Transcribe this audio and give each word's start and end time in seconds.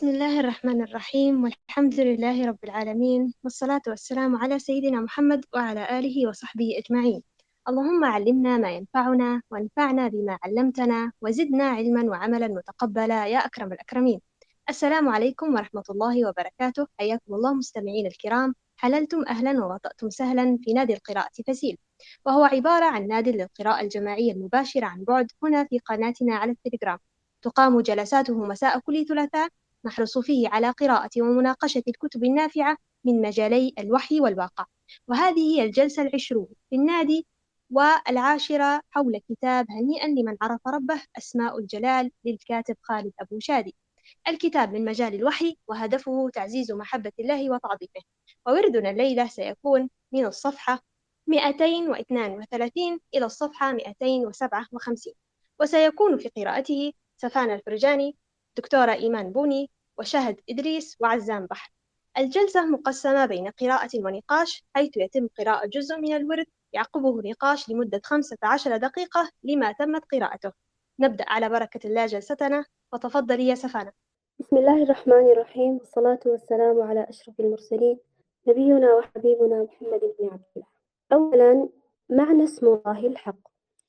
بسم 0.00 0.08
الله 0.08 0.40
الرحمن 0.40 0.82
الرحيم 0.82 1.44
والحمد 1.44 2.00
لله 2.00 2.46
رب 2.46 2.58
العالمين 2.64 3.34
والصلاة 3.44 3.82
والسلام 3.86 4.36
على 4.36 4.58
سيدنا 4.58 5.00
محمد 5.00 5.44
وعلى 5.54 5.98
آله 5.98 6.28
وصحبه 6.28 6.78
أجمعين. 6.78 7.22
اللهم 7.68 8.04
علمنا 8.04 8.56
ما 8.56 8.70
ينفعنا 8.70 9.42
وانفعنا 9.50 10.08
بما 10.08 10.38
علمتنا 10.42 11.12
وزدنا 11.20 11.64
علما 11.64 12.10
وعملا 12.10 12.48
متقبلا 12.48 13.26
يا 13.26 13.38
أكرم 13.38 13.72
الأكرمين. 13.72 14.20
السلام 14.68 15.08
عليكم 15.08 15.54
ورحمة 15.54 15.84
الله 15.90 16.28
وبركاته. 16.28 16.86
حياكم 17.00 17.34
الله 17.34 17.54
مستمعين 17.54 18.06
الكرام. 18.06 18.54
حللتم 18.76 19.24
أهلا 19.28 19.64
ووطأتم 19.64 20.10
سهلا 20.10 20.58
في 20.64 20.72
نادي 20.72 20.94
القراءة 20.94 21.42
فسيل. 21.48 21.78
وهو 22.26 22.44
عبارة 22.44 22.84
عن 22.84 23.06
نادي 23.06 23.32
للقراءة 23.32 23.80
الجماعية 23.80 24.32
المباشرة 24.32 24.86
عن 24.86 25.04
بعد 25.04 25.26
هنا 25.42 25.64
في 25.64 25.78
قناتنا 25.78 26.34
على 26.34 26.52
التليجرام. 26.52 26.98
تقام 27.42 27.80
جلساته 27.80 28.38
مساء 28.38 28.78
كل 28.78 29.06
ثلاثاء 29.06 29.48
نحرص 29.84 30.18
فيه 30.18 30.48
على 30.48 30.70
قراءة 30.70 31.10
ومناقشة 31.18 31.82
الكتب 31.88 32.24
النافعة 32.24 32.76
من 33.04 33.22
مجالي 33.22 33.74
الوحي 33.78 34.20
والواقع. 34.20 34.64
وهذه 35.08 35.40
هي 35.58 35.64
الجلسة 35.64 36.02
العشرون 36.02 36.46
في 36.70 36.76
النادي 36.76 37.26
والعاشرة 37.70 38.80
حول 38.90 39.20
كتاب 39.28 39.66
هنيئا 39.70 40.08
لمن 40.08 40.36
عرف 40.42 40.60
ربه 40.66 41.02
أسماء 41.18 41.58
الجلال 41.58 42.10
للكاتب 42.24 42.76
خالد 42.82 43.12
أبو 43.20 43.38
شادي. 43.38 43.74
الكتاب 44.28 44.72
من 44.72 44.84
مجال 44.84 45.14
الوحي 45.14 45.56
وهدفه 45.68 46.30
تعزيز 46.34 46.72
محبة 46.72 47.12
الله 47.20 47.50
وتعظيمه. 47.50 48.02
ووردنا 48.46 48.90
الليلة 48.90 49.26
سيكون 49.26 49.88
من 50.12 50.26
الصفحة 50.26 50.80
232 51.26 53.00
إلى 53.14 53.24
الصفحة 53.26 53.72
257 53.72 55.14
وسيكون 55.60 56.18
في 56.18 56.28
قراءته 56.36 56.92
سفان 57.16 57.50
الفرجاني 57.50 58.16
دكتورة 58.56 58.92
إيمان 58.92 59.32
بوني 59.32 59.70
وشهد 60.00 60.40
إدريس 60.50 60.96
وعزام 61.00 61.46
بحر. 61.46 61.72
الجلسة 62.18 62.66
مقسمة 62.66 63.26
بين 63.26 63.48
قراءة 63.48 63.90
ونقاش 63.94 64.64
حيث 64.74 64.96
يتم 64.96 65.28
قراءة 65.38 65.66
جزء 65.66 65.96
من 65.96 66.16
الورد 66.16 66.46
يعقبه 66.72 67.30
نقاش 67.30 67.70
لمدة 67.70 68.00
15 68.04 68.76
دقيقة 68.76 69.30
لما 69.44 69.72
تمت 69.72 70.02
قراءته. 70.12 70.52
نبدأ 71.00 71.24
على 71.28 71.48
بركة 71.48 71.86
الله 71.86 72.06
جلستنا. 72.06 72.64
وتفضلي 72.92 73.48
يا 73.48 73.54
سفانة. 73.54 73.92
بسم 74.38 74.56
الله 74.56 74.82
الرحمن 74.82 75.32
الرحيم. 75.32 75.78
والصلاة 75.78 76.20
والسلام 76.26 76.80
على 76.80 77.06
أشرف 77.08 77.40
المرسلين. 77.40 77.98
نبينا 78.48 78.94
وحبيبنا 78.94 79.62
محمد 79.62 80.00
بن 80.18 80.28
عبد 80.28 80.44
الله. 80.56 80.66
أولا 81.12 81.68
معنى 82.08 82.44
اسم 82.44 82.66
الله 82.66 83.06
الحق. 83.06 83.48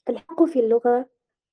الحق 0.10 0.44
في 0.44 0.60
اللغة 0.60 1.06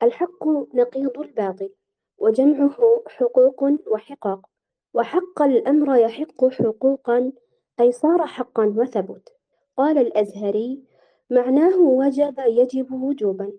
الحق 0.03 0.49
نقيض 0.75 1.19
الباطل. 1.19 1.71
وجمعه 2.19 3.03
حقوق 3.09 3.65
وحقاق 3.87 4.47
وحق 4.95 5.43
الأمر 5.43 5.97
يحق 5.97 6.49
حقوقا 6.49 7.33
أي 7.81 7.93
صار 7.93 8.27
حقا 8.27 8.75
وثبت. 8.77 9.29
قال 9.77 9.99
الأزهري 9.99 10.83
معناه 11.31 11.79
وجب 11.79 12.35
يجب 12.39 12.93
وجوبا 12.93 13.53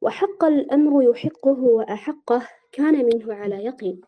وحق 0.00 0.44
الأمر 0.44 1.02
يحقه 1.02 1.60
وأحقه 1.60 2.48
كان 2.72 3.04
منه 3.04 3.34
على 3.34 3.64
يقين. 3.64 4.00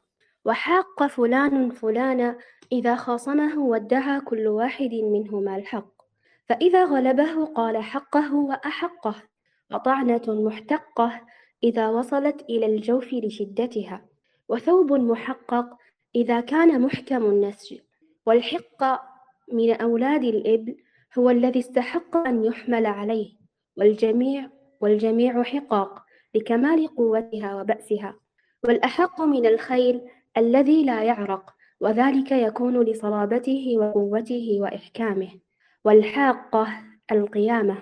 وحاق 0.44 1.06
فلان 1.06 1.70
فلانا 1.70 2.38
إذا 2.72 2.94
خاصمه 2.94 3.58
وادعى 3.58 4.20
كل 4.20 4.46
واحد 4.48 4.94
منهما 4.94 5.56
الحق 5.56 5.96
فإذا 6.48 6.84
غلبه 6.84 7.44
قال 7.44 7.76
حقه 7.76 8.34
وأحقه 8.34 9.14
وطعنة 9.72 10.22
محتقة 10.28 11.20
إذا 11.66 11.88
وصلت 11.88 12.42
إلى 12.50 12.66
الجوف 12.66 13.14
لشدتها 13.14 14.04
وثوب 14.48 14.92
محقق 14.92 15.66
إذا 16.14 16.40
كان 16.40 16.80
محكم 16.80 17.24
النسج. 17.26 17.78
والحق 18.26 18.84
من 19.52 19.70
أولاد 19.70 20.24
الإبل 20.24 20.76
هو 21.18 21.30
الذي 21.30 21.58
استحق 21.58 22.16
أن 22.16 22.44
يحمل 22.44 22.86
عليه 22.86 23.32
والجميع 23.76 24.50
والجميع 24.80 25.42
حقاق 25.42 26.02
لكمال 26.34 26.94
قوتها 26.96 27.60
وبأسها. 27.60 28.14
والأحق 28.64 29.20
من 29.20 29.46
الخيل 29.46 30.00
الذي 30.36 30.84
لا 30.84 31.02
يعرق 31.02 31.54
وذلك 31.80 32.32
يكون 32.32 32.82
لصلابته 32.82 33.74
وقوته 33.78 34.58
وإحكامه. 34.60 35.30
والحاقة 35.84 36.68
القيامة 37.12 37.78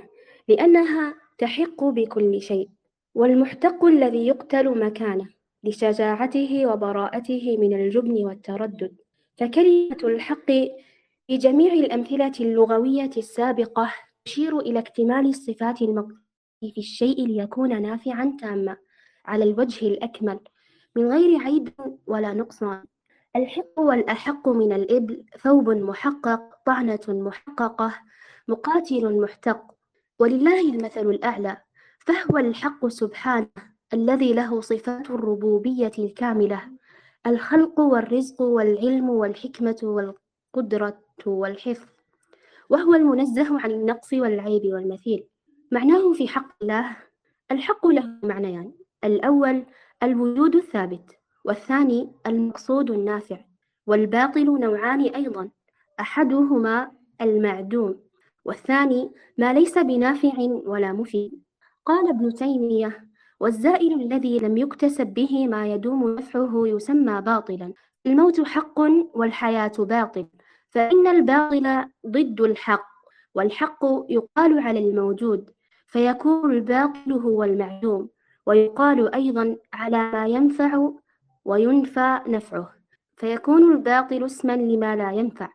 لأنها 0.49 1.15
تحق 1.39 1.85
بكل 1.85 2.41
شيء. 2.41 2.69
والمحتق 3.15 3.85
الذي 3.85 4.27
يقتل 4.27 4.85
مكانه 4.85 5.29
لشجاعته 5.65 6.67
وبراءته 6.67 7.57
من 7.59 7.75
الجبن 7.81 8.25
والتردد. 8.25 8.97
فكلمة 9.37 9.97
الحق 10.05 10.47
في 11.27 11.37
جميع 11.37 11.73
الأمثلة 11.73 12.33
اللغوية 12.41 13.11
السابقة 13.17 13.93
تشير 14.25 14.59
إلى 14.59 14.79
اكتمال 14.79 15.29
الصفات 15.29 15.83
المقصودة 15.83 16.25
في 16.61 16.79
الشيء 16.79 17.27
ليكون 17.27 17.83
نافعا 17.83 18.37
تاما 18.41 18.77
على 19.25 19.45
الوجه 19.45 19.87
الأكمل 19.87 20.41
من 20.97 21.13
غير 21.13 21.39
عيب 21.41 21.69
ولا 22.07 22.33
نقصان. 22.35 22.85
الحق 23.37 23.81
والأحق 23.81 24.49
من 24.49 24.73
الإبل 24.73 25.25
ثوب 25.43 25.71
محقق 25.71 26.41
طعنة 26.67 27.01
محققة 27.09 27.95
مقاتل 28.49 29.21
محتق. 29.21 29.75
ولله 30.19 30.61
المثل 30.61 31.11
الأعلى. 31.11 31.64
فهو 32.07 32.39
الحق 32.39 32.87
سبحانه 32.87 33.49
الذي 33.95 34.33
له 34.33 34.61
صفات 34.61 35.11
الربوبية 35.11 35.93
الكاملة 35.99 36.63
الخلق 37.27 37.81
والرزق 37.81 38.43
والعلم 38.43 39.11
والحكمة 39.11 39.77
والقدرة 39.83 40.99
والحفظ 41.27 41.89
وهو 42.71 42.95
المنزه 42.95 43.61
عن 43.61 43.71
النقص 43.71 44.13
والعيب 44.13 44.63
والمثيل. 44.65 45.27
معناه 45.73 46.13
في 46.13 46.29
حق 46.29 46.49
الله 46.63 46.97
الحق 47.51 47.87
له 47.87 48.19
معنيان. 48.23 48.73
الأول 49.05 49.67
الوجود 50.03 50.57
الثابت 50.57 51.19
والثاني 51.45 52.13
المقصود 52.27 52.91
النافع 52.91 53.39
والباطل 53.87 54.45
نوعان 54.61 55.01
أيضا 55.01 55.51
أحدهما 56.01 56.91
المعدوم 57.21 58.01
والثاني 58.45 59.13
ما 59.39 59.53
ليس 59.53 59.79
بنافع 59.79 60.33
ولا 60.67 60.93
مفيد. 60.93 61.44
قال 61.87 62.09
ابن 62.09 62.35
تيمية 62.35 63.05
والزائل 63.41 64.01
الذي 64.01 64.39
لم 64.39 64.57
يكتسب 64.57 65.07
به 65.07 65.49
ما 65.49 65.67
يدوم 65.67 66.15
نفعه 66.15 66.63
يسمى 66.67 67.21
باطلا. 67.21 67.73
الموت 68.07 68.41
حق 68.41 68.81
والحياة 69.15 69.73
باطل 69.79 70.27
فإن 70.71 71.07
الباطل 71.07 71.85
ضد 72.07 72.41
الحق 72.41 72.87
والحق 73.35 73.85
يقال 74.09 74.59
على 74.59 74.79
الموجود 74.79 75.51
فيكون 75.87 76.53
الباطل 76.53 77.13
هو 77.13 77.45
المعدوم 77.45 78.09
ويقال 78.47 79.15
أيضا 79.15 79.57
على 79.73 80.13
ما 80.13 80.27
ينفع 80.27 80.91
وينفى 81.45 82.21
نفعه. 82.27 82.73
فيكون 83.17 83.73
الباطل 83.73 84.25
اسما 84.25 84.53
لما 84.53 84.97
لا 84.97 85.13
ينفع 85.13 85.49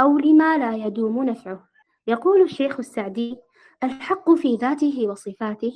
أو 0.00 0.18
لما 0.18 0.58
لا 0.58 0.86
يدوم 0.86 1.24
نفعه. 1.24 1.68
يقول 2.06 2.42
الشيخ 2.42 2.78
السعدي 2.78 3.36
الحق 3.84 4.30
في 4.34 4.56
ذاته 4.56 5.08
وصفاته 5.08 5.72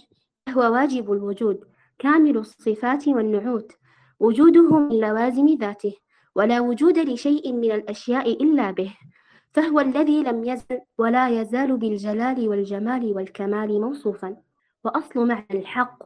هو 0.49 0.61
واجب 0.73 1.13
الوجود 1.13 1.65
كامل 1.99 2.37
الصفات 2.37 3.09
والنعوت 3.09 3.73
وجوده 4.21 4.79
من 4.79 5.01
لوازم 5.01 5.49
ذاته 5.61 5.95
ولا 6.37 6.61
وجود 6.61 6.99
لشيء 6.99 7.53
من 7.53 7.73
الأشياء 7.73 8.43
إلا 8.43 8.71
به 8.71 8.95
فهو 9.53 9.81
الذي 9.81 10.23
لم 10.23 10.45
يزل 10.45 10.81
ولا 10.99 11.29
يزال 11.29 11.77
بالجلال 11.77 12.49
والجمال 12.49 13.13
والكمال 13.17 13.81
موصوفا. 13.81 14.37
وأصل 14.85 15.27
معنى 15.27 15.47
الحق 15.51 16.03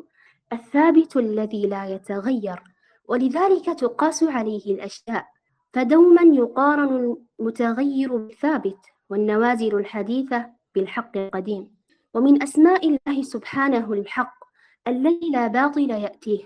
الثابت 0.52 1.16
الذي 1.16 1.66
لا 1.66 1.86
يتغير 1.86 2.62
ولذلك 3.08 3.64
تقاس 3.64 4.22
عليه 4.22 4.74
الأشياء 4.74 5.26
فدوما 5.72 6.22
يقارن 6.22 7.16
المتغير 7.40 8.16
بالثابت 8.16 8.78
والنوازل 9.10 9.74
الحديثة 9.74 10.46
بالحق 10.74 11.16
القديم. 11.16 11.81
ومن 12.14 12.42
أسماء 12.42 12.88
الله 12.88 13.22
سبحانه 13.22 13.92
الحق 13.92 14.44
الذي 14.88 15.30
لا 15.32 15.46
باطل 15.46 15.90
يأتيه 15.90 16.42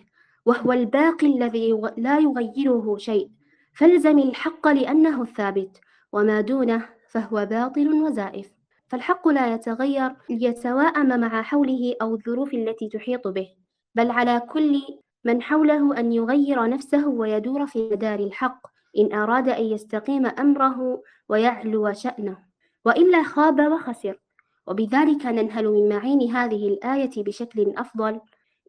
وهو 0.47 0.73
الباقي 0.73 1.27
الذي 1.27 1.81
لا 1.97 2.19
يغيره 2.19 2.97
شيء. 2.97 3.31
فالزم 3.75 4.19
الحق 4.19 4.69
لأنه 4.69 5.23
الثابت 5.23 5.81
وما 6.13 6.41
دونه 6.41 6.89
فهو 7.09 7.47
باطل 7.47 7.93
وزائف. 7.93 8.53
فالحق 8.89 9.29
لا 9.29 9.55
يتغير 9.55 10.17
ليتواءم 10.31 11.21
مع 11.21 11.43
حوله 11.43 11.95
أو 12.03 12.15
الظروف 12.15 12.55
التي 12.55 12.89
تحيط 12.89 13.29
به. 13.29 13.49
بل 13.95 14.11
على 14.11 14.41
كل 14.41 14.83
من 15.25 15.43
حوله 15.43 15.99
أن 15.99 16.13
يغير 16.13 16.69
نفسه 16.69 17.09
ويدور 17.09 17.67
في 17.67 17.89
مدار 17.93 18.19
الحق 18.19 18.67
إن 18.99 19.13
أراد 19.13 19.49
أن 19.49 19.65
يستقيم 19.65 20.27
أمره 20.27 21.03
ويعلو 21.29 21.93
شأنه. 21.93 22.39
وإلا 22.85 23.23
خاب 23.23 23.61
وخسر. 23.61 24.26
وبذلك 24.67 25.27
ننهل 25.27 25.69
من 25.69 25.89
معين 25.89 26.31
هذه 26.31 26.69
الآية 26.69 27.25
بشكل 27.25 27.75
أفضل. 27.77 28.21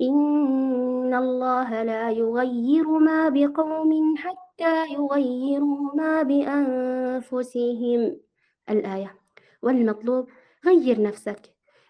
إن 0.01 1.13
الله 1.13 1.83
لا 1.83 2.11
يغير 2.11 2.87
ما 2.87 3.29
بقوم 3.29 4.15
حتى 4.17 4.93
يغيروا 4.93 5.95
ما 5.95 6.23
بأنفسهم. 6.23 8.17
الآية 8.69 9.15
والمطلوب 9.61 10.29
غير 10.65 11.01
نفسك. 11.01 11.41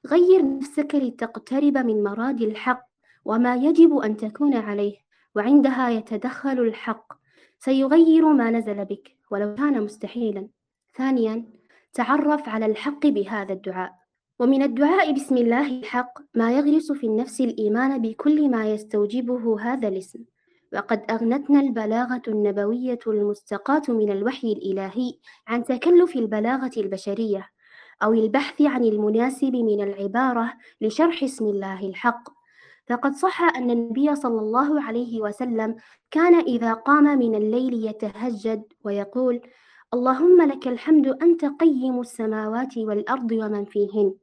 غير 0.07 0.57
نفسك 0.57 0.95
لتقترب 0.95 1.77
من 1.77 2.03
مراد 2.03 2.41
الحق 2.41 2.87
وما 3.25 3.55
يجب 3.55 3.97
أن 3.97 4.17
تكون 4.17 4.53
عليه 4.55 4.95
وعندها 5.35 5.89
يتدخل 5.89 6.59
الحق. 6.59 7.13
سيغير 7.59 8.33
ما 8.33 8.51
نزل 8.51 8.85
بك 8.85 9.17
ولو 9.31 9.55
كان 9.55 9.81
مستحيلا. 9.83 10.47
ثانيا 10.97 11.56
تعرف 11.97 12.49
على 12.49 12.65
الحق 12.65 13.07
بهذا 13.07 13.53
الدعاء. 13.53 13.91
ومن 14.39 14.63
الدعاء 14.63 15.11
بسم 15.11 15.37
الله 15.37 15.67
الحق 15.67 16.19
ما 16.33 16.51
يغرس 16.51 16.91
في 16.91 17.07
النفس 17.07 17.41
الإيمان 17.41 18.01
بكل 18.01 18.49
ما 18.49 18.71
يستوجبه 18.73 19.61
هذا 19.61 19.87
الاسم. 19.87 20.19
وقد 20.73 21.11
أغنتنا 21.11 21.59
البلاغة 21.59 22.21
النبوية 22.27 22.99
المستقاة 23.07 23.81
من 23.89 24.11
الوحي 24.11 24.51
الإلهي 24.51 25.13
عن 25.47 25.63
تكلف 25.63 26.15
البلاغة 26.15 26.71
البشرية 26.77 27.49
أو 28.03 28.13
البحث 28.13 28.61
عن 28.61 28.83
المناسب 28.83 29.55
من 29.55 29.81
العبارة 29.81 30.53
لشرح 30.81 31.23
اسم 31.23 31.45
الله 31.45 31.87
الحق. 31.87 32.29
فقد 32.87 33.13
صح 33.13 33.41
أن 33.55 33.71
النبي 33.71 34.15
صلى 34.15 34.39
الله 34.39 34.83
عليه 34.83 35.21
وسلم 35.21 35.75
كان 36.11 36.35
إذا 36.35 36.73
قام 36.73 37.03
من 37.19 37.35
الليل 37.35 37.85
يتهجد 37.87 38.63
ويقول 38.83 39.41
اللهم 39.93 40.41
لك 40.41 40.67
الحمد 40.67 41.07
أنت 41.07 41.45
قيم 41.45 41.99
السماوات 41.99 42.77
والأرض 42.77 43.31
ومن 43.31 43.65
فيهن. 43.65 44.13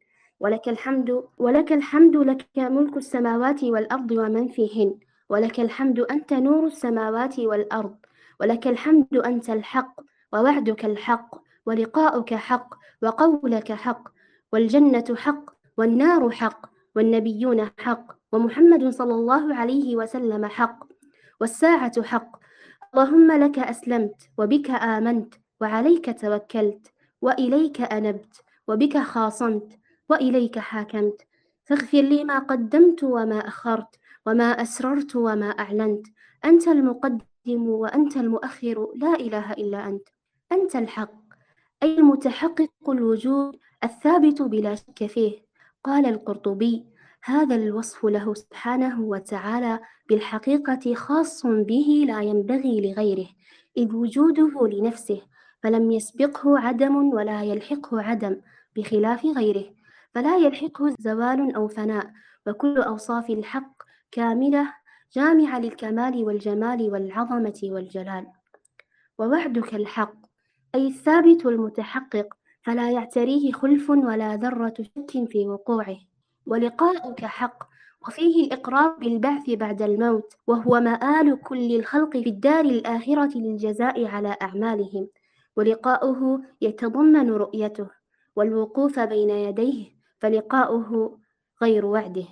ولك 0.41 0.69
الحمد 0.69 1.25
ولك 1.39 1.73
الحمد 1.73 2.17
لك 2.17 2.47
ملك 2.59 2.97
السماوات 2.97 3.65
والأرض 3.65 4.11
ومن 4.11 4.49
فيهن. 4.49 4.99
ولك 5.29 5.61
الحمد 5.61 6.01
أنت 6.01 6.33
نور 6.33 6.67
السماوات 6.67 7.39
والأرض. 7.39 7.97
ولك 8.41 8.67
الحمد 8.67 9.17
أنت 9.17 9.51
الحق 9.51 10.01
ووعدك 10.33 10.85
الحق 10.85 11.37
ولقاؤك 11.67 12.35
حق 12.35 12.75
وقولك 13.03 13.73
حق 13.73 14.09
والجنة 14.53 15.05
حق 15.17 15.45
والنار 15.79 16.31
حق 16.31 16.67
والنبيون 16.97 17.71
حق 17.79 18.07
ومحمد 18.33 18.89
صلى 18.89 19.15
الله 19.15 19.55
عليه 19.55 19.97
وسلم 19.97 20.47
حق 20.47 20.87
والساعة 21.41 22.03
حق. 22.03 22.37
اللهم 22.95 23.33
لك 23.33 23.59
أسلمت 23.59 24.17
وبك 24.39 24.71
آمنت 24.71 25.35
وعليك 25.61 26.21
توكلت 26.21 26.93
وإليك 27.23 27.81
أنبت 27.81 28.43
وبك 28.69 28.99
خاصمت 28.99 29.79
وإليك 30.09 30.59
حاكمت. 30.59 31.23
فاغفر 31.65 32.01
لي 32.01 32.25
ما 32.25 32.39
قدمت 32.39 33.05
وما 33.05 33.39
أخرت 33.39 33.97
وما 34.27 34.63
أسررت 34.63 35.17
وما 35.17 35.51
أعلنت. 35.51 36.07
أنت 36.45 36.69
المقدم 36.69 37.69
وأنت 37.69 38.17
المؤخر 38.17 38.93
لا 38.97 39.15
إله 39.15 39.53
إلا 39.53 39.89
أنت. 39.89 40.09
أنت 40.53 40.77
الحق 40.77 41.15
أي 41.83 41.99
المتحقق 41.99 42.91
الوجود 42.91 43.57
الثابت 43.85 44.43
بلا 44.43 44.75
شك 44.75 45.07
فيه. 45.07 45.45
قال 45.85 46.07
القرطبي 46.07 46.85
هذا 47.25 47.55
الوصف 47.55 48.05
له 48.05 48.35
سبحانه 48.35 49.01
وتعالى 49.01 49.81
بالحقيقة 50.09 50.95
خاص 50.95 51.47
به 51.47 52.05
لا 52.07 52.21
ينبغي 52.23 52.81
لغيره 52.93 53.29
إذ 53.77 53.95
وجوده 53.95 54.69
لنفسه. 54.69 55.23
فلم 55.65 55.91
يسبقه 55.91 56.59
عدم 56.59 56.97
ولا 56.97 57.43
يلحقه 57.43 58.03
عدم 58.03 58.41
بخلاف 58.77 59.27
غيره 59.27 59.65
فلا 60.15 60.37
يلحقه 60.37 60.95
زوال 60.99 61.55
أو 61.55 61.69
فناء 61.69 62.11
وكل 62.47 62.79
أوصاف 62.79 63.31
الحق 63.31 63.83
كاملة 64.13 64.73
جامعة 65.13 65.59
للكمال 65.59 66.25
والجمال 66.25 66.93
والعظمة 66.93 67.61
والجلال. 67.63 68.27
ووعدك 69.19 69.75
الحق 69.75 70.15
أي 70.75 70.87
الثابت 70.87 71.47
المتحقق 71.47 72.35
فلا 72.63 72.91
يعتريه 72.91 73.53
خلف 73.53 73.91
ولا 73.91 74.37
ذرة 74.37 74.75
شك 74.81 75.29
في 75.29 75.49
وقوعه. 75.49 75.99
ولقاؤك 76.47 77.25
حق 77.25 77.65
وفيه 78.07 78.45
الإقرار 78.47 78.97
بالبعث 78.99 79.51
بعد 79.51 79.83
الموت 79.83 80.33
وهو 80.47 80.81
مآل 80.81 81.41
كل 81.43 81.77
الخلق 81.77 82.11
في 82.11 82.29
الدار 82.29 82.65
الآخرة 82.65 83.39
للجزاء 83.39 84.07
على 84.07 84.37
أعمالهم. 84.43 85.09
ولقاؤه 85.57 86.43
يتضمن 86.61 87.31
رؤيته 87.31 87.91
والوقوف 88.37 88.99
بين 88.99 89.31
يديه 89.31 89.91
فلقاؤه 90.21 91.19
غير 91.63 91.87
وعده. 91.87 92.27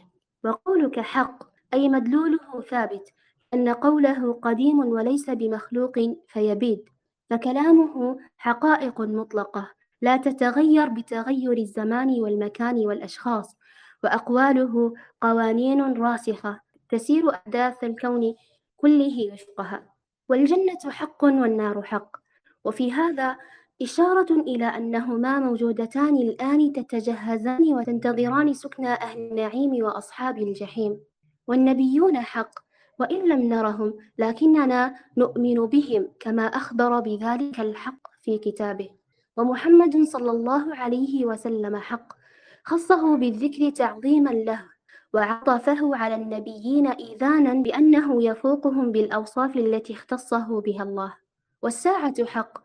وقولك 0.44 1.00
حق 1.00 1.44
أي 1.74 1.88
مدلوله 1.88 2.60
ثابت 2.70 3.12
أن 3.54 3.68
قوله 3.68 4.32
قديم 4.32 4.78
وليس 4.78 5.30
بمخلوق 5.30 5.98
فيبيد 6.28 6.88
فكلامه 7.30 8.18
حقائق 8.36 9.00
مطلقة 9.00 9.70
لا 10.02 10.16
تتغير 10.16 10.88
بتغير 10.88 11.52
الزمان 11.52 12.20
والمكان 12.20 12.86
والأشخاص 12.86 13.56
وأقواله 14.04 14.94
قوانين 15.20 16.02
راسخة 16.02 16.60
تسير 16.88 17.30
أحداث 17.34 17.84
الكون 17.84 18.34
كله 18.76 19.32
وفقها. 19.32 19.86
والجنة 20.28 20.90
حق 20.90 21.24
والنار 21.24 21.82
حق 21.82 22.21
وفي 22.64 22.92
هذا 22.92 23.36
إشارة 23.82 24.32
إلى 24.32 24.64
أنهما 24.64 25.38
موجودتان 25.38 26.16
الآن 26.16 26.72
تتجهزان 26.72 27.74
وتنتظران 27.74 28.52
سكن 28.52 28.86
أهل 28.86 29.18
النعيم 29.18 29.84
وأصحاب 29.84 30.38
الجحيم 30.38 31.00
والنبيون 31.46 32.20
حق 32.20 32.50
وإن 32.98 33.28
لم 33.28 33.40
نرهم 33.48 33.94
لكننا 34.18 34.94
نؤمن 35.16 35.66
بهم 35.66 36.08
كما 36.20 36.42
أخبر 36.46 37.00
بذلك 37.00 37.60
الحق 37.60 38.08
في 38.22 38.38
كتابه. 38.38 38.90
ومحمد 39.36 40.02
صلى 40.02 40.30
الله 40.30 40.76
عليه 40.76 41.26
وسلم 41.26 41.76
حق 41.76 42.12
خصه 42.64 43.16
بالذكر 43.16 43.70
تعظيما 43.70 44.30
له 44.30 44.64
وعطفه 45.14 45.96
على 45.96 46.14
النبيين 46.14 46.86
إيذانا 46.86 47.54
بأنه 47.54 48.22
يفوقهم 48.24 48.92
بالأوصاف 48.92 49.56
التي 49.56 49.92
اختصه 49.92 50.60
بها 50.60 50.82
الله. 50.82 51.21
والساعة 51.62 52.24
حق. 52.24 52.58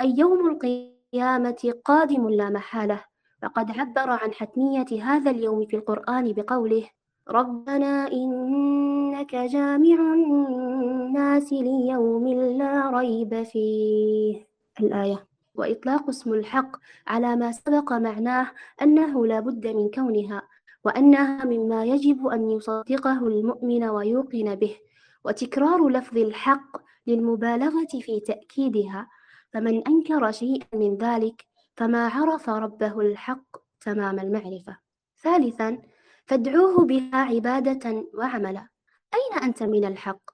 أي 0.00 0.14
يوم 0.18 0.48
القيامة 0.50 1.74
قادم 1.84 2.28
لا 2.28 2.50
محالة. 2.50 3.04
وقد 3.42 3.70
عبر 3.70 4.10
عن 4.10 4.32
حتمية 4.32 5.02
هذا 5.02 5.30
اليوم 5.30 5.66
في 5.66 5.76
القرآن 5.76 6.32
بقوله 6.32 6.88
ربنا 7.28 8.12
إنك 8.12 9.34
جامع 9.36 10.14
الناس 10.14 11.52
ليوم 11.52 12.28
لا 12.58 12.90
ريب 12.90 13.42
فيه. 13.42 14.46
الآية 14.80 15.26
وإطلاق 15.54 16.08
اسم 16.08 16.34
الحق 16.34 16.76
على 17.06 17.36
ما 17.36 17.52
سبق 17.52 17.92
معناه 17.92 18.50
أنه 18.82 19.26
لا 19.26 19.40
بد 19.40 19.66
من 19.66 19.90
كونها 19.90 20.42
وأنها 20.84 21.44
مما 21.44 21.84
يجب 21.84 22.26
أن 22.26 22.50
يصدقه 22.50 23.26
المؤمن 23.26 23.84
ويوقن 23.84 24.54
به. 24.54 24.76
وتكرار 25.24 25.88
لفظ 25.88 26.18
الحق 26.18 26.83
للمبالغة 27.06 28.00
في 28.00 28.20
تأكيدها 28.20 29.08
فمن 29.52 29.88
أنكر 29.88 30.32
شيئا 30.32 30.66
من 30.74 30.96
ذلك 30.96 31.44
فما 31.76 32.08
عرف 32.08 32.50
ربه 32.50 33.00
الحق 33.00 33.56
تمام 33.80 34.20
المعرفة. 34.20 34.78
ثالثا 35.22 35.82
فادعوه 36.26 36.84
بها 36.84 37.16
عبادة 37.16 38.04
وعملا. 38.14 38.68
أين 39.14 39.42
أنت 39.42 39.62
من 39.62 39.84
الحق؟ 39.84 40.30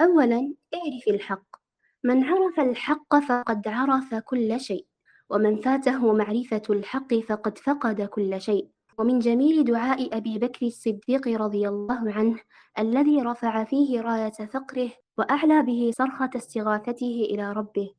أولا 0.00 0.54
اعرف 0.74 1.08
الحق. 1.08 1.56
من 2.04 2.24
عرف 2.24 2.60
الحق 2.60 3.18
فقد 3.18 3.68
عرف 3.68 4.14
كل 4.14 4.60
شيء 4.60 4.86
ومن 5.30 5.60
فاته 5.60 6.12
معرفة 6.12 6.62
الحق 6.70 7.14
فقد 7.14 7.58
فقد 7.58 8.02
كل 8.02 8.40
شيء. 8.40 8.68
ومن 8.98 9.18
جميل 9.18 9.64
دعاء 9.64 10.16
أبي 10.16 10.38
بكر 10.38 10.66
الصديق 10.66 11.28
رضي 11.28 11.68
الله 11.68 12.12
عنه 12.12 12.40
الذي 12.78 13.22
رفع 13.22 13.64
فيه 13.64 14.00
راية 14.00 14.30
فقره 14.30 14.90
وأعلى 15.18 15.62
به 15.62 15.90
صرخة 15.98 16.30
استغاثته 16.36 17.26
إلى 17.30 17.52
ربه. 17.52 17.90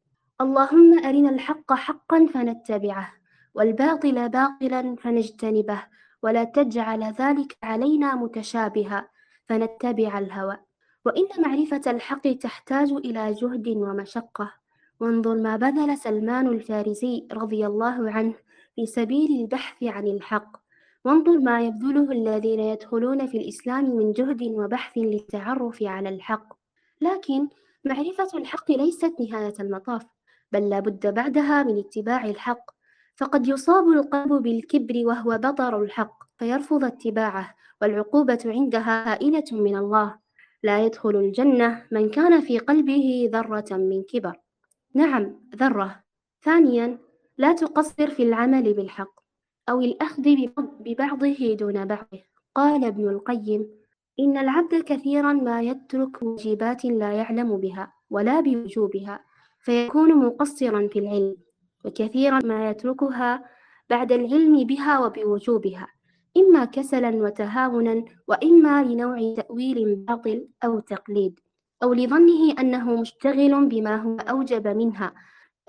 اللهم 0.41 1.05
أرنا 1.05 1.29
الحق 1.29 1.74
حقا 1.74 2.25
فنتبعه 2.34 3.13
والباطل 3.55 4.29
باطلا 4.29 4.95
فنجتنبه 4.95 5.84
ولا 6.24 6.43
تجعل 6.43 7.03
ذلك 7.03 7.57
علينا 7.63 8.15
متشابها 8.15 9.07
فنتبع 9.50 10.19
الهوى. 10.19 10.57
وإن 11.05 11.27
معرفة 11.39 11.81
الحق 11.88 12.27
تحتاج 12.27 12.91
إلى 12.91 13.34
جهد 13.34 13.67
ومشقة. 13.67 14.53
وانظر 15.00 15.36
ما 15.36 15.57
بذل 15.57 15.98
سلمان 15.98 16.48
الفارسي 16.48 17.27
رضي 17.31 17.65
الله 17.65 18.12
عنه 18.12 18.34
في 18.75 18.86
سبيل 18.86 19.41
البحث 19.41 19.84
عن 19.84 20.07
الحق. 20.07 20.57
وانظر 21.05 21.38
ما 21.38 21.62
يبذله 21.62 22.12
الذين 22.12 22.60
يدخلون 22.60 23.27
في 23.27 23.38
الإسلام 23.38 23.95
من 23.98 24.12
جهد 24.12 24.43
وبحث 24.43 24.98
للتعرف 24.98 25.84
على 25.84 26.10
الحق. 26.10 26.64
لكن 27.02 27.50
معرفة 27.86 28.38
الحق 28.38 28.72
ليست 28.72 29.14
نهاية 29.20 29.54
المطاف 29.60 30.06
بل 30.52 30.70
لا 30.70 30.80
بد 30.80 31.14
بعدها 31.14 31.64
من 31.64 31.80
اتباع 31.80 32.25
الحق. 32.25 32.72
فقد 33.16 33.48
يصاب 33.48 33.90
القلب 33.90 34.34
بالكبر 34.34 34.94
وهو 35.06 35.38
بطر 35.38 35.82
الحق 35.82 36.24
فيرفض 36.38 36.84
اتباعه 36.84 37.56
والعقوبة 37.82 38.40
عندها 38.46 39.14
هائلة 39.14 39.44
من 39.52 39.78
الله. 39.78 40.20
لا 40.64 40.86
يدخل 40.86 41.16
الجنة 41.16 41.86
من 41.92 42.10
كان 42.10 42.42
في 42.42 42.60
قلبه 42.60 43.30
ذرة 43.34 43.78
من 43.78 44.04
كبر. 44.04 44.42
نعم 44.94 45.40
ذرة. 45.56 46.04
ثانيا 46.42 47.00
لا 47.38 47.54
تقصر 47.54 48.10
في 48.10 48.24
العمل 48.24 48.74
بالحق 48.74 49.20
أو 49.70 49.82
الأخذ 49.82 50.24
ببعضه 50.80 51.54
دون 51.54 51.86
بعضه. 51.86 52.24
قال 52.56 52.86
ابن 52.86 53.10
القيم 53.10 53.68
إن 54.19 54.38
العبد 54.38 54.75
كثيرا 54.75 55.34
ما 55.34 55.62
يترك 55.62 56.22
واجبات 56.22 56.86
لا 56.86 57.12
يعلم 57.12 57.57
بها 57.57 57.93
ولا 58.10 58.39
بوجوبها 58.39 59.19
فيكون 59.60 60.15
مقصرا 60.25 60.88
في 60.88 61.00
العلم 61.00 61.36
وكثيرا 61.86 62.39
ما 62.43 62.69
يتركها 62.69 63.43
بعد 63.89 64.12
العلم 64.12 64.63
بها 64.63 65.00
وبوجوبها 65.00 65.88
إما 66.38 66.65
كسلا 66.65 67.10
وتهاونا 67.10 68.05
وإما 68.27 68.84
لنوع 68.84 69.34
تأويل 69.36 69.95
باطل 69.95 70.48
أو 70.63 70.79
تقليد 70.79 71.39
أو 71.84 71.93
لظنه 71.93 72.55
أنه 72.60 73.01
مشتغل 73.01 73.65
بما 73.65 73.95
هو 73.95 74.17
أوجب 74.17 74.67
منها 74.67 75.13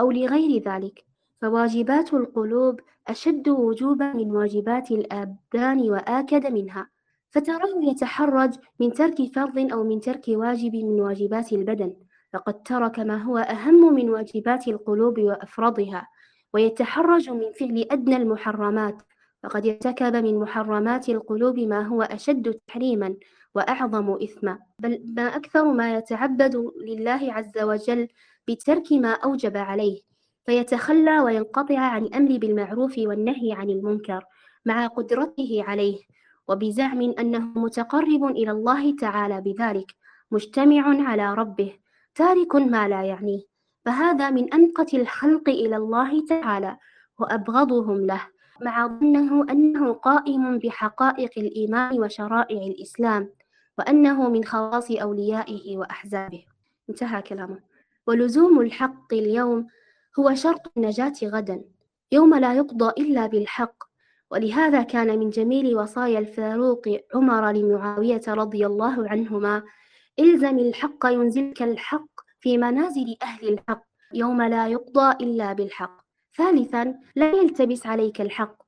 أو 0.01 0.11
لغير 0.11 0.63
ذلك. 0.63 1.05
فواجبات 1.41 2.15
القلوب 2.15 2.81
أشد 3.09 3.49
وجوبا 3.49 4.13
من 4.13 4.31
واجبات 4.31 4.91
الآبدان 4.91 5.91
وآكد 5.91 6.47
منها. 6.47 6.89
فتراه 7.31 7.83
يتحرج 7.83 8.55
من 8.81 8.93
ترك 8.93 9.17
فرض 9.35 9.73
أو 9.73 9.85
من 9.85 10.01
ترك 10.01 10.25
واجب 10.29 10.77
من 10.77 11.01
واجبات 11.01 11.53
البدن 11.53 11.95
فقد 12.33 12.63
ترك 12.63 12.99
ما 12.99 13.23
هو 13.23 13.39
أهم 13.39 13.95
من 13.95 14.11
واجبات 14.11 14.69
القلوب 14.69 15.19
وأفرضها 15.19 16.09
ويتحرج 16.53 17.31
من 17.31 17.53
فعل 17.53 17.87
أدنى 17.91 18.17
المحرمات 18.17 19.03
فقد 19.43 19.67
ارتكب 19.67 20.17
من 20.17 20.39
محرمات 20.39 21.09
القلوب 21.09 21.59
ما 21.59 21.87
هو 21.87 22.03
أشد 22.03 22.55
تحريما 22.69 23.17
وأعظم 23.55 24.11
إثما. 24.23 24.59
بل 24.83 25.15
ما 25.17 25.23
أكثر 25.23 25.73
ما 25.73 25.95
يتعبد 25.95 26.73
لله 26.87 27.33
عز 27.33 27.59
وجل 27.63 28.09
بترك 28.49 28.93
ما 28.93 29.13
أوجب 29.13 29.57
عليه 29.57 30.01
فيتخلى 30.47 31.21
وينقطع 31.21 31.79
عن 31.79 32.05
الأمر 32.05 32.39
بالمعروف 32.39 32.95
والنهي 32.99 33.53
عن 33.53 33.71
المنكر 33.71 34.25
مع 34.67 34.87
قدرته 34.87 35.65
عليه 35.67 35.99
وبزعم 36.49 37.01
أنه 37.01 37.39
متقرب 37.39 38.25
إلى 38.25 38.51
الله 38.51 38.97
تعالى 38.97 39.41
بذلك 39.41 39.95
مجتمع 40.31 41.09
على 41.09 41.35
ربه 41.35 41.73
تارك 42.15 42.57
ما 42.57 42.89
لا 42.89 43.03
يعنيه. 43.03 43.43
فهذا 43.85 44.31
من 44.31 44.55
أنقة 44.55 44.87
الخلق 44.95 45.49
إلى 45.49 45.77
الله 45.77 46.27
تعالى 46.27 46.77
وأبغضهم 47.19 48.07
له 48.07 48.23
مع 48.63 48.87
ظنه 48.87 49.47
أنه 49.51 49.93
قائم 49.93 50.59
بحقائق 50.59 51.31
الإيمان 51.37 52.01
وشرائع 52.01 52.63
الإسلام 52.63 53.31
وأنه 53.79 54.29
من 54.31 54.45
خواص 54.45 54.91
أوليائه 54.91 55.77
وأحزابه. 55.77 56.45
انتهى 56.91 57.23
كلامه. 57.23 57.59
ولزوم 58.07 58.61
الحق 58.61 59.15
اليوم 59.15 59.67
هو 60.19 60.35
شرط 60.35 60.73
النجاة 60.77 61.15
غدا 61.25 61.65
يوم 62.13 62.35
لا 62.35 62.55
يقضى 62.55 63.03
إلا 63.03 63.27
بالحق. 63.27 63.85
ولهذا 64.31 64.83
كان 64.83 65.19
من 65.19 65.31
جميل 65.31 65.77
وصايا 65.77 66.19
الفاروق 66.19 66.83
عمر 67.15 67.51
لمعاوية 67.51 68.23
رضي 68.29 68.67
الله 68.67 69.09
عنهما 69.09 69.63
إلزم 70.19 70.59
الحق 70.59 71.07
ينزلك 71.07 71.63
الحق 71.63 72.09
في 72.41 72.59
منازل 72.59 73.17
أهل 73.23 73.49
الحق 73.49 73.83
يوم 74.15 74.43
لا 74.43 74.69
يقضى 74.69 75.25
إلا 75.25 75.53
بالحق. 75.53 76.01
ثالثا 76.37 76.95
لا 77.17 77.31
يلتبس 77.31 77.87
عليك 77.87 78.21
الحق. 78.21 78.63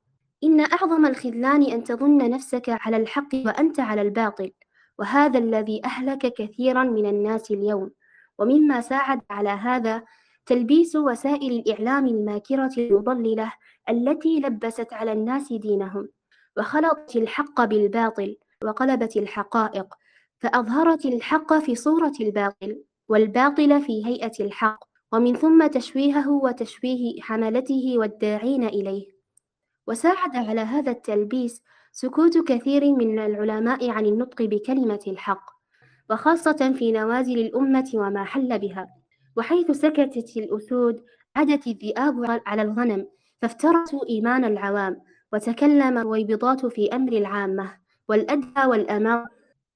إن 0.45 0.61
أعظم 0.61 1.07
الخذلان 1.07 1.63
أن 1.63 1.85
تظن 1.85 2.31
نفسك 2.31 2.65
على 2.69 2.97
الحق 2.97 3.35
وأنت 3.35 3.81
على 3.81 4.03
الباطل 4.03 4.51
وهذا 4.99 5.39
الذي 5.39 5.81
أهلك 5.85 6.33
كثيرا 6.35 6.85
من 6.85 7.07
الناس 7.07 7.51
اليوم. 7.51 7.91
ومما 8.39 8.81
ساعد 8.81 9.21
على 9.31 9.49
هذا 9.49 10.03
تلبيس 10.49 10.97
وسائل 10.97 11.53
الإعلام 11.53 12.07
الماكرة 12.07 12.71
المضللة 12.79 13.53
التي 13.91 14.41
لبست 14.41 14.93
على 14.93 15.13
الناس 15.13 15.53
دينهم 15.53 16.09
وخلطت 16.59 17.17
الحق 17.17 17.65
بالباطل 17.65 18.37
وقلبت 18.65 19.17
الحقائق 19.17 19.95
فأظهرت 20.39 21.05
الحق 21.07 21.59
في 21.59 21.75
صورة 21.75 22.13
الباطل 22.21 22.83
والباطل 23.09 23.83
في 23.83 24.07
هيئة 24.07 24.33
الحق 24.41 24.85
ومن 25.13 25.35
ثم 25.37 25.67
تشويهه 25.67 26.31
وتشويه 26.31 27.21
حملته 27.21 27.95
والداعين 27.97 28.65
إليه. 28.65 29.07
وساعد 29.87 30.37
على 30.37 30.61
هذا 30.61 30.91
التلبيس 30.91 31.63
سكوت 31.93 32.39
كثير 32.39 32.93
من 32.93 33.19
العلماء 33.19 33.91
عن 33.91 34.07
النطق 34.07 34.43
بكلمة 34.43 35.01
الحق 35.07 35.51
وخاصة 36.11 36.73
في 36.79 36.93
نوازل 36.93 37.39
الأمة 37.39 37.91
وما 37.95 38.25
حل 38.25 38.59
بها. 38.59 38.98
وحيث 39.39 39.71
سكتت 39.71 40.37
الأسود 40.37 41.05
عدت 41.37 41.67
الذئاب 41.67 42.43
على 42.47 42.63
الغنم 42.63 43.07
فافترسوا 43.43 44.09
إيمان 44.09 44.45
العوام 44.45 45.01
وتكلم 45.33 45.99
الرويبضات 45.99 46.67
في 46.67 46.89
أمر 46.95 47.13
العامة 47.13 47.75
والأدهى 48.09 48.67
والأمام 48.67 49.27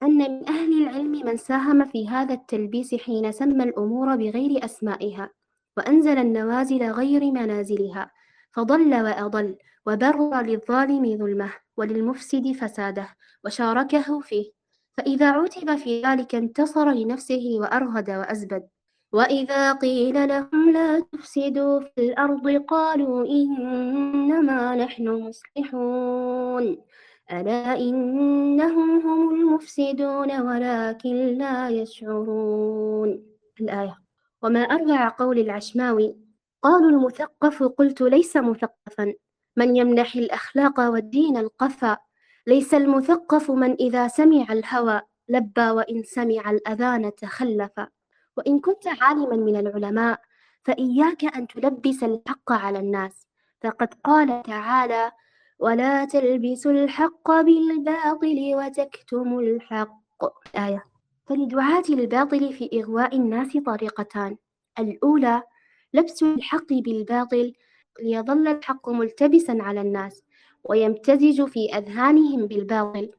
أن 0.03 0.19
من 0.19 0.49
أهل 0.49 0.83
العلم 0.83 1.27
من 1.27 1.37
ساهم 1.37 1.85
في 1.85 2.09
هذا 2.09 2.35
التلبيس 2.35 2.95
حين 2.95 3.33
سمى 3.33 3.65
الأمور 3.65 4.17
بغير 4.17 4.65
أسمائها 4.65 5.31
وأنزل 5.77 6.19
النوازل 6.19 6.83
غير 6.83 7.25
منازلها 7.25 8.11
فضل 8.53 8.95
وأضل 8.95 9.57
وبرر 9.87 10.43
للظالم 10.43 11.19
ظلمه 11.19 11.53
وللمفسد 11.77 12.53
فساده 12.53 13.09
وشاركه 13.45 14.21
فيه. 14.21 14.53
فإذا 14.97 15.31
عُتب 15.31 15.77
في 15.77 16.03
ذلك 16.03 16.35
انتصر 16.35 16.91
لنفسه 16.91 17.57
وأرهد 17.61 18.11
وأزبد. 18.11 18.69
وإذا 19.13 19.73
قيل 19.73 20.29
لهم 20.29 20.71
لا 20.73 21.01
تفسدوا 21.01 21.81
في 21.81 22.01
الأرض 22.01 22.65
قالوا 22.69 23.27
إنما 23.27 24.77
نحن 24.77 25.09
مصلحون. 25.09 26.79
ألا 27.33 27.79
إنهم 27.79 29.01
هم 29.01 29.35
المفسدون 29.35 30.41
ولكن 30.41 31.39
لا 31.39 31.69
يشعرون. 31.69 33.23
الآية 33.61 33.99
وما 34.43 34.61
أروع 34.61 35.09
قول 35.09 35.39
العشماوي 35.39 36.17
قالوا 36.63 36.91
المثقف 36.91 37.63
قلت 37.63 38.03
ليس 38.03 38.37
مثقفا. 38.37 39.15
من 39.57 39.77
يمنح 39.77 40.17
الأخلاق 40.17 40.81
والدين 40.81 41.37
القفا؟ 41.37 41.97
ليس 42.47 42.75
المثقف 42.75 43.51
من 43.51 43.73
إذا 43.73 44.09
سمع 44.09 44.47
الهوى 44.53 45.01
لبى 45.29 45.71
وإن 45.71 46.03
سمع 46.03 46.51
الأذان 46.51 47.15
تخلف 47.15 47.73
وإن 48.37 48.61
كنت 48.61 48.87
عالما 49.01 49.37
من 49.37 49.57
العلماء 49.57 50.21
فإياك 50.65 51.37
أن 51.37 51.47
تلبس 51.47 52.03
الحق 52.03 52.53
على 52.53 52.79
الناس. 52.79 53.27
فقد 53.63 53.95
قال 53.95 54.43
تعالى 54.43 55.13
ولا 55.59 56.05
تلبسوا 56.05 56.73
الحق 56.73 57.31
بالباطل 57.31 58.53
وتكتموا 58.55 59.43
الحق. 59.43 60.03
آية. 60.57 60.85
فلدعاة 61.27 61.83
الباطل 61.91 62.53
في 62.53 62.71
إغواء 62.81 63.17
الناس 63.17 63.57
طريقتان. 63.67 64.37
الأولى 64.79 65.43
لبس 65.95 66.23
الحق 66.23 66.73
بالباطل 66.73 67.53
ليظل 68.03 68.49
الحق 68.49 68.89
ملتبسا 68.89 69.59
على 69.61 69.81
الناس 69.81 70.23
ويمتزج 70.65 71.45
في 71.45 71.75
أذهانهم 71.75 72.47
بالباطل 72.47 73.11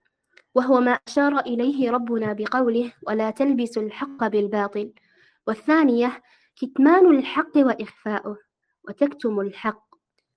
وهو 0.55 0.79
ما 0.79 0.99
أشار 1.07 1.39
إليه 1.39 1.91
ربنا 1.91 2.33
بقوله 2.33 2.93
ولا 3.07 3.29
تلبسوا 3.29 3.83
الحق 3.83 4.27
بالباطل. 4.27 4.93
والثانية 5.47 6.21
كتمان 6.55 7.05
الحق 7.17 7.57
وإخفاؤه 7.57 8.37
وتكتم 8.87 9.39
الحق. 9.39 9.83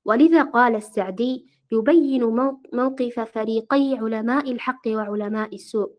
ولذا 0.04 0.42
قال 0.42 0.76
السعدي 0.76 1.46
يبين 1.72 2.25
موقف 2.72 3.20
فريقي 3.20 3.98
علماء 3.98 4.52
الحق 4.52 4.88
وعلماء 4.88 5.54
السوء. 5.54 5.90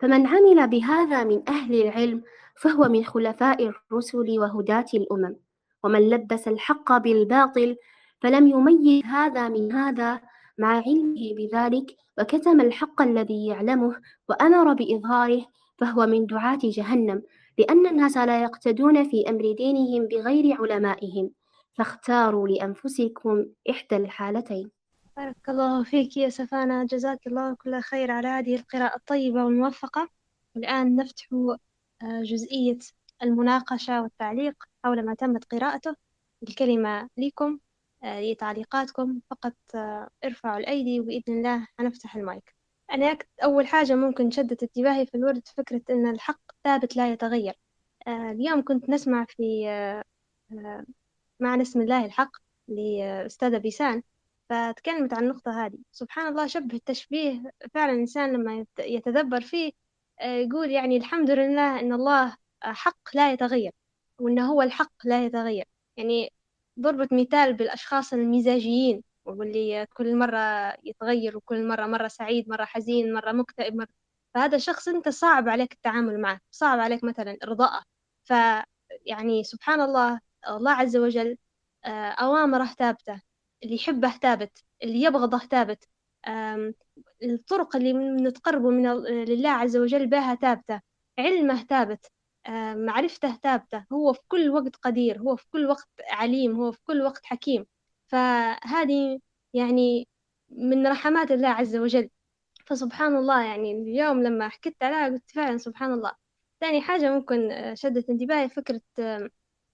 فمن 0.00 0.26
عمل 0.26 0.68
بهذا 0.68 1.24
من 1.24 1.42
أهل 1.48 1.74
العلم 1.82 2.22
فهو 2.56 2.88
من 2.88 3.04
خلفاء 3.04 3.66
الرسل 3.68 4.38
وهداة 4.38 4.86
الأمم. 4.94 5.36
ومن 5.84 6.10
لبس 6.10 6.48
الحق 6.48 6.96
بالباطل 6.96 7.76
فلم 8.20 8.46
يميز 8.46 9.04
هذا 9.04 9.48
من 9.48 9.72
هذا 9.72 10.20
مع 10.58 10.82
علمه 10.86 11.34
بذلك 11.36 11.96
وكتم 12.18 12.60
الحق 12.60 13.02
الذي 13.02 13.46
يعلمه 13.46 14.00
وأمر 14.28 14.72
بإظهاره 14.72 15.46
فهو 15.78 16.06
من 16.06 16.26
دعاة 16.26 16.58
جهنم. 16.62 17.22
لأن 17.58 17.86
الناس 17.86 18.16
لا 18.16 18.42
يقتدون 18.42 19.08
في 19.10 19.28
أمر 19.28 19.52
دينهم 19.52 20.06
بغير 20.06 20.62
علمائهم. 20.62 21.30
فاختاروا 21.74 22.48
لأنفسكم 22.48 23.46
إحدى 23.70 23.96
الحالتين. 23.96 24.70
بارك 25.16 25.48
الله 25.48 25.84
فيك 25.84 26.16
يا 26.16 26.28
سفانة. 26.28 26.84
جزاك 26.84 27.26
الله 27.26 27.54
كل 27.54 27.80
خير 27.80 28.10
على 28.10 28.28
هذه 28.28 28.56
القراءة 28.56 28.96
الطيبة 28.96 29.44
والموفقة. 29.44 30.08
والآن 30.56 30.96
نفتح 30.96 31.26
آه، 32.02 32.22
جزئية 32.22 32.78
المناقشة 33.22 34.02
والتعليق 34.02 34.64
حول 34.84 35.04
ما 35.06 35.14
تمت 35.14 35.44
قراءته. 35.44 35.96
الكلمة 36.42 37.08
لكم 37.16 37.58
آه، 38.04 38.20
لتعليقاتكم. 38.20 39.20
فقط 39.30 39.56
آه، 39.74 40.10
ارفعوا 40.24 40.58
الأيدي 40.58 41.00
وبإذن 41.00 41.38
الله 41.38 41.68
هنفتح 41.80 42.16
المايك. 42.16 42.56
أنا 42.92 43.18
أول 43.44 43.66
حاجة 43.66 43.94
ممكن 43.94 44.30
شدت 44.30 44.62
انتباهي 44.62 45.06
في 45.06 45.14
الورد 45.14 45.48
فكرة 45.48 45.82
أن 45.90 46.06
الحق 46.06 46.45
ثابت 46.66 46.96
لا 46.96 47.12
يتغير. 47.12 47.54
آه، 48.08 48.30
اليوم 48.32 48.64
كنت 48.64 48.90
نسمع 48.90 49.24
في 49.28 49.68
آه، 49.68 50.84
معنى 51.40 51.62
اسم 51.62 51.80
الله 51.80 52.04
الحق 52.06 52.30
لأستاذة 52.68 53.58
بيسان 53.58 54.02
فتكلمت 54.50 55.14
عن 55.14 55.24
النقطة 55.24 55.66
هذه. 55.66 55.78
سبحان 55.92 56.28
الله 56.28 56.46
شبه 56.46 56.76
التشبيه 56.76 57.52
فعلا 57.74 57.92
الإنسان 57.92 58.32
لما 58.32 58.66
يتدبر 58.80 59.40
فيه 59.40 59.72
يقول 60.22 60.70
يعني 60.70 60.96
الحمد 60.96 61.30
لله 61.30 61.80
أن 61.80 61.92
الله 61.92 62.36
حق 62.62 62.98
لا 63.14 63.32
يتغير 63.32 63.72
وأنه 64.20 64.52
هو 64.52 64.62
الحق 64.62 64.92
لا 65.04 65.26
يتغير. 65.26 65.64
يعني 65.96 66.32
ضربت 66.80 67.12
مثال 67.12 67.54
بالأشخاص 67.54 68.12
المزاجيين 68.12 69.02
واللي 69.24 69.86
كل 69.94 70.16
مرة 70.18 70.38
يتغير 70.84 71.36
وكل 71.36 71.68
مرة 71.68 71.86
مرة 71.86 72.08
سعيد 72.08 72.48
مرة 72.48 72.64
حزين 72.64 73.12
مرة 73.14 73.32
مكتئب 73.32 73.74
مرة 73.76 73.88
فهذا 74.36 74.56
الشخص 74.56 74.88
أنت 74.88 75.08
صعب 75.08 75.48
عليك 75.48 75.72
التعامل 75.72 76.20
معه 76.20 76.40
صعب 76.50 76.78
عليك 76.80 77.04
مثلا 77.04 77.38
إرضاءه. 77.44 77.82
ف 78.24 78.32
يعني 79.06 79.44
سبحان 79.44 79.80
الله 79.80 80.20
الله 80.48 80.70
عز 80.72 80.96
وجل 80.96 81.38
آه، 81.84 82.10
أوامره 82.10 82.64
ثابتة 82.66 83.20
اللي 83.62 83.74
يحبه 83.74 84.10
ثابت 84.10 84.64
اللي 84.82 85.02
يبغضه 85.02 85.38
ثابت 85.38 85.88
الطرق 87.22 87.76
اللي 87.76 87.92
نتقرب 88.28 88.62
من 88.62 88.86
لله 89.04 89.50
عز 89.50 89.76
وجل 89.76 90.06
بها 90.06 90.34
ثابتة 90.34 90.80
علمه 91.18 91.64
ثابت 91.64 92.06
معرفته 92.76 93.36
ثابتة 93.36 93.84
هو 93.92 94.12
في 94.12 94.20
كل 94.28 94.50
وقت 94.50 94.76
قدير 94.76 95.18
هو 95.20 95.36
في 95.36 95.46
كل 95.50 95.66
وقت 95.66 95.88
عليم 96.10 96.56
هو 96.56 96.72
في 96.72 96.78
كل 96.84 97.02
وقت 97.02 97.26
حكيم. 97.26 97.66
فهذه 98.06 99.20
يعني 99.54 100.08
من 100.48 100.86
رحمات 100.86 101.30
الله 101.30 101.48
عز 101.48 101.76
وجل. 101.76 102.10
فسبحان 102.66 103.16
الله 103.16 103.44
يعني 103.44 103.72
اليوم 103.72 104.22
لما 104.22 104.48
حكيت 104.48 104.76
عليها 104.82 105.06
قلت 105.06 105.30
فعلا 105.30 105.58
سبحان 105.58 105.92
الله. 105.92 106.12
ثاني 106.60 106.80
حاجة 106.82 107.10
ممكن 107.14 107.50
آه، 107.52 107.74
شدت 107.74 108.10
انتباهي 108.10 108.48
فكرة 108.48 108.80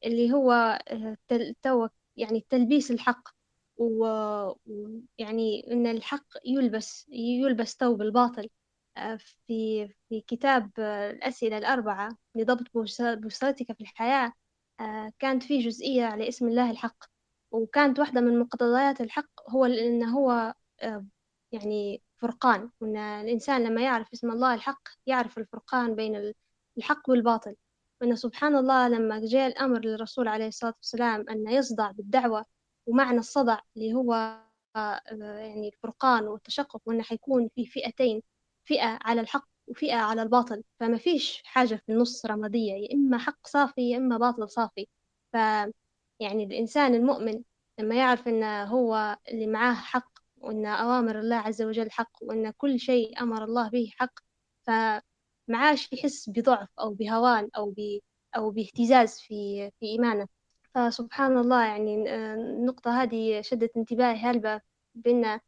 اللي 0.04 0.32
هو 0.32 0.52
آه، 0.88 1.16
تو 1.62 1.88
يعني 2.16 2.46
تلبيس 2.50 2.90
الحق. 2.90 3.28
ويعني 3.76 5.72
إن 5.72 5.86
الحق 5.86 6.26
يلبس 6.46 7.06
يلبس 7.10 7.76
ثوب 7.76 8.02
الباطل. 8.02 8.48
آه، 8.96 9.16
في 9.46 9.88
في 10.08 10.20
كتاب 10.20 10.70
الأسئلة 10.78 11.58
الأربعة 11.58 12.08
لضبط 12.34 12.66
بوصلتك 12.74 13.72
في 13.72 13.80
الحياة 13.80 14.32
كانت 15.18 15.42
في 15.42 15.58
جزئية 15.58 16.04
على 16.04 16.28
اسم 16.28 16.48
الله 16.48 16.70
الحق. 16.70 17.04
وكانت 17.52 17.98
واحدة 17.98 18.20
من 18.20 18.38
مقتضيات 18.40 19.00
الحق 19.00 19.50
هو 19.50 19.64
إن 19.64 20.04
هو 20.04 20.54
يعني 21.52 22.02
فرقان 22.22 22.70
وإن 22.80 22.96
الإنسان 22.96 23.64
لما 23.64 23.82
يعرف 23.82 24.08
اسم 24.12 24.30
الله 24.30 24.54
الحق 24.54 24.82
يعرف 25.06 25.38
الفرقان 25.38 25.94
بين 25.94 26.32
الحق 26.78 27.10
والباطل. 27.10 27.56
وإن 28.00 28.16
سبحان 28.16 28.56
الله 28.56 28.88
لما 28.88 29.20
جاء 29.26 29.46
الأمر 29.48 29.80
للرسول 29.80 30.28
عليه 30.28 30.46
الصلاة 30.48 30.74
والسلام 30.78 31.24
أن 31.30 31.48
يصدع 31.48 31.90
بالدعوة 31.90 32.44
ومعنى 32.86 33.18
الصدع 33.18 33.58
اللي 33.76 33.94
هو 33.94 34.38
آه، 34.76 35.00
يعني 35.10 35.68
الفرقان 35.68 36.24
والتشقق 36.28 36.80
وإنه 36.86 37.02
حيكون 37.02 37.48
في 37.54 37.66
فئتين 37.66 38.22
فئة 38.64 38.98
على 39.02 39.20
الحق 39.20 39.48
وفئة 39.66 39.94
على 39.96 40.22
الباطل. 40.22 40.62
فما 40.80 40.98
فيش 40.98 41.42
حاجة 41.44 41.74
في 41.86 41.92
النص 41.92 42.26
رمادية 42.26 42.72
يا 42.72 42.94
إما 42.94 43.18
حق 43.18 43.46
صافي 43.46 43.90
يا 43.90 43.96
إما 43.96 44.18
باطل 44.18 44.50
صافي. 44.50 44.88
ف 45.32 45.36
يعني 46.20 46.44
الإنسان 46.44 46.94
المؤمن 46.94 47.42
لما 47.78 47.94
يعرف 47.94 48.28
إن 48.28 48.44
هو 48.44 49.18
اللي 49.28 49.46
معاه 49.46 49.74
حق 49.74 50.21
وإن 50.42 50.66
أوامر 50.66 51.18
الله 51.20 51.36
عز 51.36 51.62
وجل 51.62 51.90
حق 51.90 52.10
وإن 52.22 52.50
كل 52.50 52.78
شيء 52.80 53.22
أمر 53.22 53.44
الله 53.44 53.70
به 53.70 53.90
حق. 53.98 54.12
فمعاش 54.66 55.92
يحس 55.92 56.28
بضعف 56.30 56.68
أو 56.80 56.94
بهوان 56.94 57.48
أو 57.56 57.70
ب 57.70 57.98
أو 58.36 58.50
باهتزاز 58.50 59.20
في 59.20 59.70
في 59.80 59.86
إيمانه. 59.86 60.28
فسبحان 60.74 61.38
الله 61.38 61.64
يعني 61.66 62.14
النقطة 62.34 63.02
هذه 63.02 63.40
شدت 63.40 63.76
انتباهي 63.76 64.16
هلبة 64.16 64.60
بأن 64.94 65.40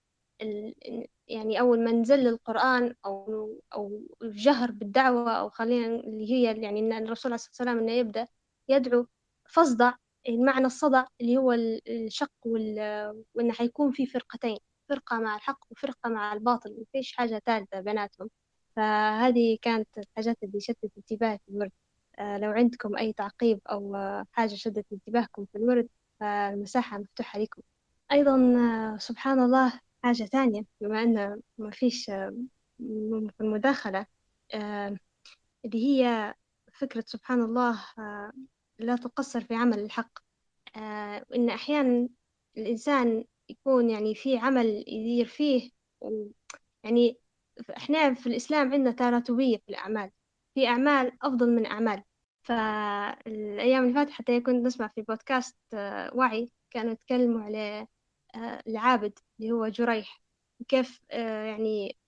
يعني 1.28 1.60
أول 1.60 1.84
ما 1.84 1.92
نزل 1.92 2.28
القرآن 2.28 2.94
أو 3.06 3.60
أو 3.74 4.02
الجهر 4.22 4.70
بالدعوة 4.70 5.32
أو 5.32 5.50
خلينا 5.50 5.86
اللي 5.86 6.32
هي 6.32 6.42
يعني 6.62 6.80
إن 6.80 6.92
الرسول 6.92 7.32
عليه 7.32 7.34
الصلاة 7.34 7.50
والسلام 7.50 7.78
إنه 7.78 7.92
يبدأ 7.92 8.26
يدعو 8.68 9.06
فاصدع 9.48 9.92
المعنى 10.28 10.66
الصدع 10.66 11.04
اللي 11.20 11.36
هو 11.36 11.52
الشق 11.88 12.32
وإنه 13.34 13.52
حيكون 13.52 13.92
في 13.92 14.06
فرقتين. 14.06 14.58
فرقة 14.88 15.18
مع 15.20 15.36
الحق 15.36 15.58
وفرقة 15.70 16.10
مع 16.10 16.32
الباطل 16.32 16.76
مفيش 16.80 17.12
حاجة 17.16 17.42
ثالثة 17.46 17.80
بيناتهم. 17.80 18.30
فهذه 18.76 19.58
كانت 19.62 19.88
الحاجات 19.98 20.38
اللي 20.42 20.60
شدت 20.60 20.90
انتباهي 20.98 21.38
في 21.38 21.48
الورد. 21.52 21.72
آه، 22.18 22.38
لو 22.38 22.50
عندكم 22.50 22.96
أي 22.96 23.12
تعقيب 23.12 23.60
أو 23.70 23.96
حاجة 24.32 24.54
شدت 24.54 24.86
انتباهكم 24.92 25.44
في 25.52 25.58
الورد 25.58 25.88
فالمساحة 26.20 26.98
مفتوحة 26.98 27.38
لكم. 27.38 27.62
أيضا 28.12 28.54
آه، 28.94 28.98
سبحان 28.98 29.40
الله 29.40 29.80
حاجة 30.02 30.24
ثانية 30.24 30.62
بما 30.80 31.02
أن 31.02 31.40
ما 31.58 31.70
فيش 31.70 32.10
آه، 32.10 32.36
في 32.78 33.40
اللي 35.64 35.84
هي 35.86 36.34
فكرة 36.72 37.04
سبحان 37.06 37.42
الله 37.42 37.84
لا 38.78 38.96
تقصر 38.96 39.40
في 39.40 39.54
عمل 39.54 39.78
الحق. 39.78 40.18
آه 40.76 41.24
إن 41.34 41.50
أحيانا 41.50 42.08
الإنسان 42.56 43.24
يكون 43.48 43.90
يعني 43.90 44.14
في 44.14 44.38
عمل 44.38 44.66
يدير 44.88 45.26
فيه 45.26 45.70
يعني 46.84 47.18
إحنا 47.76 48.14
في 48.14 48.26
الإسلام 48.26 48.72
عندنا 48.72 48.90
تراتبية 48.92 49.56
في 49.56 49.68
الأعمال 49.68 50.10
في 50.54 50.66
أعمال 50.68 51.12
أفضل 51.22 51.50
من 51.50 51.66
أعمال. 51.66 52.02
فالأيام 52.42 53.82
اللي 53.84 53.94
فاتت 53.94 54.10
حتى 54.10 54.40
كنت 54.40 54.66
نسمع 54.66 54.88
في 54.88 55.02
بودكاست 55.02 55.56
آه 55.74 56.10
وعي 56.14 56.52
كانوا 56.70 56.92
يتكلموا 56.92 57.40
على 57.42 57.86
آه 58.34 58.62
العابد 58.66 59.18
اللي 59.40 59.52
هو 59.52 59.68
جريح 59.68 60.22
كيف 60.68 61.00
آه 61.10 61.44
يعني 61.44 61.98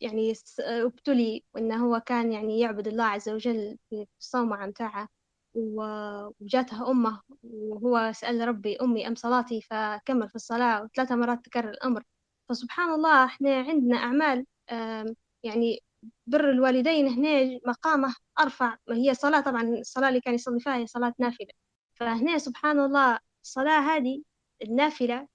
يعني 0.00 0.32
أبتلي 0.60 1.44
وإنه 1.54 1.76
هو 1.86 2.00
كان 2.00 2.32
يعني 2.32 2.60
يعبد 2.60 2.88
الله 2.88 3.04
عز 3.04 3.28
وجل 3.28 3.78
في 3.90 4.06
الصومعة 4.20 4.66
متاعه 4.66 5.08
وجاتها 5.54 6.90
أمه 6.90 7.20
وهو 7.42 8.12
سأل 8.14 8.48
ربي 8.48 8.76
أمي 8.76 9.08
أم 9.08 9.14
صلاتي؟ 9.14 9.60
فكمل 9.60 10.28
في 10.28 10.34
الصلاة 10.34 10.82
وثلاثة 10.82 11.16
مرات 11.16 11.44
تكرر 11.44 11.70
الأمر. 11.70 12.02
فسبحان 12.48 12.94
الله 12.94 13.24
إحنا 13.24 13.56
عندنا 13.56 13.96
أعمال 13.96 14.46
يعني 15.42 15.82
بر 16.26 16.50
الوالدين 16.50 17.08
هنا 17.08 17.60
مقامه 17.66 18.14
أرفع. 18.40 18.76
ما 18.88 18.96
هي 18.96 19.14
صلاة 19.14 19.40
طبعا 19.40 19.62
الصلاة 19.62 20.08
اللي 20.08 20.20
كان 20.20 20.34
يصلي 20.34 20.60
فيها 20.60 20.76
هي 20.76 20.86
صلاة 20.86 21.14
نافلة. 21.18 21.52
فهنا 21.94 22.38
سبحان 22.38 22.80
الله 22.80 23.18
الصلاة 23.44 23.80
هذه 23.80 24.22
النافلة 24.62 25.28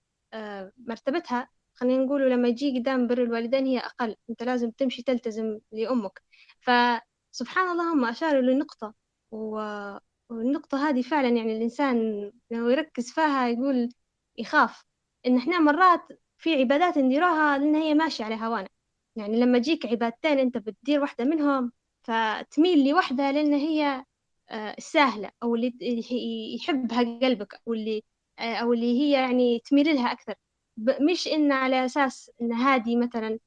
مرتبتها 0.77 1.49
خلينا 1.73 2.03
نقول 2.05 2.31
لما 2.31 2.47
يجي 2.47 2.79
قدام 2.79 3.07
بر 3.07 3.23
الوالدين 3.23 3.65
هي 3.65 3.79
أقل. 3.79 4.15
أنت 4.29 4.43
لازم 4.43 4.71
تمشي 4.71 5.03
تلتزم 5.03 5.59
لأمك. 5.71 6.21
فسبحان 6.59 7.71
الله 7.71 7.93
هم 7.93 8.05
أشاروا 8.05 8.41
لنقطة. 8.41 8.93
والنقطة 9.35 10.89
هذه 10.89 11.01
فعلا 11.01 11.29
يعني 11.29 11.57
الإنسان 11.57 12.31
لو 12.51 12.69
يركز 12.69 13.11
فيها 13.11 13.47
يقول 13.47 13.89
يخاف 14.37 14.83
إن 15.25 15.37
إحنا 15.37 15.59
مرات 15.59 16.01
في 16.37 16.55
عبادات 16.55 16.97
نديروها 16.97 17.57
لأن 17.57 17.75
هي 17.75 17.93
ماشية 17.93 18.25
على 18.25 18.35
هوانا. 18.35 18.69
يعني 19.15 19.39
لما 19.39 19.59
تجيك 19.59 19.85
عبادتين 19.85 20.39
أنت 20.39 20.57
بتدير 20.57 21.01
واحدة 21.01 21.25
منهم 21.25 21.71
فتميل 22.03 22.89
لوحدة 22.89 23.31
لأن 23.31 23.53
هي 23.53 24.05
آه، 24.49 24.75
سهلة 24.79 25.31
أو 25.43 25.55
اللي 25.55 25.73
يحبها 26.55 26.99
قلبك 27.19 27.61
أو 27.67 27.73
اللي 27.73 28.03
آه، 28.39 28.55
أو 28.55 28.73
اللي 28.73 28.99
هي 29.01 29.11
يعني 29.11 29.59
تميل 29.59 29.95
لها 29.95 30.11
أكثر. 30.11 30.35
مش 30.77 31.27
إن 31.27 31.51
على 31.51 31.85
أساس 31.85 32.31
إن 32.41 32.53
هذه 32.53 32.95
مثلا 32.97 33.39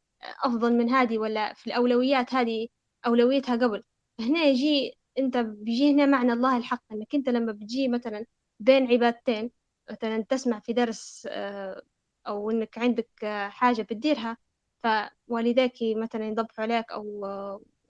أفضل 0.44 0.72
من 0.78 0.90
هذه 0.90 1.18
ولا 1.18 1.54
في 1.54 1.66
الأولويات 1.66 2.34
هذه 2.34 2.68
أولويتها 3.06 3.56
قبل. 3.56 3.84
هنا 4.20 4.42
يجي 4.44 4.97
انت 5.18 5.36
بيجي 5.38 5.92
هنا 5.94 6.06
معنى 6.06 6.32
الله 6.32 6.56
الحق 6.56 6.82
انك 6.92 7.14
انت 7.14 7.28
لما 7.28 7.52
بتجي 7.52 7.88
مثلا 7.88 8.26
بين 8.60 8.86
عبادتين 8.92 9.50
مثلا 9.90 10.22
تسمع 10.22 10.60
في 10.60 10.72
درس 10.72 11.28
آه، 11.30 11.82
أو 12.28 12.50
إنك 12.50 12.78
عندك 12.78 13.08
آه، 13.24 13.48
حاجة 13.48 13.82
بتديرها 13.82 14.36
فوالديك 14.82 15.72
مثلا 15.82 16.26
يضبحوا 16.28 16.64
عليك 16.64 16.92
أو 16.92 17.26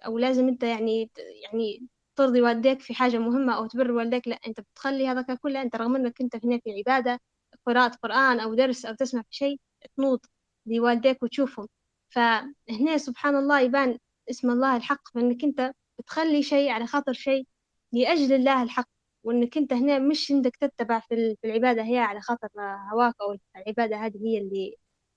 أو 0.07 0.19
لازم 0.19 0.49
أنت 0.49 0.63
يعني 0.63 1.11
يعني 1.45 1.87
ترضي 2.17 2.41
والديك 2.43 2.81
في 2.83 2.95
حاجة 2.95 3.19
مهمة 3.19 3.57
أو 3.57 3.67
تبر 3.67 3.91
والديك 3.93 4.29
لا 4.29 4.37
أنت 4.47 4.61
بتخلي 4.61 5.09
هذا 5.09 5.35
كله 5.35 5.63
أنت 5.63 5.77
رغم 5.77 5.97
أنك 5.97 6.21
أنت 6.21 6.45
هنا 6.45 6.59
في 6.59 6.73
عبادة 6.79 7.21
قراءة 7.67 7.97
قرآن 8.03 8.41
أو 8.41 8.55
درس 8.55 8.87
أو 8.87 8.95
تسمع 8.95 9.23
في 9.23 9.29
شيء 9.37 9.61
تنوض 9.97 10.21
لوالديك 10.67 11.23
وتشوفهم. 11.23 11.69
فهنا 12.09 12.97
سبحان 12.99 13.37
الله 13.37 13.61
يبان 13.61 13.99
اسم 14.31 14.51
الله 14.51 14.77
الحق 14.77 15.09
فإنك 15.15 15.45
أنت 15.45 15.73
بتخلي 15.99 16.43
شيء 16.43 16.71
على 16.71 16.87
خاطر 16.87 17.13
شيء 17.13 17.47
لأجل 17.93 18.33
الله 18.35 18.63
الحق 18.63 18.89
وإنك 19.25 19.57
أنت 19.59 19.73
هنا 19.73 19.99
مش 19.99 20.33
عندك 20.33 20.57
تتبع 20.57 21.01
في 21.01 21.37
العبادة 21.45 21.83
هي 21.83 21.99
على 21.99 22.21
خاطر 22.21 22.49
هواك 22.93 23.15
أو 23.21 23.37
العبادة 23.57 23.97
هذه 23.97 24.17
هي 24.27 24.39
اللي 24.39 24.77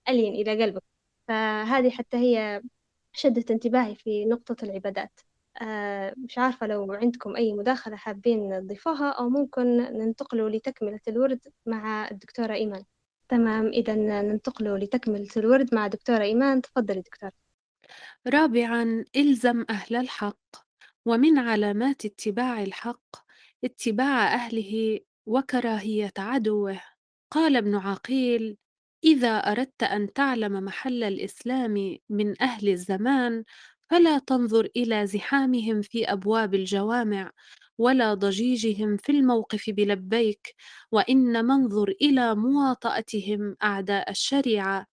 ألين 0.10 0.34
إلى 0.34 0.63
قلبك. 0.63 0.84
فهذه 1.28 1.89
حتى 1.89 2.17
هي 2.17 2.62
شدت 3.13 3.52
انتباهي 3.52 3.96
في 3.96 4.26
نقطة 4.26 4.56
العبادات. 4.63 5.20
آه، 5.62 6.13
مش 6.17 6.38
عارفة 6.38 6.67
لو 6.67 6.94
عندكم 6.94 7.36
أي 7.36 7.54
مداخلة 7.54 7.96
حابين 7.96 8.62
تضيفوها 8.62 9.10
أو 9.12 9.30
ممكن 9.30 9.78
ننتقلوا 9.78 10.50
لتكملة 10.50 11.00
الورد 11.08 11.39
مع 11.65 12.10
الدكتورة 12.12 12.54
إيمان. 12.54 12.84
تمام 13.30 13.67
إذا 13.67 13.96
ننتقلوا 13.96 14.78
لتكملة 14.78 15.28
الورد 15.38 15.76
مع 15.76 15.88
دكتورة 15.88 16.24
إيمان. 16.24 16.62
تفضلي 16.62 17.02
دكتورة. 17.02 17.34
رابعا 18.28 19.06
إلزم 19.15 19.65
أهل 19.70 19.96
الحق. 19.96 20.71
ومن 21.06 21.38
علامات 21.40 22.06
اتباع 22.06 22.64
الحق 22.64 23.02
اتباع 23.64 24.34
أهله 24.34 25.00
وكراهية 25.26 26.14
عدوه. 26.18 26.82
قال 27.32 27.56
ابن 27.58 27.76
عقيل 27.76 28.58
إذا 29.04 29.38
أردت 29.38 29.84
أن 29.84 30.14
تعلم 30.14 30.54
محل 30.66 31.04
الإسلام 31.04 31.98
من 32.10 32.42
أهل 32.42 32.70
الزمان 32.70 33.44
فلا 33.90 34.20
تنظر 34.20 34.70
إلى 34.76 35.08
زحامهم 35.08 35.82
في 35.82 36.06
أبواب 36.06 36.56
الجوامع 36.56 37.32
ولا 37.78 38.14
ضجيجهم 38.14 38.98
في 38.98 39.12
الموقف 39.12 39.70
بلبيك 39.70 40.56
وإنما 40.92 41.54
انظر 41.56 41.90
إلى 42.02 42.36
مواطأتهم 42.36 43.56
أعداء 43.64 44.12
الشريعة. 44.12 44.86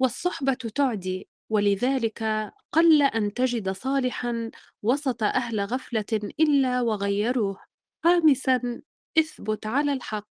والصحبة 0.00 0.54
تعدي 0.54 1.28
ولذلك 1.50 2.52
قل 2.72 3.02
أن 3.02 3.34
تجد 3.34 3.70
صالحا 3.70 4.50
وسط 4.82 5.22
أهل 5.22 5.60
غفلة 5.60 6.20
إلا 6.40 6.80
وغيروه. 6.82 7.56
خامسا 8.04 8.82
اثبت 9.18 9.66
على 9.66 9.92
الحق. 9.92 10.28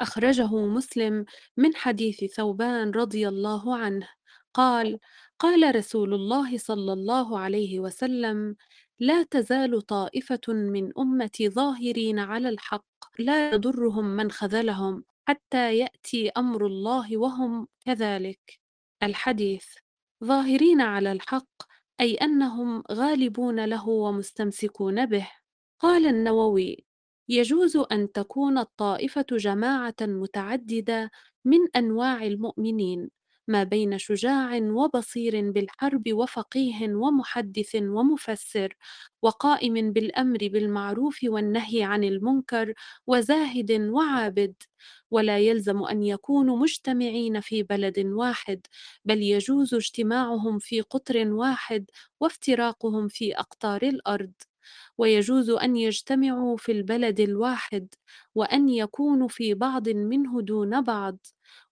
أخرجه 0.00 0.56
مسلم 0.66 1.24
من 1.56 1.74
حديث 1.76 2.24
ثوبان 2.24 2.90
رضي 2.90 3.28
الله 3.28 3.76
عنه. 3.76 4.08
قال 4.54 4.98
قال 5.38 5.76
رسول 5.76 6.14
الله 6.14 6.58
صلى 6.58 6.92
الله 6.92 7.38
عليه 7.38 7.80
وسلم 7.80 8.56
لا 9.00 9.22
تزال 9.22 9.82
طائفة 9.82 10.40
من 10.48 10.98
أمتي 10.98 11.48
ظاهرين 11.48 12.18
على 12.18 12.48
الحق 12.48 12.84
لا 13.18 13.50
يضرهم 13.50 14.04
من 14.04 14.30
خذلهم 14.30 15.04
حتى 15.28 15.78
يأتي 15.78 16.28
أمر 16.30 16.66
الله 16.66 17.16
وهم 17.16 17.68
كذلك. 17.86 18.60
الحديث. 19.02 19.66
ظاهرين 20.24 20.80
على 20.80 21.12
الحق 21.12 21.48
أي 22.00 22.14
أنهم 22.14 22.82
غالبون 22.92 23.64
له 23.64 23.88
ومستمسكون 23.88 25.06
به. 25.06 25.30
قال 25.80 26.06
النووي 26.06 26.84
يجوز 27.28 27.76
أن 27.76 28.12
تكون 28.12 28.58
الطائفة 28.58 29.26
جماعة 29.32 29.94
متعددة 30.02 31.10
من 31.44 31.58
أنواع 31.76 32.22
المؤمنين 32.24 33.10
ما 33.50 33.64
بين 33.64 33.98
شجاع 33.98 34.56
وبصير 34.62 35.50
بالحرب 35.50 36.02
وفقيه 36.12 36.94
ومحدث 36.94 37.74
ومفسر 37.76 38.76
وقائم 39.22 39.92
بالأمر 39.92 40.38
بالمعروف 40.42 41.18
والنهي 41.24 41.82
عن 41.82 42.04
المنكر 42.04 42.74
وزاهد 43.06 43.72
وعابد. 43.72 44.54
ولا 45.10 45.38
يلزم 45.38 45.82
أن 45.82 46.02
يكونوا 46.02 46.56
مجتمعين 46.56 47.40
في 47.40 47.62
بلد 47.62 47.98
واحد 47.98 48.66
بل 49.04 49.22
يجوز 49.22 49.74
اجتماعهم 49.74 50.58
في 50.58 50.80
قطر 50.80 51.32
واحد 51.32 51.90
وافتراقهم 52.20 53.08
في 53.08 53.38
أقطار 53.38 53.82
الأرض. 53.82 54.32
ويجوز 55.00 55.50
أن 55.50 55.76
يجتمعوا 55.76 56.56
في 56.56 56.72
البلد 56.72 57.20
الواحد 57.20 57.88
وأن 58.34 58.68
يكونوا 58.68 59.28
في 59.28 59.54
بعض 59.54 59.88
منه 59.88 60.42
دون 60.42 60.80
بعض. 60.82 61.18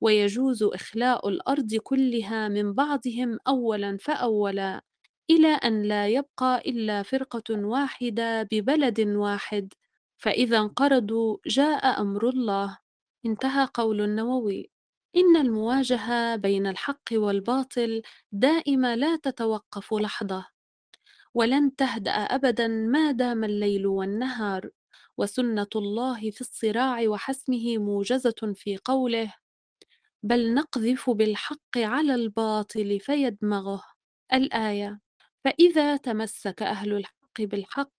ويجوز 0.01 0.63
إخلاء 0.63 1.29
الأرض 1.29 1.75
كلها 1.75 2.49
من 2.49 2.73
بعضهم 2.75 3.39
أولا 3.49 3.99
فأولا 4.01 4.83
إلى 5.31 5.49
أن 5.49 5.83
لا 5.83 6.09
يبقى 6.09 6.63
إلا 6.67 7.03
فرقة 7.03 7.45
واحدة 7.67 8.43
ببلد 8.53 9.01
واحد. 9.01 9.73
فإذا 10.19 10.59
انقرضوا 10.59 11.37
جاء 11.47 12.01
أمر 12.01 12.29
الله. 12.29 12.79
انتهى 13.27 13.69
قول 13.75 14.01
النووي. 14.01 14.71
إن 15.17 15.37
المواجهة 15.37 16.37
بين 16.37 16.67
الحق 16.67 17.05
والباطل 17.13 18.03
دائمة 18.33 18.95
لا 18.95 19.17
تتوقف 19.17 19.95
لحظة. 19.95 20.58
ولن 21.35 21.77
تهدأ 21.77 22.11
أبدا 22.11 22.69
ما 22.69 23.11
دام 23.11 23.45
الليل 23.45 23.87
والنهار 23.87 24.71
وسنة 25.19 25.67
الله 25.77 26.31
في 26.31 26.41
الصراع 26.41 27.09
وحسمه 27.09 27.79
موجزة 27.79 28.53
في 28.55 28.79
قوله 28.85 29.35
بل 30.23 30.55
نقذف 30.55 31.11
بالحق 31.11 31.79
على 31.79 32.15
الباطل 32.15 33.01
فيدمغه. 33.01 33.85
الآية 34.33 35.01
فإذا 35.45 35.97
تمسك 35.97 36.63
أهل 36.63 36.93
الحق 36.93 37.41
بالحق 37.41 37.93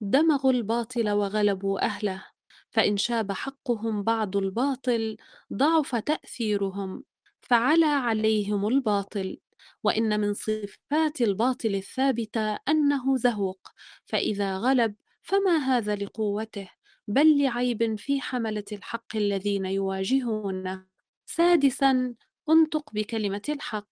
دمغوا 0.00 0.52
الباطل 0.52 1.10
وغلبوا 1.10 1.84
أهله 1.86 2.24
فإن 2.70 2.96
شاب 2.96 3.32
حقهم 3.32 4.02
بعض 4.02 4.36
الباطل 4.36 5.16
ضعف 5.54 5.96
تأثيرهم 5.96 7.04
فعلى 7.42 7.86
عليهم 7.86 8.68
الباطل. 8.68 9.38
وإن 9.84 10.20
من 10.20 10.34
صفات 10.34 11.20
الباطل 11.20 11.74
الثابتة 11.74 12.58
أنه 12.68 13.16
زهوق 13.16 13.68
فإذا 14.06 14.58
غلب 14.58 14.94
فما 15.22 15.56
هذا 15.56 15.94
لقوته؟ 15.94 16.70
بل 17.08 17.42
لعيب 17.42 17.98
في 17.98 18.20
حملة 18.20 18.64
الحق 18.72 19.16
الذين 19.16 19.66
يواجهونه. 19.66 20.86
سادسا 21.26 22.14
انطق 22.50 22.92
بكلمة 22.92 23.42
الحق. 23.48 23.88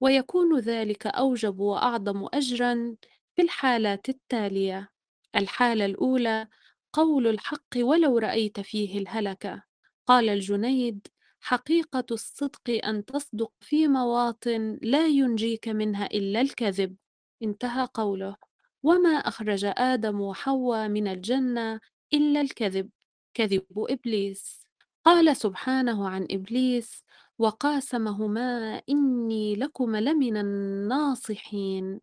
ويكون 0.00 0.58
ذلك 0.58 1.06
أوجب 1.06 1.58
وأعظم 1.58 2.28
أجرا 2.34 2.96
في 3.36 3.42
الحالات 3.42 4.08
التالية. 4.08 4.90
الحالة 5.36 5.84
الأولى 5.84 6.48
قول 6.92 7.26
الحق 7.26 7.76
ولو 7.76 8.18
رأيت 8.18 8.60
فيه 8.60 8.98
الهلكة. 8.98 9.62
قال 10.06 10.28
الجنيد 10.28 11.06
حقيقة 11.40 12.04
الصدق 12.10 12.80
أن 12.84 13.04
تصدق 13.04 13.52
في 13.60 13.88
مواطن 13.88 14.78
لا 14.82 15.06
ينجيك 15.06 15.68
منها 15.68 16.06
إلا 16.06 16.40
الكذب. 16.40 16.96
انتهى 17.42 17.88
قوله. 17.94 18.36
وما 18.82 19.10
أخرج 19.10 19.64
آدم 19.64 20.20
وحواء 20.20 20.88
من 20.88 21.08
الجنة 21.08 21.80
إلا 22.14 22.40
الكذب. 22.40 22.90
كذب 23.34 23.64
إبليس. 23.78 24.66
قال 25.04 25.36
سبحانه 25.36 26.08
عن 26.08 26.26
إبليس 26.30 27.04
وقاسمهما 27.38 28.82
إني 28.88 29.56
لكما 29.56 30.00
لمن 30.00 30.36
الناصحين. 30.36 32.00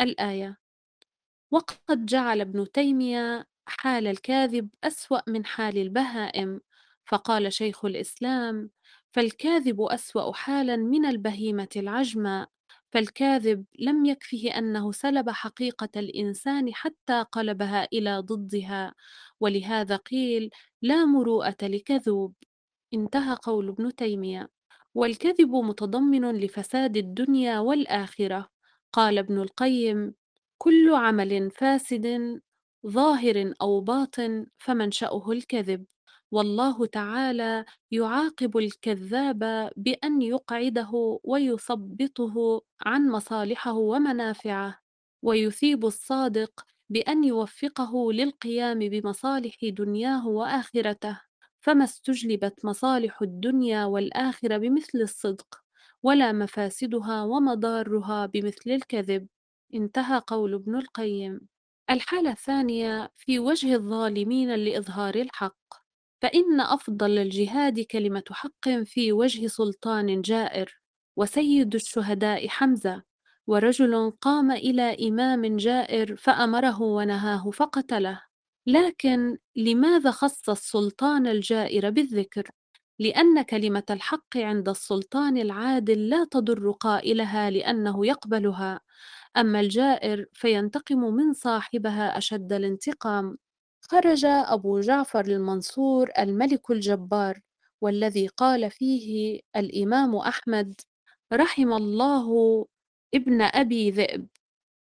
الآية. 0.00 0.58
وقد 1.50 2.06
جعل 2.06 2.40
ابن 2.40 2.72
تيمية 2.72 3.46
حال 3.66 4.06
الكاذب 4.06 4.68
أسوأ 4.84 5.20
من 5.30 5.44
حال 5.46 5.78
البهائم. 5.78 6.60
فقال 7.04 7.52
شيخ 7.52 7.84
الإسلام 7.84 8.70
فالكاذب 9.12 9.80
أسوأ 9.82 10.32
حالا 10.32 10.76
من 10.76 11.06
البهيمة 11.06 11.68
العجماء 11.76 12.48
فالكاذب 12.92 13.64
لم 13.78 14.04
يكفه 14.04 14.58
أنه 14.58 14.92
سلب 14.92 15.30
حقيقة 15.30 15.88
الإنسان 15.96 16.74
حتى 16.74 17.22
قلبها 17.32 17.88
إلى 17.92 18.18
ضدها 18.18 18.94
ولهذا 19.40 19.96
قيل 19.96 20.50
لا 20.82 21.04
مروءة 21.04 21.56
لكذوب. 21.62 22.34
انتهى 22.94 23.36
قول 23.42 23.68
ابن 23.68 23.94
تيمية. 23.94 24.48
والكذب 24.94 25.50
متضمن 25.56 26.32
لفساد 26.40 26.96
الدنيا 26.96 27.58
والآخرة. 27.58 28.48
قال 28.92 29.18
ابن 29.18 29.38
القيم 29.42 30.14
كل 30.58 30.94
عمل 30.94 31.50
فاسد 31.50 32.40
ظاهر 32.86 33.54
أو 33.62 33.80
باطن 33.80 34.46
فمنشأه 34.58 35.30
الكذب. 35.32 35.84
والله 36.30 36.86
تعالى 36.86 37.64
يعاقب 37.90 38.56
الكذاب 38.56 39.70
بأن 39.76 40.22
يقعده 40.22 41.20
ويثبطه 41.24 42.62
عن 42.86 43.08
مصالحه 43.10 43.72
ومنافعه 43.72 44.78
ويثيب 45.22 45.84
الصادق 45.86 46.64
بأن 46.90 47.24
يوفقه 47.24 48.12
للقيام 48.12 48.78
بمصالح 48.78 49.56
دنياه 49.62 50.28
وآخرته. 50.28 51.20
فما 51.60 51.84
استجلبت 51.84 52.64
مصالح 52.64 53.22
الدنيا 53.22 53.84
والآخرة 53.84 54.56
بمثل 54.56 54.98
الصدق 55.02 55.46
ولا 56.02 56.32
مفاسدها 56.32 57.22
ومضارها 57.22 58.26
بمثل 58.26 58.70
الكذب. 58.70 59.26
انتهى 59.74 60.22
قول 60.26 60.54
ابن 60.54 60.76
القيم. 60.76 61.40
الحالة 61.90 62.30
الثانية 62.32 63.10
في 63.16 63.38
وجه 63.38 63.74
الظالمين 63.74 64.54
لإظهار 64.54 65.14
الحق. 65.14 65.79
فإن 66.22 66.60
أفضل 66.60 67.18
الجهاد 67.18 67.80
كلمة 67.80 68.22
حق 68.30 68.68
في 68.84 69.12
وجه 69.12 69.46
سلطان 69.46 70.20
جائر 70.22 70.80
وسيد 71.16 71.74
الشهداء 71.74 72.48
حمزة 72.48 73.02
ورجل 73.46 74.10
قام 74.20 74.50
إلى 74.50 75.08
إمام 75.08 75.56
جائر 75.56 76.16
فأمره 76.16 76.82
ونهاه 76.82 77.50
فقتله. 77.50 78.22
لكن 78.66 79.38
لماذا 79.56 80.10
خص 80.10 80.48
السلطان 80.50 81.26
الجائر 81.26 81.90
بالذكر؟ 81.90 82.50
لأن 82.98 83.42
كلمة 83.42 83.82
الحق 83.90 84.36
عند 84.36 84.68
السلطان 84.68 85.36
العادل 85.38 86.08
لا 86.08 86.24
تضر 86.30 86.70
قائلها 86.70 87.50
لأنه 87.50 88.06
يقبلها. 88.06 88.80
أما 89.36 89.60
الجائر 89.60 90.26
فينتقم 90.32 90.98
من 91.00 91.32
صاحبها 91.32 92.18
أشد 92.18 92.52
الانتقام. 92.52 93.36
خرج 93.90 94.24
أبو 94.24 94.80
جعفر 94.80 95.24
المنصور 95.24 96.10
الملك 96.18 96.70
الجبار 96.70 97.40
والذي 97.80 98.26
قال 98.26 98.70
فيه 98.70 99.40
الإمام 99.56 100.16
أحمد 100.16 100.80
رحم 101.32 101.72
الله 101.72 102.66
ابن 103.14 103.42
أبي 103.42 103.90
ذئب. 103.90 104.28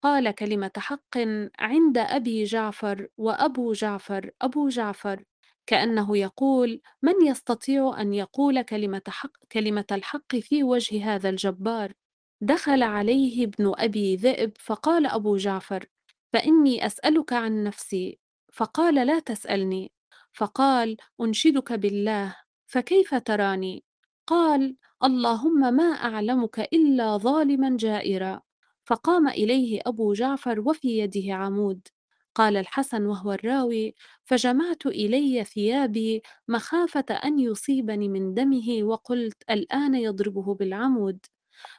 قال 0.03 0.31
كلمة 0.31 0.71
حق 0.79 1.19
عند 1.59 1.99
أبي 1.99 2.45
جعفر 2.45 3.09
وأبو 3.19 3.73
جعفر 3.73 4.31
أبو 4.43 4.69
جعفر 4.69 5.25
كأنه 5.67 6.17
يقول 6.19 6.81
من 7.03 7.27
يستطيع 7.27 8.01
أن 8.01 8.15
يقول 8.15 8.63
كلمة, 8.63 9.03
حق 9.09 9.33
كلمة 9.53 9.87
الحق 9.93 10.37
في 10.37 10.63
وجه 10.63 11.15
هذا 11.15 11.29
الجبار؟ 11.29 11.93
دخل 12.41 12.83
عليه 12.83 13.45
ابن 13.45 13.73
أبي 13.79 14.17
ذئب 14.17 14.53
فقال 14.61 15.07
أبو 15.07 15.37
جعفر 15.37 15.87
فإني 16.33 16.87
أسألك 16.87 17.33
عن 17.33 17.65
نفسي. 17.65 18.19
فقال 18.59 18.95
لا 19.07 19.19
تسألني. 19.19 19.93
فقال 20.33 20.97
أنشدك 21.21 21.73
بالله 21.73 22.37
فكيف 22.67 23.15
تراني؟ 23.15 23.85
قال 24.27 24.77
اللهم 25.05 25.75
ما 25.75 25.85
أعلمك 25.85 26.61
إلا 26.61 27.17
ظالما 27.17 27.77
جائرا. 27.77 28.43
فقام 28.85 29.29
إليه 29.29 29.81
أبو 29.87 30.13
جعفر 30.13 30.61
وفي 30.61 30.99
يده 30.99 31.35
عمود. 31.35 31.89
قال 32.35 32.57
الحسن 32.57 33.07
وهو 33.07 33.33
الراوي 33.33 33.95
فجمعت 34.25 34.87
إلي 34.87 35.45
ثيابي 35.45 36.23
مخافة 36.49 37.05
أن 37.25 37.39
يصيبني 37.39 38.09
من 38.09 38.35
دمه 38.35 38.83
وقلت 38.83 39.43
الآن 39.51 39.95
يضربه 39.95 40.55
بالعمود. 40.55 41.27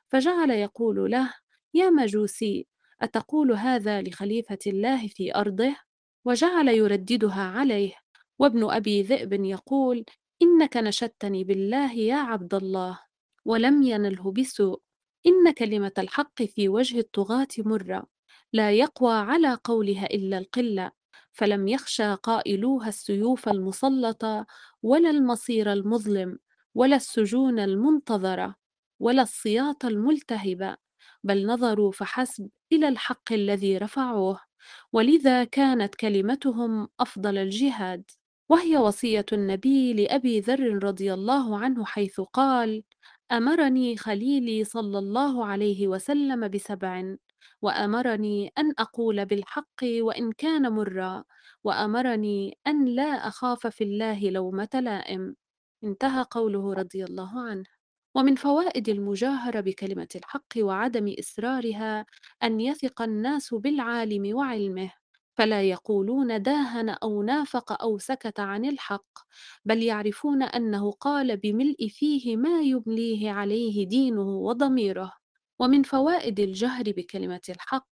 فجعل 0.10 0.52
يقول 0.52 1.12
له 1.12 1.34
يا 1.74 1.90
مجوسي 1.90 2.68
أتقول 3.02 3.52
هذا 3.52 4.02
لخليفة 4.02 4.60
الله 4.68 5.08
في 5.08 5.36
أرضه؟ 5.36 5.89
وجعل 6.26 6.68
يرددها 6.68 7.44
عليه. 7.44 7.94
وابن 8.40 8.72
أبي 8.72 9.02
ذئب 9.02 9.34
يقول 9.34 10.06
إنك 10.42 10.78
نشدتني 10.78 11.44
بالله 11.44 11.94
يا 11.94 12.16
عبد 12.16 12.54
الله 12.54 13.00
ولم 13.46 13.84
ينله 13.84 14.32
بسوء. 14.32 14.82
إن 15.26 15.52
كلمة 15.54 15.92
الحق 15.98 16.44
في 16.44 16.70
وجه 16.70 17.00
الطغاة 17.00 17.48
مرة. 17.58 18.08
لا 18.54 18.72
يقوى 18.72 19.14
على 19.14 19.58
قولها 19.64 20.06
إلا 20.06 20.38
القلة. 20.38 20.92
فلم 21.32 21.68
يخشى 21.68 22.14
قائلوها 22.14 22.88
السيوف 22.88 23.50
المسلطة 23.50 24.46
ولا 24.84 25.10
المصير 25.10 25.74
المظلم 25.74 26.40
ولا 26.76 26.96
السجون 26.96 27.60
المنتظرة 27.60 28.56
ولا 29.00 29.22
السياط 29.22 29.86
الملتهبة. 29.86 30.78
بل 31.24 31.48
نظروا 31.48 31.92
فحسب 31.92 32.50
إلى 32.72 32.88
الحق 32.88 33.34
الذي 33.34 33.78
رفعوه. 33.78 34.49
ولذا 34.94 35.44
كانت 35.44 35.96
كلمتهم 35.96 36.88
أفضل 37.00 37.38
الجهاد 37.38 38.12
وهي 38.50 38.78
وصية 38.78 39.26
النبي 39.34 39.94
لأبي 39.94 40.40
ذر 40.40 40.84
رضي 40.84 41.14
الله 41.14 41.60
عنه 41.60 41.86
حيث 41.86 42.22
قال 42.22 42.84
أمرني 43.32 43.98
خليلي 43.98 44.64
صلى 44.64 45.00
الله 45.00 45.46
عليه 45.46 45.88
وسلم 45.88 46.48
بسبع 46.48 47.16
وأمرني 47.62 48.52
أن 48.58 48.74
أقول 48.80 49.26
بالحق 49.26 49.84
وإن 49.84 50.32
كان 50.32 50.72
مرا 50.74 51.24
وأمرني 51.64 52.58
أن 52.68 52.86
لا 52.86 53.04
أخاف 53.28 53.68
في 53.68 53.84
الله 53.84 54.30
لومة 54.30 54.70
لائم 54.74 55.36
انتهى 55.84 56.26
قوله 56.32 56.74
رضي 56.74 57.04
الله 57.06 57.42
عنه. 57.50 57.79
ومن 58.16 58.36
فوائد 58.36 58.90
المجاهرة 58.90 59.60
بكلمة 59.60 60.08
الحق 60.16 60.48
وعدم 60.58 61.16
إسرارها 61.20 62.06
أن 62.44 62.62
يثق 62.62 63.02
الناس 63.02 63.54
بالعالم 63.54 64.36
وعلمه 64.36 64.92
فلا 65.38 65.62
يقولون 65.64 66.42
داهن 66.42 66.90
أو 66.90 67.24
نافق 67.24 67.82
أو 67.82 67.98
سكت 67.98 68.40
عن 68.40 68.66
الحق 68.66 69.20
بل 69.66 69.84
يعرفون 69.84 70.44
أنه 70.44 70.92
قال 70.92 71.38
بملء 71.38 71.88
فيه 71.90 72.38
ما 72.38 72.62
يمليه 72.62 73.32
عليه 73.32 73.88
دينه 73.88 74.22
وضميره. 74.38 75.14
ومن 75.60 75.84
فوائد 75.84 76.40
الجهر 76.40 76.84
بكلمة 76.84 77.42
الحق 77.50 77.90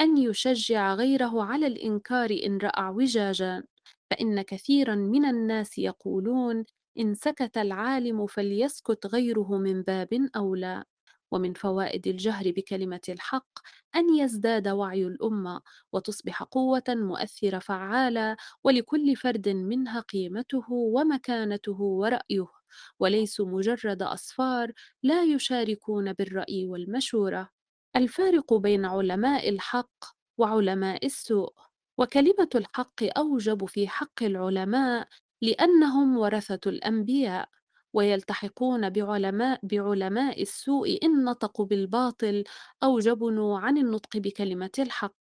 أن 0.00 0.18
يشجع 0.18 0.94
غيره 0.94 1.44
على 1.44 1.66
الإنكار 1.66 2.30
إن 2.46 2.58
رأى 2.58 2.72
اعوجاجا 2.82 3.62
فإن 4.10 4.42
كثيرا 4.42 4.94
من 4.94 5.24
الناس 5.24 5.78
يقولون 5.78 6.64
إن 6.98 7.14
سكت 7.14 7.58
العالم 7.58 8.26
فليسكت 8.26 9.06
غيره 9.06 9.58
من 9.58 9.82
باب 9.82 10.28
أولى 10.36 10.84
ومن 11.30 11.52
فوائد 11.54 12.06
الجهر 12.06 12.50
بكلمة 12.50 13.00
الحق 13.08 13.58
أن 13.96 14.14
يزداد 14.16 14.68
وعي 14.68 15.06
الأمة 15.06 15.60
وتصبح 15.92 16.42
قوة 16.42 16.82
مؤثرة 16.88 17.58
فعالة 17.58 18.36
ولكل 18.64 19.16
فرد 19.16 19.48
منها 19.48 20.00
قيمته 20.00 20.72
ومكانته 20.72 21.80
ورأيه. 21.80 22.46
وليسوا 23.00 23.46
مجرد 23.46 24.02
أصفار 24.02 24.72
لا 25.02 25.24
يشاركون 25.24 26.12
بالرأي 26.12 26.66
والمشورة. 26.66 27.48
الفارق 27.96 28.54
بين 28.54 28.84
علماء 28.84 29.48
الحق 29.48 30.04
وعلماء 30.38 31.06
السوء. 31.06 31.52
وكلمة 31.98 32.48
الحق 32.54 33.02
أوجب 33.18 33.64
في 33.66 33.88
حق 33.88 34.22
العلماء 34.22 35.08
لأنهم 35.42 36.18
ورثة 36.18 36.60
الأنبياء 36.66 37.48
ويلتحقون 37.92 38.90
بعلماء 38.90 39.60
بعلماء 39.62 40.42
السوء 40.42 41.04
إن 41.04 41.24
نطقوا 41.24 41.66
بالباطل 41.66 42.44
أو 42.82 42.98
جبنوا 42.98 43.58
عن 43.58 43.78
النطق 43.78 44.16
بكلمة 44.16 44.70
الحق. 44.78 45.16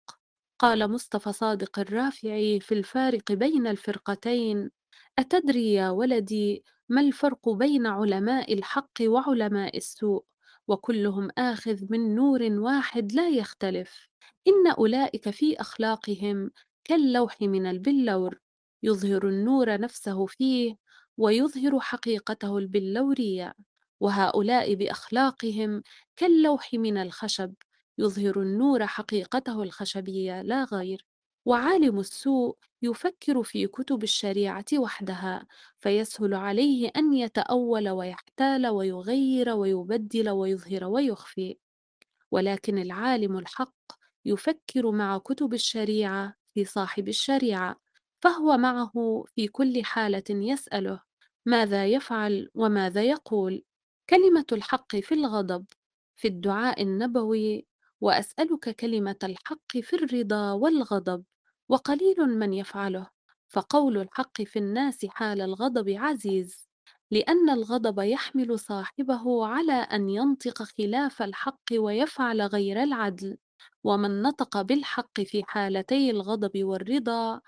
قال 0.59 0.91
مصطفى 0.91 1.33
صادق 1.33 1.79
الرافعي 1.79 2.61
في 2.61 2.75
الفارق 2.75 3.33
بين 3.33 3.67
الفرقتين 3.67 4.71
أتدري 5.19 5.73
يا 5.75 5.91
ولدي 5.91 6.65
ما 6.89 7.01
الفرق 7.01 7.49
بين 7.49 7.87
علماء 7.87 8.55
الحق 8.55 8.93
وعلماء 9.03 9.77
السوء؟ 9.77 10.25
وكلهم 10.69 11.29
آخذ 11.39 11.85
من 11.91 12.15
نور 12.15 12.43
واحد 12.43 13.13
لا 13.13 13.29
يختلف. 13.29 14.09
إن 14.49 14.67
أولئك 14.79 15.31
في 15.31 15.61
أخلاقهم 15.61 16.51
كاللوح 16.85 17.43
من 17.43 17.67
البلور. 17.67 18.39
يظهر 18.83 19.29
النور 19.29 19.81
نفسه 19.81 20.27
فيه 20.27 20.77
ويظهر 21.17 21.81
حقيقته 21.81 22.59
البلورية 22.59 23.55
وهؤلاء 24.01 24.75
بأخلاقهم 24.75 25.83
كاللوح 26.17 26.75
من 26.75 26.97
الخشب 26.97 27.55
يظهر 27.99 28.43
النور 28.43 28.87
حقيقته 28.87 29.62
الخشبية 29.62 30.43
لا 30.43 30.64
غير. 30.64 31.07
وعالم 31.47 32.01
السوء 32.01 32.57
يفكر 32.83 33.43
في 33.43 33.67
كتب 33.67 34.03
الشريعة 34.03 34.64
وحدها 34.79 35.47
فيسهل 35.79 36.35
عليه 36.35 36.91
أن 36.97 37.12
يتأول 37.14 37.88
ويحتال 37.88 38.67
ويغير 38.67 39.51
ويبدل 39.51 40.31
ويظهر 40.31 40.85
ويخفي. 40.85 41.57
ولكن 42.31 42.79
العالم 42.79 43.38
الحق 43.38 43.75
يفكر 44.25 44.91
مع 44.91 45.19
كتب 45.19 45.55
الشريعة 45.55 46.35
في 46.55 46.64
صاحب 46.64 47.09
الشريعة 47.09 47.81
فهو 48.23 48.57
معه 48.57 49.25
في 49.35 49.49
كل 49.49 49.85
حالة 49.85 50.25
يسأله 50.31 51.01
ماذا 51.47 51.87
يفعل 51.87 52.51
وماذا 52.55 53.03
يقول. 53.03 53.65
كلمة 54.11 54.47
الحق 54.53 54.97
في 54.97 55.15
الغضب 55.15 55.67
في 56.17 56.29
الدعاء 56.29 56.83
النبوي 56.83 57.67
وأسألك 58.01 58.77
كلمة 58.77 59.17
الحق 59.25 59.79
في 59.83 59.97
الرضا 59.97 60.53
والغضب 60.53 61.25
وقليل 61.69 62.17
من 62.21 62.53
يفعله. 62.55 63.11
فقول 63.49 63.99
الحق 63.99 64.43
في 64.43 64.59
الناس 64.59 65.07
حال 65.07 65.41
الغضب 65.41 65.89
عزيز 65.89 66.69
لأن 67.11 67.51
الغضب 67.51 67.99
يحمل 67.99 68.59
صاحبه 68.59 69.47
على 69.47 69.73
أن 69.73 70.09
ينطق 70.09 70.63
خلاف 70.63 71.23
الحق 71.23 71.65
ويفعل 71.73 72.43
غير 72.43 72.83
العدل. 72.83 73.39
ومن 73.85 74.23
نطق 74.23 74.63
بالحق 74.63 75.21
في 75.21 75.43
حالتي 75.45 76.11
الغضب 76.11 76.65
والرضا 76.65 77.41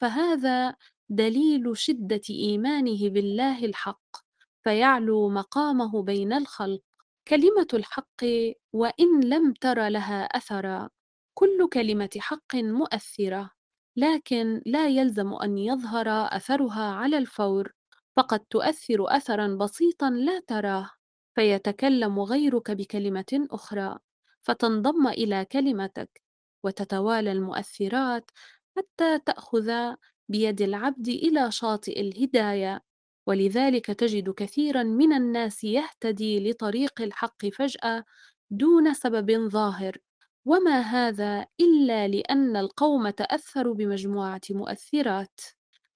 فهذا 0.00 0.76
دليل 1.08 1.76
شدة 1.78 2.20
إيمانه 2.30 3.08
بالله 3.08 3.64
الحق 3.64 4.16
فيعلو 4.64 5.28
مقامه 5.28 6.02
بين 6.02 6.32
الخلق. 6.32 6.80
كلمة 7.28 7.66
الحق 7.74 8.24
وإن 8.72 9.20
لم 9.24 9.52
تر 9.52 9.88
لها 9.88 10.24
أثرا. 10.24 10.88
كل 11.34 11.68
كلمة 11.72 12.10
حق 12.18 12.54
مؤثرة 12.54 13.50
لكن 13.96 14.62
لا 14.66 14.88
يلزم 14.88 15.32
أن 15.34 15.58
يظهر 15.58 16.08
أثرها 16.36 16.84
على 16.94 17.18
الفور. 17.18 17.72
فقد 18.16 18.40
تؤثر 18.40 19.16
أثرا 19.16 19.46
بسيطا 19.56 20.10
لا 20.10 20.40
تراه. 20.40 20.90
فيتكلم 21.34 22.20
غيرك 22.20 22.70
بكلمة 22.70 23.46
أخرى. 23.50 23.98
فتنضم 24.42 25.06
إلى 25.08 25.44
كلمتك 25.44 26.22
وتتوالى 26.64 27.32
المؤثرات 27.32 28.30
حتى 28.76 29.18
تأخذ 29.18 29.94
بيد 30.28 30.62
العبد 30.62 31.08
إلى 31.08 31.50
شاطئ 31.52 32.00
الهداية. 32.00 32.82
ولذلك 33.26 33.86
تجد 33.86 34.30
كثيرا 34.30 34.82
من 34.82 35.12
الناس 35.12 35.64
يهتدي 35.64 36.50
لطريق 36.50 37.02
الحق 37.02 37.46
فجأة 37.46 38.04
دون 38.50 38.94
سبب 38.94 39.48
ظاهر. 39.48 39.98
وما 40.46 40.80
هذا 40.80 41.46
إلا 41.60 42.08
لأن 42.08 42.56
القوم 42.56 43.10
تأثروا 43.10 43.74
بمجموعة 43.74 44.40
مؤثرات. 44.50 45.40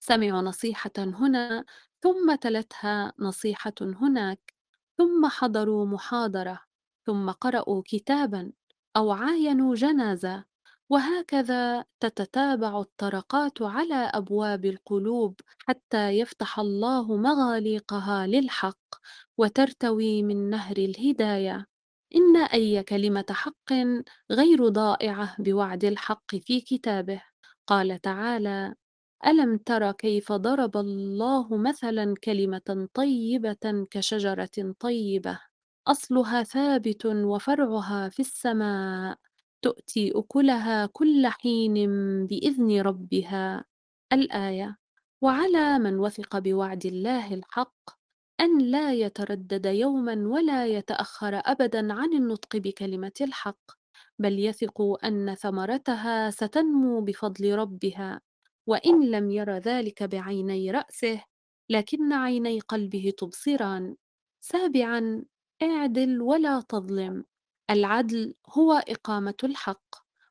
سمعوا 0.00 0.42
نصيحة 0.42 0.90
هنا 0.98 1.64
ثم 2.02 2.34
تلتها 2.34 3.12
نصيحة 3.18 3.74
هناك. 3.82 4.54
ثم 4.98 5.26
حضروا 5.28 5.86
محاضرة 5.86 6.60
ثم 7.06 7.30
قرأوا 7.30 7.82
كتابا 7.86 8.52
أو 8.96 9.10
عاينوا 9.12 9.74
جنازة. 9.74 10.44
وهكذا 10.90 11.84
تتتابع 12.00 12.80
الطرقات 12.80 13.62
على 13.62 13.94
أبواب 13.94 14.64
القلوب 14.64 15.40
حتى 15.58 16.10
يفتح 16.10 16.58
الله 16.58 17.16
مغاليقها 17.16 18.26
للحق 18.26 18.78
وترتوي 19.38 20.22
من 20.22 20.50
نهر 20.50 20.76
الهداية. 20.76 21.66
إن 22.16 22.36
أي 22.36 22.82
كلمة 22.82 23.24
حق 23.30 23.72
غير 24.30 24.68
ضائعة 24.68 25.36
بوعد 25.38 25.84
الحق 25.84 26.36
في 26.36 26.60
كتابه. 26.60 27.22
قال 27.66 27.98
تعالى 28.00 28.74
ألم 29.26 29.58
تر 29.58 29.92
كيف 29.92 30.32
ضرب 30.32 30.76
الله 30.76 31.56
مثلا 31.56 32.14
كلمة 32.24 32.88
طيبة 32.94 33.86
كشجرة 33.90 34.74
طيبة؟ 34.80 35.40
أصلها 35.86 36.42
ثابت 36.42 37.06
وفرعها 37.06 38.08
في 38.08 38.20
السماء. 38.20 39.18
تؤتي 39.62 40.12
أكلها 40.14 40.86
كل 40.86 41.26
حين 41.26 41.74
بإذن 42.26 42.80
ربها. 42.80 43.64
الآية 44.12 44.76
وعلى 45.22 45.78
من 45.78 45.98
وثق 45.98 46.38
بوعد 46.38 46.86
الله 46.86 47.34
الحق 47.34 47.90
أن 48.40 48.58
لا 48.58 48.92
يتردد 48.92 49.66
يوما 49.66 50.28
ولا 50.28 50.66
يتأخر 50.66 51.42
أبدا 51.44 51.92
عن 51.92 52.12
النطق 52.12 52.56
بكلمة 52.56 53.12
الحق 53.20 53.60
بل 54.18 54.38
يثق 54.38 55.04
أن 55.04 55.34
ثمرتها 55.34 56.30
ستنمو 56.30 57.00
بفضل 57.00 57.54
ربها 57.54 58.20
وإن 58.66 59.10
لم 59.10 59.30
ير 59.30 59.56
ذلك 59.58 60.02
بعيني 60.02 60.70
رأسه 60.70 61.24
لكن 61.70 62.12
عيني 62.12 62.60
قلبه 62.60 63.12
تبصران 63.18 63.96
سابعا 64.40 65.24
اعدل 65.62 66.20
ولا 66.22 66.60
تظلم 66.60 67.24
العدل 67.70 68.34
هو 68.50 68.72
إقامة 68.72 69.34
الحق 69.44 69.84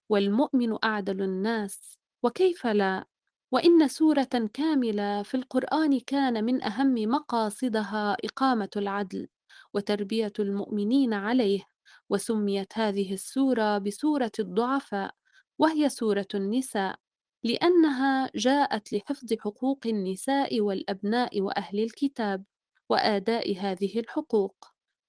والمؤمن 0.09 0.77
أعدل 0.83 1.21
الناس. 1.21 1.97
وكيف 2.23 2.67
لا؟ 2.67 3.05
وإن 3.51 3.87
سورة 3.87 4.49
كاملة 4.53 5.23
في 5.23 5.35
القرآن 5.37 5.99
كان 5.99 6.43
من 6.43 6.63
أهم 6.63 6.93
مقاصدها 6.93 8.17
إقامة 8.23 8.69
العدل 8.77 9.27
وتربية 9.73 10.33
المؤمنين 10.39 11.13
عليه 11.13 11.61
وسميت 12.09 12.77
هذه 12.77 13.13
السورة 13.13 13.77
بسورة 13.77 14.31
الضعفاء 14.39 15.15
وهي 15.59 15.89
سورة 15.89 16.27
النساء 16.35 16.99
لأنها 17.43 18.29
جاءت 18.35 18.93
لحفظ 18.93 19.33
حقوق 19.39 19.79
النساء 19.85 20.61
والأبناء 20.61 21.41
وأهل 21.41 21.79
الكتاب 21.79 22.43
وآداء 22.89 23.57
هذه 23.57 23.99
الحقوق. 23.99 24.55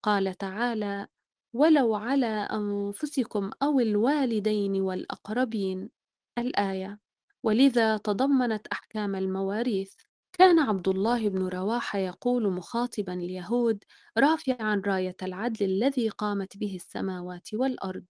قال 0.03 0.35
تعالى 0.35 1.07
ولو 1.55 1.95
على 1.95 2.27
أنفسكم 2.53 3.51
أو 3.63 3.81
الوالدين 3.81 4.83
والأقربين. 4.83 5.91
الآية 6.39 7.01
ولذا 7.43 7.97
تضمنت 7.97 8.67
أحكام 8.67 9.17
المواريث. 9.17 9.95
كان 10.33 10.59
عبد 10.59 10.89
الله 10.89 11.29
بن 11.29 11.47
رواحة 11.49 11.99
يقول 11.99 12.53
مخاطبا 12.53 13.15
اليهود 13.15 13.85
رافعا 14.19 14.83
راية 14.87 15.17
العدل 15.23 15.67
الذي 15.67 16.09
قامت 16.09 16.57
به 16.57 16.77
السماوات 16.77 17.49
والأرض. 17.55 18.07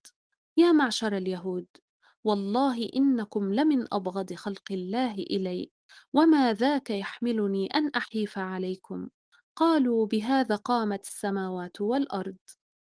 يا 0.57 0.73
معشر 0.73 1.17
اليهود 1.17 1.67
والله 2.25 2.91
إنكم 2.97 3.55
لمن 3.55 3.95
أبغض 3.95 4.33
خلق 4.35 4.73
الله 4.73 5.15
إلي 5.15 5.71
وما 6.15 6.53
ذاك 6.53 6.91
يحملني 6.91 7.67
أن 7.67 7.89
أحيف 7.97 8.39
عليكم. 8.39 9.09
قالوا 9.57 10.07
بهذا 10.07 10.57
قامت 10.57 11.05
السماوات 11.07 11.81
والأرض. 11.81 12.37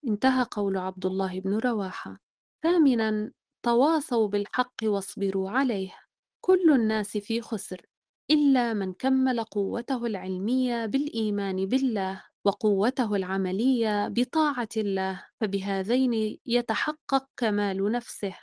انتهى 0.07 0.45
قول 0.51 0.77
عبد 0.77 1.05
الله 1.05 1.39
بن 1.39 1.57
رواحة. 1.57 2.19
ثامنا 2.63 3.31
تواصوا 3.63 4.27
بالحق 4.27 4.73
واصبروا 4.83 5.49
عليه. 5.49 5.91
كل 6.45 6.71
الناس 6.71 7.17
في 7.17 7.41
خسر 7.41 7.85
إلا 8.31 8.73
من 8.73 8.93
كمل 8.93 9.43
قوته 9.43 10.05
العلمية 10.05 10.85
بالإيمان 10.85 11.65
بالله 11.65 12.23
وقوته 12.45 13.15
العملية 13.15 14.07
بطاعة 14.07 14.69
الله 14.77 15.25
فبهذين 15.41 16.39
يتحقق 16.45 17.27
كمال 17.37 17.91
نفسه. 17.91 18.35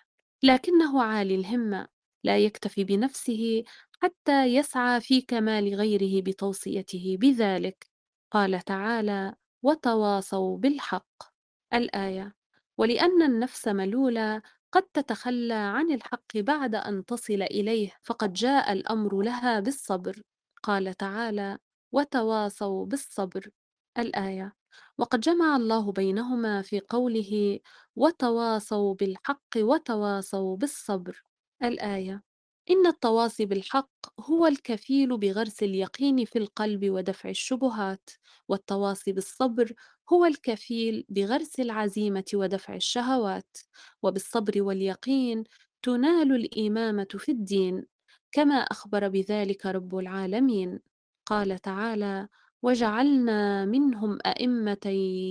لكنه 0.42 1.02
عالي 1.02 1.34
الهمة 1.34 1.88
لا 2.24 2.38
يكتفي 2.38 2.84
بنفسه 2.84 3.64
حتى 4.02 4.44
يسعى 4.44 5.00
في 5.00 5.20
كمال 5.20 5.74
غيره 5.74 6.22
بتوصيته 6.22 7.16
بذلك. 7.20 7.86
قال 8.32 8.60
تعالى 8.60 9.34
وتواصوا 9.62 10.58
بالحق. 10.58 11.37
الآية 11.74 12.34
ولأن 12.78 13.22
النفس 13.22 13.68
ملولة 13.68 14.42
قد 14.72 14.82
تتخلى 14.82 15.54
عن 15.54 15.90
الحق 15.92 16.36
بعد 16.36 16.74
أن 16.74 17.04
تصل 17.04 17.42
إليه 17.42 17.92
فقد 18.02 18.32
جاء 18.32 18.72
الأمر 18.72 19.22
لها 19.22 19.60
بالصبر. 19.60 20.22
قال 20.62 20.94
تعالى 20.94 21.58
وتواصوا 21.92 22.86
بالصبر. 22.86 23.50
الآية 23.98 24.54
وقد 24.98 25.20
جمع 25.20 25.56
الله 25.56 25.92
بينهما 25.92 26.62
في 26.62 26.80
قوله 26.80 27.60
وتواصوا 27.96 28.94
بالحق 28.94 29.46
وتواصوا 29.56 30.56
بالصبر. 30.56 31.22
الآية 31.62 32.22
إن 32.70 32.86
التواصي 32.86 33.46
بالحق 33.46 33.90
هو 34.20 34.46
الكفيل 34.46 35.18
بغرس 35.18 35.62
اليقين 35.62 36.24
في 36.24 36.38
القلب 36.38 36.90
ودفع 36.90 37.28
الشبهات 37.30 38.10
والتواصي 38.48 39.12
بالصبر 39.12 39.72
هو 40.12 40.24
الكفيل 40.24 41.04
بغرس 41.08 41.60
العزيمة 41.60 42.24
ودفع 42.34 42.74
الشهوات 42.74 43.56
وبالصبر 44.02 44.62
واليقين 44.62 45.44
تنال 45.82 46.32
الإمامة 46.32 47.08
في 47.18 47.32
الدين 47.32 47.86
كما 48.32 48.54
أخبر 48.54 49.08
بذلك 49.08 49.66
رب 49.66 49.96
العالمين. 49.98 50.80
قال 51.26 51.58
تعالى 51.58 52.28
وجعلنا 52.62 53.64
منهم 53.64 54.18
أئمة 54.26 54.86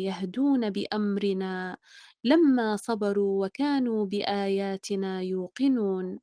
يهدون 0.05 0.69
بأمرنا 0.69 1.77
لما 2.23 2.75
صبروا 2.75 3.45
وكانوا 3.45 4.05
بآياتنا 4.05 5.21
يوقنون 5.21 6.19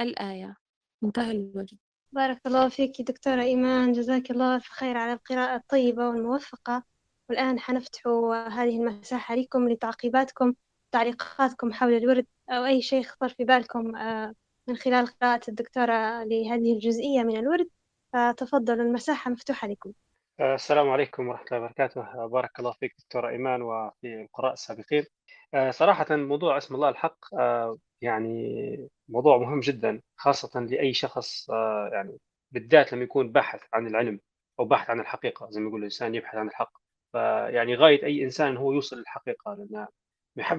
الآية. 0.00 0.56
انتهى 1.04 1.30
الوجه. 1.30 1.76
بارك 2.12 2.40
الله 2.46 2.68
فيك 2.68 3.02
دكتورة 3.02 3.42
إيمان. 3.42 3.92
جزاك 3.92 4.30
الله 4.30 4.56
ألف 4.56 4.68
خير 4.68 4.96
على 4.96 5.12
القراءة 5.12 5.56
الطيبة 5.56 6.08
والموفقة. 6.08 6.82
والآن 7.28 7.60
حنفتح 7.60 8.06
هذه 8.52 8.76
المساحة 8.76 9.34
لكم 9.34 9.68
لتعقيباتكم 9.68 10.54
تعليقاتكم 10.92 11.72
حول 11.72 11.92
الورد 11.92 12.26
أو 12.50 12.64
أي 12.64 12.82
شيء 12.82 13.02
خطر 13.02 13.28
في 13.28 13.44
بالكم 13.44 13.96
آه، 13.96 14.34
من 14.68 14.76
خلال 14.76 15.06
قراءة 15.06 15.40
الدكتورة 15.48 16.24
لهذه 16.24 16.72
الجزئية 16.74 17.22
من 17.22 17.36
الورد. 17.36 17.68
فتفضلوا 18.12 18.84
المساحة 18.84 19.30
مفتوحة 19.30 19.68
لكم 19.68 19.92
آه، 20.40 20.54
السلام 20.54 20.90
عليكم 20.90 21.28
ورحمة 21.28 21.46
الله 21.52 21.64
وبركاته. 21.64 22.26
بارك 22.26 22.58
الله 22.58 22.72
فيك 22.72 22.94
دكتورة 22.98 23.28
إيمان 23.28 23.62
وفي 23.62 24.22
القراء 24.22 24.52
السابقين. 24.52 25.04
صراحة 25.70 26.16
موضوع 26.16 26.56
اسم 26.58 26.74
الله 26.74 26.88
الحق 26.88 27.18
يعني 28.02 28.88
موضوع 29.08 29.38
مهم 29.38 29.60
جدا 29.60 30.02
خاصة 30.16 30.60
لأي 30.60 30.92
شخص 30.92 31.48
يعني 31.92 32.18
بالذات 32.52 32.92
لما 32.92 33.02
يكون 33.04 33.32
باحث 33.32 33.62
عن 33.74 33.86
العلم 33.86 34.20
أو 34.60 34.64
باحث 34.64 34.90
عن 34.90 35.00
الحقيقة 35.00 35.50
زي 35.50 35.60
ما 35.60 35.68
يقول 35.68 35.80
الإنسان 35.80 36.14
يبحث 36.14 36.34
عن 36.34 36.48
الحق. 36.48 36.72
فيعني 37.12 37.74
غاية 37.74 38.04
أي 38.04 38.24
إنسان 38.24 38.56
هو 38.56 38.72
يوصل 38.72 38.98
للحقيقة 38.98 39.54
لأن 39.54 39.86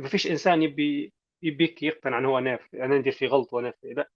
ما 0.02 0.08
فيش 0.08 0.28
إنسان 0.28 0.64
يبي 0.64 1.14
يبيك 1.44 1.84
يقتنع 1.84 2.18
أنه 2.20 2.30
هو 2.30 2.40
ناف 2.40 2.76
أنا 2.76 2.98
ندير 2.98 3.14
في 3.14 3.28
غلط 3.28 3.54
وناف 3.54 3.74
لا. 3.84 4.10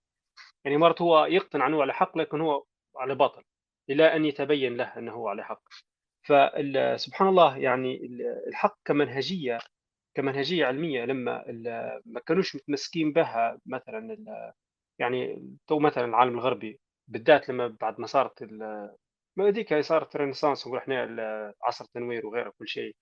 يعني 0.64 0.76
مرات 0.76 1.02
هو 1.02 1.24
يقتنع 1.26 1.66
أنه 1.66 1.82
على 1.82 1.92
حق 1.94 2.18
لكن 2.18 2.40
هو 2.40 2.64
على 2.96 3.14
باطل 3.14 3.42
إلى 3.90 4.16
أن 4.16 4.24
يتبين 4.24 4.76
له 4.76 4.98
أنه 4.98 5.12
هو 5.12 5.28
على 5.28 5.44
حق. 5.44 5.62
فسبحان 6.22 7.28
الله 7.28 7.58
يعني 7.58 8.06
الحق 8.48 8.78
كمنهجية 8.84 9.58
كمنهجية 10.14 10.66
علمية 10.66 11.04
لما 11.04 11.44
ما 12.06 12.20
كانوش 12.26 12.56
متمسكين 12.56 13.12
بها 13.12 13.58
مثلا 13.66 14.16
يعني 14.98 15.48
تو 15.66 15.78
مثلا 15.78 16.04
العالم 16.04 16.34
الغربي 16.34 16.80
بالذات 17.08 17.48
لما 17.48 17.76
بعد 17.80 18.00
ما 18.00 18.06
صارت 18.06 18.42
ما 19.36 19.48
هذيك 19.48 19.80
صارت 19.80 20.14
الرينيسانس 20.14 20.66
نقول 20.66 20.78
إحنا 20.78 21.54
عصر 21.62 21.84
التنوير 21.84 22.26
وغيره 22.26 22.52
كل 22.58 22.68
شيء. 22.68 22.96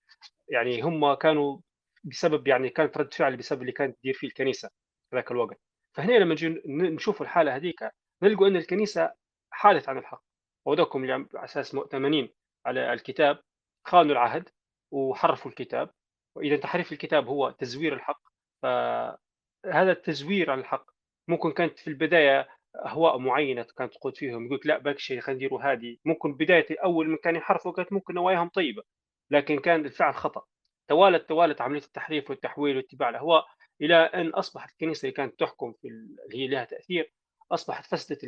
يعني 0.49 0.81
هم 0.81 1.13
كانوا 1.13 1.59
بسبب 2.03 2.47
يعني 2.47 2.69
كانت 2.69 2.97
رد 2.97 3.13
فعل 3.13 3.37
بسبب 3.37 3.61
اللي 3.61 3.71
كانت 3.71 3.97
تدير 3.99 4.13
فيه 4.13 4.27
الكنيسة 4.27 4.69
ذاك 5.15 5.31
الوقت. 5.31 5.59
فهنا 5.95 6.13
لما 6.13 6.33
نجي 6.33 6.61
نشوف 6.67 7.21
الحالة 7.21 7.55
هذيك 7.55 7.89
نلقوا 8.23 8.47
إن 8.47 8.55
الكنيسة 8.55 9.13
حالت 9.51 9.89
عن 9.89 9.97
الحق. 9.97 10.23
وذاكم 10.65 11.03
اللي 11.03 11.13
على 11.13 11.27
أساس 11.35 11.75
مؤتمنين 11.75 12.29
على 12.65 12.93
الكتاب 12.93 13.39
خانوا 13.85 14.11
العهد 14.11 14.49
وحرفوا 14.91 15.51
الكتاب. 15.51 15.89
وإذا 16.35 16.57
تحريف 16.57 16.91
الكتاب 16.91 17.27
هو 17.27 17.49
تزوير 17.51 17.93
الحق 17.93 18.21
فهذا 18.61 19.91
التزوير 19.91 20.51
على 20.51 20.61
الحق 20.61 20.85
ممكن 21.27 21.51
كانت 21.51 21.79
في 21.79 21.87
البداية 21.87 22.47
أهواء 22.85 23.17
معينة 23.17 23.63
كانت 23.77 23.93
تقود 23.93 24.17
فيهم 24.17 24.45
يقول 24.45 24.59
لا 24.65 24.77
باك 24.77 24.99
شيء 24.99 25.19
خلينا 25.19 25.37
نديروا 25.37 25.61
هذه. 25.61 25.97
ممكن 26.05 26.33
بداية 26.33 26.65
أول 26.83 27.07
من 27.09 27.17
كان 27.17 27.35
يحرفوا 27.35 27.71
كانت 27.71 27.93
ممكن 27.93 28.13
نواياهم 28.13 28.49
طيبة 28.49 28.83
لكن 29.31 29.59
كان 29.59 29.85
الفعل 29.85 30.13
خطأ. 30.15 30.43
توالت 30.87 31.29
توالت 31.29 31.61
عملية 31.61 31.81
التحريف 31.81 32.29
والتحويل 32.29 32.77
واتباع 32.77 33.09
الأهواء 33.09 33.45
إلى 33.81 33.95
أن 33.95 34.29
أصبحت 34.29 34.71
الكنيسة 34.71 35.01
اللي 35.05 35.11
كانت 35.15 35.39
تحكم 35.39 35.73
في 35.81 35.87
اللي 35.87 36.37
هي 36.43 36.47
لها 36.47 36.65
تأثير 36.65 37.13
أصبحت 37.51 37.85
فسدت 37.85 38.19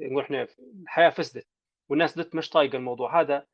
نقول 0.00 0.22
إحنا 0.22 0.46
الحياة 0.82 1.10
فسدت 1.10 1.46
والناس 1.88 2.18
دت 2.18 2.34
مش 2.34 2.50
طايقة 2.50 2.76
الموضوع 2.76 3.20
هذا 3.20 3.46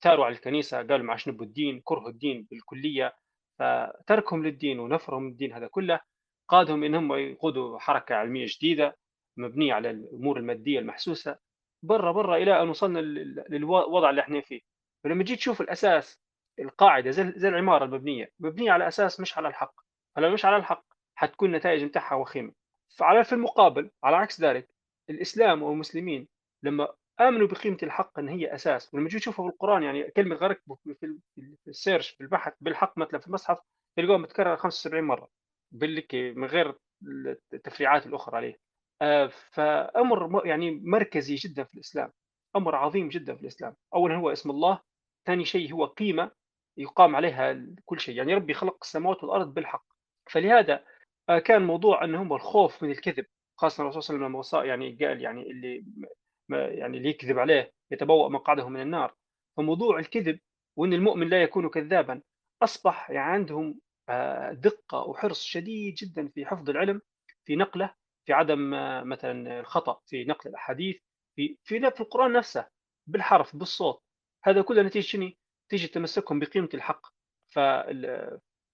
فتاروا 0.00 0.24
على 0.24 0.34
الكنيسة 0.34 0.76
قالوا 0.78 0.98
ما 1.06 1.10
عادش 1.10 1.28
نبوا 1.28 1.46
الدين 1.46 1.80
كرهوا 1.84 2.08
الدين 2.08 2.46
بالكلية 2.50 3.12
فتركهم 3.58 4.44
للدين 4.46 4.78
ونفرهم 4.78 5.22
من 5.22 5.30
الدين 5.30 5.52
هذا 5.52 5.66
كله. 5.66 6.00
قادهم 6.48 6.84
انهم 6.84 7.12
يقودوا 7.12 7.78
حركة 7.78 8.14
علمية 8.14 8.46
جديدة 8.48 8.96
مبنية 9.36 9.74
على 9.74 9.90
الأمور 9.90 10.36
المادية 10.38 10.78
المحسوسة 10.78 11.38
برا 11.82 12.12
برا 12.12 12.36
إلى 12.36 12.62
أن 12.62 12.68
وصلنا 12.68 12.98
للوضع 13.48 14.10
اللي 14.10 14.20
إحنا 14.20 14.40
فيه. 14.40 14.60
فلما 15.04 15.22
تجي 15.24 15.36
تشوف 15.36 15.60
الأساس 15.60 16.20
القاعدة 16.60 17.10
زي, 17.10 17.32
زي 17.36 17.48
العمارة 17.48 17.84
المبنية 17.84 18.30
مبنية 18.40 18.70
على 18.72 18.88
أساس 18.88 19.20
مش 19.20 19.38
على 19.38 19.48
الحق. 19.48 19.74
فلو 20.16 20.30
مش 20.30 20.44
على 20.44 20.56
الحق 20.56 20.84
حتكون 21.14 21.48
النتائج 21.48 21.84
نتاعها 21.84 22.14
وخيمة. 22.14 22.52
فعلى 22.98 23.24
في 23.24 23.32
المقابل 23.32 23.90
على 24.04 24.16
عكس 24.16 24.40
ذلك 24.40 24.68
الإسلام 25.10 25.62
والمسلمين 25.62 26.28
لما 26.62 26.88
آمنوا 27.20 27.46
بقيمة 27.46 27.78
الحق 27.82 28.18
إن 28.18 28.28
هي 28.28 28.54
أساس. 28.54 28.94
ولما 28.94 29.08
تجي 29.08 29.18
تشوفوا 29.18 29.48
في 29.48 29.54
القرآن 29.54 29.82
يعني 29.82 30.10
كلمة 30.10 30.36
غرق 30.36 30.60
في 31.00 31.18
السيرش 31.68 32.10
في 32.10 32.20
البحث 32.20 32.52
بالحق 32.60 32.98
مثلا 32.98 33.20
في 33.20 33.26
المصحف 33.26 33.58
تلقوها 33.96 34.18
متكرره 34.18 34.56
75 34.56 35.04
مرة 35.04 35.28
بالك 35.72 36.14
من 36.14 36.44
غير 36.44 36.74
التفريعات 37.52 38.06
الأخرى 38.06 38.36
عليه. 38.36 38.58
آه، 39.02 39.26
فأمر 39.26 40.46
يعني 40.46 40.70
مركزي 40.70 41.34
جدا 41.34 41.64
في 41.64 41.74
الإسلام 41.74 42.12
أمر 42.56 42.74
عظيم 42.74 43.08
جدا 43.08 43.34
في 43.34 43.42
الإسلام. 43.42 43.76
اولا 43.94 44.14
هو 44.14 44.32
اسم 44.32 44.50
الله 44.50 44.80
ثاني 45.26 45.44
شيء 45.44 45.72
هو 45.72 45.84
قيمة 45.86 46.30
يقام 46.76 47.16
عليها 47.16 47.66
كل 47.84 48.00
شيء. 48.00 48.16
يعني 48.16 48.34
ربي 48.34 48.54
خلق 48.54 48.78
السماوات 48.82 49.24
والأرض 49.24 49.54
بالحق. 49.54 49.84
فلهذا 50.30 50.84
آه، 51.28 51.38
كان 51.38 51.62
موضوع 51.62 52.04
انه 52.04 52.22
هو 52.22 52.36
الخوف 52.36 52.82
من 52.82 52.90
الكذب 52.90 53.26
خاصة 53.56 53.82
الرسول 53.82 54.02
صلى 54.02 54.14
الله 54.16 54.26
عليه 54.26 54.36
وسلم 54.36 54.60
لما 54.60 54.68
يعني 54.74 55.06
قال 55.06 55.22
يعني 55.22 55.50
اللي 55.50 55.84
يعني 56.50 56.98
اللي 56.98 57.08
يكذب 57.08 57.38
عليه 57.38 57.72
يتبوأ 57.90 58.28
مقعده 58.28 58.68
من 58.68 58.80
النار. 58.80 59.14
فموضوع 59.56 59.98
الكذب 59.98 60.40
وإن 60.76 60.92
المؤمن 60.92 61.28
لا 61.28 61.42
يكون 61.42 61.68
كذابا 61.68 62.22
أصبح 62.62 63.10
يعني 63.10 63.32
عندهم 63.32 63.80
آه، 64.08 64.52
دقة 64.52 64.98
وحرص 65.00 65.42
شديد 65.42 65.94
جدا 65.94 66.28
في 66.28 66.46
حفظ 66.46 66.70
العلم 66.70 67.02
في 67.44 67.56
نقله 67.56 67.94
في 68.26 68.32
عدم 68.32 68.74
آه، 68.74 69.02
مثلا 69.02 69.60
الخطأ 69.60 70.00
في 70.06 70.24
نقل 70.24 70.50
الأحاديث 70.50 70.96
في 71.36 71.58
في 71.64 71.90
في 71.90 72.00
القرآن 72.00 72.32
نفسه 72.32 72.68
بالحرف 73.06 73.56
بالصوت. 73.56 74.02
هذا 74.44 74.62
كله 74.62 74.82
نتيجة 74.82 75.04
شنو؟ 75.04 75.30
نتيجة 75.66 75.86
تمسكهم 75.86 76.38
بقيمة 76.40 76.68
الحق. 76.74 77.06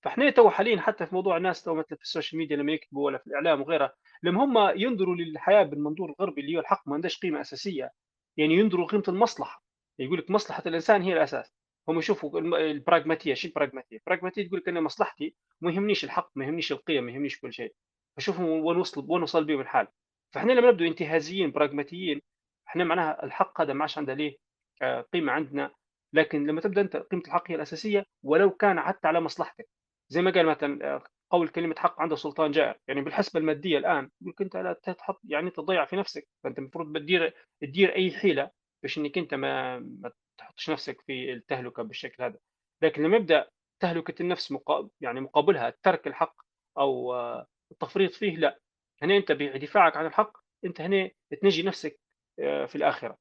فاحنا 0.05 0.31
تو 0.31 0.51
حاليا 0.51 0.81
حتى 0.81 1.07
في 1.07 1.15
موضوع 1.15 1.37
الناس 1.37 1.63
تو 1.63 1.75
مثلا 1.75 1.97
في 1.97 2.03
ال 2.03 2.08
social 2.08 2.39
media 2.39 2.57
لما 2.57 2.73
يكتبوا 2.73 3.07
ولا 3.07 3.19
في 3.19 3.27
الإعلام 3.27 3.61
وغيرها 3.61 3.93
لما 4.23 4.45
هم 4.45 4.79
ينظروا 4.81 5.15
للحياة 5.17 5.63
بالمنظور 5.63 6.11
الغربي 6.11 6.41
اللي 6.41 6.57
هو 6.57 6.61
الحق 6.61 6.89
ما 6.89 6.95
عندهاش 6.95 7.19
قيمة 7.19 7.41
أساسية 7.41 7.91
يعني 8.37 8.55
ينظروا 8.55 8.87
قيمة 8.87 9.03
المصلحة. 9.09 9.65
يقول 9.99 10.19
لك 10.19 10.31
مصلحة 10.31 10.63
الإنسان 10.67 11.03
هي 11.03 11.13
الأساس. 11.13 11.55
هم 11.89 11.99
يشوفوا 11.99 12.41
البراغماتيه 12.41 13.35
شو 13.35 13.49
البراغماتيه؟ 13.49 13.97
البراغماتيه 13.97 14.49
تقول 14.49 14.61
لك 14.61 14.69
أنا 14.69 14.81
مصلحتي 14.81 15.37
ما 15.61 15.71
يهمنيش 15.73 16.05
الحق 16.05 16.31
ما 16.35 16.45
يهمنيش 16.45 16.73
القيم 16.73 17.05
ما 17.05 17.13
يهمنيش 17.13 17.41
كل 17.41 17.53
شيء. 17.53 17.75
فشوفوا 18.17 18.45
وين 18.45 18.79
وصل 18.79 19.07
وين 19.09 19.23
وصل 19.23 19.45
بهم 19.45 19.61
الحال. 19.61 19.87
فاحنا 20.33 20.53
لما 20.53 20.71
نبدو 20.71 20.85
انتهازيين 20.85 21.51
براغماتيين 21.53 22.21
إحنا 22.69 22.85
معناها 22.85 23.25
الحق 23.25 23.61
هذا 23.61 23.73
ما 23.73 23.81
عادش 23.81 23.99
عنده 23.99 24.15
ليه 24.15 24.37
آه، 24.83 25.01
قيمة 25.01 25.33
عندنا. 25.33 25.71
لكن 26.13 26.47
لما 26.47 26.61
تبدأ 26.61 26.81
أنت 26.81 26.97
قيمة 26.97 27.23
الحق 27.27 27.51
هي 27.51 27.55
الأساسية 27.55 28.07
ولو 28.23 28.51
كان 28.51 28.81
حتى 28.81 29.09
على 29.09 29.21
مصلحتك. 29.21 29.69
زي 30.09 30.23
ما 30.23 30.31
قال 30.31 30.47
مثلا 30.47 30.95
آه، 30.95 31.03
قول 31.31 31.49
كلمة 31.49 31.75
حق 31.79 32.01
عنده 32.01 32.17
سلطان 32.17 32.51
جائر 32.51 32.79
يعني 32.89 33.01
بالحسبة 33.01 33.41
المادية 33.41 33.79
الآن 33.79 34.11
يقول 34.21 34.35
انت 34.41 34.57
لا 34.57 34.73
تحط 34.73 35.21
يعني 35.25 35.51
تضيع 35.51 35.85
في 35.85 35.97
نفسك. 35.97 36.29
فأنت 36.45 36.59
المفروض 36.59 36.99
تدير 36.99 37.35
تدير 37.61 37.95
أي 37.95 38.11
حيلة 38.11 38.51
باش 38.83 38.99
إنك 38.99 39.19
أنت 39.19 39.35
ما, 39.35 39.79
ما 39.79 40.13
تحطش 40.39 40.71
نفسك 40.71 41.01
في 41.07 41.33
التهلكة 41.33 41.83
بالشكل 41.83 42.25
هذا. 42.25 42.39
لكن 42.83 43.03
لما 43.03 43.17
يبدأ 43.17 43.49
تهلكة 43.81 44.23
النفس 44.23 44.53
مقابل 44.53 44.91
يعني 45.01 45.21
مقابلها 45.21 45.75
ترك 45.83 46.07
الحق 46.07 46.37
أو 46.79 47.15
آه، 47.15 47.47
التفريط 47.73 48.15
فيه 48.15 48.37
لا. 48.37 48.61
هنا 49.03 49.17
أنت 49.17 49.33
بدفاعك 49.33 49.97
عن 49.97 50.07
الحق 50.07 50.33
أنت 50.65 50.81
هنا 50.81 51.11
تنجي 51.43 51.63
نفسك 51.63 52.01
آه، 52.39 52.67
في 52.67 52.77
الآخرة. 52.77 53.19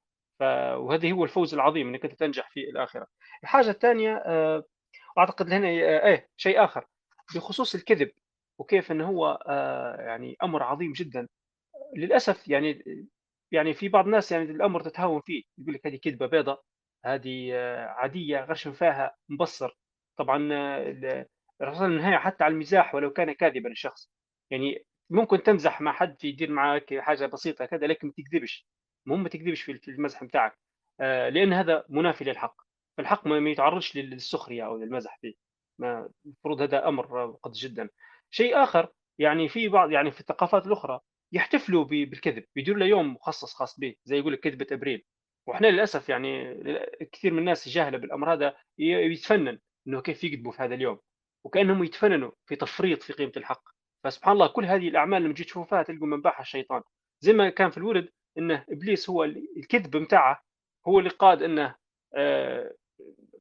وهذا 0.76 1.12
هو 1.12 1.24
الفوز 1.24 1.54
العظيم 1.54 1.88
إنك 1.88 2.06
أنت 2.06 2.14
تنجح 2.20 2.50
في 2.52 2.60
الآخرة. 2.70 3.08
الحاجة 3.44 3.70
الثانية 3.70 4.24
أعتقد 5.18 5.51
هنا 5.51 5.68
إيه 5.68 6.30
شيء 6.38 6.64
آخر. 6.64 6.86
بخصوص 7.36 7.76
الكذب 7.76 8.11
وكيف 8.59 8.91
إنه 8.91 9.07
هو 9.07 9.39
يعني 9.99 10.38
أمر 10.43 10.64
عظيم 10.64 10.93
جدا. 10.93 11.28
للأسف 11.97 12.47
يعني 12.47 12.84
يعني 13.51 13.74
في 13.74 13.89
بعض 13.89 14.05
الناس 14.05 14.32
يعني 14.32 14.51
الأمر 14.51 14.82
تتهاون 14.84 15.22
فيه. 15.22 15.43
يقول 15.57 15.74
لك 15.74 15.88
هذه 15.88 15.95
كذبة 16.03 16.26
بيضاء 16.28 16.64
هذه 17.05 17.51
آه، 17.55 17.86
عادية 17.88 18.39
غير 18.45 18.55
شفاهه 18.55 19.16
مبصر. 19.30 19.78
طبعا 20.18 20.49
آه، 20.53 21.26
الرسول 21.61 21.86
النهايه 21.91 22.18
حتى 22.18 22.43
على 22.43 22.53
المزاح 22.53 22.95
ولو 22.95 23.14
كان 23.14 23.32
كاذبا 23.32 23.72
الشخص. 23.72 24.11
يعني 24.51 24.86
ممكن 25.09 25.43
تمزح 25.43 25.82
مع 25.82 25.93
حد 25.93 26.26
يدير 26.26 26.51
معك 26.51 26.99
حاجة 26.99 27.26
بسيطة 27.26 27.66
كذا 27.66 27.88
لكن 27.88 28.07
ما 28.07 28.14
تكذبش. 28.18 28.68
المهم 29.07 29.24
ما 29.24 29.30
تكذبش 29.30 29.61
في 29.61 29.88
المزح 29.88 30.24
بتاعك. 30.24 30.59
آه، 31.01 31.30
لأن 31.30 31.53
هذا 31.53 31.86
منافي 31.89 32.24
للحق. 32.24 32.55
فالحق 32.98 33.28
ما 33.28 33.50
يتعرضش 33.50 33.98
للسخرية 33.98 34.66
أو 34.66 34.78
للمزح 34.78 35.18
فيه. 35.22 35.34
ما 35.80 36.10
المفروض 36.26 36.62
هذا 36.62 36.88
أمر 36.88 37.32
قد 37.32 37.52
جدا. 37.52 37.89
شيء 38.32 38.64
آخر 38.64 38.89
يعني 39.20 39.50
في 39.50 39.68
بعض 39.68 39.91
يعني 39.91 40.12
في 40.12 40.20
الثقافات 40.20 40.68
الأخرى 40.68 41.00
يحتفلوا 41.32 41.84
بالكذب. 41.84 42.46
بيديروا 42.56 42.80
له 42.80 42.86
يوم 42.86 43.14
مخصص 43.14 43.54
خاص 43.54 43.80
به 43.80 43.96
زي 44.04 44.18
يقول 44.18 44.34
لك 44.34 44.39
كذبة 44.39 44.68
إبريل. 44.72 45.06
وإحنا 45.48 45.68
للأسف 45.68 46.10
يعني 46.10 46.56
كثير 47.12 47.34
من 47.34 47.39
الناس 47.39 47.70
جاهلة 47.70 47.98
بالأمر 47.98 48.34
هذا 48.34 48.56
يتفنن 48.78 49.60
إنه 49.88 50.02
كيف 50.02 50.24
يكذبوا 50.24 50.52
في 50.52 50.62
هذا 50.62 50.76
اليوم. 50.76 51.00
وكأنهم 51.46 51.84
يتفننوا 51.84 52.32
في 52.46 52.56
تفريط 52.56 53.04
في 53.04 53.14
قيمة 53.14 53.32
الحق. 53.38 53.64
فسبحان 54.04 54.34
الله 54.34 54.48
كل 54.48 54.66
هذه 54.66 54.88
الأعمال 54.88 55.24
لما 55.24 55.34
تجي 55.34 55.44
تشوفوها 55.44 55.84
تلقوا 55.84 56.08
منبعها 56.08 56.41
الشيطان. 56.41 56.82
زي 57.22 57.34
ما 57.34 57.50
كان 57.50 57.70
في 57.70 57.78
الورد 57.78 58.10
إنه 58.38 58.66
إبليس 58.70 59.10
هو 59.10 59.24
الكذب 59.24 59.98
بتاعه 59.98 60.41
هو 60.88 61.00
اللي 61.00 61.10
قاد 61.10 61.44
إنه 61.44 61.76
آه 62.16 62.76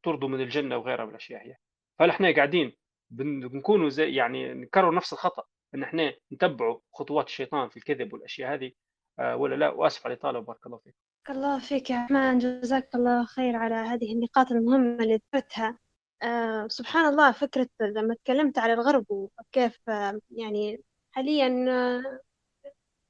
طردوا 0.03 0.29
من 0.29 0.41
الجنة 0.41 0.77
وغيرها 0.77 1.05
من 1.05 1.11
الأشياء 1.11 1.47
هي 1.47 1.57
فاحنا 1.99 2.35
قاعدين 2.35 2.77
بنكونوا 3.11 3.89
زي 3.89 4.15
يعني 4.15 4.55
نكرر 4.55 4.95
نفس 4.95 5.13
الخطأ 5.13 5.45
إن 5.75 5.83
إحنا 5.83 6.15
نتبعوا 6.33 6.79
خطوات 6.93 7.27
الشيطان 7.27 7.69
في 7.69 7.77
الكذب 7.77 8.13
والأشياء 8.13 8.55
هذه 8.55 8.73
آه 9.19 9.37
ولا 9.37 9.55
لا؟ 9.55 9.71
وأسف 9.71 10.07
على 10.07 10.15
الإطالة 10.15 10.39
وبارك 10.39 10.67
الله 10.67 10.79
فيك. 10.79 10.95
بارك 11.29 11.37
الله 11.39 11.59
فيك 11.59 11.91
يا 11.91 11.97
عمان 11.97 12.39
جزاك 12.39 12.89
الله 12.95 13.25
خير 13.25 13.57
على 13.57 13.75
هذه 13.75 14.13
النقاط 14.13 14.53
المهمة 14.53 15.03
اللي 15.05 15.15
ذكرتها. 15.35 15.79
آه 16.23 16.67
سبحان 16.69 17.05
الله 17.09 17.33
فكرة 17.33 17.69
لما 17.81 18.15
تكلمت 18.15 18.59
على 18.59 18.73
الغرب 18.73 19.07
وكيف 19.11 19.79
آه 19.89 20.21
يعني 20.31 20.81
حاليا 21.13 21.49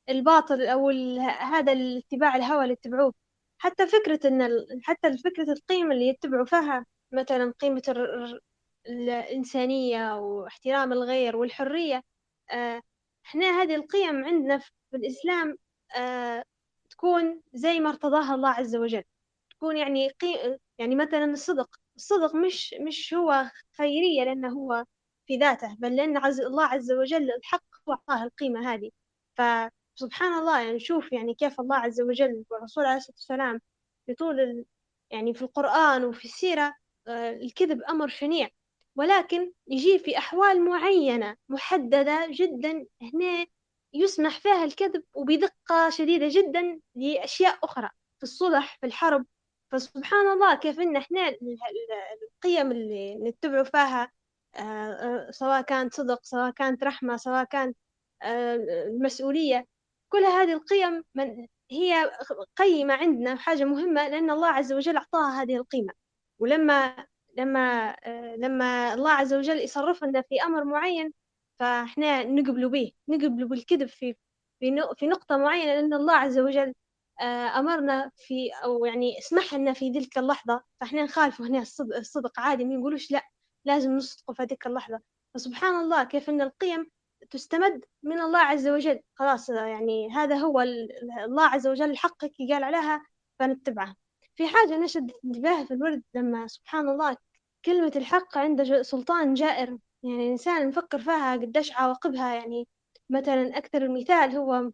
الباطل 0.08 0.66
أو 0.66 0.90
هذا 1.40 1.72
الاتباع 1.72 2.36
الهوى 2.36 2.62
اللي 2.62 2.72
يتبعوه 2.72 3.14
حتى 3.62 3.86
فكرة 3.86 4.28
إن 4.28 4.48
حتى 4.82 5.18
فكرة 5.18 5.52
القيمة 5.52 5.94
اللي 5.94 6.08
يتبعوا 6.08 6.44
فيها 6.44 6.86
مثلا 7.12 7.52
قيمة 7.60 7.82
الإنسانية 8.88 10.14
واحترام 10.16 10.92
الغير 10.92 11.36
والحرية 11.36 12.02
آه، 12.52 12.82
إحنا 13.26 13.46
هذه 13.62 13.74
القيم 13.74 14.24
عندنا 14.24 14.58
في 14.58 14.70
الإسلام 14.96 15.56
آه، 15.96 16.44
تكون 16.90 17.42
زي 17.54 17.80
ما 17.80 17.90
ارتضاها 17.90 18.34
الله 18.34 18.48
عز 18.50 18.76
وجل. 18.76 19.02
تكون 19.50 19.76
يعني 19.76 20.08
قي... 20.10 20.58
يعني 20.78 20.94
مثلا 20.96 21.24
الصدق. 21.24 21.76
الصدق 21.96 22.34
مش 22.36 22.74
مش 22.88 23.14
هو 23.14 23.50
خيرية 23.78 24.24
لأنه 24.24 24.48
هو 24.48 24.84
في 25.26 25.36
ذاته 25.36 25.76
بل 25.78 25.96
لأن 25.96 26.16
عز... 26.16 26.40
الله 26.40 26.64
عز 26.66 26.92
وجل 26.92 27.30
الحق 27.32 27.64
هو 27.88 27.92
أعطاه 27.94 28.24
القيمة 28.24 28.74
هذه. 28.74 28.90
فسبحان 30.02 30.32
الله 30.38 30.60
يعني 30.60 30.76
نشوف 30.76 31.12
يعني 31.12 31.34
كيف 31.34 31.60
الله 31.60 31.76
عز 31.76 32.00
وجل 32.00 32.44
والرسول 32.50 32.84
عليه 32.84 32.96
الصلاة 32.96 33.16
والسلام 33.16 33.60
في 34.06 34.14
طول 34.14 34.40
ال... 34.40 34.64
يعني 35.10 35.34
في 35.34 35.42
القرآن 35.42 36.04
وفي 36.04 36.24
السيرة 36.24 36.74
آه، 37.06 37.30
الكذب 37.30 37.82
أمر 37.82 38.08
شنيع. 38.08 38.48
ولكن 38.96 39.52
يجي 39.68 39.98
في 39.98 40.18
أحوال 40.18 40.64
معينة 40.64 41.36
محددة 41.48 42.26
جدا 42.30 42.86
هنا 43.02 43.46
يسمح 43.94 44.40
فيها 44.40 44.64
الكذب 44.64 45.04
وبدقة 45.14 45.90
شديدة 45.90 46.28
جدا 46.30 46.80
لأشياء 46.94 47.58
أخرى. 47.64 47.90
في 48.18 48.22
الصلح 48.22 48.78
في 48.80 48.86
الحرب. 48.86 49.26
فسبحان 49.72 50.26
الله 50.32 50.54
كيف 50.54 50.80
إن 50.80 50.96
إحنا 50.96 51.28
القيم 52.22 52.72
اللي 52.72 53.14
نتبعوا 53.14 53.64
فيها 53.64 54.12
آه، 54.56 55.30
سواء 55.30 55.62
كانت 55.62 55.94
صدق 55.94 56.24
سواء 56.24 56.50
كانت 56.50 56.84
رحمة 56.84 57.16
سواء 57.16 57.44
كانت 57.44 57.76
المسؤولية 58.24 59.66
كل 60.12 60.24
هذه 60.24 60.52
القيم 60.52 61.04
من 61.14 61.46
هي 61.70 62.10
قيمة 62.56 62.94
عندنا 62.94 63.36
حاجة 63.36 63.64
مهمة 63.64 64.08
لأن 64.08 64.30
الله 64.30 64.48
عز 64.48 64.72
وجل 64.72 64.96
أعطاها 64.96 65.42
هذه 65.42 65.56
القيمة. 65.56 65.92
ولما 66.38 67.06
لما 67.38 67.96
لما 68.38 68.94
الله 68.94 69.10
عز 69.10 69.34
وجل 69.34 69.58
يصرفنا 69.60 70.22
في 70.22 70.42
أمر 70.42 70.64
معين 70.64 71.12
فإحنا 71.60 72.24
نقبلوا 72.24 72.70
به 72.70 72.92
نقبلوا 73.08 73.48
بالكذب 73.48 73.86
في 73.88 74.16
في 74.96 75.06
نقطة 75.06 75.36
معينة 75.36 75.74
لأن 75.74 75.94
الله 75.94 76.14
عز 76.14 76.38
وجل 76.38 76.74
آه، 77.20 77.58
أمرنا 77.58 78.10
في 78.16 78.50
أو 78.64 78.84
يعني 78.84 79.18
اسمح 79.18 79.54
لنا 79.54 79.72
في 79.72 79.92
تلك 79.92 80.18
اللحظة. 80.18 80.62
فإحنا 80.80 81.02
نخالفه 81.04 81.46
هنا 81.46 81.58
الصدق, 81.98 82.40
عادي 82.40 82.64
ما 82.64 82.74
نقولوش 82.74 83.10
لا 83.10 83.22
لازم 83.64 83.92
نصدق 83.96 84.32
في 84.32 84.42
هذيك 84.42 84.66
اللحظة. 84.66 85.00
فسبحان 85.34 85.74
الله 85.80 86.04
كيف 86.04 86.30
أن 86.30 86.40
القيم 86.40 86.90
تستمد 87.32 87.84
من 88.02 88.20
الله 88.20 88.38
عز 88.38 88.68
وجل. 88.68 89.00
خلاص 89.14 89.48
يعني 89.50 90.10
هذا 90.10 90.36
هو 90.36 90.60
الله 91.24 91.42
عز 91.42 91.66
وجل 91.66 91.96
حقك 91.96 92.32
قال 92.50 92.64
عليها 92.64 93.02
فنتبعها 93.38 93.96
في 94.34 94.48
حاجة 94.48 94.78
نشد 94.78 95.12
انتباهي 95.24 95.66
في 95.66 95.74
الورد 95.74 96.02
لما 96.14 96.46
سبحان 96.46 96.88
الله 96.88 97.16
كلمة 97.64 97.92
الحق 97.96 98.38
عند 98.38 98.82
سلطان 98.82 99.34
جائر. 99.34 99.78
يعني 100.02 100.26
الإنسان 100.26 100.68
نفكر 100.68 100.98
فيها 100.98 101.32
قديش 101.36 101.72
عواقبها. 101.72 102.34
يعني 102.34 102.68
مثلا 103.10 103.58
أكثر 103.58 103.82
المثال 103.82 104.36
هو 104.36 104.70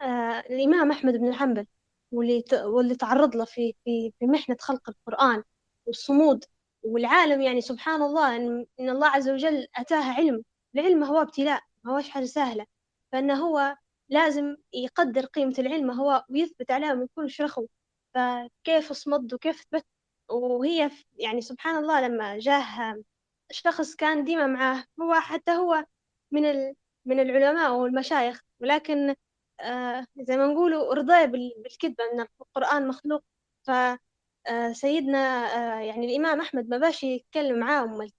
آه 0.00 0.40
الإمام 0.40 0.90
أحمد 0.90 1.16
بن 1.16 1.28
الحنبل 1.28 1.66
واللي 2.12 2.44
واللي 2.64 2.94
تعرض 2.96 3.36
له 3.36 3.44
في 3.44 3.74
في 3.84 4.12
في 4.18 4.26
محنة 4.26 4.56
خلق 4.60 4.88
القرآن 4.88 5.42
والصمود. 5.86 6.44
والعالم 6.82 7.40
يعني 7.40 7.60
سبحان 7.60 8.02
الله 8.02 8.36
إن, 8.36 8.66
إن 8.80 8.90
الله 8.90 9.06
عز 9.08 9.28
وجل 9.28 9.66
أتاه 9.76 10.12
علم. 10.12 10.44
العلم 10.74 11.04
هو 11.04 11.20
ابتلاء. 11.22 11.62
ما 11.84 11.92
هوش 11.96 12.08
حاجة 12.10 12.24
سهلة. 12.24 12.66
فإنه 13.12 13.34
هو 13.34 13.76
لازم 14.08 14.56
يقدر 14.72 15.26
قيمة 15.26 15.54
العلم 15.58 15.90
هو 15.90 16.24
ويثبت 16.30 16.70
عليها 16.70 16.94
ما 16.94 17.04
يكونش 17.04 17.40
رخو 17.40 17.66
فكيف 18.14 18.92
صمد 18.92 19.34
وكيف 19.34 19.60
ثبت؟ 19.72 19.86
وهي 20.30 20.90
يعني 21.14 21.40
سبحان 21.40 21.76
الله 21.76 22.00
لما 22.08 22.38
جاه 22.38 23.02
شخص 23.50 23.94
كان 23.96 24.24
ديما 24.24 24.46
معاه 24.46 24.84
هو 25.00 25.14
حتى 25.14 25.52
هو 25.52 25.84
من 26.30 26.44
ال 26.46 26.74
من 27.04 27.20
العلماء 27.20 27.72
والمشايخ. 27.74 28.40
ولكن 28.60 29.14
آه 29.60 30.06
زي 30.20 30.36
ما 30.36 30.46
نقولوا 30.46 30.94
رضي 30.94 31.26
بالكذبة 31.26 32.04
أن 32.14 32.26
القرآن 32.40 32.88
مخلوق. 32.88 33.24
فسيدنا 33.66 35.18
آه 35.56 35.80
يعني 35.80 36.06
الإمام 36.06 36.40
أحمد 36.40 36.68
ما 36.68 36.78
باش 36.78 37.02
يتكلم 37.04 37.58
معاهم 37.58 37.98
ما 37.98 38.10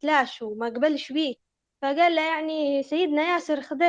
تلاش 0.00 0.42
وما 0.42 0.66
قبلش 0.66 1.12
بيه. 1.12 1.34
فقال 1.82 2.14
له 2.14 2.22
يعني 2.26 2.82
سيدنا 2.82 3.22
ياسر 3.22 3.60
خذ 3.60 3.82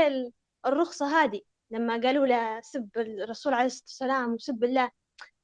الرخصة 0.66 1.24
هذه 1.24 1.42
لما 1.72 1.94
قالوا 2.02 2.28
له 2.28 2.62
سب 2.62 2.90
الرسول 2.98 3.54
عليه 3.54 3.66
الصلاة 3.66 3.86
والسلام 3.88 4.34
وسب 4.34 4.64
الله. 4.64 4.92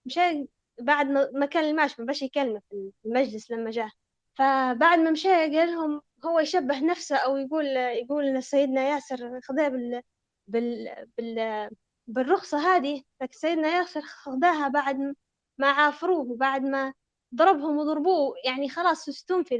مشى 0.05 0.45
بعد 0.81 1.07
ما 1.33 1.45
كلماش 1.45 1.99
ما 1.99 2.05
باش 2.05 2.21
يكلمه 2.21 2.61
في 2.69 2.91
المجلس 3.05 3.51
لما 3.51 3.71
جاه 3.71 3.91
فبعد 4.37 4.99
ما 4.99 5.11
مشى 5.11 5.29
قال 5.29 5.71
لهم 5.71 6.01
هو 6.25 6.39
يشبه 6.39 6.79
نفسه 6.79 7.15
أو 7.15 7.37
يقول 7.37 7.65
يقول 7.75 8.43
سيدنا 8.43 8.81
ياسر 8.89 9.39
خذاه 9.43 9.67
بال 9.67 10.01
بال 10.47 11.05
بال 11.17 11.69
بالرخصة 12.07 12.57
هذه. 12.75 13.03
لكن 13.21 13.37
سيدنا 13.37 13.67
ياسر 13.67 14.01
خذاها 14.01 14.67
بعد 14.67 15.15
ما 15.57 15.67
عافروه 15.71 16.31
وبعد 16.31 16.63
ما 16.63 16.93
ضربهم 17.35 17.77
وضربوه. 17.77 18.33
يعني 18.45 18.69
خلاص 18.69 19.09
استنفذ 19.09 19.59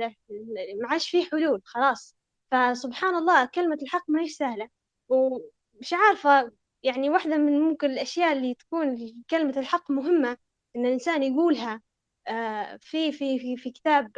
ما 0.82 0.88
عادش 0.90 1.10
فيه 1.10 1.26
حلول 1.30 1.62
خلاص. 1.66 2.16
فسبحان 2.56 3.16
الله 3.16 3.45
كلمة 3.45 3.78
الحق 3.82 4.10
ما 4.10 4.22
هي 4.22 4.28
سهلة. 4.28 4.70
ومش 5.10 5.93
عارفة 5.93 6.51
يعني 6.84 7.10
واحدة 7.10 7.38
من 7.38 7.60
ممكن 7.62 7.91
الأشياء 7.91 8.34
اللي 8.34 8.53
تكون 8.56 8.97
كلمة 9.30 9.53
الحق 9.58 9.91
مهمة 9.91 10.38
إن 10.76 10.86
الإنسان 10.86 11.24
يقولها 11.24 11.82
آه، 12.28 12.78
في 12.82 13.12
في 13.12 13.39
في 13.39 13.58
في 13.58 13.72
كتاب 13.72 14.18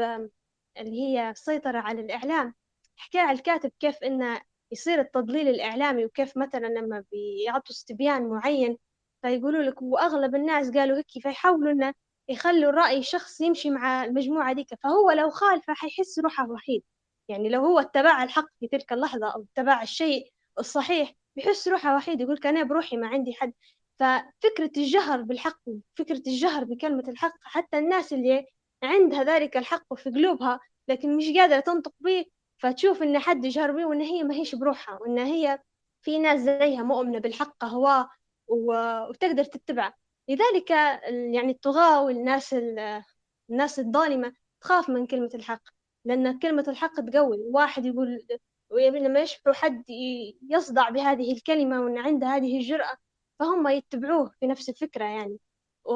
اللي 0.77 1.01
هي 1.01 1.29
السيطرة 1.29 1.79
على 1.79 2.01
الإعلام 2.01 2.55
حكى 2.97 3.19
على 3.19 3.37
الكاتب 3.37 3.71
كيف 3.79 3.97
إنه 4.03 4.41
يصير 4.71 4.99
التضليل 5.01 5.47
الإعلامي 5.47 6.05
وكيف 6.05 6.37
مثلا 6.37 6.67
لما 6.67 7.03
بيعطوا 7.11 7.75
استبيان 7.75 8.29
معين 8.29 8.77
فيقولوا 9.21 9.63
لك 9.63 9.81
وأغلب 9.81 10.35
الناس 10.35 10.71
قالوا 10.71 10.97
هيك 10.97 11.07
فيحاولوا 11.23 11.71
إنه 11.71 11.93
يخلوا 12.29 12.69
الرأي 12.69 13.03
شخص 13.03 13.41
يمشي 13.41 13.69
مع 13.69 14.03
المجموعة 14.05 14.53
ديك. 14.53 14.67
فهو 14.83 15.11
لو 15.11 15.29
خالفه 15.29 15.73
حيحس 15.73 16.19
روحه 16.19 16.51
وحيد. 16.51 16.83
يعني 17.27 17.49
لو 17.49 17.65
هو 17.65 17.79
اتبع 17.79 18.23
الحق 18.23 18.47
في 18.59 18.67
تلك 18.67 18.93
اللحظة 18.93 19.27
أو 19.33 19.45
اتبع 19.53 19.81
الشيء 19.81 20.31
الصحيح 20.59 21.13
بيحس 21.35 21.67
روحه 21.67 21.95
وحيد 21.95 22.21
يقول 22.21 22.39
أنا 22.45 22.63
بروحي 22.63 22.97
ما 22.97 23.07
عندي 23.07 23.33
حد. 23.33 23.53
ففكرة 23.99 24.71
الجهر 24.77 25.21
بالحق 25.21 25.59
فكرة 25.95 26.21
الجهر 26.27 26.63
بكلمة 26.63 27.03
الحق 27.07 27.33
حتى 27.41 27.77
الناس 27.79 28.13
اللي 28.13 28.45
عندها 28.83 29.23
ذلك 29.23 29.57
الحق 29.57 29.93
في 29.93 30.09
قلوبها 30.09 30.59
لكن 30.87 31.17
مش 31.17 31.25
قادرة 31.37 31.59
تنطق 31.59 31.93
به 31.99 32.25
فتشوف 32.57 33.03
إن 33.03 33.19
حد 33.19 33.45
يجهر 33.45 33.71
به 33.71 33.85
وإن 33.85 34.01
هي 34.01 34.23
ما 34.23 34.35
هيش 34.35 34.55
بروحها 34.55 34.99
وإن 35.01 35.17
هي 35.19 35.59
في 36.01 36.19
ناس 36.19 36.39
زيها 36.39 36.83
مؤمنة 36.83 37.19
بالحق 37.19 37.65
هو 37.65 38.07
وتقدر 38.47 39.43
تتبعه. 39.43 39.93
لذلك 40.29 40.69
يعني 41.33 41.51
الطغاة 41.51 42.03
والناس 42.03 42.55
الناس 43.49 43.79
الظالمة 43.79 44.33
تخاف 44.61 44.89
من 44.89 45.05
كلمة 45.07 45.29
الحق. 45.33 45.76
لأن 46.07 46.39
كلمة 46.39 46.65
الحق 46.67 47.01
تقوي. 47.01 47.37
واحد 47.51 47.85
يقول 47.85 48.25
لما 48.71 49.19
يشوفوا 49.21 49.53
حد 49.53 49.83
يصدع 50.49 50.89
بهذه 50.89 51.33
الكلمة 51.33 51.81
وأن 51.81 51.97
عنده 51.97 52.27
هذه 52.27 52.57
الجرأة 52.57 52.97
فهم 53.39 53.67
يتبعوه 53.67 54.31
في 54.39 54.47
نفس 54.47 54.69
الفكرة 54.69 55.05
يعني. 55.05 55.37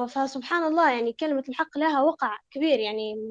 فسبحان 0.10 0.64
الله 0.64 0.92
يعني 0.92 1.14
كلمة 1.14 1.44
الحق 1.50 1.78
لها 1.78 2.02
وقع 2.02 2.38
كبير 2.52 2.80
يعني 2.80 3.30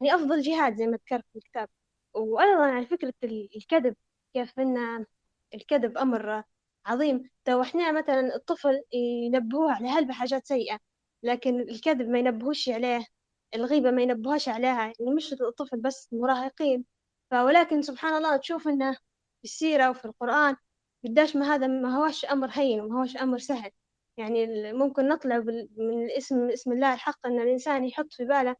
يعني 0.00 0.14
أفضل 0.14 0.40
جهاد 0.42 0.76
زي 0.76 0.86
ما 0.86 0.96
ذكرت 0.96 1.24
في 1.32 1.36
الكتاب. 1.38 1.68
وأيضا 2.14 2.64
على 2.66 2.86
فكرة 2.86 3.14
الكذب 3.56 3.96
كيف 4.34 4.58
أن 4.58 5.06
الكذب 5.54 5.98
أمر 5.98 6.42
عظيم. 6.86 7.30
تو 7.44 7.62
إحنا 7.62 7.92
مثلا 7.92 8.36
الطفل 8.36 8.82
ينبهوه 8.92 9.72
على 9.72 9.88
هلبة 9.88 10.14
حاجات 10.14 10.46
سيئة 10.46 10.78
لكن 11.22 11.60
الكذب 11.60 12.08
ما 12.08 12.18
ينبهوش 12.18 12.68
عليه. 12.68 13.04
الغيبة 13.54 13.90
ما 13.90 14.02
ينبهوش 14.02 14.48
عليها 14.48 14.80
يعني 14.82 14.94
مش 15.16 15.32
الطفل 15.32 15.80
بس 15.80 16.08
المراهقين. 16.12 16.84
فولكن 17.30 17.82
سبحان 17.82 18.14
الله 18.16 18.36
تشوف 18.36 18.68
إنه 18.68 18.92
في 18.92 19.44
السيرة 19.44 19.90
وفي 19.90 20.04
القرآن 20.04 20.56
قداش 21.04 21.36
ما 21.36 21.54
هذا 21.54 21.66
ما 21.66 21.96
هوش 21.96 22.24
أمر 22.24 22.48
هين 22.52 22.80
وما 22.80 23.00
هوش 23.00 23.16
أمر 23.16 23.38
سهل. 23.38 23.70
يعني 24.16 24.72
ممكن 24.72 25.08
نطلع 25.08 25.38
من 25.76 26.04
الاسم 26.04 26.48
اسم 26.50 26.72
الله 26.72 26.94
الحق 26.94 27.26
أن 27.26 27.40
الإنسان 27.40 27.84
يحط 27.84 28.12
في 28.12 28.24
باله 28.24 28.56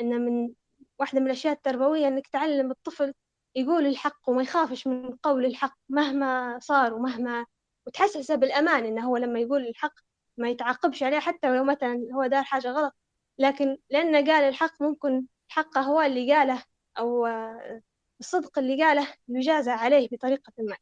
أن 0.00 0.20
من 0.26 0.54
واحدة 0.98 1.20
من 1.20 1.26
الأشياء 1.26 1.52
التربوية 1.54 2.08
إنك 2.08 2.26
تعلم 2.28 2.70
الطفل 2.70 3.14
يقول 3.56 3.86
الحق 3.86 4.28
وما 4.28 4.42
يخافش 4.42 4.86
من 4.86 5.16
قول 5.16 5.44
الحق 5.46 5.76
مهما 5.88 6.58
صار 6.62 6.94
ومهما 6.94 7.46
وتحسسه 7.86 8.34
بالأمان 8.34 8.84
إنه 8.84 9.08
هو 9.08 9.16
لما 9.16 9.40
يقول 9.40 9.66
الحق 9.66 9.94
ما 10.36 10.48
يتعاقبش 10.50 11.02
عليه 11.02 11.18
حتى 11.18 11.50
ولو 11.50 11.64
مثلا 11.64 12.08
هو 12.14 12.26
دار 12.26 12.42
حاجة 12.44 12.68
غلط. 12.72 12.94
لكن 13.38 13.76
لأنه 13.90 14.32
قال 14.32 14.44
الحق 14.44 14.82
ممكن 14.82 15.24
الحق 15.48 15.78
هو 15.78 16.00
اللي 16.00 16.34
قاله 16.34 16.62
أو 16.98 17.26
الصدق 18.20 18.58
اللي 18.58 18.84
قاله 18.84 19.06
يجازى 19.28 19.70
عليه 19.70 20.08
بطريقة 20.12 20.52
ما. 20.58 20.76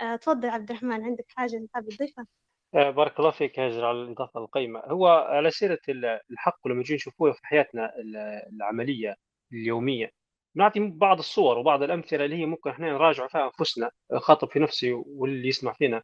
آه، 0.00 0.16
تفضل 0.16 0.48
عبد 0.48 0.70
الرحمن 0.70 1.04
عندك 1.04 1.24
حاجة 1.28 1.66
حابب 1.74 1.88
تضيفها؟ 1.88 2.26
آه، 2.74 2.90
بارك 2.90 3.18
الله 3.18 3.30
فيك 3.30 3.58
هاجر 3.58 3.84
على 3.84 4.02
الإضافة 4.02 4.40
القيمة. 4.40 4.80
هو 4.80 5.06
على 5.08 5.50
سيرة 5.50 5.78
الحق 6.30 6.68
لما 6.68 6.78
نجي 6.80 6.94
نشوفوه 6.94 7.32
في 7.32 7.46
حياتنا 7.46 7.92
العملية 8.52 9.14
اليومية 9.52 10.10
نعطي 10.54 10.80
بعض 10.80 11.18
الصور 11.18 11.58
وبعض 11.58 11.82
الأمثلة 11.82 12.24
اللي 12.24 12.36
هي 12.36 12.46
ممكن 12.46 12.70
إحنا 12.70 12.92
نراجع 12.92 13.26
فيها 13.26 13.44
أنفسنا 13.44 13.90
خاطب 14.16 14.48
في 14.50 14.58
نفسي 14.58 14.92
واللي 14.92 15.48
يسمع 15.48 15.72
فينا. 15.72 16.02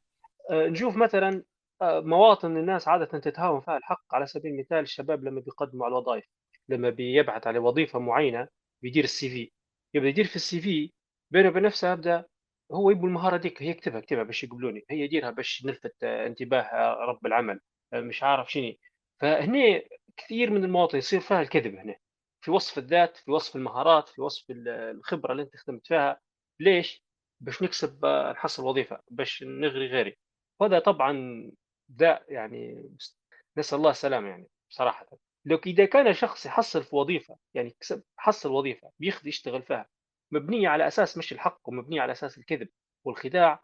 آه، 0.50 0.66
نشوف 0.68 0.96
مثلا 0.96 1.42
مواطن 1.83 2.57
الناس 2.57 2.89
عادة 2.89 3.05
تتهاون 3.18 3.61
فيها 3.61 3.76
الحق 3.76 4.14
على 4.14 4.26
سبيل 4.26 4.53
المثال 4.53 4.78
الشباب 4.78 5.24
لما 5.24 5.41
بيقدموا 5.41 5.87
على 5.87 5.93
الوظائف 5.93 6.24
لما 6.68 6.91
بيبحث 6.91 7.47
على 7.47 7.59
وظيفة 7.59 7.99
معينة 7.99 8.49
بيدير 8.83 9.05
السي 9.05 9.28
في. 9.30 9.51
يبدأ 9.95 10.09
يدير 10.09 10.24
في 10.24 10.37
السي 10.37 10.61
في 10.61 10.93
بينه 11.30 11.49
وبين 11.49 11.62
نفسه 11.62 11.93
يبدأ 11.93 12.24
هو 12.72 12.91
يبغى 12.91 13.07
المهارة 13.07 13.37
ديك 13.37 13.62
هي 13.62 13.68
يكتبها 13.68 13.99
يكتبها 13.99 14.22
باش 14.22 14.45
يقبلوني 14.45 14.85
هي 14.91 14.99
يديرها 15.01 15.30
باش 15.30 15.64
نلفت 15.66 16.05
انتباه 16.05 16.95
رب 17.09 17.26
العمل 17.26 17.61
مش 17.95 18.22
عارف 18.22 18.53
شنو. 18.53 18.72
فهنا 19.20 19.83
كثير 20.16 20.51
من 20.51 20.64
المواطن 20.64 20.99
يصير 20.99 21.20
فيها 21.20 21.43
الكذب 21.43 21.74
هنا 21.76 21.97
في 22.41 22.51
وصف 22.51 22.78
الذات 22.78 23.16
في 23.16 23.30
وصف 23.30 23.57
المهارات 23.57 24.09
في 24.09 24.20
وصف 24.22 24.45
الخبرة 24.51 25.33
اللي 25.33 25.43
انت 25.43 25.57
خدمت 25.57 25.87
فيها. 25.87 26.20
ليش؟ 26.61 27.05
باش 27.41 27.62
نكسب 27.62 28.07
نحصل 28.07 28.64
وظيفة 28.64 29.01
باش 29.11 29.43
نغري 29.43 29.87
غيري. 29.87 30.16
وهذا 30.61 30.78
طبعا 30.78 31.12
داء 31.89 32.33
يعني 32.33 32.91
نسأل 33.57 33.78
الله 33.78 33.91
السلامة 33.91 34.28
يعني 34.28 34.49
صراحة 34.68 35.07
لو 35.45 35.61
إذا 35.66 35.85
كان 35.85 36.12
شخص 36.12 36.47
يحصل 36.47 36.85
في 36.85 36.97
وظيفة 36.97 37.39
يعني 37.55 37.76
حصل 38.16 38.51
وظيفة 38.51 38.91
بياخذ 38.99 39.26
يشتغل 39.26 39.62
فيها 39.62 39.89
مبنية 40.30 40.68
على 40.68 40.87
أساس 40.87 41.18
مش 41.18 41.33
الحق 41.33 41.61
ومبنية 41.68 42.01
على 42.01 42.12
أساس 42.12 42.39
الكذب 42.39 42.68
والخداع. 43.05 43.62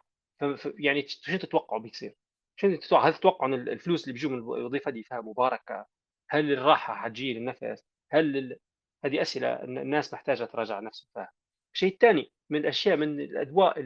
يعني 0.79 1.09
شو 1.09 1.37
تتوقعوا 1.37 1.81
بيصير؟ 1.83 2.15
شو 2.57 2.77
تتوقع 2.77 3.09
هل 3.09 3.15
تتوقعوا 3.15 3.55
إن 3.55 3.69
الفلوس 3.69 4.03
اللي 4.03 4.13
بيجوا 4.13 4.31
من 4.31 4.39
الوظيفة 4.39 4.91
دي 4.91 5.03
فيها 5.03 5.21
مباركة؟ 5.21 5.87
هل 6.31 6.53
الراحة 6.53 6.95
حتجي 6.95 7.35
للنفس؟ 7.35 7.85
هل 8.11 8.37
ال... 8.37 8.59
هذه 9.05 9.23
أسئلة 9.23 9.63
الناس 9.65 10.15
محتاجة 10.15 10.45
تراجع 10.45 10.81
نفسها 10.81 11.09
فيها. 11.15 11.33
الشيء 11.75 11.93
الثاني 11.93 12.33
من 12.51 12.61
الأشياء 12.61 12.97
من 12.97 13.21
الأدواء 13.21 13.81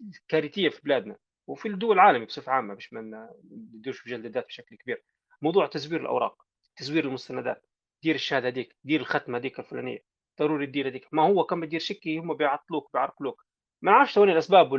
الكارثية 0.00 0.68
في 0.68 0.80
بلادنا 0.82 1.16
وفي 1.48 1.68
الدول 1.68 1.94
العالمية 1.96 2.26
بصفة 2.26 2.52
عامة 2.52 2.74
مش 2.74 2.92
من 2.92 3.28
ندوش 3.74 3.98
في 4.00 4.10
جلد 4.10 4.38
بشكل 4.38 4.76
كبير. 4.76 5.04
موضوع 5.42 5.66
تزوير 5.66 6.00
الأوراق 6.00 6.42
تزوير 6.76 7.04
المستندات 7.04 7.66
دير 8.02 8.14
الشهادة 8.14 8.48
هذيك 8.48 8.76
دير 8.84 9.00
الختمة 9.00 9.38
هذيك 9.38 9.58
الفلانية 9.60 9.98
ضروري 10.38 10.66
تدير 10.66 10.88
هذيك. 10.88 11.08
ما 11.12 11.22
هو 11.22 11.44
كم 11.44 11.60
بتدير 11.60 11.80
شكي 11.80 12.18
هم 12.18 12.34
بيعطلوك 12.34 12.92
بيعرقلوك 12.92 13.44
ما 13.82 13.92
نعرفش 13.92 14.16
وين 14.18 14.30
الأسباب 14.30 14.72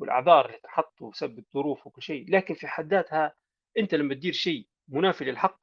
والأعذار 0.00 0.46
اللي 0.46 0.58
تنحط 0.62 1.02
بسبب 1.04 1.38
الظروف 1.38 1.86
وكل 1.86 2.02
شيء 2.02 2.30
لكن 2.30 2.54
في 2.54 2.66
حد 2.66 2.94
ذاتها 2.94 3.34
أنت 3.78 3.94
لما 3.94 4.14
تدير 4.14 4.32
شيء 4.32 4.68
منافي 4.88 5.24
للحق 5.24 5.58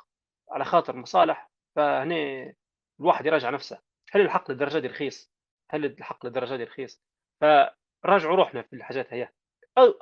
على 0.52 0.66
خاطر 0.66 0.96
مصالح 0.96 1.52
فهنا 1.76 2.54
الواحد 3.00 3.26
يراجع 3.26 3.50
نفسه. 3.50 3.82
هل 4.12 4.22
الحق 4.22 4.52
للدرجة 4.52 4.80
دي 4.80 4.88
رخيص؟ 4.88 5.34
هل 5.70 5.86
الحق 5.86 6.26
للدرجة 6.26 6.56
دي 6.56 6.64
رخيص؟ 6.64 7.04
فراجعوا 7.42 8.36
روحنا 8.36 8.62
في 8.62 8.74
الحاجات 8.74 9.14
هي. 9.14 9.30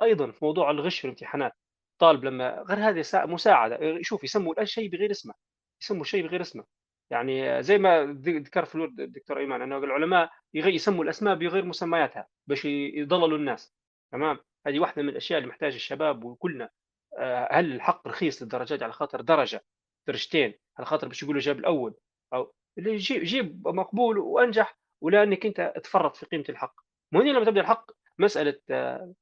أيضا 0.02 0.30
في 0.30 0.44
موضوع 0.44 0.70
الغش 0.70 0.98
في 0.98 1.04
الامتحانات 1.04 1.52
طالب 1.98 2.24
لما 2.24 2.64
غير 2.68 2.78
هذه 2.78 3.04
مساعدة 3.14 3.98
شوف 4.02 4.24
يسموا 4.24 4.62
الشيء 4.62 4.88
بغير 4.88 5.10
اسمه 5.10 5.34
يسموا 5.82 6.04
شيء 6.04 6.26
بغير 6.26 6.40
اسمه. 6.40 6.64
يعني 7.10 7.62
زي 7.62 7.78
ما 7.78 8.04
ذكر 8.22 8.64
في 8.64 8.74
الورد 8.74 9.00
الدكتور 9.00 9.38
إيمان 9.38 9.62
أنه 9.62 9.78
العلماء 9.78 10.30
يسموا 10.54 11.04
الأسماء 11.04 11.34
بغير 11.34 11.64
مسمياتها 11.64 12.26
باش 12.46 12.64
يضللوا 12.64 13.38
الناس. 13.38 13.74
تمام؟ 14.12 14.38
هذه 14.66 14.78
واحدة 14.78 15.02
من 15.02 15.08
الأشياء 15.08 15.38
اللي 15.38 15.48
محتاج 15.48 15.74
الشباب 15.74 16.24
وكلنا 16.24 16.70
آه، 17.18 17.48
هل 17.52 17.72
الحق 17.72 18.08
رخيص 18.08 18.42
للدرجات 18.42 18.82
على 18.82 18.92
خاطر 18.92 19.20
درجة 19.20 19.64
درجتين 20.06 20.54
على 20.78 20.86
خاطر 20.86 21.08
باش 21.08 21.22
يقولوا 21.22 21.40
جاب 21.40 21.58
الأول؟ 21.58 21.94
أو 22.34 22.54
اللي 22.78 22.96
جيب, 22.96 23.22
جيب 23.22 23.68
مقبول 23.68 24.18
وأنجح 24.18 24.78
ولا 25.00 25.22
أنك 25.22 25.46
أنت 25.46 25.72
تفرط 25.84 26.16
في 26.16 26.26
قيمة 26.26 26.44
الحق. 26.48 26.74
مو 27.12 27.22
لما 27.22 27.44
تبدأ 27.44 27.60
الحق 27.60 27.90
مسألة 28.18 28.60
آه، 28.70 29.12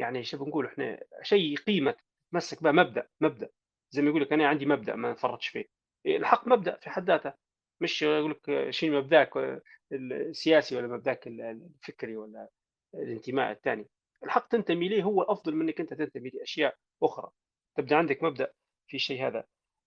يعني 0.00 0.24
شو 0.24 0.44
بنقول 0.44 0.66
إحنا 0.66 1.02
شيء 1.22 1.56
قيمة 1.56 1.94
تمسك 2.32 2.62
بها 2.62 2.72
مبدأ 2.72 3.08
مبدأ. 3.20 3.48
زي 3.90 4.02
ما 4.02 4.08
يقول 4.08 4.22
لك 4.22 4.32
أنا 4.32 4.48
عندي 4.48 4.66
مبدأ 4.66 4.94
ما 4.96 5.10
نفرطش 5.12 5.48
فيه. 5.48 5.64
الحق 6.06 6.48
مبدأ 6.48 6.76
في 6.76 6.90
حد 6.90 7.10
ذاته. 7.10 7.32
مش 7.80 8.02
يقول 8.02 8.30
لك 8.30 8.70
شيل 8.70 8.92
مبدأك 8.92 9.62
السياسي 9.92 10.76
ولا 10.76 10.86
مبدأك 10.86 11.26
الفكري 11.26 12.16
ولا 12.16 12.48
الانتماء 12.94 13.52
الثاني. 13.52 13.88
الحق 14.24 14.48
تنتمي 14.48 14.88
ليه 14.88 15.02
هو 15.02 15.22
أفضل 15.22 15.54
من 15.54 15.62
انك 15.62 15.80
أنت 15.80 15.94
تنتمي 15.94 16.30
لأشياء 16.30 16.76
أخرى. 17.02 17.30
تبدأ 17.76 17.96
عندك 17.96 18.22
مبدأ 18.22 18.52
في 18.86 18.96
الشيء 18.96 19.26
هذا. 19.26 19.44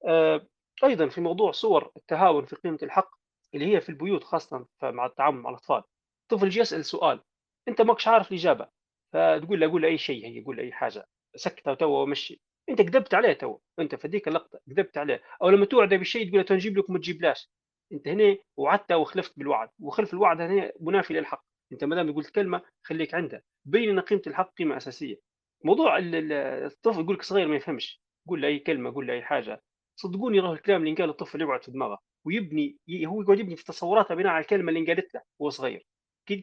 آه، 0.07 0.47
أيضا 0.83 1.07
في 1.09 1.21
موضوع 1.21 1.51
صور 1.51 1.91
التهاون 1.97 2.45
في 2.45 2.55
قيمة 2.55 2.79
الحق 2.83 3.09
اللي 3.53 3.75
هي 3.75 3.81
في 3.81 3.89
البيوت 3.89 4.23
خاصة 4.23 4.67
مع 4.83 5.05
التعامل 5.05 5.37
مع 5.41 5.49
الأطفال. 5.49 5.83
يجي 6.31 6.59
يسأل 6.59 6.85
سؤال 6.85 7.21
أنت 7.67 7.81
ماكش 7.81 8.07
عارف 8.07 8.31
الإجابة. 8.31 8.67
فتقول 9.13 9.59
له 9.59 9.71
قول 9.71 9.85
أي 9.85 9.97
شيء 9.97 10.25
هي 10.25 10.43
قول 10.43 10.59
أي 10.59 10.71
حاجة 10.71 11.05
سكته 11.35 11.73
تو 11.73 12.03
ومشي 12.03 12.41
أنت 12.69 12.81
كذبت 12.81 13.13
عليه 13.13 13.33
تو 13.33 13.59
أنت 13.79 13.95
في 13.95 14.07
هذيك 14.07 14.27
اللقطة 14.27 14.59
كذبت 14.69 14.97
عليه. 14.97 15.21
أو 15.41 15.49
لما 15.49 15.65
توعده 15.65 15.97
بشيء 15.97 16.27
تقول 16.27 16.37
له 16.37 16.45
تنجيب 16.45 16.77
لك 16.77 16.89
وما 16.89 16.99
تجيبلاش. 16.99 17.49
أنت 17.93 18.07
هنا 18.07 18.37
وعدت 18.57 18.91
وخلفت 18.91 19.39
بالوعد 19.39 19.69
وخلف 19.79 20.13
الوعد 20.13 20.41
هنا 20.41 20.71
منافي 20.79 21.13
للحق. 21.13 21.45
أنت 21.73 21.83
ما 21.83 21.95
دام 21.95 22.13
قلت 22.13 22.29
كلمة 22.29 22.61
خليك 22.83 23.13
عندها 23.13 23.41
بين 23.65 23.89
ان 23.89 23.99
قيمة 23.99 24.21
الحق 24.27 24.53
قيمة 24.57 24.77
أساسية. 24.77 25.15
موضوع 25.63 25.97
الطفل 26.01 27.01
يقول 27.01 27.15
لك 27.15 27.21
صغير 27.21 27.47
ما 27.47 27.55
يفهمش. 27.55 28.01
قول 28.27 28.41
له 28.41 28.47
أي 28.47 28.59
كلمة 28.59 28.93
قول 28.93 29.07
له 29.07 29.13
أي 29.13 29.21
حاجة. 29.21 29.61
صدقوني 29.95 30.39
راه 30.39 30.53
الكلام 30.53 30.83
اللي 30.83 30.95
قال 30.95 31.09
الطفل 31.09 31.41
يقعد 31.41 31.63
في 31.63 31.71
دماغه 31.71 31.99
ويبني 32.25 32.77
هو 33.05 33.21
يقعد 33.21 33.39
يبني 33.39 33.55
في 33.55 33.63
تصوراته 33.63 34.15
بناء 34.15 34.31
على 34.31 34.41
الكلمة 34.41 34.69
اللي 34.69 34.79
انقالت 34.79 35.15
له 35.15 35.21
وهو 35.39 35.49
صغير. 35.49 35.85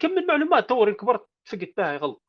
كم 0.01 0.11
من 0.11 0.27
معلومات 0.27 0.69
طور 0.69 0.93
كبرت 0.93 1.27
فقت 1.45 1.77
بها 1.77 1.97
غلط. 1.97 2.23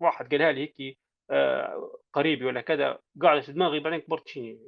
واحد 0.00 0.30
قالها 0.30 0.52
لي 0.52 0.60
هيك 0.78 0.98
آه، 1.30 1.92
قريبي 2.12 2.44
ولا 2.44 2.60
كذا 2.60 2.98
قاعدة 3.22 3.40
في 3.40 3.52
دماغي 3.52 3.80
بعدين 3.80 4.00
كبرت 4.00 4.28
شيء 4.28 4.60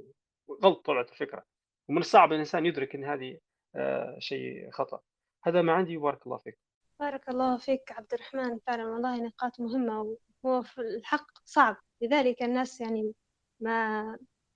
غلط 0.64 0.87
طلعت 0.87 1.12
الفكرة. 1.12 1.45
ومن 1.89 1.99
الصعب 1.99 2.33
الإنسان 2.33 2.66
يدرك 2.66 2.95
إن 2.95 3.05
هذه 3.05 3.39
آه، 3.76 4.16
شيء 4.18 4.70
خطأ. 4.70 5.01
هذا 5.45 5.62
ما 5.62 5.72
عندي 5.72 5.97
وبارك 5.97 6.26
الله 6.26 6.39
فيك. 6.39 6.59
بارك 7.01 7.29
الله 7.29 7.59
فيك 7.59 7.93
عبد 7.93 8.14
الرحمن. 8.14 8.59
فعلا 8.66 8.87
والله 8.87 9.16
نقاط 9.26 9.61
مهمة 9.61 10.16
وهو 10.43 10.62
في 10.62 10.81
الحق 10.81 11.26
صعب. 11.45 11.76
لذلك 12.03 12.43
الناس 12.43 12.81
يعني 12.81 13.14
ما 13.61 14.03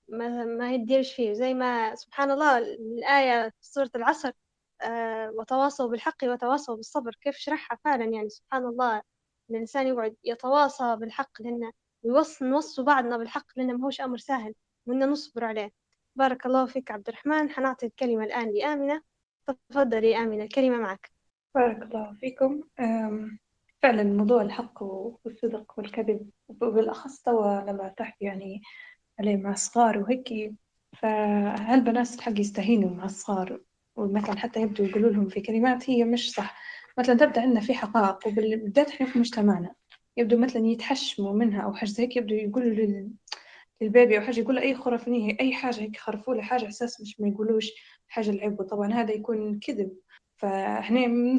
ما 0.08 0.44
ما 0.44 0.74
يديرش 0.74 1.14
فيه. 1.14 1.32
زي 1.32 1.54
ما 1.54 1.94
سبحان 1.94 2.30
الله 2.30 2.58
الآية 2.58 3.48
في 3.48 3.66
سورة 3.66 3.90
العصر 3.94 4.32
آه 4.82 5.30
وتواصوا 5.30 5.88
بالحق 5.90 6.24
وتواصوا 6.24 6.76
بالصبر. 6.76 7.14
كيف 7.20 7.36
شرحها 7.36 7.78
فعلا 7.84 8.04
يعني 8.04 8.28
سبحان 8.28 8.66
الله. 8.66 9.02
الإنسان 9.50 9.86
يقعد 9.86 10.16
يتواصى 10.24 10.96
بالحق 10.96 11.42
لأنه 11.42 11.72
نوص 12.04 12.42
نوصوا 12.42 12.84
بعضنا 12.84 13.16
بالحق 13.16 13.46
لأنه 13.56 13.72
ماهوش 13.72 14.00
أمر 14.00 14.18
سهل 14.18 14.54
وإنه 14.86 15.06
نصبر 15.06 15.44
عليه. 15.44 15.70
بارك 16.16 16.46
الله 16.46 16.66
فيك 16.66 16.90
عبد 16.90 17.08
الرحمن 17.08 17.50
حنعطي 17.50 17.86
الكلمة 17.86 18.24
الآن 18.24 18.52
لآمنة. 18.54 19.02
تفضلي 19.46 20.16
آمنة 20.16 20.44
الكلمة 20.44 20.76
معك. 20.76 21.10
بارك 21.54 21.82
الله 21.82 22.16
فيكم. 22.20 22.62
فعلا 23.82 24.02
موضوع 24.02 24.42
الحق 24.42 24.82
والصدق 24.82 25.78
والكذب 25.78 26.30
وبالأخص 26.48 27.22
توا 27.22 27.60
لما 27.60 27.94
تحكي 27.96 28.24
يعني 28.24 28.62
عليه 29.20 29.36
مع 29.36 29.50
الصغار 29.50 29.98
وهيك. 29.98 30.52
فهالبنات 30.96 32.14
الحق 32.14 32.40
يستهينوا 32.40 32.90
مع 32.90 33.04
الصغار؟ 33.04 33.60
ومثلا 33.96 34.38
حتى 34.38 34.60
يبدوا 34.60 34.86
يقولوا 34.86 35.10
لهم 35.10 35.28
في 35.28 35.40
كلمات 35.40 35.90
هي 35.90 36.04
مش 36.04 36.32
صح. 36.32 36.62
مثلا 36.98 37.14
تبدأ 37.14 37.40
عندنا 37.40 37.60
في 37.60 37.74
حقائق 37.74 38.26
وبالذات 38.26 38.88
إحنا 38.90 39.06
في 39.06 39.18
مجتمعنا 39.18 39.74
يبدو 40.16 40.36
مثلا 40.38 40.66
يتحشموا 40.66 41.32
منها 41.32 41.62
أو 41.62 41.74
حاجة 41.74 41.88
زي 41.88 42.02
هيك 42.02 42.16
يبدو 42.16 42.34
يقولوا 42.34 42.70
لل... 42.70 43.10
للبيبي 43.80 44.18
أو 44.18 44.22
حاجة 44.22 44.40
يقول 44.40 44.58
أي 44.58 44.74
خرافنية 44.74 45.36
أي 45.40 45.52
حاجة 45.54 45.80
هيك 45.80 45.96
خرفوا 45.96 46.34
له 46.34 46.42
حاجة 46.42 46.68
أساس 46.68 47.00
مش 47.00 47.20
ما 47.20 47.28
يقولوش 47.28 47.70
حاجة 48.08 48.30
العيب 48.30 48.60
وطبعا 48.60 48.92
هذا 48.92 49.12
يكون 49.12 49.58
كذب. 49.60 49.92
فإحنا 50.36 51.06
من 51.06 51.36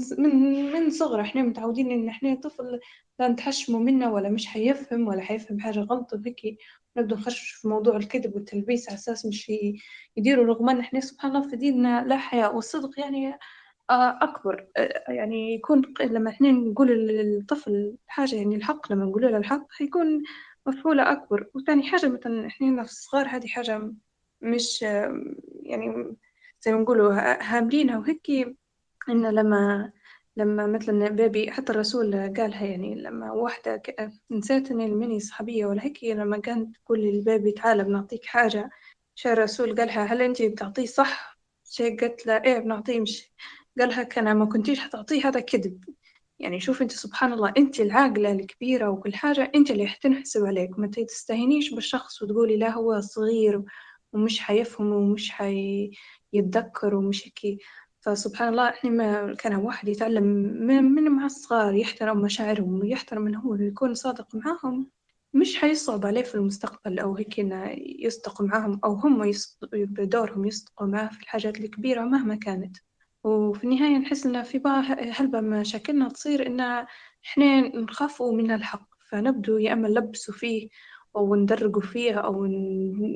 من 0.74 0.90
صغر 0.90 1.22
إحنا 1.22 1.42
متعودين 1.42 1.92
إن 1.92 2.10
إحنا 2.10 2.36
طفل 2.36 2.80
لا 3.20 3.28
نتحشموا 3.28 3.80
منه 3.80 4.12
ولا 4.14 4.30
مش 4.30 4.48
حيفهم 4.48 5.08
ولا 5.08 5.22
حيفهم 5.22 5.60
حاجة 5.60 5.80
غلط 5.80 6.14
وهيك 6.14 6.58
نبدو 6.98 7.16
نخش 7.16 7.52
في 7.52 7.68
موضوع 7.68 7.96
الكذب 7.98 8.36
والتلبيس 8.36 8.90
على 8.90 8.98
أساس 8.98 9.26
مش 9.26 9.52
يديروا 10.18 10.46
رغم 10.46 10.70
أن 10.70 10.80
إحنا 10.80 11.00
سبحان 11.00 11.36
الله 11.36 11.50
في 11.50 11.56
ديننا 11.56 12.04
لا 12.08 12.18
حياء 12.18 12.56
والصدق 12.56 13.00
يعني 13.00 13.38
آه، 14.78 15.04
يعني 15.08 15.54
يكون 15.54 15.94
لما 16.02 16.30
إحنا 16.30 16.52
نقول 16.52 16.88
للطفل 17.08 17.98
حاجة 18.08 18.36
يعني 18.36 18.56
الحق 18.56 18.92
لما 18.92 19.06
نقول 19.06 19.22
له 19.22 19.38
الحق 19.38 19.68
حيكون 19.72 20.24
مفعولة 20.68 21.12
أكبر. 21.12 21.50
وثاني 21.54 21.84
حاجة 21.84 22.08
مثلا 22.08 22.48
إحنا 22.48 22.84
في 22.84 22.90
الصغار 22.92 23.28
هذه 23.28 23.48
حاجة 23.48 23.94
مش 24.42 24.82
يعني 25.64 26.16
زي 26.62 26.74
ما 26.74 26.82
نقولوا 26.82 27.14
هاملينها. 27.44 27.98
وهيك 27.98 28.30
إن 29.10 29.26
لما 29.36 29.92
لما 30.38 30.68
مثلا 30.68 31.10
بيبي 31.10 31.52
حتى 31.52 31.72
الرسول 31.72 32.34
قالها 32.34 32.66
يعني 32.66 32.96
لما 32.96 33.32
واحدة 33.32 33.82
نسيت 34.32 34.72
إني 34.72 34.86
المني 34.86 35.20
صحابية 35.20 35.66
ولا 35.66 35.84
هيك 35.84 36.04
لما 36.04 36.38
كانت 36.38 36.76
تقول 36.78 37.00
للبيبي 37.00 37.52
تعال 37.52 37.84
بنعطيك 37.84 38.26
حاجة 38.26 38.70
شا 39.16 39.34
الرسول 39.34 39.76
قالها 39.76 40.06
هل 40.06 40.22
أنت 40.22 40.42
بتعطيه 40.42 40.86
صح؟ 40.86 41.40
شي 41.64 41.90
قالت 41.98 42.28
له 42.28 42.44
إيه 42.44 42.60
بنعطيه 42.60 43.00
مش 43.00 43.32
قالها 43.80 44.04
كان 44.04 44.38
ما 44.38 44.46
كنتيش 44.46 44.80
حتعطيه 44.80 45.28
هذا 45.28 45.40
كذب. 45.40 45.84
يعني 46.40 46.60
شوف 46.60 46.82
أنت 46.82 46.92
سبحان 46.92 47.34
الله 47.34 47.54
أنت 47.58 47.80
العاقلة 47.80 48.32
الكبيرة 48.32 48.90
وكل 48.90 49.14
حاجة 49.16 49.52
أنت 49.56 49.72
اللي 49.72 49.88
حتنحسب 49.88 50.46
عليك. 50.46 50.80
ما 50.80 50.88
تستهينيش 50.88 51.74
بالشخص 51.74 52.22
وتقولي 52.22 52.58
لا 52.58 52.72
هو 52.72 53.02
صغير 53.02 53.64
ومش 54.14 54.40
حيفهم 54.40 54.92
ومش 54.92 55.32
حيتذكر 55.32 56.96
ومش 56.96 57.28
هيك. 57.28 57.60
فسبحان 58.02 58.50
الله 58.50 58.70
إحنا 58.70 58.90
ما 58.90 59.36
كان 59.36 59.56
واحد 59.56 59.88
يتعلم 59.88 60.24
من, 60.24 60.84
من 60.84 61.12
مع 61.12 61.26
الصغار 61.26 61.74
يحترم 61.76 62.22
مشاعرهم 62.22 62.80
ويحترم 62.80 63.28
انه 63.28 63.40
هو 63.40 63.56
يكون 63.56 63.94
صادق 63.94 64.36
معاهم. 64.36 64.90
مش 65.34 65.58
حيصعب 65.58 66.06
عليه 66.06 66.22
في 66.24 66.36
المستقبل 66.36 67.00
أو 67.00 67.16
هيك 67.16 67.38
يصدق 68.00 68.42
معاهم 68.42 68.80
أو 68.86 68.94
هم 68.94 69.32
بدورهم 69.74 70.46
يصدقوا 70.46 70.88
معاه 70.88 71.08
في 71.08 71.22
الحاجات 71.22 71.58
الكبيرة 71.60 72.02
مهما 72.06 72.36
كانت. 72.36 72.78
وفي 73.24 73.64
النهاية 73.64 73.98
نحس 73.98 74.26
إن 74.26 74.44
في 74.44 74.60
بعض 74.60 74.84
هلبا 75.00 75.42
مشاكلنا 75.42 76.10
تصير 76.10 76.48
إن 76.48 76.60
إحنا 77.26 77.62
نخافوا 77.78 78.34
من 78.34 78.52
الحق 78.52 78.90
فنبدو 79.10 79.58
يا 79.58 79.74
إما 79.74 79.88
نلبسوا 79.90 80.34
فيه 80.34 80.70
أو 81.16 81.36
ندرجوا 81.36 81.82
فيه 81.82 82.14
أو 82.14 82.46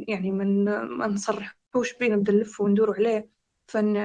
يعني 0.07 0.31
من 0.31 0.65
ما 0.83 1.07
نصرحوش 1.07 1.57
حوش 1.73 1.93
بينا 1.97 2.15
نبدأ 2.15 2.33
نلف 2.33 2.61
وندور 2.61 2.95
عليه. 2.95 3.29
فإن 3.67 3.95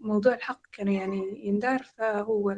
موضوع 0.00 0.34
الحق 0.34 0.60
كان 0.72 0.88
يعني 0.88 1.46
يندار 1.46 1.82
فهو 1.82 2.56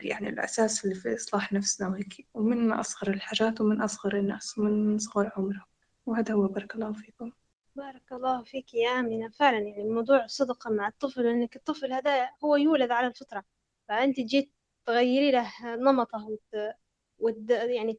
يعني 0.00 0.28
الأساس 0.28 0.84
اللي 0.84 0.94
في 0.94 1.14
إصلاح 1.14 1.52
نفسنا 1.52 1.88
وهيك. 1.88 2.28
ومن 2.34 2.72
أصغر 2.72 3.10
الحاجات 3.14 3.60
ومن 3.60 3.82
أصغر 3.82 4.16
الناس 4.18 4.58
ومن 4.58 4.98
صغر 4.98 5.30
عمرهم. 5.36 5.66
وهذا 6.06 6.34
هو 6.34 6.48
بارك 6.48 6.74
الله 6.74 6.92
فيكم. 6.92 7.32
بارك 7.76 8.12
الله 8.12 8.42
فيك 8.44 8.74
يا 8.74 8.88
آمنة. 8.90 9.28
فعلا 9.30 9.58
يعني 9.58 9.82
الموضوع 9.82 10.26
صدق 10.26 10.68
مع 10.68 10.88
الطفل 10.88 11.26
إنك 11.26 11.56
الطفل 11.56 11.92
هذا 11.92 12.30
هو 12.44 12.56
يولد 12.56 12.90
على 12.90 13.06
الفطرة. 13.06 13.44
فأنت 13.88 14.20
جيت 14.20 14.52
تغيري 14.86 15.30
له 15.30 15.52
نمطه 15.76 16.26
وت... 16.28 16.74
وت... 17.18 17.50
يعني 17.50 17.98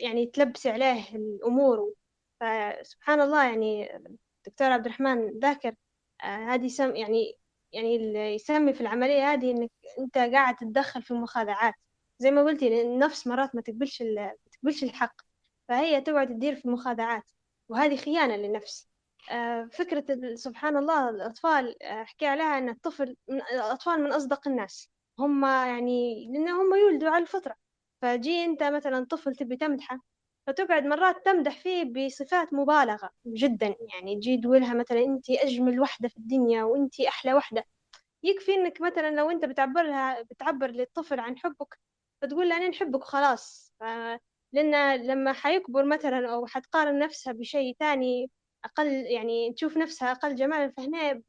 يعني 0.00 0.26
تلبسي 0.26 0.70
عليه 0.70 1.16
الأمور. 1.16 1.94
فسبحان 2.40 3.20
الله 3.20 3.44
يعني 3.44 3.96
الدكتور 4.46 4.72
عبد 4.72 4.86
الرحمن 4.86 5.38
ذاكر 5.38 5.74
آه، 6.22 6.26
هذه 6.54 6.68
سم 6.68 6.96
يعني 6.96 7.38
يعني 7.72 7.94
يسمي 8.34 8.72
في 8.74 8.80
العملية 8.80 9.32
هذه 9.32 9.50
إنك 9.50 9.70
أنت 9.98 10.18
قاعد 10.18 10.56
تتدخل 10.56 11.02
في 11.02 11.10
المخادعات. 11.10 11.74
زي 12.18 12.30
ما 12.30 12.42
قلتي 12.44 12.82
النفس 12.82 13.26
مرات 13.26 13.54
ما 13.54 13.62
تقبلش 13.62 14.02
ما 14.02 14.32
تقبلش 14.52 14.84
الحق. 14.84 15.14
فهي 15.68 16.00
تقعد 16.00 16.28
تدير 16.28 16.56
في 16.56 16.64
المخادعات 16.64 17.24
وهذه 17.68 17.96
خيانة 17.96 18.36
للنفس. 18.36 18.91
فكرة 19.72 20.34
سبحان 20.34 20.76
الله 20.76 21.08
الأطفال 21.10 21.82
آه، 21.82 22.02
أحكي 22.02 22.26
عليها 22.26 22.58
أن 22.58 22.68
الطفل 22.68 23.16
الأطفال 23.28 24.00
من 24.04 24.12
أصدق 24.12 24.48
الناس. 24.48 24.88
هم 25.18 25.44
يعني 25.44 26.26
لأن 26.32 26.48
هم 26.48 26.74
يولدوا 26.74 27.10
على 27.10 27.22
الفطرة. 27.22 27.54
فجي 28.02 28.44
أنت 28.44 28.62
مثلا 28.62 29.04
طفل 29.04 29.34
تبي 29.36 29.56
تمدحه 29.56 29.98
فتقعد 30.46 30.84
مرات 30.84 31.24
تمدح 31.24 31.58
فيه 31.62 31.84
بصفات 31.84 32.54
مبالغة 32.54 33.10
جدا. 33.26 33.76
يعني 33.94 34.16
تجي 34.16 34.38
تقولها 34.38 34.74
مثلا 34.74 35.04
أنت 35.04 35.30
أجمل 35.30 35.80
وحدة 35.80 36.08
في 36.08 36.16
الدنيا 36.16 36.64
وأنت 36.64 37.00
أحلى 37.00 37.34
وحدة. 37.34 37.64
يكفي 38.22 38.54
إنك 38.54 38.80
مثلا 38.80 39.10
لو 39.10 39.30
أنت 39.30 39.44
بتعبر 39.44 39.82
لها 39.82 40.22
بتعبر 40.22 40.70
للطفل 40.70 41.20
عن 41.20 41.38
حبك 41.38 41.78
فتقول 42.22 42.48
له 42.48 42.56
أنا 42.56 42.68
نحبك 42.68 43.04
خلاص. 43.04 43.74
لأن 44.52 44.94
لما 45.06 45.32
حيكبر 45.32 45.84
مثلا 45.84 46.32
أو 46.34 46.46
حتقارن 46.46 46.98
نفسها 46.98 47.32
بشيء 47.32 47.76
تاني 47.78 48.30
أقل 48.64 48.86
يعني 48.92 49.52
تشوف 49.52 49.76
نفسها 49.76 50.12
أقل 50.12 50.34
جمالا 50.36 50.72
فهنا 50.76 51.22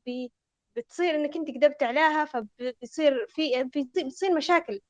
بتصير 0.75 1.15
إنك 1.15 1.35
أنت 1.37 1.51
كذبت 1.51 1.83
عليها 1.83 2.25
فبتصير 2.25 3.27
في 3.29 3.63
بتصير 3.97 4.35
مشاكل 4.35 4.81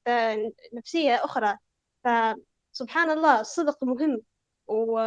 نفسية 0.74 1.16
أخرى. 1.16 1.58
فسبحان 2.04 3.10
الله 3.12 3.40
الصدق 3.40 3.84
مهم. 3.84 4.22
و 4.68 5.00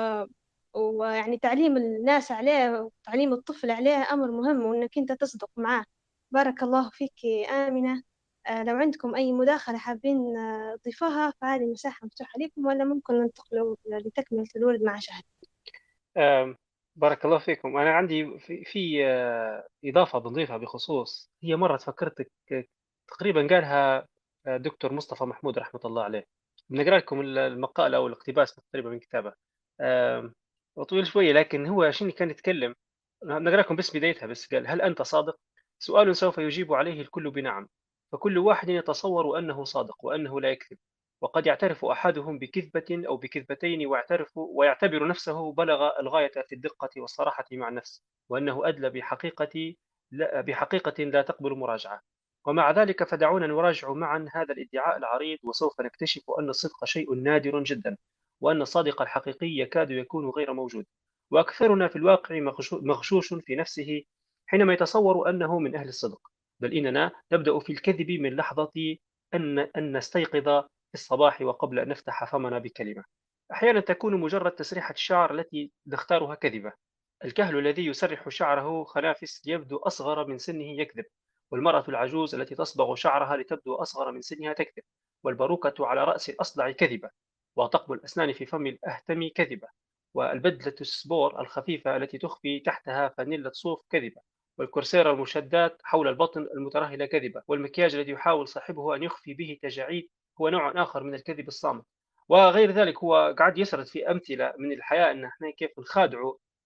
ويعني 0.74 1.38
تعليم 1.38 1.76
الناس 1.76 2.32
عليه 2.32 2.80
وتعليم 2.80 3.32
الطفل 3.32 3.70
عليه 3.70 4.12
أمر 4.12 4.30
مهم 4.30 4.66
وإنك 4.66 4.98
أنت 4.98 5.12
تصدق 5.12 5.50
معاه. 5.56 5.84
بارك 6.30 6.62
الله 6.62 6.90
فيك 6.90 7.26
آمنة. 7.50 8.02
آه، 8.46 8.62
لو 8.62 8.76
عندكم 8.76 9.14
أي 9.14 9.32
مداخلة 9.32 9.78
حابين 9.78 10.36
آه، 10.38 10.76
تضيفوها 10.76 11.32
فهذه 11.40 11.60
المساحة 11.62 12.06
مفتوحة 12.06 12.32
لكم 12.40 12.66
ولا 12.66 12.84
ممكن 12.84 13.14
ننتقل 13.14 13.76
لتكملة 13.86 14.46
الورد 14.56 14.82
مع 14.82 14.98
شهد. 14.98 15.24
بارك 16.96 17.24
الله 17.24 17.38
فيكم. 17.38 17.76
أنا 17.76 17.94
عندي 17.94 18.38
في, 18.38 18.64
في 18.64 19.06
آه، 19.06 19.68
إضافة 19.84 20.18
بنضيفها 20.18 20.56
بخصوص. 20.56 21.30
هي 21.42 21.56
مرة 21.56 21.76
فكرتك 21.76 22.30
تقريبا 23.08 23.46
قالها 23.48 24.06
دكتور 24.46 24.92
مصطفى 24.92 25.24
محمود 25.24 25.58
رحمة 25.58 25.80
الله 25.84 26.02
عليه. 26.04 26.24
بنقرأ 26.70 26.98
لكم 26.98 27.20
المقالة 27.20 27.96
أو 27.96 28.06
الاقتباس 28.06 28.54
تقريبا 28.54 28.90
من 28.90 28.98
كتابه. 28.98 29.32
طويل 30.88 31.06
شوية 31.06 31.32
لكن 31.32 31.66
هو 31.66 31.90
شنو 31.90 32.12
كان 32.12 32.30
يتكلم؟ 32.30 32.74
نقرأ 33.24 33.56
لكم 33.56 33.76
بس 33.76 33.96
بدايتها 33.96 34.26
بس. 34.26 34.54
قال 34.54 34.66
هل 34.68 34.82
أنت 34.82 35.02
صادق؟ 35.02 35.36
سؤال 35.78 36.16
سوف 36.16 36.38
يجيب 36.38 36.72
عليه 36.72 37.00
الكل 37.00 37.30
بنعم. 37.30 37.68
فكل 38.12 38.38
واحد 38.38 38.68
يتصور 38.68 39.38
أنه 39.38 39.64
صادق 39.64 40.04
وأنه 40.04 40.40
لا 40.40 40.50
يكذب. 40.50 40.78
وقد 41.20 41.46
يعترف 41.46 41.84
أحدهم 41.84 42.38
بكذبة 42.38 43.08
أو 43.08 43.16
بكذبتين 43.16 43.86
ويعترف 43.86 44.32
ويعتبر 44.36 45.08
نفسه 45.08 45.52
بلغ 45.52 46.00
الغاية 46.00 46.32
في 46.48 46.54
الدقة 46.54 46.90
والصراحة 46.96 47.44
مع 47.52 47.68
النفس 47.68 48.02
وأنه 48.28 48.68
أدلى 48.68 48.90
بحقيقة 48.90 49.74
لا 50.10 50.40
بحقيقة 50.40 51.04
لا 51.04 51.22
تقبل 51.22 51.54
مراجعة. 51.54 52.02
ومع 52.46 52.70
ذلك 52.70 53.04
فدعونا 53.04 53.46
نراجع 53.46 53.92
معا 53.92 54.28
هذا 54.32 54.54
الادعاء 54.54 54.96
العريض 54.96 55.38
وسوف 55.42 55.80
نكتشف 55.80 56.22
أن 56.38 56.48
الصدق 56.48 56.84
شيء 56.84 57.14
نادر 57.14 57.62
جدا 57.62 57.96
وأن 58.40 58.62
الصادق 58.62 59.02
الحقيقي 59.02 59.46
يكاد 59.46 59.90
يكون 59.90 60.30
غير 60.30 60.52
موجود. 60.52 60.86
وأكثرنا 61.30 61.88
في 61.88 61.96
الواقع 61.96 62.40
مغشوش 62.72 63.34
في 63.34 63.56
نفسه 63.56 64.02
حينما 64.46 64.72
يتصور 64.72 65.30
أنه 65.30 65.58
من 65.58 65.76
أهل 65.76 65.88
الصدق. 65.88 66.20
بل 66.60 66.72
إننا 66.72 67.12
نبدأ 67.32 67.58
في 67.58 67.72
الكذب 67.72 68.10
من 68.10 68.36
لحظة 68.36 68.96
أن, 69.34 69.58
أن 69.58 69.96
نستيقظ 69.96 70.64
الصباح 70.96 71.42
وقبل 71.42 71.78
أن 71.78 71.88
نفتح 71.88 72.24
فمنا 72.24 72.58
بكلمة. 72.58 73.04
أحيانا 73.52 73.80
تكون 73.80 74.20
مجرد 74.20 74.52
تسريحة 74.52 74.94
الشعر 74.94 75.34
التي 75.34 75.72
نختارها 75.86 76.34
كذبة. 76.34 76.72
الكهل 77.24 77.58
الذي 77.58 77.86
يسرح 77.86 78.28
شعره 78.28 78.84
خنافس 78.84 79.42
يبدو 79.46 79.76
أصغر 79.76 80.26
من 80.26 80.38
سنه 80.38 80.80
يكذب 80.80 81.04
والمرأة 81.50 81.84
العجوز 81.88 82.34
التي 82.34 82.54
تصبغ 82.54 82.94
شعرها 82.94 83.36
لتبدو 83.36 83.74
أصغر 83.74 84.12
من 84.12 84.20
سنها 84.22 84.52
تكذب 84.52 84.84
والباروكة 85.24 85.86
على 85.86 86.04
رأس 86.04 86.30
الأصلع 86.30 86.70
كذبة 86.70 87.10
وطقم 87.56 87.92
الأسنان 87.92 88.32
في 88.32 88.46
فم 88.46 88.66
الأهتم 88.66 89.28
كذبة 89.34 89.68
والبدلة 90.14 90.74
السبور 90.80 91.40
الخفيفة 91.40 91.96
التي 91.96 92.18
تخفي 92.18 92.60
تحتها 92.60 93.08
فانيلة 93.08 93.50
صوف 93.52 93.82
كذبة 93.90 94.20
والكورسيرا 94.58 95.12
المشدات 95.12 95.80
حول 95.84 96.08
البطن 96.08 96.40
المترهلة 96.56 97.06
كذبة 97.06 97.42
والمكياج 97.48 97.94
الذي 97.94 98.12
يحاول 98.12 98.48
صاحبه 98.48 98.96
أن 98.96 99.02
يخفي 99.02 99.34
به 99.34 99.58
تجاعيد 99.62 100.08
هو 100.40 100.48
نوع 100.48 100.82
آخر 100.82 101.02
من 101.02 101.14
الكذب 101.14 101.48
الصامت. 101.48 101.84
وغير 102.28 102.70
ذلك 102.70 102.98
هو 102.98 103.34
قاعد 103.38 103.58
يسرد 103.58 103.86
في 103.86 104.10
أمثلة 104.10 104.54
من 104.58 104.72
الحياة 104.72 105.10
أن 105.10 105.24
إحنا 105.24 105.50
كيف 105.58 105.70
نخادع 105.78 106.18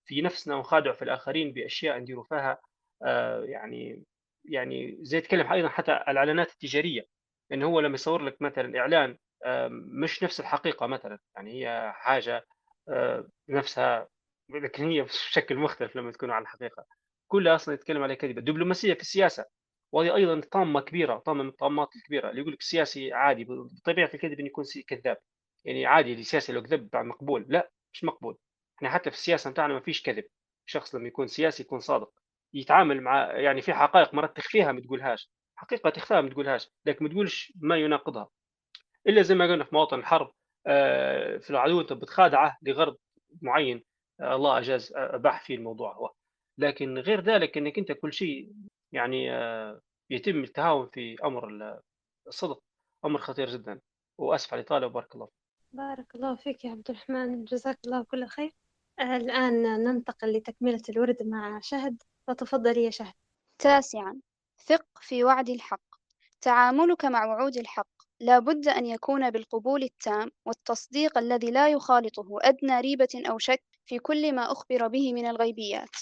في 0.07 0.23
نفسنا 0.23 0.57
ونخادع 0.57 0.93
في 0.93 1.03
الآخرين 1.03 1.53
بأشياء 1.53 1.99
نديروا 1.99 2.25
فيها 2.25 2.59
آه 3.05 3.45
يعني 3.45 4.05
يعني 4.45 4.99
زي 5.03 5.19
يتكلم 5.19 5.53
أيضا 5.53 5.69
حتى 5.69 5.93
الإعلانات 5.93 6.53
التجارية. 6.53 7.07
أنه 7.53 7.67
هو 7.67 7.81
لما 7.81 7.95
يصور 7.95 8.23
لك 8.23 8.43
مثلا 8.43 8.79
إعلان 8.79 9.17
مش 10.03 10.23
نفس 10.23 10.41
الحقيقة 10.41 10.87
مثلا 10.87 11.19
يعني 11.37 11.53
هي 11.67 11.93
حاجة 11.95 12.45
آه 12.89 13.29
نفسها 13.49 14.09
لكن 14.51 14.85
هي 14.91 15.03
بشكل 15.03 15.57
مختلف 15.57 15.97
لما 15.97 16.13
تكون 16.13 16.31
على 16.31 16.43
الحقيقة. 16.43 16.85
كلها 17.29 17.55
أصلا 17.55 17.75
يتكلم 17.75 18.03
عليها 18.03 18.17
كذبة. 18.17 18.39
الدبلوماسيه 18.39 18.95
في 18.95 19.01
السياسة. 19.01 19.45
وهذه 19.93 20.15
أيضا 20.15 20.41
طامة 20.53 20.81
كبيرة 20.81 21.19
طامة 21.19 21.43
من 21.43 21.49
الطامات 21.49 21.97
الكبيرة 21.97 22.31
اللي 22.31 22.41
يقول 22.41 22.53
لك 22.53 22.61
السياسي 22.61 23.13
عادي 23.13 23.45
بطبيعة 23.45 24.11
الكذب 24.15 24.39
إنه 24.41 24.47
يكون 24.47 24.65
كذاب. 24.89 25.17
يعني 25.65 25.87
عادي 25.87 26.13
السياسي 26.13 26.53
لو 26.53 26.63
كذب 26.63 26.97
مقبول. 26.97 27.47
لا 27.49 27.71
مش 27.93 28.05
مقبول. 28.05 28.39
إحنا 28.79 28.91
حتى 28.91 29.11
في 29.11 29.17
السياسة 29.17 29.51
بتاعنا 29.51 29.75
ما 29.75 29.81
فيش 29.81 30.03
كذب. 30.03 30.25
الشخص 30.67 30.95
لما 30.95 31.09
يكون 31.09 31.27
سياسي 31.27 31.63
يكون 31.63 31.81
صادق. 31.81 32.13
يتعامل 32.55 33.01
مع 33.01 33.33
يعني 33.33 33.63
في 33.63 33.75
حقائق 33.75 34.15
مرات 34.15 34.37
تخفيها 34.37 34.73
ما 34.73 34.81
تقولهاش. 34.81 35.31
حقيقة 35.57 35.91
تخفاها 35.91 36.21
ما 36.21 36.31
تقولهاش 36.31 36.71
لكن 36.87 37.05
ما 37.05 37.11
تقولش 37.11 37.53
ما 37.57 37.77
يناقضها. 37.77 38.29
إلا 39.07 39.23
زي 39.23 39.35
ما 39.35 39.45
قلنا 39.53 39.65
في 39.65 39.75
مواطن 39.75 39.99
الحرب 39.99 40.33
آه، 40.67 41.39
في 41.39 41.51
العدو 41.51 41.81
أنت 41.81 41.93
بتخادعه 41.93 42.59
لغرض 42.63 42.97
معين. 43.43 43.85
آه، 44.21 44.37
الله 44.37 44.59
أجاز 44.59 44.93
آه، 44.93 45.15
أباح 45.15 45.45
فيه 45.45 45.57
الموضوع 45.57 45.95
هو. 45.95 46.13
لكن 46.59 46.99
غير 46.99 47.21
ذلك 47.21 47.59
إنك 47.59 47.79
أنت 47.79 47.93
كل 47.93 48.13
شيء 48.13 48.53
يعني 48.93 49.33
آه، 49.33 49.81
يتم 50.11 50.43
التهاون 50.43 50.89
في 50.89 51.17
أمر 51.25 51.49
الصدق 52.27 52.63
أمر 53.05 53.21
خطير 53.21 53.51
جدا. 53.51 53.81
وأسف 54.19 54.53
على 54.53 54.61
الإطالة 54.61 54.87
وبارك 54.87 55.15
الله 55.15 55.29
بارك 55.73 56.15
الله 56.15 56.35
فيك 56.35 56.65
يا 56.65 56.71
عبد 56.71 56.91
الرحمن. 56.91 57.45
جزاك 57.45 57.79
الله 57.85 58.03
كل 58.03 58.27
خير. 58.27 58.53
آه، 58.99 59.17
الآن 59.17 59.63
ننتقل 59.63 60.33
لتكملة 60.33 60.83
الورد 60.89 61.23
مع 61.23 61.61
شهد. 61.61 62.03
فتفضلي 62.27 62.85
يا 62.85 62.91
شهد. 62.91 63.15
تاسعا. 63.59 64.21
ثق 64.59 64.87
في 65.01 65.25
وعد 65.25 65.49
الحق. 65.49 65.81
تعاملك 66.41 67.05
مع 67.05 67.27
وعود 67.27 67.57
الحق. 67.57 67.89
لا 68.21 68.39
بد 68.39 68.69
أن 68.69 68.87
يكون 68.87 69.31
بالقبول 69.31 69.83
التام 69.83 70.31
والتصديق 70.45 71.19
الذي 71.19 71.51
لا 71.51 71.69
يخالطه 71.69 72.39
أدنى 72.41 72.81
ريبة 72.81 73.23
أو 73.31 73.39
شك 73.39 73.63
في 73.87 73.99
كل 73.99 74.35
ما 74.35 74.53
أخبر 74.53 74.89
به 74.89 75.13
من 75.13 75.27
الغيبيات. 75.27 75.97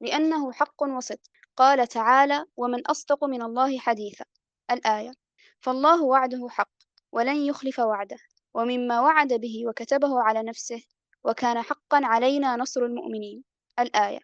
لأنه 0.00 0.52
حق 0.52 0.82
وصدق. 0.82 1.39
قال 1.60 1.88
تعالى 1.88 2.44
ومن 2.56 2.86
أصدق 2.86 3.24
من 3.24 3.42
الله 3.42 3.78
حديثا 3.78 4.24
الآية 4.70 5.12
فالله 5.60 6.04
وعده 6.04 6.48
حق 6.48 6.70
ولن 7.12 7.36
يخلف 7.36 7.78
وعده 7.78 8.16
ومما 8.54 9.00
وعد 9.00 9.32
به 9.32 9.62
وكتبه 9.68 10.22
على 10.22 10.42
نفسه 10.42 10.82
وكان 11.24 11.62
حقا 11.62 12.00
علينا 12.06 12.56
نصر 12.56 12.84
المؤمنين. 12.84 13.44
الآية 13.78 14.18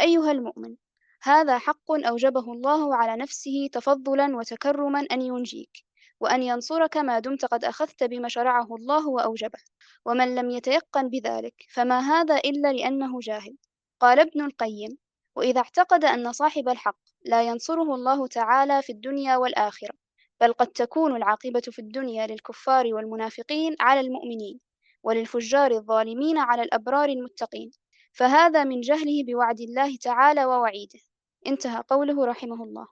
أيها 0.00 0.30
المؤمن 0.32 0.76
هذا 1.22 1.58
حق 1.58 1.92
أوجبه 1.92 2.52
الله 2.52 2.96
على 2.96 3.22
نفسه 3.22 3.68
تفضلا 3.72 4.36
وتكرما 4.36 5.00
أن 5.12 5.22
ينجيك 5.22 5.84
وأن 6.20 6.42
ينصرك 6.42 6.96
ما 6.96 7.18
دمت 7.18 7.44
قد 7.44 7.64
أخذت 7.64 8.04
بما 8.04 8.28
شرعه 8.28 8.76
الله 8.76 9.08
وأوجبه 9.08 9.58
ومن 10.04 10.34
لم 10.34 10.50
يتيقن 10.50 11.08
بذلك 11.08 11.54
فما 11.72 12.00
هذا 12.00 12.36
إلا 12.36 12.72
لأنه 12.72 13.18
جاهل. 13.20 13.56
قال 14.00 14.18
ابن 14.18 14.40
القيم 14.44 14.98
وإذا 15.36 15.60
اعتقد 15.60 16.04
أن 16.04 16.32
صاحب 16.32 16.68
الحق 16.68 16.98
لا 17.24 17.42
ينصره 17.42 17.94
الله 17.94 18.26
تعالى 18.26 18.82
في 18.82 18.92
الدنيا 18.92 19.36
والآخرة 19.36 19.94
بل 20.40 20.52
قد 20.52 20.66
تكون 20.66 21.16
العاقبة 21.16 21.60
في 21.60 21.78
الدنيا 21.78 22.26
للكفار 22.26 22.94
والمنافقين 22.94 23.76
على 23.80 24.00
المؤمنين 24.00 24.60
وللفجار 25.02 25.70
الظالمين 25.70 26.38
على 26.38 26.62
الأبرار 26.62 27.08
المتقين. 27.08 27.70
فهذا 28.12 28.64
من 28.64 28.80
جهله 28.80 29.24
بوعد 29.26 29.60
الله 29.60 29.96
تعالى 29.96 30.44
ووعيده. 30.44 31.00
انتهى 31.46 31.82
قوله 31.88 32.26
رحمه 32.26 32.64
الله. 32.64 32.86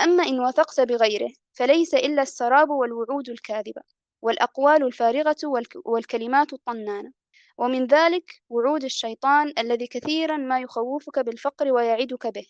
أما 0.00 0.22
إن 0.22 0.40
وثقت 0.40 0.80
بغيره 0.80 1.30
فليس 1.52 1.94
إلا 1.94 2.22
السراب 2.22 2.70
والوعود 2.70 3.28
الكاذبة 3.28 3.82
والأقوال 4.22 4.82
الفارغة 4.86 5.36
والكلمات 5.84 6.52
الطنانة. 6.52 7.12
ومن 7.58 7.86
ذلك 7.86 8.42
وعود 8.48 8.84
الشيطان 8.84 9.52
الذي 9.58 9.86
كثيرا 9.86 10.36
ما 10.36 10.60
يخوفك 10.60 11.18
بالفقر 11.18 11.72
ويعدك 11.72 12.26
به 12.26 12.46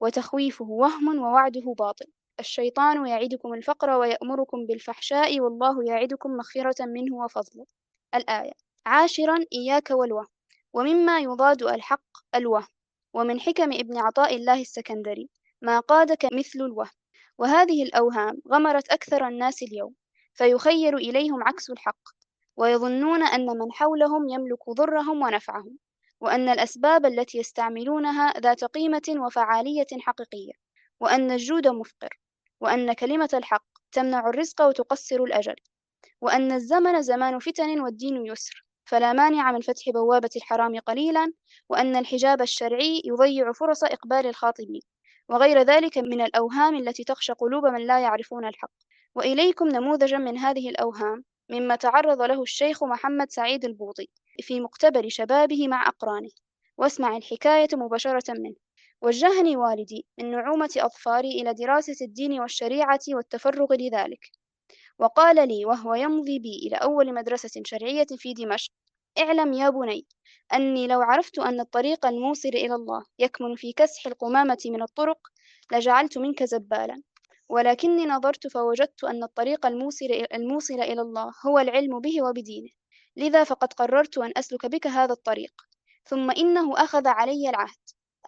وتخويفه 0.00 0.64
وهم 0.64 1.18
ووعده 1.18 1.74
باطل. 1.78 2.06
الشيطان 2.40 3.06
يعدكم 3.06 3.54
الفقر 3.54 3.90
ويأمركم 3.90 4.66
بالفحشاء 4.66 5.40
والله 5.40 5.84
يعدكم 5.84 6.30
مغفرة 6.30 6.86
منه 6.86 7.16
وفضله 7.16 7.66
الآية 8.14 8.52
عاشرا 8.86 9.38
إياك 9.52 9.90
والوهم 9.90 10.26
ومما 10.72 11.18
يضاد 11.20 11.62
الحق 11.62 12.18
الوهم. 12.34 12.68
ومن 13.14 13.40
حكم 13.40 13.72
ابن 13.72 13.96
عطاء 13.98 14.36
الله 14.36 14.60
السكندري 14.60 15.28
ما 15.62 15.80
قادك 15.80 16.24
مثل 16.32 16.58
الوهم. 16.60 16.90
وهذه 17.38 17.82
الأوهام 17.82 18.42
غمرت 18.48 18.88
أكثر 18.88 19.28
الناس 19.28 19.62
اليوم 19.62 19.94
فيخيل 20.34 20.94
إليهم 20.94 21.42
عكس 21.44 21.70
الحق. 21.70 22.19
ويظنون 22.56 23.22
أن 23.22 23.46
من 23.46 23.72
حولهم 23.72 24.28
يملك 24.28 24.70
ضرهم 24.70 25.22
ونفعهم 25.22 25.78
وأن 26.20 26.48
الأسباب 26.48 27.06
التي 27.06 27.38
يستعملونها 27.38 28.32
ذات 28.40 28.64
قيمة 28.64 29.14
وفعالية 29.16 29.86
حقيقية 30.00 30.52
وأن 31.00 31.30
الجود 31.30 31.68
مفقر 31.68 32.18
وأن 32.60 32.92
كلمة 32.92 33.28
الحق 33.34 33.64
تمنع 33.92 34.28
الرزق 34.28 34.62
وتقصر 34.62 35.24
الأجل 35.24 35.56
وأن 36.20 36.52
الزمن 36.52 37.02
زمان 37.02 37.38
فتن 37.38 37.80
والدين 37.80 38.26
يسر 38.26 38.64
فلا 38.84 39.12
مانع 39.12 39.52
من 39.52 39.60
فتح 39.60 39.90
بوابة 39.94 40.30
الحرام 40.36 40.78
قليلا 40.78 41.32
وأن 41.68 41.96
الحجاب 41.96 42.42
الشرعي 42.42 43.02
يضيع 43.04 43.52
فرص 43.52 43.84
إقبال 43.84 44.26
الخاطبين 44.26 44.82
وغير 45.28 45.62
ذلك 45.62 45.98
من 45.98 46.20
الأوهام 46.20 46.74
التي 46.74 47.04
تخشى 47.04 47.32
قلوب 47.32 47.66
من 47.66 47.86
لا 47.86 48.00
يعرفون 48.00 48.44
الحق. 48.44 48.70
وإليكم 49.14 49.68
نموذجا 49.68 50.18
من 50.18 50.38
هذه 50.38 50.68
الأوهام 50.68 51.24
مما 51.50 51.76
تعرض 51.76 52.22
له 52.22 52.42
الشيخ 52.42 52.84
محمد 52.84 53.30
سعيد 53.30 53.64
البوطي 53.64 54.08
في 54.42 54.60
مقتبل 54.60 55.10
شبابه 55.10 55.68
مع 55.68 55.88
أقرانه. 55.88 56.30
واسمع 56.78 57.16
الحكاية 57.16 57.68
مباشرة 57.72 58.32
منه. 58.32 58.56
وجهني 59.02 59.56
والدي 59.56 60.06
من 60.18 60.30
نعومة 60.30 60.70
أظفاري 60.76 61.28
إلى 61.28 61.54
دراسة 61.54 62.06
الدين 62.06 62.40
والشريعة 62.40 63.00
والتفرغ 63.08 63.74
لذلك. 63.74 64.30
وقال 64.98 65.48
لي 65.48 65.64
وهو 65.64 65.94
يمضي 65.94 66.38
بي 66.38 66.56
إلى 66.66 66.76
أول 66.76 67.14
مدرسة 67.14 67.62
شرعية 67.66 68.06
في 68.16 68.34
دمشق 68.34 68.72
اعلم 69.18 69.52
يا 69.52 69.70
بني 69.70 70.06
أني 70.52 70.86
لو 70.86 71.00
عرفت 71.02 71.38
أن 71.38 71.60
الطريق 71.60 72.06
الموصل 72.06 72.48
إلى 72.48 72.74
الله 72.74 73.04
يكمن 73.18 73.56
في 73.56 73.72
كسح 73.72 74.06
القمامة 74.06 74.58
من 74.66 74.82
الطرق 74.82 75.18
لجعلت 75.72 76.18
منك 76.18 76.44
زبالا. 76.44 77.02
ولكني 77.50 78.06
نظرت 78.06 78.46
فوجدت 78.46 79.04
أن 79.04 79.22
الطريق 79.22 79.66
الموصل, 79.66 80.06
الموصل 80.34 80.80
إلى 80.80 81.00
الله 81.00 81.32
هو 81.46 81.58
العلم 81.58 82.00
به 82.00 82.22
وبدينه. 82.22 82.70
لذا 83.16 83.44
فقد 83.44 83.72
قررت 83.72 84.18
أن 84.18 84.32
أسلك 84.36 84.66
بك 84.66 84.86
هذا 84.86 85.12
الطريق. 85.12 85.52
ثم 86.04 86.30
إنه 86.30 86.82
أخذ 86.82 87.08
علي 87.08 87.50
العهد. 87.50 87.78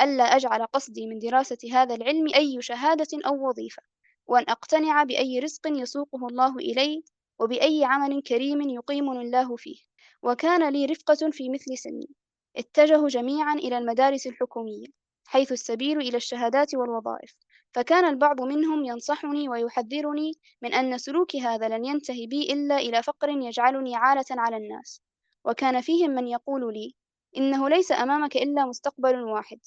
ألا 0.01 0.25
أجعل 0.25 0.67
قصدي 0.67 1.07
من 1.07 1.19
دراسة 1.19 1.59
هذا 1.73 1.95
العلم 1.95 2.35
أي 2.35 2.63
شهادة 2.63 3.07
أو 3.27 3.49
وظيفة 3.49 3.83
وأن 4.27 4.45
أقتنع 4.49 5.03
بأي 5.03 5.39
رزق 5.39 5.67
يسوقه 5.67 6.27
الله 6.27 6.57
إلي 6.57 7.03
وبأي 7.41 7.85
عمل 7.85 8.23
كريم 8.23 8.61
يقيمني 8.61 9.21
الله 9.21 9.57
فيه. 9.57 9.77
وكان 10.23 10.73
لي 10.73 10.87
رفقة 10.87 11.31
في 11.31 11.49
مثل 11.51 11.79
سني. 11.79 12.09
اتجهوا 12.57 13.09
جميعا 13.09 13.55
إلى 13.55 13.79
المدارس 13.79 14.27
الحكومية 14.27 14.87
حيث 15.25 15.53
السبيل 15.53 15.99
إلى 15.99 16.17
الشهادات 16.17 16.75
والوظائف. 16.75 17.35
فكان 17.75 18.05
البعض 18.05 18.41
منهم 18.41 18.85
ينصحني 18.85 19.49
ويحذرني 19.49 20.33
من 20.63 20.75
أن 20.75 20.99
سلوكي 20.99 21.41
هذا 21.41 21.69
لن 21.69 21.85
ينتهي 21.85 22.27
بي 22.27 22.53
إلا 22.53 22.77
إلى 22.77 23.03
فقر 23.03 23.29
يجعلني 23.29 23.97
عالة 23.97 24.25
على 24.31 24.57
الناس. 24.57 25.03
وكان 25.45 25.81
فيهم 25.81 26.11
من 26.11 26.29
يقول 26.29 26.75
لي 26.75 26.95
إنه 27.37 27.69
ليس 27.69 27.93
أمامك 27.93 28.37
إلا 28.37 28.67
مستقبل 28.67 29.23
واحد 29.23 29.59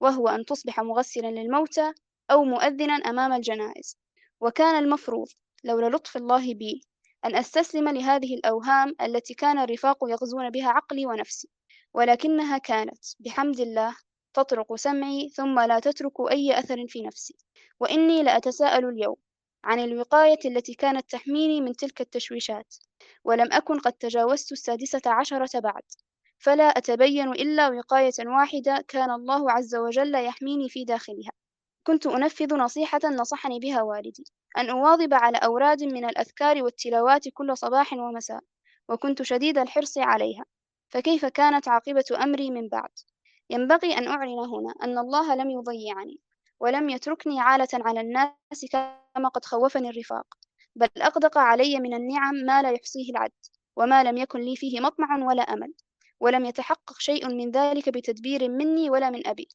وهو 0.00 0.28
أن 0.28 0.44
تصبح 0.44 0.80
مغسلا 0.80 1.28
للموتى 1.28 1.92
أو 2.30 2.44
مؤذنا 2.44 2.94
أمام 2.94 3.32
الجنائز. 3.32 3.98
وكان 4.40 4.84
المفروض 4.84 5.28
لولا 5.64 5.96
لطف 5.96 6.16
الله 6.16 6.54
بي 6.54 6.82
أن 7.24 7.36
أستسلم 7.36 7.88
لهذه 7.88 8.34
الأوهام 8.34 8.94
التي 9.00 9.34
كان 9.34 9.58
الرفاق 9.58 9.98
يغزون 10.08 10.50
بها 10.50 10.68
عقلي 10.68 11.06
ونفسي 11.06 11.48
ولكنها 11.94 12.58
كانت 12.58 13.04
بحمد 13.20 13.60
الله 13.60 13.96
تطرق 14.34 14.74
سمعي 14.74 15.28
ثم 15.28 15.60
لا 15.60 15.80
تترك 15.80 16.12
أي 16.30 16.58
أثر 16.58 16.86
في 16.88 17.02
نفسي 17.02 17.36
وإني 17.80 18.22
لأتساءل 18.22 18.88
اليوم 18.88 19.16
عن 19.64 19.80
الوقاية 19.80 20.38
التي 20.44 20.74
كانت 20.74 21.10
تحميني 21.10 21.60
من 21.60 21.72
تلك 21.76 22.00
التشويشات 22.00 22.76
ولم 23.24 23.52
أكن 23.52 23.78
قد 23.78 23.92
تجاوزت 23.92 24.52
السادسة 24.52 25.02
عشرة 25.06 25.60
بعد 25.60 25.82
فلا 26.38 26.64
أتبين 26.64 27.28
إلا 27.28 27.68
وقاية 27.68 28.12
واحدة 28.26 28.84
كان 28.88 29.10
الله 29.10 29.50
عز 29.50 29.74
وجل 29.74 30.14
يحميني 30.14 30.68
في 30.68 30.84
داخلها. 30.84 31.32
كنت 31.86 32.06
أنفذ 32.06 32.54
نصيحة 32.54 33.00
نصحني 33.04 33.58
بها 33.58 33.82
والدي 33.82 34.24
أن 34.58 34.70
أواظب 34.70 35.14
على 35.14 35.38
أوراد 35.38 35.82
من 35.84 36.04
الأذكار 36.04 36.62
والتلاوات 36.62 37.28
كل 37.28 37.56
صباح 37.56 37.92
ومساء 37.92 38.40
وكنت 38.88 39.22
شديد 39.22 39.58
الحرص 39.58 39.98
عليها 39.98 40.44
فكيف 40.88 41.24
كانت 41.26 41.68
عاقبة 41.68 42.04
أمري 42.22 42.50
من 42.50 42.68
بعد؟ 42.68 42.90
ينبغي 43.52 43.98
أن 43.98 44.08
أعلن 44.08 44.38
هنا 44.38 44.74
أن 44.82 44.98
الله 44.98 45.34
لم 45.34 45.50
يضيعني 45.50 46.20
ولم 46.60 46.90
يتركني 46.90 47.40
عالة 47.40 47.68
على 47.72 48.00
الناس 48.00 48.64
كما 48.72 49.28
قد 49.28 49.44
خوفني 49.44 49.90
الرفاق 49.90 50.26
بل 50.76 50.88
أغدق 51.02 51.38
علي 51.38 51.80
من 51.80 51.94
النعم 51.94 52.34
ما 52.34 52.62
لا 52.62 52.70
يحصيه 52.70 53.10
العد 53.10 53.32
وما 53.76 54.04
لم 54.04 54.16
يكن 54.16 54.40
لي 54.40 54.56
فيه 54.56 54.80
مطمع 54.80 55.26
ولا 55.26 55.42
أمل 55.42 55.74
ولم 56.20 56.44
يتحقق 56.44 56.98
شيء 56.98 57.28
من 57.28 57.50
ذلك 57.50 57.88
بتدبير 57.88 58.48
مني 58.48 58.90
ولا 58.90 59.10
من 59.10 59.26
أبي 59.26 59.48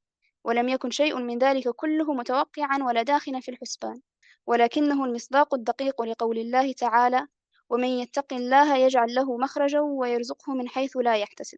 ولم 0.43 0.69
يكن 0.69 0.89
شيء 0.89 1.19
من 1.19 1.37
ذلك 1.37 1.69
كله 1.69 2.13
متوقعا 2.13 2.83
ولا 2.83 3.03
داخلا 3.03 3.39
في 3.39 3.51
الحسبان 3.51 4.01
ولكنه 4.47 5.05
المصداق 5.05 5.53
الدقيق 5.53 6.01
لقول 6.01 6.37
الله 6.37 6.71
تعالى 6.73 7.27
ومن 7.69 7.87
يتق 7.87 8.33
الله 8.33 8.77
يجعل 8.77 9.15
له 9.15 9.37
مخرجا 9.37 9.79
ويرزقه 9.79 10.53
من 10.53 10.69
حيث 10.69 10.97
لا 10.97 11.15
يحتسب. 11.15 11.57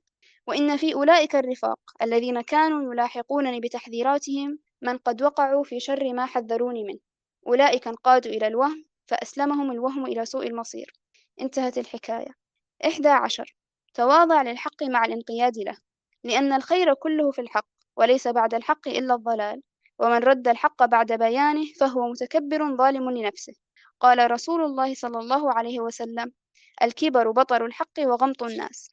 وإن 0.49 0.77
في 0.77 0.93
أولئك 0.93 1.35
الرفاق 1.35 1.79
الذين 2.01 2.41
كانوا 2.41 2.93
يلاحقونني 2.93 3.59
بتحذيراتهم 3.59 4.59
من 4.81 4.97
قد 4.97 5.21
وقعوا 5.21 5.63
في 5.63 5.79
شر 5.79 6.13
ما 6.13 6.25
حذروني 6.25 6.83
منه. 6.83 6.99
أولئك 7.47 7.87
انقادوا 7.87 8.31
إلى 8.31 8.47
الوهم 8.47 8.85
فأسلمهم 9.07 9.71
الوهم 9.71 10.05
إلى 10.05 10.25
سوء 10.25 10.47
المصير. 10.47 10.93
انتهت 11.41 11.77
الحكاية. 11.77 12.31
إحدى 12.85 13.07
عشر. 13.07 13.55
تواضع 13.93 14.41
للحق 14.41 14.83
مع 14.83 15.05
الانقياد 15.05 15.57
له. 15.57 15.77
لأن 16.23 16.53
الخير 16.53 16.93
كله 16.93 17.31
في 17.31 17.41
الحق 17.41 17.67
وليس 17.97 18.27
بعد 18.27 18.53
الحق 18.53 18.87
إلا 18.87 19.15
الضلال. 19.15 19.61
ومن 19.99 20.17
رد 20.17 20.47
الحق 20.47 20.85
بعد 20.85 21.11
بيانه 21.11 21.65
فهو 21.79 22.07
متكبر 22.07 22.77
ظالم 22.77 23.11
لنفسه. 23.11 23.53
قال 23.99 24.31
رسول 24.31 24.61
الله 24.61 24.93
صلى 24.93 25.19
الله 25.19 25.53
عليه 25.53 25.79
وسلم 25.79 26.31
الكبر 26.83 27.31
بطر 27.31 27.65
الحق 27.65 27.99
وغمط 27.99 28.43
الناس. 28.43 28.89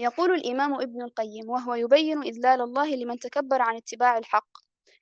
يقول 0.00 0.34
الإمام 0.34 0.74
ابن 0.74 1.02
القيم 1.02 1.50
وهو 1.50 1.74
يبين 1.74 2.22
إذلال 2.22 2.60
الله 2.60 2.94
لمن 2.94 3.18
تكبر 3.18 3.62
عن 3.62 3.76
اتباع 3.76 4.18
الحق 4.18 4.48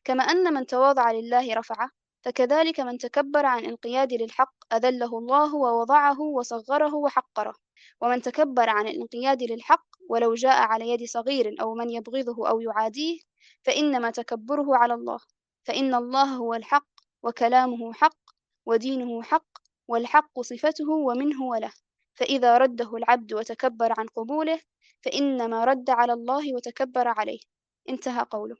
كما 0.05 0.23
أن 0.25 0.55
من 0.55 0.67
تواضع 0.67 1.11
لله 1.13 1.55
رفعه 1.55 1.91
فكذلك 2.25 2.81
من 2.81 2.99
تكبر 2.99 3.47
عن 3.47 3.65
انقياد 3.65 4.13
للحق 4.13 4.55
أذله 4.73 5.19
الله 5.19 5.55
ووضعه 5.55 6.21
وصغره 6.21 6.95
وحقره 6.95 7.55
ومن 8.01 8.23
تكبر 8.23 8.69
عن 8.71 8.89
الانقياد 8.89 9.43
للحق 9.43 9.87
ولو 10.11 10.35
جاء 10.35 10.63
على 10.63 10.89
يد 10.89 11.05
صغير 11.05 11.57
أو 11.61 11.75
من 11.75 11.91
يبغضه 11.91 12.49
أو 12.49 12.61
يعاديه 12.61 13.21
فإنما 13.63 14.11
تكبره 14.11 14.77
على 14.77 14.95
الله 14.95 15.19
فإن 15.65 15.95
الله 15.95 16.25
هو 16.25 16.55
الحق 16.55 16.89
وكلامه 17.23 17.93
حق 17.93 18.19
ودينه 18.67 19.23
حق 19.23 19.49
والحق 19.89 20.41
صفته 20.41 20.91
ومنه 20.91 21.43
وله 21.43 21.73
فإذا 22.15 22.59
رده 22.59 22.97
العبد 22.97 23.33
وتكبر 23.33 23.95
عن 23.99 24.07
قبوله 24.07 24.61
فإنما 25.05 25.65
رد 25.65 25.91
على 25.91 26.13
الله 26.13 26.55
وتكبر 26.55 27.09
عليه. 27.09 27.41
انتهى 27.89 28.27
قوله. 28.31 28.57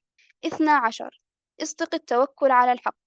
اثنا 0.47 0.73
عشر. 0.73 1.21
اصدق 1.63 1.95
التوكل 1.95 2.51
على 2.51 2.73
الحق. 2.73 2.99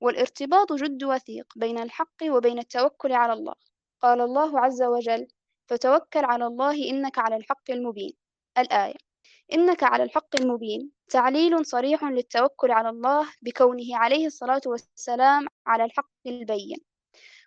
والارتباط 0.00 0.72
جد 0.72 1.04
وثيق 1.04 1.46
بين 1.56 1.78
الحق 1.78 2.22
وبين 2.28 2.58
التوكل 2.58 3.12
على 3.12 3.32
الله. 3.32 3.54
قال 4.00 4.20
الله 4.20 4.60
عز 4.60 4.82
وجل 4.82 5.28
فتوكل 5.68 6.24
على 6.24 6.46
الله 6.46 6.90
إنك 6.90 7.18
على 7.18 7.36
الحق 7.36 7.70
المبين 7.70 8.12
الآية 8.58 8.94
إنك 9.52 9.82
على 9.82 10.02
الحق 10.02 10.40
المبين 10.40 10.90
تعليل 11.10 11.66
صريح 11.66 12.04
للتوكل 12.04 12.70
على 12.70 12.88
الله 12.88 13.28
بكونه 13.42 13.96
عليه 13.96 14.26
الصلاة 14.26 14.60
والسلام 14.66 15.46
على 15.66 15.84
الحق 15.84 16.10
البين. 16.26 16.76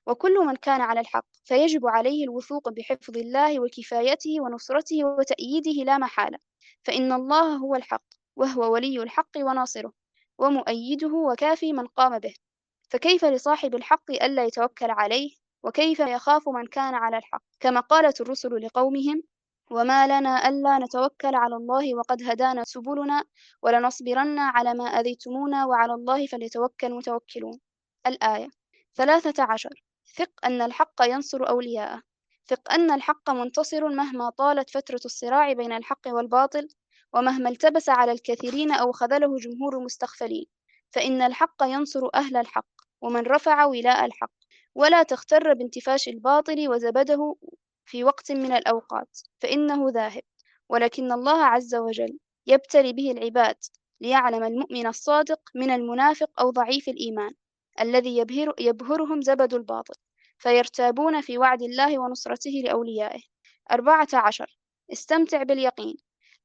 وكل 0.07 0.45
من 0.45 0.55
كان 0.55 0.81
على 0.81 0.99
الحق 0.99 1.25
فيجب 1.43 1.87
عليه 1.87 2.23
الوثوق 2.23 2.69
بحفظ 2.69 3.17
الله 3.17 3.59
وكفايته 3.59 4.41
ونصرته 4.41 5.05
وتأييده 5.05 5.83
لا 5.83 5.97
محالة. 5.97 6.37
فإن 6.83 7.11
الله 7.11 7.55
هو 7.57 7.75
الحق 7.75 8.03
وهو 8.35 8.73
ولي 8.73 9.03
الحق 9.03 9.37
وناصره 9.37 9.93
ومؤيده 10.37 11.13
وكافي 11.13 11.73
من 11.73 11.87
قام 11.87 12.19
به. 12.19 12.33
فكيف 12.89 13.25
لصاحب 13.25 13.75
الحق 13.75 14.11
ألا 14.11 14.45
يتوكل 14.45 14.91
عليه؟ 14.91 15.31
وكيف 15.63 15.99
يخاف 15.99 16.49
من 16.49 16.67
كان 16.67 16.93
على 16.93 17.17
الحق؟ 17.17 17.43
كما 17.59 17.79
قالت 17.79 18.21
الرسل 18.21 18.61
لقومهم 18.61 19.23
وما 19.71 20.07
لنا 20.07 20.49
ألا 20.49 20.79
نتوكل 20.79 21.35
على 21.35 21.55
الله 21.55 21.95
وقد 21.95 22.23
هدانا 22.23 22.63
سبلنا 22.63 23.23
ولنصبرن 23.61 24.39
على 24.39 24.73
ما 24.73 24.85
أذيتمونا 24.85 25.65
وعلى 25.65 25.93
الله 25.93 26.27
فليتوكل 26.27 26.87
المتوكلون. 26.87 27.59
الآية 28.07 28.49
ثلاثة 28.95 29.43
عشر. 29.43 29.83
ثق 30.15 30.45
أن 30.45 30.61
الحق 30.61 31.01
ينصر 31.01 31.49
أولياءه. 31.49 32.01
ثق 32.47 32.71
أن 32.71 32.91
الحق 32.91 33.29
منتصر 33.29 33.87
مهما 33.87 34.29
طالت 34.29 34.69
فترة 34.69 34.99
الصراع 35.05 35.53
بين 35.53 35.71
الحق 35.73 36.07
والباطل 36.07 36.67
ومهما 37.13 37.49
التبس 37.49 37.89
على 37.89 38.11
الكثيرين 38.11 38.71
أو 38.71 38.91
خذله 38.91 39.37
جمهور 39.37 39.77
المستخفلين 39.77 40.45
فإن 40.91 41.21
الحق 41.21 41.63
ينصر 41.63 42.09
أهل 42.15 42.37
الحق 42.37 42.67
ومن 43.01 43.21
رفع 43.21 43.65
ولاء 43.65 44.05
الحق. 44.05 44.31
ولا 44.75 45.03
تغتر 45.03 45.53
بانتفاش 45.53 46.07
الباطل 46.07 46.69
وزبده 46.69 47.35
في 47.85 48.03
وقت 48.03 48.31
من 48.31 48.51
الأوقات 48.51 49.19
فإنه 49.39 49.89
ذاهب. 49.89 50.23
ولكن 50.69 51.11
الله 51.11 51.45
عز 51.45 51.75
وجل 51.75 52.19
يبتلي 52.47 52.93
به 52.93 53.11
العباد 53.11 53.57
ليعلم 54.01 54.43
المؤمن 54.43 54.87
الصادق 54.87 55.39
من 55.55 55.69
المنافق 55.69 56.41
أو 56.41 56.49
ضعيف 56.49 56.89
الإيمان. 56.89 57.33
الذي 57.81 58.17
يبهر 58.17 58.53
يبهرهم 58.59 59.21
زبد 59.21 59.53
الباطل 59.53 59.95
فيرتابون 60.37 61.21
في 61.21 61.37
وعد 61.37 61.61
الله 61.61 61.99
ونصرته 61.99 62.51
لأوليائه. 62.65 63.21
أربعة 63.71 64.07
عشر. 64.13 64.57
استمتع 64.93 65.43
باليقين. 65.43 65.95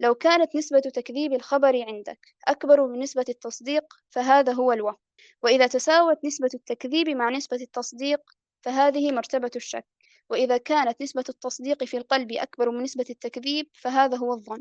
لو 0.01 0.15
كانت 0.15 0.57
نسبة 0.57 0.81
تكذيب 0.81 1.33
الخبر 1.33 1.85
عندك 1.89 2.19
أكبر 2.49 2.87
من 2.87 2.99
نسبة 2.99 3.25
التصديق 3.29 3.85
فهذا 4.11 4.53
هو 4.53 4.73
الوهم. 4.73 4.97
وإذا 5.43 5.67
تساوت 5.67 6.25
نسبة 6.25 6.49
التكذيب 6.55 7.09
مع 7.09 7.31
نسبة 7.31 7.57
التصديق 7.57 8.21
فهذه 8.63 9.13
مرتبة 9.13 9.51
الشك. 9.57 9.87
وإذا 10.31 10.57
كانت 10.57 11.03
نسبة 11.03 11.25
التصديق 11.29 11.85
في 11.85 11.97
القلب 11.97 12.33
أكبر 12.33 12.71
من 12.71 12.83
نسبة 12.83 13.07
التكذيب 13.11 13.67
فهذا 13.75 14.17
هو 14.17 14.33
الظن. 14.33 14.61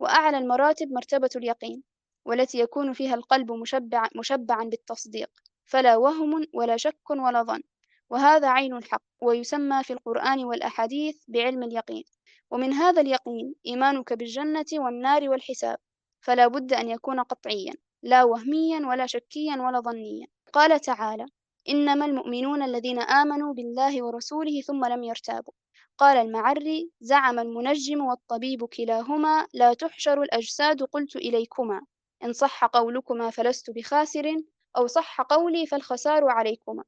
وأعلى 0.00 0.38
المراتب 0.38 0.92
مرتبة 0.92 1.30
اليقين 1.36 1.82
والتي 2.24 2.58
يكون 2.58 2.92
فيها 2.92 3.14
القلب 3.14 3.52
مشبع 3.52 4.08
مشبعا 4.16 4.64
بالتصديق. 4.64 5.30
فلا 5.70 5.96
وهم 5.96 6.46
ولا 6.52 6.76
شك 6.76 7.10
ولا 7.10 7.42
ظن. 7.42 7.62
وهذا 8.10 8.48
عين 8.48 8.76
الحق 8.76 9.02
ويسمى 9.22 9.82
في 9.84 9.92
القرآن 9.92 10.44
والأحاديث 10.44 11.16
بعلم 11.28 11.62
اليقين. 11.62 12.04
ومن 12.50 12.72
هذا 12.72 13.00
اليقين 13.00 13.54
إيمانك 13.66 14.12
بالجنة 14.12 14.66
والنار 14.72 15.30
والحساب. 15.30 15.78
فلا 16.20 16.46
بد 16.46 16.72
أن 16.72 16.88
يكون 16.88 17.20
قطعيا 17.20 17.74
لا 18.02 18.24
وهميا 18.24 18.86
ولا 18.86 19.06
شكيا 19.06 19.56
ولا 19.56 19.80
ظنيا. 19.80 20.26
قال 20.52 20.80
تعالى 20.80 21.26
إنما 21.68 22.06
المؤمنون 22.06 22.62
الذين 22.62 22.98
آمنوا 22.98 23.54
بالله 23.54 24.02
ورسوله 24.02 24.60
ثم 24.60 24.84
لم 24.84 25.04
يرتابوا. 25.04 25.52
قال 25.98 26.16
المعري 26.16 26.90
زعم 27.00 27.38
المنجم 27.38 28.00
والطبيب 28.00 28.64
كلاهما 28.64 29.46
لا 29.54 29.74
تحشر 29.74 30.22
الأجساد 30.22 30.82
قلت 30.82 31.16
إليكما. 31.16 31.80
إن 32.24 32.32
صح 32.32 32.64
قولكما 32.64 33.30
فلست 33.30 33.70
بخاسر. 33.70 34.36
أو 34.76 34.86
صح 34.86 35.20
قولي 35.20 35.66
فالخسار 35.66 36.28
عليكما. 36.28 36.84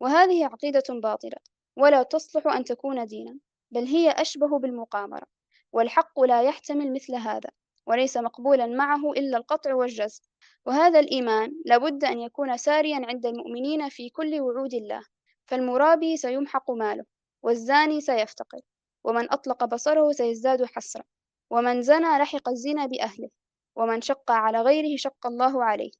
وهذه 0.00 0.44
عقيدة 0.44 0.82
باطلة 0.88 1.36
ولا 1.76 2.02
تصلح 2.02 2.46
أن 2.46 2.64
تكون 2.64 3.06
دينا 3.06 3.38
بل 3.70 3.84
هي 3.84 4.10
أشبه 4.10 4.58
بالمقامرة 4.58 5.26
والحق 5.72 6.20
لا 6.20 6.42
يحتمل 6.42 6.92
مثل 6.92 7.14
هذا 7.14 7.50
وليس 7.86 8.16
مقبولا 8.16 8.66
معه 8.66 9.12
إلا 9.12 9.38
القطع 9.38 9.74
والجزم. 9.74 10.22
وهذا 10.66 11.00
الإيمان 11.00 11.62
لابد 11.64 12.04
أن 12.04 12.18
يكون 12.18 12.56
ساريا 12.56 13.06
عند 13.06 13.26
المؤمنين 13.26 13.88
في 13.88 14.10
كل 14.10 14.40
وعود 14.40 14.74
الله 14.74 15.02
فالمرابي 15.46 16.16
سيمحق 16.16 16.70
ماله 16.70 17.04
والزاني 17.42 18.00
سيفتقر 18.00 18.60
ومن 19.04 19.32
أطلق 19.32 19.64
بصره 19.64 20.12
سيزداد 20.12 20.64
حسرة 20.64 21.04
ومن 21.50 21.82
زنى 21.82 22.18
لحق 22.18 22.48
الزنا 22.48 22.86
بأهله 22.86 23.28
ومن 23.76 24.00
شق 24.00 24.30
على 24.30 24.60
غيره 24.60 24.96
شق 24.96 25.26
الله 25.26 25.64
عليه. 25.64 25.90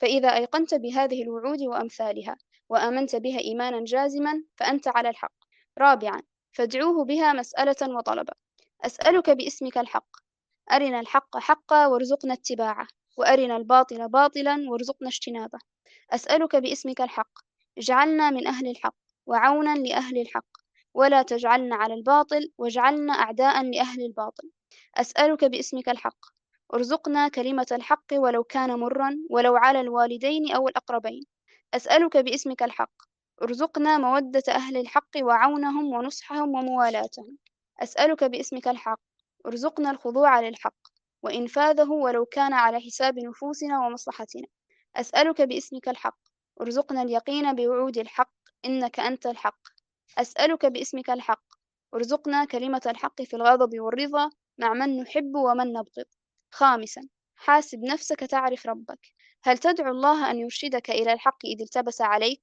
فإذا 0.00 0.34
أيقنت 0.36 0.74
بهذه 0.74 1.22
الوعود 1.22 1.62
وأمثالها 1.62 2.36
وآمنت 2.68 3.16
بها 3.16 3.38
إيمانا 3.38 3.84
جازما 3.84 4.44
فأنت 4.56 4.88
على 4.88 5.08
الحق. 5.08 5.32
رابعا 5.78 6.22
فادعوه 6.52 7.04
بها 7.04 7.32
مسألة 7.32 7.96
وطلبا. 7.96 8.32
أسألك 8.84 9.30
باسمك 9.30 9.78
الحق. 9.78 10.08
أرنا 10.72 11.00
الحق 11.00 11.38
حقا 11.38 11.86
وارزقنا 11.86 12.34
اتباعه. 12.34 12.86
وأرنا 13.16 13.56
الباطل 13.56 14.08
باطلا 14.08 14.70
وارزقنا 14.70 15.08
اجتنابه. 15.08 15.58
أسألك 16.10 16.56
باسمك 16.56 17.00
الحق. 17.00 17.38
اجعلنا 17.78 18.30
من 18.30 18.46
أهل 18.46 18.70
الحق 18.70 18.96
وعونا 19.26 19.74
لأهل 19.74 20.18
الحق. 20.20 20.46
ولا 20.94 21.22
تجعلنا 21.22 21.76
على 21.76 21.94
الباطل 21.94 22.52
واجعلنا 22.58 23.12
أعداء 23.12 23.62
لأهل 23.62 24.02
الباطل. 24.02 24.50
أسألك 24.94 25.44
باسمك 25.44 25.88
الحق. 25.88 26.35
ارزقنا 26.74 27.28
كلمة 27.28 27.66
الحق 27.72 28.04
ولو 28.12 28.44
كان 28.44 28.78
مرا 28.78 29.16
ولو 29.30 29.56
على 29.56 29.80
الوالدين 29.80 30.52
أو 30.52 30.68
الأقربين. 30.68 31.24
أسألك 31.74 32.16
باسمك 32.16 32.62
الحق. 32.62 32.92
ارزقنا 33.42 33.98
مودة 33.98 34.42
أهل 34.48 34.76
الحق 34.76 35.10
وعونهم 35.22 35.92
ونصحهم 35.92 36.48
وموالاتهم. 36.48 37.38
أسألك 37.82 38.24
باسمك 38.24 38.68
الحق. 38.68 39.00
ارزقنا 39.46 39.90
الخضوع 39.90 40.40
للحق 40.40 40.76
وإنفاذه 41.22 41.90
ولو 41.90 42.24
كان 42.24 42.52
على 42.52 42.80
حساب 42.80 43.18
نفوسنا 43.18 43.86
ومصلحتنا. 43.86 44.46
أسألك 44.96 45.42
باسمك 45.42 45.88
الحق. 45.88 46.18
ارزقنا 46.60 47.02
اليقين 47.02 47.52
بوعود 47.54 47.98
الحق 47.98 48.32
إنك 48.64 49.00
أنت 49.00 49.26
الحق. 49.26 49.60
أسألك 50.18 50.66
باسمك 50.66 51.10
الحق. 51.10 51.44
ارزقنا 51.94 52.44
كلمة 52.44 52.82
الحق 52.86 53.22
في 53.22 53.36
الغضب 53.36 53.80
والرضا 53.80 54.30
مع 54.58 54.72
من 54.72 54.96
نحب 54.96 55.36
ومن 55.36 55.72
نبغض. 55.72 56.15
خامسا 56.56 57.08
حاسب 57.36 57.84
نفسك 57.84 58.20
تعرف 58.20 58.66
ربك 58.66 58.98
هل 59.42 59.58
تدعو 59.58 59.90
الله 59.90 60.30
أن 60.30 60.38
يرشدك 60.38 60.90
إلى 60.90 61.12
الحق 61.12 61.38
إذ 61.44 61.62
التبس 61.62 62.00
عليك؟ 62.00 62.40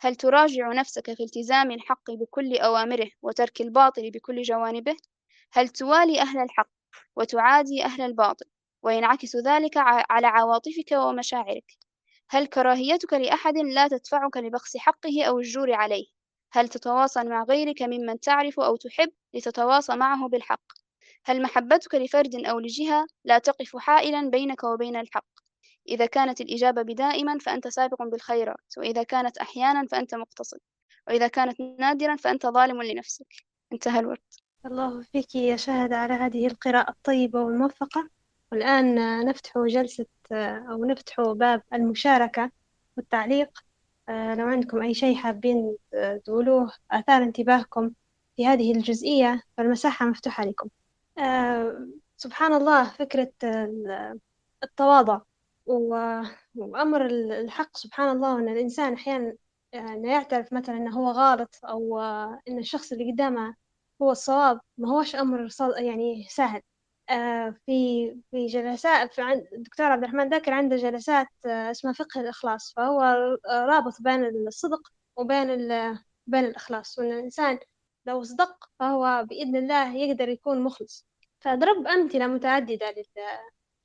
هل 0.00 0.16
تراجع 0.16 0.72
نفسك 0.72 1.14
في 1.14 1.22
التزام 1.22 1.70
الحق 1.70 2.10
بكل 2.10 2.56
أوامره 2.56 3.10
وترك 3.22 3.60
الباطل 3.60 4.10
بكل 4.10 4.42
جوانبه؟ 4.42 4.96
هل 5.52 5.68
توالي 5.68 6.20
أهل 6.20 6.38
الحق 6.38 6.70
وتعادي 7.16 7.84
أهل 7.84 8.02
الباطل 8.02 8.46
وينعكس 8.82 9.36
ذلك 9.36 9.76
على 10.10 10.26
عواطفك 10.26 10.92
ومشاعرك 10.92 11.72
هل 12.28 12.46
كراهيتك 12.46 13.12
لأحد 13.12 13.56
لا 13.56 13.88
تدفعك 13.88 14.36
لبخس 14.36 14.76
حقه 14.76 15.24
أو 15.24 15.38
الجور 15.38 15.72
عليه 15.72 16.06
هل 16.52 16.68
تتواصل 16.68 17.28
مع 17.28 17.44
غيرك 17.44 17.82
ممن 17.82 18.20
تعرف 18.20 18.60
أو 18.60 18.76
تحب 18.76 19.12
لتتواصى 19.34 19.96
معه 19.96 20.28
بالحق 20.28 20.83
هل 21.24 21.42
محبتك 21.42 21.94
لفرد 21.94 22.34
أو 22.34 22.58
لجهة 22.58 23.06
لا 23.24 23.38
تقف 23.38 23.76
حائلا 23.76 24.30
بينك 24.30 24.64
وبين 24.64 24.96
الحق؟ 24.96 25.26
إذا 25.88 26.06
كانت 26.06 26.40
الإجابة 26.40 26.82
بدائما 26.82 27.38
فأنت 27.38 27.68
سابق 27.68 28.02
بالخيرات 28.02 28.78
وإذا 28.78 29.02
كانت 29.02 29.38
أحيانا 29.38 29.86
فأنت 29.86 30.14
مقتصد 30.14 30.58
وإذا 31.06 31.28
كانت 31.28 31.60
نادرا 31.60 32.16
فأنت 32.16 32.46
ظالم 32.46 32.82
لنفسك. 32.82 33.26
انتهى 33.72 34.00
الوقت 34.00 34.42
الله 34.66 35.02
فيك 35.02 35.34
يا 35.34 35.56
شهد 35.56 35.92
على 35.92 36.14
هذه 36.14 36.46
القراءة 36.46 36.90
الطيبة 36.90 37.42
والموفقة. 37.42 38.08
والآن 38.52 39.20
نفتح 39.26 39.52
جلسة 39.58 40.06
أو 40.70 40.84
نفتح 40.84 41.20
باب 41.20 41.62
المشاركة 41.72 42.50
والتعليق. 42.96 43.64
لو 44.08 44.46
عندكم 44.46 44.82
أي 44.82 44.94
شيء 44.94 45.16
حابين 45.16 45.76
تقولوه 46.24 46.72
أثار 46.90 47.22
انتباهكم 47.22 47.90
في 48.36 48.46
هذه 48.46 48.72
الجزئية 48.72 49.42
فالمساحة 49.56 50.06
مفتوحة 50.06 50.44
لكم. 50.44 50.68
سبحان 52.16 52.54
الله 52.54 52.90
فكرة 52.90 53.32
التواضع 54.64 55.20
وأمر 56.54 57.06
الحق 57.06 57.76
سبحان 57.76 58.16
الله 58.16 58.38
أن 58.38 58.48
الإنسان 58.48 58.92
أحيانا 58.92 59.34
يعني 59.72 60.08
يعترف 60.08 60.52
مثلا 60.52 60.76
أنه 60.76 60.98
هو 61.00 61.10
غلط 61.10 61.60
أو 61.64 62.00
أن 62.48 62.58
الشخص 62.58 62.92
اللي 62.92 63.12
قدامه 63.12 63.54
هو 64.02 64.10
الصواب 64.10 64.60
ما 64.78 64.90
هوش 64.90 65.16
أمر 65.16 65.48
يعني 65.78 66.26
سهل. 66.30 66.62
آه، 67.10 67.54
في 67.66 67.72
في 68.30 68.46
جلسات 68.46 69.14
في 69.14 69.22
عند 69.22 69.46
الدكتور 69.52 69.86
عبد 69.86 70.02
الرحمن 70.04 70.28
ذاكر 70.28 70.52
عنده 70.52 70.76
جلسات 70.76 71.26
آه، 71.46 71.70
اسمها 71.70 71.92
فقه 71.92 72.20
الإخلاص 72.20 72.72
فهو 72.76 73.00
رابط 73.46 73.94
بين 74.00 74.24
الصدق 74.24 74.80
وبين 75.16 75.48
بين 76.26 76.44
الإخلاص 76.44 76.98
وأن 76.98 77.12
الإنسان 77.12 77.58
لو 78.06 78.22
صدق 78.22 78.70
فهو 78.78 79.24
بإذن 79.28 79.56
الله 79.56 79.96
يقدر 79.96 80.28
يكون 80.28 80.60
مخلص. 80.60 81.06
فضرب 81.40 81.86
أمثلة 81.86 82.26
متعددة 82.26 82.90
لل- 82.90 83.04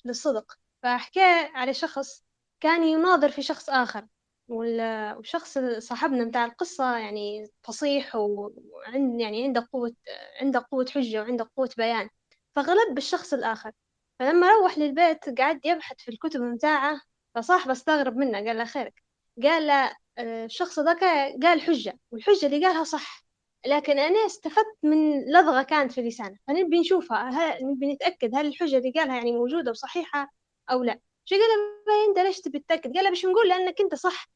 للصدق. 0.05 0.53
فحكى 0.83 1.21
على 1.53 1.73
شخص 1.73 2.23
كان 2.59 2.83
يناظر 2.83 3.29
في 3.31 3.41
شخص 3.41 3.69
آخر 3.69 4.07
وال- 4.47 5.15
والشخص 5.17 5.57
صاحبنا 5.77 6.25
متاع 6.25 6.45
القصة 6.45 6.97
يعني 6.97 7.47
فصيح 7.63 8.15
وعند 8.15 9.21
يعني 9.21 9.43
عنده 9.43 9.67
قوة 9.73 9.93
عنده 10.41 10.65
قوة 10.71 10.85
حجة 10.95 11.21
وعنده 11.21 11.49
قوة 11.57 11.69
بيان. 11.77 12.09
فغلب 12.55 12.93
بالشخص 12.95 13.33
الآخر. 13.33 13.71
فلما 14.19 14.49
روح 14.51 14.77
للبيت 14.77 15.39
قعد 15.39 15.65
يبحث 15.65 15.97
في 15.99 16.11
الكتب 16.11 16.41
متاعه 16.41 17.01
فصاحبه 17.35 17.71
استغرب 17.71 18.17
منه 18.17 18.37
قال 18.37 18.57
له 18.57 18.65
خيرك. 18.65 19.03
قال 19.43 19.67
له 19.67 19.95
آه، 20.17 20.45
الشخص 20.45 20.79
ذاك 20.79 21.03
قال 21.43 21.61
حجة 21.61 21.99
والحجة 22.11 22.45
اللي 22.45 22.65
قالها 22.65 22.83
صح. 22.83 23.23
لكن 23.65 23.99
أنا 23.99 24.25
استفدت 24.25 24.77
من 24.83 25.25
لدغة 25.31 25.61
كانت 25.61 25.91
في 25.91 26.01
لسانه 26.01 26.37
فنبي 26.47 26.79
نشوفها. 26.79 27.29
هل 27.29 27.65
نبي 27.65 27.93
نتأكد 27.93 28.35
هل 28.35 28.45
الحجة 28.47 28.77
اللي 28.77 28.91
قالها 28.91 29.15
يعني 29.15 29.31
موجودة 29.31 29.71
وصحيحة 29.71 30.31
أو 30.71 30.83
لا. 30.83 30.99
شو 31.25 31.35
قال 31.35 31.43
له 31.43 31.83
"باي 31.87 32.05
أنت 32.09 32.19
ليش 32.19 32.41
تبي 32.41 32.59
تتأكد؟ 32.59 32.93
قال 32.95 33.03
له 33.03 33.09
باش 33.09 33.25
نقول؟ 33.25 33.49
لأنك 33.49 33.81
أنت 33.81 33.95
صح. 33.95 34.29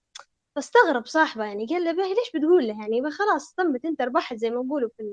فاستغرب 0.56 1.06
صاحبه 1.06 1.46
يعني. 1.46 1.66
قال 1.66 1.84
له 1.84 1.92
ليش 1.92 2.32
بتقول 2.36 2.68
له 2.68 2.80
يعني؟ 2.82 3.12
خلاص 3.12 3.54
تمت 3.54 3.86
أنت 3.86 4.02
ربحت 4.02 4.36
زي 4.36 4.50
ما 4.50 4.62
نقولوا 4.64 4.90
في. 4.98 5.12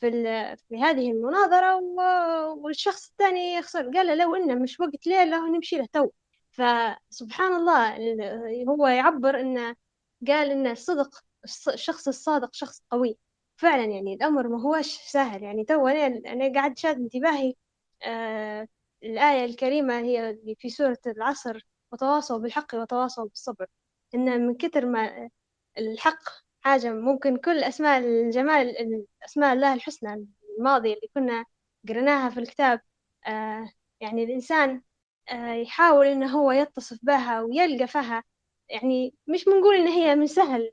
في. 0.00 0.10
في 0.68 0.76
هذه 0.82 1.10
المناظرة. 1.10 1.76
والشخص 2.54 3.10
الثاني 3.10 3.54
يخسر. 3.54 3.82
قال 3.90 4.06
له 4.06 4.14
لو 4.14 4.34
إنه 4.36 4.54
مش 4.54 4.80
وقت 4.80 5.06
ليلة 5.06 5.48
نمشي 5.48 5.76
له 5.78 5.86
تو. 5.92 6.08
فسبحان 6.50 7.54
الله 7.54 7.96
ال- 7.96 8.68
هو 8.68 8.86
يعبر 8.86 9.40
إنه 9.40 9.76
قال 10.28 10.50
إن 10.50 10.66
الصدق 10.66 11.14
الص- 11.48 11.72
الشخص 11.72 12.08
الصادق 12.08 12.54
شخص 12.54 12.82
قوي. 12.90 13.18
فعلا 13.60 13.84
يعني 13.84 14.14
الأمر 14.14 14.48
ما 14.48 14.62
هوش 14.62 14.86
سهل. 14.96 15.42
يعني 15.42 15.64
تو 15.64 15.88
أنا 15.88 16.06
أنا 16.32 16.52
قاعد 16.54 16.78
شاد 16.78 16.96
انتباهي 16.96 17.54
آه 18.02 18.68
الآية 19.02 19.44
الكريمة 19.44 19.98
هي 20.00 20.30
اللي 20.30 20.54
في 20.60 20.70
سورة 20.70 20.98
العصر 21.06 21.66
وتواصوا 21.92 22.38
بالحق 22.38 22.74
وتواصوا 22.74 23.24
بالصبر. 23.24 23.66
إن 24.14 24.46
من 24.46 24.54
كتر 24.56 24.86
ما 24.86 25.30
الحق 25.78 26.18
حاجة 26.60 26.92
ممكن 26.92 27.36
كل 27.36 27.64
أسماء 27.64 27.98
الجمال 28.00 28.76
أسماء 29.24 29.52
الله 29.54 29.74
الحسنى 29.74 30.26
الماضية 30.58 30.94
اللي 30.94 31.08
كنا 31.14 31.44
قريناها 31.88 32.30
في 32.30 32.40
الكتاب 32.40 32.80
آه 33.26 33.70
يعني 34.00 34.24
الإنسان 34.24 34.82
آه 35.30 35.52
يحاول 35.54 36.06
إنه 36.06 36.26
هو 36.38 36.52
يتصف 36.52 36.98
بها 37.02 37.42
ويلقى 37.42 37.86
فيها. 37.88 38.24
يعني 38.68 39.14
مش 39.26 39.44
بنقول 39.44 39.74
إن 39.76 39.88
هي 39.88 40.14
من 40.14 40.26
سهل 40.26 40.70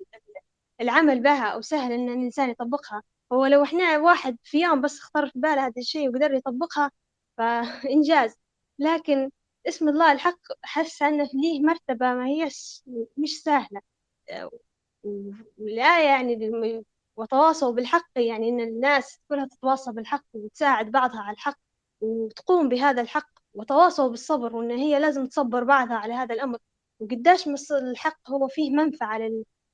العمل 0.82 1.24
بها 1.24 1.46
أو 1.48 1.62
سهل 1.62 1.92
إن 1.92 2.10
الإنسان 2.10 2.50
يطبقها. 2.50 3.04
هو 3.34 3.46
لو 3.46 3.64
إحنا 3.64 3.98
واحد 4.00 4.38
في 4.44 4.62
يوم 4.62 4.82
بس 4.82 5.00
اختار 5.00 5.28
في 5.30 5.40
باله 5.40 5.66
هذا 5.68 5.74
الشيء 5.78 6.10
وقدر 6.10 6.34
يطبقها 6.34 6.92
فإنجاز 7.38 8.36
لكن 8.80 9.32
اسم 9.68 9.90
الله 9.90 10.12
الحق 10.12 10.40
حس 10.64 11.02
أنه 11.02 11.30
ليه 11.34 11.62
مرتبة 11.62 12.14
ما 12.14 12.26
هي 12.28 12.46
مش 13.18 13.42
سهلة. 13.44 13.82
والآية 15.58 16.06
يعني 16.06 16.84
وتواصوا 17.18 17.72
بالحق 17.72 18.10
يعني 18.16 18.50
إن 18.50 18.60
الناس 18.62 19.20
كلها 19.30 19.46
تتواصى 19.46 19.92
بالحق 19.92 20.26
وتساعد 20.34 20.92
بعضها 20.92 21.20
على 21.22 21.34
الحق 21.34 21.58
وتقوم 22.02 22.70
بهذا 22.70 23.02
الحق 23.02 23.30
وتواصوا 23.54 24.10
بالصبر 24.10 24.56
وإن 24.56 24.72
هي 24.72 25.00
لازم 25.00 25.28
تصبر 25.28 25.64
بعضها 25.64 25.96
على 25.98 26.14
هذا 26.14 26.36
الأمر. 26.36 26.58
وقداش 27.00 27.48
الحق 27.72 28.32
هو 28.32 28.48
فيه 28.48 28.72
منفعة 28.72 29.18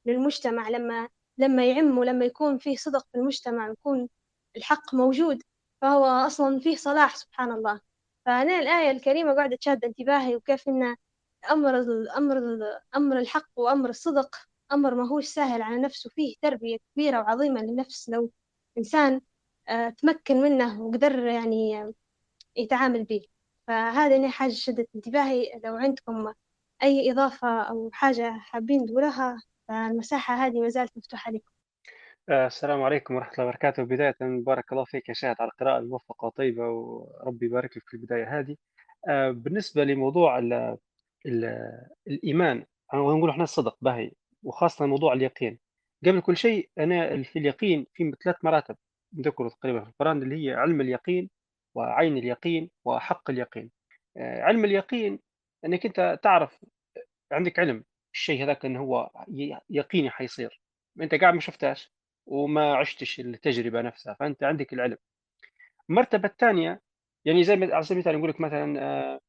للمجتمع 0.05 0.69
لما 0.69 1.09
لما 1.37 1.65
يعم 1.65 1.97
ولما 1.97 2.25
يكون 2.25 2.57
فيه 2.57 2.75
صدق 2.75 3.07
في 3.11 3.17
المجتمع 3.17 3.69
ويكون 3.69 4.09
الحق 4.57 4.95
موجود 4.95 5.43
فهو 5.81 6.05
أصلا 6.05 6.59
فيه 6.59 6.75
صلاح 6.75 7.15
سبحان 7.15 7.51
الله. 7.51 7.81
فأنا 8.25 8.59
الآية 8.59 8.91
الكريمة 8.91 9.33
قاعدة 9.35 9.55
تشاد 9.55 9.85
انتباهي 9.85 10.35
وكيف 10.35 10.67
إن 10.69 10.95
أمر 11.51 11.79
ال- 11.79 12.09
أمر 12.09 12.37
ال- 12.37 12.79
أمر 12.95 13.19
الحق 13.19 13.49
وأمر 13.55 13.89
الصدق 13.89 14.35
أمر 14.71 14.95
ما 14.95 15.07
هوش 15.07 15.25
سهل 15.25 15.61
على 15.61 15.77
نفسه 15.81 16.09
فيه 16.09 16.35
تربية 16.41 16.77
كبيرة 16.95 17.19
وعظيمة 17.21 17.61
للنفس 17.61 18.09
لو 18.09 18.31
إنسان 18.77 19.21
آه، 19.69 19.89
تمكن 19.89 20.41
منه 20.41 20.81
وقدر 20.81 21.19
يعني 21.27 21.93
يتعامل 22.55 23.03
به 23.03 23.21
فهذه 23.67 24.15
أنا 24.15 24.29
حاجة 24.29 24.51
شدت 24.53 24.89
انتباهي. 24.95 25.61
لو 25.63 25.75
عندكم 25.75 26.33
أي 26.83 27.11
إضافة 27.11 27.61
أو 27.61 27.89
حاجة 27.93 28.31
حابين 28.39 28.85
تقولها 28.85 29.41
فالمساحة 29.67 30.35
هذه 30.35 30.61
ما 30.61 30.69
زالت 30.69 30.97
مفتوحة 30.97 31.31
لكم. 31.31 31.51
آه، 32.29 32.47
السلام 32.47 32.81
عليكم 32.81 33.15
ورحمة 33.15 33.33
الله 33.33 33.45
وبركاته. 33.45 33.83
بداية 33.83 34.15
بارك 34.21 34.71
الله 34.71 34.83
فيك 34.85 35.09
يا 35.09 35.13
شاهد 35.13 35.35
على 35.39 35.51
القراءة 35.51 35.77
الموفقة 35.79 36.25
وطيبة 36.25 36.69
وربي 36.69 37.45
يبارك 37.45 37.77
لك 37.77 37.83
في 37.87 37.93
البداية 37.93 38.39
هذه. 38.39 38.55
آه، 39.09 39.31
بالنسبة 39.31 39.83
لموضوع 39.83 40.39
ال 40.39 40.77
ال 41.25 41.45
الإيمان 42.07 42.65
أنا 42.93 43.01
نقول 43.01 43.29
إحنا 43.29 43.43
الصدق 43.43 43.77
باهي 43.81 44.11
وخاصة 44.43 44.85
موضوع 44.85 45.13
اليقين. 45.13 45.59
قبل 46.05 46.21
كل 46.21 46.37
شيء 46.37 46.69
أنا 46.77 47.23
في 47.23 47.39
اليقين 47.39 47.87
في 47.93 48.11
ثلاث 48.23 48.35
مراتب 48.43 48.77
ذكروا 49.19 49.49
تقريبا 49.49 49.83
في 49.83 49.89
القرآن 49.89 50.23
اللي 50.23 50.47
هي 50.47 50.53
علم 50.53 50.81
اليقين 50.81 51.29
وعين 51.75 52.17
اليقين 52.17 52.69
وحق 52.85 53.29
اليقين. 53.29 53.71
آه، 54.17 54.41
علم 54.41 54.65
اليقين 54.65 55.19
أنك 55.65 55.85
أنت 55.85 56.19
تعرف 56.23 56.65
عندك 57.31 57.59
علم 57.59 57.83
الشيء 58.13 58.43
هذاك 58.43 58.65
أنه 58.65 58.79
هو 58.79 59.11
يقيني 59.69 60.09
حيصير. 60.09 60.61
أنت 61.01 61.15
قاعد 61.15 61.33
ما 61.33 61.39
شفتهاش 61.39 61.91
وما 62.25 62.75
عشتش 62.75 63.19
التجربة 63.19 63.81
نفسها 63.81 64.13
فأنت 64.13 64.43
عندك 64.43 64.73
العلم. 64.73 64.97
المرتبة 65.89 66.27
الثانية 66.27 66.81
يعني 67.25 67.43
زي 67.43 67.55
ما 67.55 67.75
على 67.75 67.83
سبيل 67.83 67.97
المثال 67.97 68.17
نقول 68.17 68.29
لك 68.29 68.41
مثلا 68.41 68.81
آه، 68.83 69.19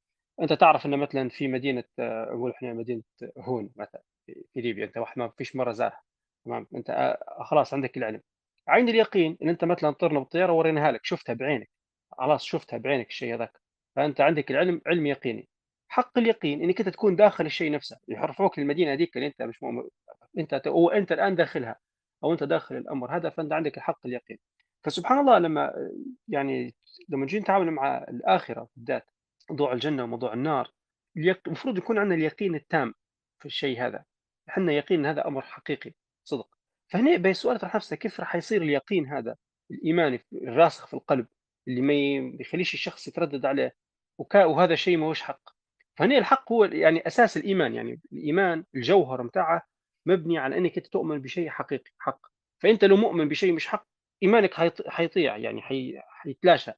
أنت 0.43 0.53
تعرف 0.53 0.87
أن 0.87 0.99
مثلا 0.99 1.28
في 1.28 1.49
مدينة 1.49 1.85
آه، 1.99 2.30
نقول 2.35 2.51
إحنا 2.51 2.72
مدينة 2.72 3.03
هون 3.39 3.70
مثلا 3.76 4.03
في 4.26 4.61
ليبيا 4.61 4.85
أنت 4.85 4.97
واحد 4.99 5.18
ما 5.18 5.28
فيش 5.39 5.57
مرة 5.57 5.72
زارها 5.72 6.03
تمام؟ 6.45 6.66
أنت 6.74 6.91
آه، 6.91 7.45
خلاص 7.45 7.74
عندك 7.74 7.97
العلم. 7.97 8.22
عين 8.68 8.89
اليقين 8.89 9.39
أن 9.43 9.49
أنت 9.49 9.64
مثلا 9.64 9.91
طرنا 9.91 10.18
بالطيارة 10.18 10.53
وريناها 10.53 10.93
لك 10.93 11.05
شفتها 11.05 11.35
بعينك 11.35 11.70
خلاص 12.18 12.45
شفتها 12.45 12.78
بعينك 12.78 13.09
الشيء 13.09 13.35
هذاك 13.35 13.61
فأنت 13.97 14.20
عندك 14.20 14.51
العلم 14.51 14.80
علم 14.87 15.07
يقيني. 15.07 15.49
حق 15.89 16.18
اليقين 16.18 16.62
إنك 16.62 16.80
أنت 16.80 16.89
تكون 16.89 17.16
داخل 17.16 17.47
الشيء 17.47 17.70
نفسه 17.72 17.99
يحرفوك 18.09 18.59
للمدينة 18.59 18.93
هذيك 18.93 19.16
اللي 19.16 19.26
أنت 19.26 19.43
مش 19.43 19.62
مؤمن 19.62 19.82
أنت 20.39 20.55
أو 20.55 20.91
أنت 20.91 21.12
الآن 21.12 21.37
داخلها 21.37 21.76
أو 22.24 22.32
أنت 22.32 22.45
داخل 22.45 22.76
الأمر 22.76 23.16
هذا 23.16 23.30
فأنت 23.30 23.53
عندك 23.53 23.76
الحق 23.76 24.07
اليقين. 24.07 24.39
فسبحان 24.85 25.18
الله 25.18 25.39
لما 25.39 25.91
يعني 26.28 26.74
لما 27.09 27.24
نجي 27.24 27.41
نتعامل 27.41 27.70
مع 27.70 27.99
الآخرة 27.99 28.68
بالذات 28.76 29.11
موضوع 29.51 29.72
الجنة 29.72 30.05
وموضوع 30.05 30.32
النار 30.32 30.72
المفروض 31.47 31.78
يكون 31.78 31.99
عندنا 31.99 32.14
اليقين 32.14 32.55
التام 32.55 32.95
في 33.39 33.47
الشيء 33.47 33.87
هذا. 33.87 34.05
إحنا 34.49 34.72
يقين 34.72 35.07
هذا 35.07 35.26
أمر 35.26 35.43
حقيقي 35.43 35.93
صدق. 36.24 36.49
فهنا 36.89 37.11
يبقى 37.11 37.30
السؤال 37.30 37.59
طرح 37.59 37.74
نفسه 37.74 37.97
كيف 37.97 38.20
راح 38.20 38.37
يصير 38.37 38.62
اليقين 38.62 39.06
هذا؟ 39.06 39.36
الايماني 39.70 40.20
الراسخ 40.32 40.86
في 40.86 40.94
القلب 40.94 41.27
اللي 41.69 41.81
ما 41.81 41.94
يخليش 42.40 42.74
الشخص 42.74 43.09
يتردد 43.09 43.47
عليه 43.47 43.77
وهذا 44.35 44.74
شيء 44.74 44.97
ما 44.97 45.06
هوش 45.06 45.23
حق. 45.23 45.53
فهنا 45.96 46.18
الحق 46.18 46.52
هو 46.52 46.64
يعني 46.64 47.06
أساس 47.06 47.36
الإيمان 47.36 47.74
يعني 47.74 48.00
الإيمان 48.12 48.64
الجوهر 48.74 49.22
متاعه 49.22 49.62
مبني 50.06 50.38
على 50.38 50.58
أنك 50.58 50.76
أنت 50.76 50.86
تؤمن 50.86 51.18
بشيء 51.20 51.48
حقيقي 51.48 51.90
حق. 51.98 52.26
فأنت 52.62 52.84
لو 52.84 52.96
مؤمن 52.96 53.28
بشيء 53.28 53.52
مش 53.52 53.66
حق 53.66 53.86
إيمانك 54.22 54.54
حيط- 54.54 54.88
حيطيع 54.88 55.36
يعني 55.36 55.62
حي... 55.62 55.94
حيتلاشى. 56.08 56.70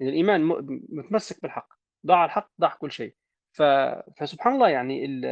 يعني 0.00 0.12
الإيمان 0.12 0.44
متمسك 0.88 1.42
بالحق 1.42 1.68
ضاع 2.06 2.24
الحق 2.24 2.50
ضاع 2.60 2.74
كل 2.74 2.92
شيء. 2.92 3.14
ف... 3.52 3.62
فسبحان 4.20 4.54
الله 4.54 4.68
يعني 4.68 5.04
ال... 5.04 5.24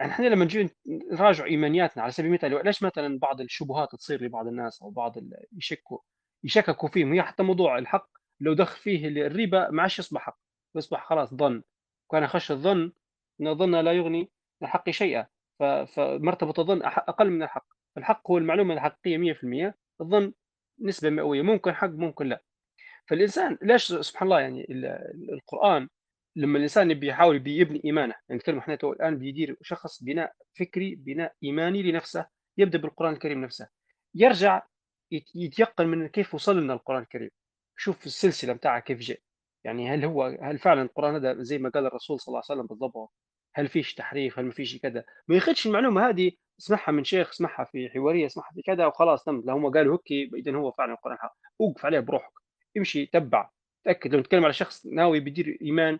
يعني 0.00 0.12
إحنا 0.12 0.26
لما 0.26 0.44
نجي 0.44 0.70
نراجع 1.12 1.44
إيمانياتنا 1.44 2.02
على 2.02 2.12
سبيل 2.12 2.26
المثال 2.30 2.64
ليش 2.64 2.82
مثلا 2.82 3.18
بعض 3.18 3.40
الشبهات 3.40 3.94
تصير 3.94 4.22
لبعض 4.24 4.46
الناس 4.46 4.82
أو 4.82 4.90
بعض 4.90 5.18
ال... 5.18 5.30
يشكوا 5.56 5.98
يشككوا 6.44 6.88
فيهم؟ 6.88 7.12
هي 7.12 7.22
حتى 7.22 7.42
موضوع 7.42 7.78
الحق 7.78 8.08
لو 8.40 8.52
دخل 8.54 8.78
فيه 8.82 9.08
الربا 9.08 9.70
ما 9.70 9.82
عادش 9.82 9.98
يصبح 9.98 10.20
حق. 10.22 10.38
يصبح 10.76 11.06
خلاص 11.06 11.34
ظن. 11.34 11.62
كان 12.14 12.26
خش 12.26 12.50
الظن 12.50 12.92
إن 13.40 13.48
الظن 13.48 13.76
لا 13.76 13.92
يغني 13.92 14.30
الحق 14.62 14.90
شيئا. 14.90 15.26
ف... 15.58 15.62
فمرتبة 15.62 16.54
الظن 16.58 16.82
أقل 16.82 17.30
من 17.30 17.42
الحق. 17.42 17.66
الحق 17.98 18.30
هو 18.30 18.38
المعلومة 18.38 18.74
الحقيقية 18.74 19.18
100% 19.18 19.74
الظن 20.00 20.32
نسبة 20.80 21.10
مئوية. 21.10 21.42
ممكن 21.42 21.72
حق 21.74 21.88
ممكن 21.88 22.26
لا. 22.26 22.42
فالإنسان 23.06 23.58
ليش 23.62 23.92
سبحان 23.92 24.26
الله 24.28 24.40
يعني 24.40 24.60
ال- 24.70 24.84
ال- 24.86 25.32
القرآن 25.32 25.88
لما 26.36 26.58
الإنسان 26.58 26.90
يبي 26.90 27.06
يحاول 27.06 27.48
يبني 27.48 27.80
إيمانه 27.84 28.14
يعني 28.28 28.38
نتكلم 28.38 28.58
إحنا 28.58 28.78
الآن 28.82 29.18
بيدير 29.18 29.56
شخص 29.62 30.02
بناء 30.02 30.32
فكري 30.58 30.94
بناء 30.94 31.32
إيماني 31.44 31.82
لنفسه 31.82 32.26
يبدأ 32.58 32.78
بالقرآن 32.78 33.12
الكريم 33.12 33.44
نفسه. 33.44 33.68
يرجع 34.14 34.62
يت- 35.10 35.34
يتيقن 35.36 35.86
من 35.86 36.08
كيف 36.08 36.34
وصل 36.34 36.60
لنا 36.62 36.72
القرآن 36.74 37.02
الكريم. 37.02 37.30
شوف 37.76 38.06
السلسلة 38.06 38.52
بتاعها 38.52 38.80
كيف 38.80 38.98
جاء. 38.98 39.18
يعني 39.64 39.90
هل 39.90 40.04
هو 40.04 40.24
هل 40.42 40.58
فعلا 40.58 40.82
القرآن 40.82 41.14
هذا 41.14 41.42
زي 41.42 41.58
ما 41.58 41.68
قال 41.70 41.86
الرسول 41.86 42.20
صلى 42.20 42.32
الله 42.32 42.42
عليه 42.50 42.60
وسلم 42.60 42.66
بالضبط 42.66 43.12
هل 43.54 43.68
فيش 43.68 43.94
تحريف 43.94 44.38
هل 44.38 44.44
ما 44.44 44.52
فيش 44.52 44.78
كذا؟ 44.78 45.04
ما 45.28 45.34
ياخذش 45.34 45.66
المعلومة 45.66 46.08
هذه 46.08 46.32
اسمعها 46.60 46.92
من 46.92 47.04
شيخ 47.04 47.28
اسمعها 47.28 47.64
في 47.64 47.88
حوارية 47.90 48.26
اسمعها 48.26 48.52
في 48.54 48.62
كذا 48.62 48.86
وخلاص 48.86 49.24
تم. 49.24 49.42
لو 49.46 49.54
هم 49.54 49.70
قالوا 49.70 49.98
هيك 50.10 50.34
اذا 50.34 50.56
هو 50.56 50.72
فعلا 50.72 50.92
القرآن 50.92 51.18
حق. 51.18 51.36
اوقف 51.60 51.86
عليه 51.86 52.00
بروحك. 52.00 52.32
امشي 52.76 53.06
تبع. 53.06 53.50
تأكد 53.84 54.14
لو 54.14 54.20
نتكلم 54.20 54.44
على 54.44 54.52
شخص 54.52 54.86
ناوي 54.86 55.20
بيدير 55.20 55.58
إيمان 55.62 55.98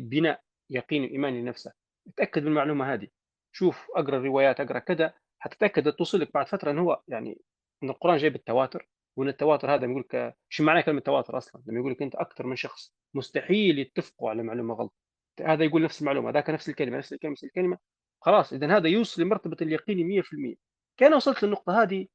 بناء 0.00 0.40
يقين 0.70 1.04
ايماني 1.04 1.42
لنفسه. 1.42 1.72
تأكد 2.16 2.42
من 2.42 2.48
المعلومة 2.48 2.94
هذه. 2.94 3.08
شوف 3.52 3.86
أقرأ 3.96 4.16
الروايات 4.16 4.60
أقرأ 4.60 4.78
كذا. 4.78 5.14
حتتاكد 5.38 5.92
توصل 5.92 6.20
لك 6.20 6.34
بعد 6.34 6.48
فترة 6.48 6.70
انه 6.70 6.82
هو 6.82 7.02
يعني 7.08 7.42
إن 7.82 7.90
القرآن 7.90 8.16
جاي 8.16 8.30
بالتواتر 8.30 8.88
وإن 9.18 9.28
التواتر 9.28 9.74
هذا 9.74 9.84
يقول 9.84 10.00
لك 10.00 10.36
شو 10.48 10.64
معناه 10.64 10.80
كلمة 10.80 11.00
تواتر 11.00 11.38
أصلا؟ 11.38 11.62
لما 11.66 11.78
يقول 11.78 11.92
لك 11.92 12.02
أنت 12.02 12.14
أكثر 12.14 12.46
من 12.46 12.56
شخص 12.56 12.92
مستحيل 13.14 13.78
يتفقوا 13.78 14.30
على 14.30 14.42
معلومة 14.42 14.74
غلط. 14.74 14.94
هذا 15.40 15.64
يقول 15.64 15.82
نفس 15.82 16.00
المعلومة 16.00 16.30
ذاك 16.30 16.50
نفس 16.50 16.68
الكلمة 16.68 16.98
نفس 16.98 17.12
الكلمة 17.12 17.32
نفس 17.32 17.44
الكلمة. 17.44 17.78
خلاص 18.20 18.52
اذا 18.52 18.76
هذا 18.76 18.88
يوصل 18.88 19.22
لمرتبة 19.22 19.56
اليقين 19.62 20.22
100% 20.22 20.56
كان 20.96 21.14
وصلت 21.14 21.42
للنقطة 21.44 21.82
هذه 21.82 22.06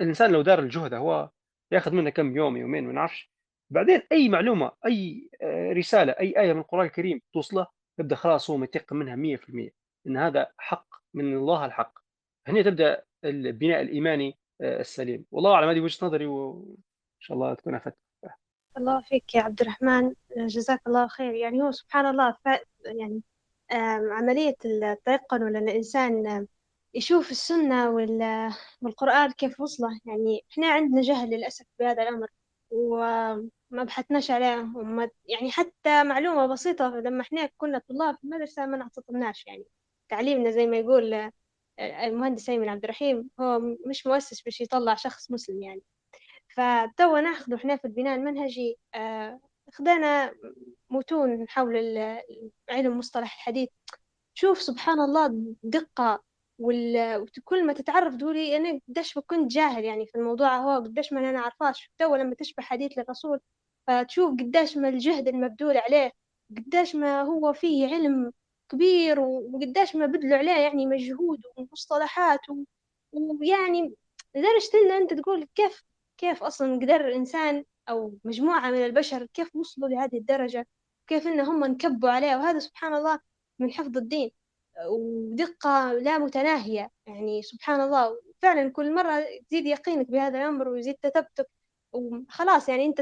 الإنسان 0.00 0.32
لو 0.32 0.42
دار 0.42 0.58
الجهد 0.58 0.94
هو 0.94 1.30
يأخذ 1.72 1.92
منه 1.92 2.10
كم 2.10 2.36
يوم 2.36 2.56
يومين 2.56 2.84
ما 2.84 2.92
نعرفش. 2.92 3.32
بعدين 3.70 4.02
أي 4.12 4.28
معلومة 4.28 4.72
أي 4.86 5.30
آه، 5.42 5.72
رسالة 5.72 6.12
أي 6.12 6.40
آية 6.40 6.52
من 6.52 6.60
القرآن 6.60 6.86
الكريم 6.86 7.20
توصله 7.32 7.66
يبدأ 7.98 8.16
خلاص 8.16 8.50
هو 8.50 8.56
متيقن 8.56 8.96
منها 8.96 9.16
100% 9.16 9.70
إن 10.06 10.16
هذا 10.16 10.52
حق 10.58 10.88
من 11.14 11.36
الله 11.36 11.64
الحق. 11.64 11.98
هنا 12.48 12.62
تبدأ 12.62 13.02
البناء 13.24 13.82
الإيماني 13.82 14.38
السليم. 14.60 15.24
والله 15.30 15.54
اعلم 15.54 15.68
هذه 15.68 15.80
وجهة 15.80 16.06
نظري 16.06 16.26
وإن 16.26 16.76
شاء 17.18 17.36
الله 17.36 17.54
تكون 17.54 17.74
أفدت. 17.74 17.96
الله 18.76 19.00
فيك 19.00 19.34
يا 19.34 19.42
عبد 19.42 19.60
الرحمن. 19.60 20.14
جزاك 20.36 20.80
الله 20.86 21.08
خير. 21.08 21.34
يعني 21.34 21.62
هو 21.62 21.70
سبحان 21.70 22.06
الله 22.06 22.36
يعني 22.84 23.22
عملية 24.10 24.56
التيقن 24.64 25.42
ولا 25.42 25.58
الإنسان 25.58 26.46
يشوف 26.94 27.30
السنة 27.30 27.90
والقرآن 28.82 29.32
كيف 29.32 29.60
وصله. 29.60 30.00
يعني 30.04 30.44
إحنا 30.52 30.66
عندنا 30.66 31.00
جهل 31.00 31.30
للأسف 31.30 31.66
بهذا 31.78 32.02
الأمر 32.02 32.28
وما 32.70 33.50
بحثناش 33.84 34.30
عليه 34.30 34.60
وما 34.60 35.10
يعني 35.24 35.50
حتى 35.50 36.04
معلومة 36.04 36.46
بسيطة 36.46 36.88
لما 36.88 37.22
إحنا 37.22 37.50
كنا 37.56 37.82
طلاب 37.88 38.16
في 38.16 38.24
المدرسة 38.24 38.66
ما 38.66 38.76
نعطيناش 38.76 39.46
يعني 39.46 39.64
تعليمنا 40.08 40.50
زي 40.50 40.66
ما 40.66 40.76
يقول 40.76 41.30
المهندس 41.78 42.48
أيمن 42.50 42.68
عبد 42.68 42.84
الرحيم 42.84 43.30
هو 43.40 43.60
مش 43.86 44.06
مؤسس 44.06 44.42
باش 44.42 44.60
يطلع 44.60 44.94
شخص 44.94 45.30
مسلم 45.30 45.62
يعني. 45.62 45.82
فتوا 46.48 47.20
ناخذ 47.20 47.52
إحنا 47.54 47.76
في 47.76 47.84
البناء 47.84 48.14
المنهجي 48.18 48.78
آه، 48.94 49.40
خدانا 49.72 50.34
متون 50.90 51.48
حول 51.48 51.76
علم 52.70 52.98
مصطلح 52.98 53.34
الحديث. 53.34 53.68
شوف 54.34 54.62
سبحان 54.62 55.00
الله 55.00 55.54
دقة 55.62 56.22
وكل 56.58 57.66
ما 57.66 57.72
تتعرف 57.72 58.14
دوري 58.14 58.56
أنا 58.56 58.80
قديش 58.88 59.18
كنت 59.18 59.50
جاهل 59.52 59.84
يعني 59.84 60.06
في 60.06 60.14
الموضوع 60.14 60.56
هو 60.56 60.84
قديش 60.84 61.12
ما 61.12 61.30
أنا 61.30 61.40
عارفاش 61.40 61.90
تو 61.98 62.16
لما 62.16 62.34
تشبه 62.34 62.62
حديث 62.62 62.98
للرسول 62.98 63.40
فتشوف 63.86 64.30
قديش 64.30 64.76
ما 64.76 64.88
الجهد 64.88 65.28
المبذول 65.28 65.76
عليه 65.76 66.12
قديش 66.56 66.94
ما 66.94 67.22
هو 67.22 67.52
فيه 67.52 67.86
علم 67.86 68.32
كبير 68.68 69.20
وقديش 69.20 69.96
ما 69.96 70.06
بذلوا 70.06 70.38
عليه 70.38 70.52
يعني 70.60 70.86
مجهود 70.86 71.40
ومصطلحات 71.56 72.40
ويعني 73.12 73.94
لدرجة 74.34 74.70
إن 74.74 74.90
أنت 74.92 75.14
تقول 75.14 75.48
كيف 75.54 75.84
كيف 76.18 76.42
أصلا 76.42 76.76
قدر 76.76 77.14
إنسان 77.14 77.64
أو 77.88 78.14
مجموعة 78.24 78.70
من 78.70 78.84
البشر 78.84 79.26
كيف 79.26 79.56
وصلوا 79.56 79.88
لهذه 79.88 80.18
الدرجة؟ 80.18 80.66
كيف 81.06 81.26
إن 81.26 81.40
هم 81.40 81.64
انكبوا 81.64 82.10
عليه 82.10 82.36
وهذا 82.36 82.58
سبحان 82.58 82.94
الله 82.94 83.20
من 83.58 83.72
حفظ 83.72 83.96
الدين 83.96 84.30
ودقة 84.86 85.92
لا 85.92 86.18
متناهية. 86.18 86.90
يعني 87.06 87.42
سبحان 87.42 87.80
الله 87.80 88.20
فعلا 88.42 88.70
كل 88.72 88.94
مرة 88.94 89.24
تزيد 89.50 89.66
يقينك 89.66 90.10
بهذا 90.10 90.38
الأمر 90.38 90.68
ويزيد 90.68 90.94
تثبتك 90.94 91.48
وخلاص 91.92 92.68
يعني 92.68 92.84
أنت 92.86 93.00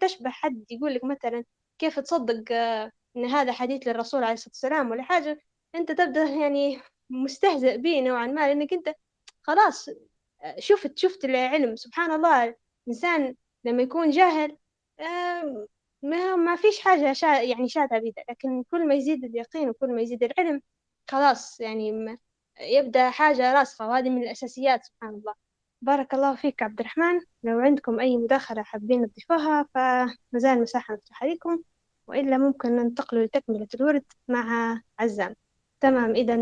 تشبه 0.00 0.30
حد 0.30 0.64
يقول 0.70 0.94
لك 0.94 1.04
مثلا 1.04 1.44
كيف 1.78 2.00
تصدق 2.00 2.44
آه، 2.52 2.92
إن 3.18 3.24
هذا 3.24 3.52
حديث 3.52 3.88
للرسول 3.88 4.24
عليه 4.24 4.34
الصلاة 4.34 4.50
والسلام 4.50 4.90
ولا 4.90 5.02
حاجة 5.02 5.40
أنت 5.74 5.92
تبدأ 5.92 6.24
يعني 6.24 6.80
مستهزئ 7.10 7.78
به 7.78 8.00
نوعا 8.00 8.26
ما 8.26 8.48
لأنك 8.48 8.72
أنت 8.72 8.94
خلاص 9.42 9.88
شفت 10.58 10.98
شفت 10.98 11.24
العلم 11.24 11.76
سبحان 11.76 12.12
الله 12.12 12.54
الإنسان 12.86 13.34
لما 13.64 13.82
يكون 13.82 14.10
جاهل 14.10 14.56
ما 16.02 16.36
ما 16.36 16.56
فيش 16.56 16.80
حاجة 16.80 17.12
شا 17.12 17.42
يعني 17.42 17.68
شاذة 17.68 17.98
بيده 17.98 18.22
لكن 18.30 18.62
كل 18.70 18.88
ما 18.88 18.94
يزيد 18.94 19.24
اليقين 19.24 19.68
وكل 19.68 19.94
ما 19.94 20.02
يزيد 20.02 20.22
العلم 20.22 20.62
خلاص 21.10 21.60
يعني 21.60 22.18
يبدأ 22.60 23.10
حاجة 23.10 23.52
راسخة. 23.52 23.88
وهذه 23.88 24.10
من 24.10 24.22
الأساسيات. 24.22 24.84
سبحان 24.84 25.10
الله. 25.14 25.34
بارك 25.82 26.14
الله 26.14 26.34
فيك 26.36 26.62
عبد 26.62 26.80
الرحمن. 26.80 27.20
لو 27.42 27.58
عندكم 27.58 28.00
أي 28.00 28.16
مداخلة 28.16 28.62
حابين 28.62 29.12
تضيفوها 29.12 29.68
فمازال 29.74 30.62
مساحة 30.62 30.94
مفتوحة 30.94 31.26
لكم. 31.26 31.62
وإلا 32.08 32.38
ممكن 32.38 32.76
ننتقل 32.76 33.22
لتكملة 33.24 33.68
الورد 33.74 34.04
مع 34.28 34.78
عزام. 34.98 35.34
تمام 35.80 36.10
إذا 36.10 36.36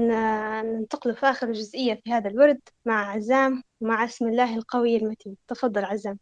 ننتقل 0.63 1.15
في 1.15 1.27
آخر 1.27 1.53
جزئية 1.53 2.01
في 2.05 2.13
هذا 2.13 2.31
الورد 2.31 2.61
مع 2.85 3.11
عزام 3.11 3.63
ومع 3.81 4.05
اسم 4.05 4.29
الله 4.29 4.57
القوي 4.57 4.97
المتين. 4.97 5.37
تفضل 5.49 5.85
عزام. 5.85 6.19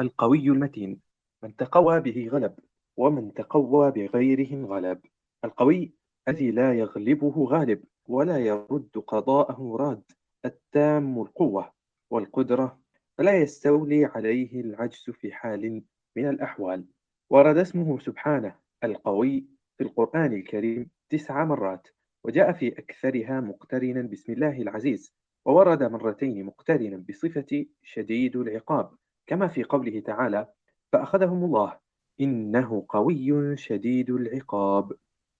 القوي 0.00 0.48
المتين. 0.48 1.00
من 1.42 1.56
تقوى 1.56 2.00
به 2.00 2.28
غلب 2.32 2.58
ومن 2.96 3.34
تقوى 3.34 3.90
بغيره 3.90 4.66
غلب 4.66 5.00
القوي 5.44 5.92
الذي 6.28 6.50
لا 6.50 6.74
يغلبه 6.74 7.44
غالب 7.44 7.84
ولا 8.06 8.38
يرد 8.38 9.02
قضاءه 9.06 9.76
راد. 9.80 10.02
التام 10.44 11.22
القوة 11.22 11.72
والقدرة 12.10 12.80
فلا 13.18 13.38
يستولي 13.42 14.04
عليه 14.04 14.60
العجز 14.60 15.10
في 15.10 15.32
حال 15.32 15.82
من 16.16 16.28
الأحوال. 16.28 16.84
ورد 17.30 17.56
اسمه 17.56 17.98
سبحانه 17.98 18.65
القوي 18.84 19.46
في 19.78 19.84
القرآن 19.84 20.32
الكريم 20.32 20.90
تسع 21.10 21.44
مرات 21.44 21.88
وجاء 22.24 22.52
في 22.52 22.68
أكثرها 22.68 23.40
مقترنا 23.40 24.02
بسم 24.02 24.32
الله 24.32 24.62
العزيز 24.62 25.14
وورد 25.44 25.82
مرتين 25.82 26.44
مقترنا 26.44 27.04
بصفة 27.08 27.66
شديد 27.82 28.36
العقاب. 28.36 28.90
كما 29.26 29.48
في 29.48 29.64
قوله 29.64 30.00
تعالى 30.00 30.48
فأخذهم 30.92 31.44
الله 31.44 31.78
إنه 32.20 32.86
قوي 32.88 33.56
شديد 33.56 34.10
العقاب. 34.10 34.92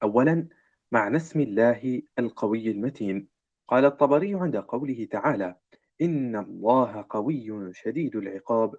أولا 0.03 0.49
معنى 0.93 1.17
اسم 1.17 1.41
الله 1.41 2.03
القوي 2.19 2.71
المتين. 2.71 3.29
قال 3.69 3.85
الطبري 3.85 4.35
عند 4.35 4.57
قوله 4.57 5.09
تعالى 5.11 5.57
إن 6.03 6.37
الله 6.37 7.07
قوي 7.11 7.75
شديد 7.75 8.17
العقاب. 8.17 8.75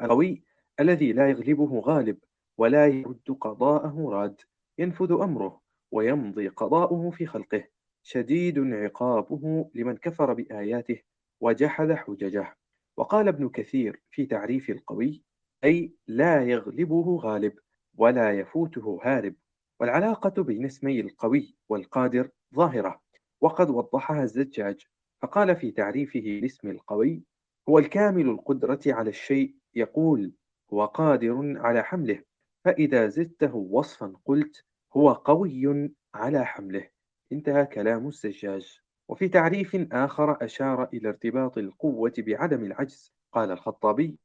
القوي 0.00 0.42
الذي 0.80 1.12
لا 1.12 1.30
يغلبه 1.30 1.80
غالب 1.80 2.18
ولا 2.62 2.86
يرد 2.86 3.36
قضاءه 3.40 4.08
راد 4.10 4.40
ينفذ 4.78 5.12
أمره 5.12 5.60
ويمضي 5.92 6.48
قضاؤه 6.48 7.10
في 7.10 7.26
خلقه. 7.26 7.64
شديد 8.02 8.58
عقابه 8.58 9.70
لمن 9.74 9.96
كفر 9.96 10.32
بآياته 10.32 11.00
وجحد 11.40 11.92
حججه. 11.92 12.56
وقال 12.96 13.28
ابن 13.28 13.48
كثير 13.48 14.02
في 14.10 14.26
تعريف 14.26 14.70
القوي 14.70 15.22
أي 15.64 15.94
لا 16.06 16.42
يغلبه 16.42 17.16
غالب 17.16 17.52
ولا 17.96 18.32
يفوته 18.32 19.00
هارب. 19.02 19.34
والعلاقة 19.80 20.42
بين 20.42 20.64
اسمي 20.64 21.00
القوي 21.00 21.56
والقادر 21.68 22.30
ظاهرة. 22.54 23.00
وقد 23.40 23.70
وضحها 23.70 24.22
الزجاج. 24.22 24.86
فقال 25.22 25.56
في 25.56 25.70
تعريفه 25.70 26.20
لاسم 26.42 26.70
القوي 26.70 27.22
هو 27.68 27.78
الكامل 27.78 28.28
القدرة 28.28 28.80
على 28.86 29.10
الشيء. 29.10 29.56
يقول 29.74 30.32
هو 30.72 30.84
قادر 30.84 31.58
على 31.58 31.82
حمله. 31.82 32.31
فإذا 32.64 33.08
زدته 33.08 33.54
وصفا 33.56 34.12
قلت 34.24 34.64
هو 34.96 35.12
قوي 35.12 35.90
على 36.14 36.44
حمله. 36.44 36.88
انتهى 37.32 37.66
كلام 37.66 38.08
الزجاج 38.08 38.80
وفي 39.08 39.28
تعريف 39.28 39.76
آخر 39.92 40.44
أشار 40.44 40.88
إلى 40.94 41.08
ارتباط 41.08 41.58
القوة 41.58 42.12
بعدم 42.18 42.64
العجز. 42.64 43.12
قال 43.32 43.50
الخطابي 43.50 44.18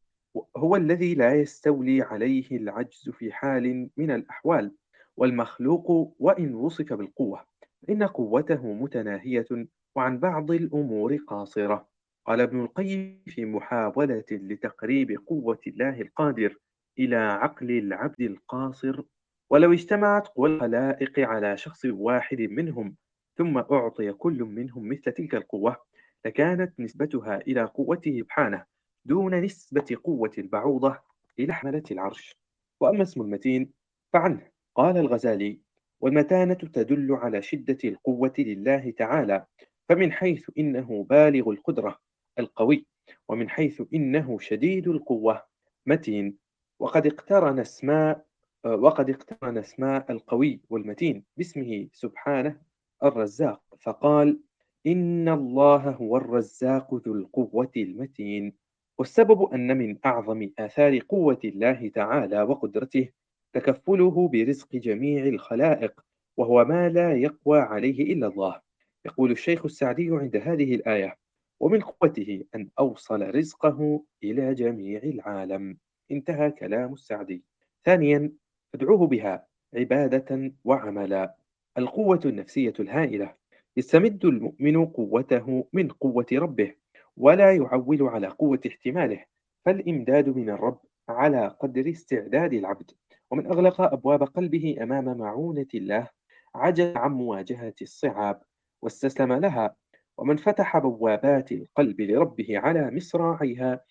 هو 0.58 0.76
الذي 0.76 1.16
لا 1.16 1.36
يستولي 1.36 2.02
عليه 2.02 2.52
العجز 2.52 3.10
في 3.10 3.32
حال 3.32 3.90
من 3.98 4.12
الأحوال 4.12 4.72
والمخلوق 5.18 6.16
وإن 6.20 6.56
وصف 6.56 6.94
بالقوة. 6.94 7.46
إن 7.90 8.04
قوته 8.04 8.74
متناهية 8.74 9.48
وعن 9.96 10.20
بعض 10.20 10.52
الأمور 10.52 11.16
قاصرة. 11.28 11.88
قال 12.26 12.42
ابن 12.42 12.62
القيم 12.62 13.24
في 13.28 13.46
محاولة 13.46 14.24
لتقريب 14.32 15.12
قوة 15.28 15.60
الله 15.68 16.02
القادر 16.02 16.58
إلى 17.00 17.16
عقل 17.16 17.72
العبد 17.72 18.22
القاصر 18.22 19.02
ولو 19.50 19.74
اجتمعت 19.74 20.28
قوى 20.28 20.50
الخلائق 20.50 21.20
على 21.20 21.58
شخص 21.58 21.86
واحد 21.86 22.42
منهم 22.42 22.96
ثم 23.38 23.58
أعطي 23.58 24.14
كل 24.14 24.44
منهم 24.44 24.90
مثل 24.90 25.12
تلك 25.12 25.36
القوة 25.36 25.78
لكانت 26.26 26.80
نسبتها 26.80 27.38
إلى 27.38 27.64
قوته 27.64 28.20
سبحانه 28.20 28.66
دون 29.06 29.42
نسبة 29.42 29.98
قوة 30.04 30.32
البعوضة 30.38 31.00
إلى 31.40 31.54
حملة 31.54 31.84
العرش. 31.92 32.38
وأما 32.82 33.02
اسم 33.04 33.22
المتين 33.22 33.72
فعنه. 34.14 34.48
قال 34.76 34.98
الغزالي 34.98 35.60
والمتانة 36.02 36.54
تدل 36.54 37.12
على 37.12 37.42
شدة 37.42 37.78
القوة 37.86 38.34
لله 38.40 38.92
تعالى 38.92 39.46
فمن 39.90 40.12
حيث 40.12 40.50
إنه 40.58 41.04
بالغ 41.10 41.50
القدرة 41.50 41.98
القوي 42.40 42.86
ومن 43.30 43.50
حيث 43.50 43.82
إنه 43.94 44.40
شديد 44.40 44.88
القوة. 44.88 45.44
متين 45.86 46.38
وقد 46.80 47.08
اقترن 47.08 47.60
اسماء 47.60 48.26
وقد 48.66 49.10
اقترن 49.10 49.58
اسماء 49.58 50.12
القوي 50.12 50.62
والمتين 50.70 51.24
باسمه 51.38 51.88
سبحانه 51.94 52.62
الرزاق 53.04 53.62
فقال 53.80 54.40
إن 54.88 55.30
الله 55.30 55.90
هو 55.90 56.18
الرزاق 56.18 56.94
ذو 56.94 57.14
القوة 57.14 57.72
المتين 57.78 58.54
والسبب 58.98 59.54
أن 59.54 59.78
من 59.78 59.98
أعظم 60.06 60.50
آثار 60.60 61.00
قوة 61.00 61.40
الله 61.46 61.90
تعالى 61.90 62.42
وقدرته 62.42 63.10
تكفله 63.54 64.28
برزق 64.28 64.76
جميع 64.76 65.26
الخلائق 65.26 66.02
وهو 66.38 66.66
ما 66.66 66.90
لا 66.90 67.14
يقوى 67.14 67.60
عليه 67.60 68.14
إلا 68.14 68.28
الله. 68.28 68.62
يقول 69.06 69.32
الشيخ 69.32 69.66
السعدي 69.66 70.10
عند 70.12 70.36
هذه 70.36 70.76
الآية 70.76 71.18
ومن 71.60 71.82
قوته 71.82 72.44
أن 72.56 72.70
أوصل 72.80 73.36
رزقه 73.36 74.04
إلى 74.24 74.54
جميع 74.54 75.04
العالم. 75.04 75.78
انتهى 76.12 76.52
كلام 76.52 76.94
السعدي. 76.94 77.44
ثانيا 77.86 78.32
ادعوه 78.76 79.08
بها 79.08 79.48
عبادة 79.76 80.54
وعملا. 80.64 81.36
القوة 81.78 82.20
النفسية 82.26 82.74
الهائلة. 82.80 83.36
يستمد 83.78 84.26
المؤمن 84.26 84.86
قوته 84.86 85.68
من 85.74 85.88
قوة 85.88 86.26
ربه 86.34 86.74
ولا 87.18 87.56
يعول 87.56 88.04
على 88.04 88.28
قوة 88.28 88.60
احتماله. 88.68 89.26
فالإمداد 89.66 90.30
من 90.30 90.50
الرب 90.50 90.80
على 91.10 91.48
قدر 91.48 91.90
استعداد 91.90 92.54
العبد. 92.54 92.92
ومن 93.32 93.46
أغلق 93.46 93.82
أبواب 93.82 94.24
قلبه 94.24 94.78
أمام 94.84 95.18
معونة 95.18 95.68
الله 95.76 96.10
عجز 96.56 96.96
عن 96.96 97.12
مواجهة 97.12 97.76
الصعاب 97.82 98.42
واستسلم 98.82 99.34
لها. 99.34 99.76
ومن 100.18 100.38
فتح 100.38 100.78
بوابات 100.78 101.52
القلب 101.52 102.02
لربه 102.02 102.60
على 102.60 102.92
مصراعيها 102.92 103.82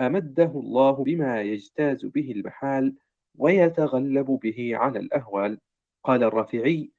أمده 0.00 0.52
الله 0.54 1.04
بما 1.04 1.42
يجتاز 1.42 2.04
به 2.06 2.32
المحال 2.32 2.96
ويتغلب 3.38 4.26
به 4.42 4.76
على 4.76 4.98
الأهوال. 4.98 5.58
قال 6.04 6.22
الرافعي 6.22 6.90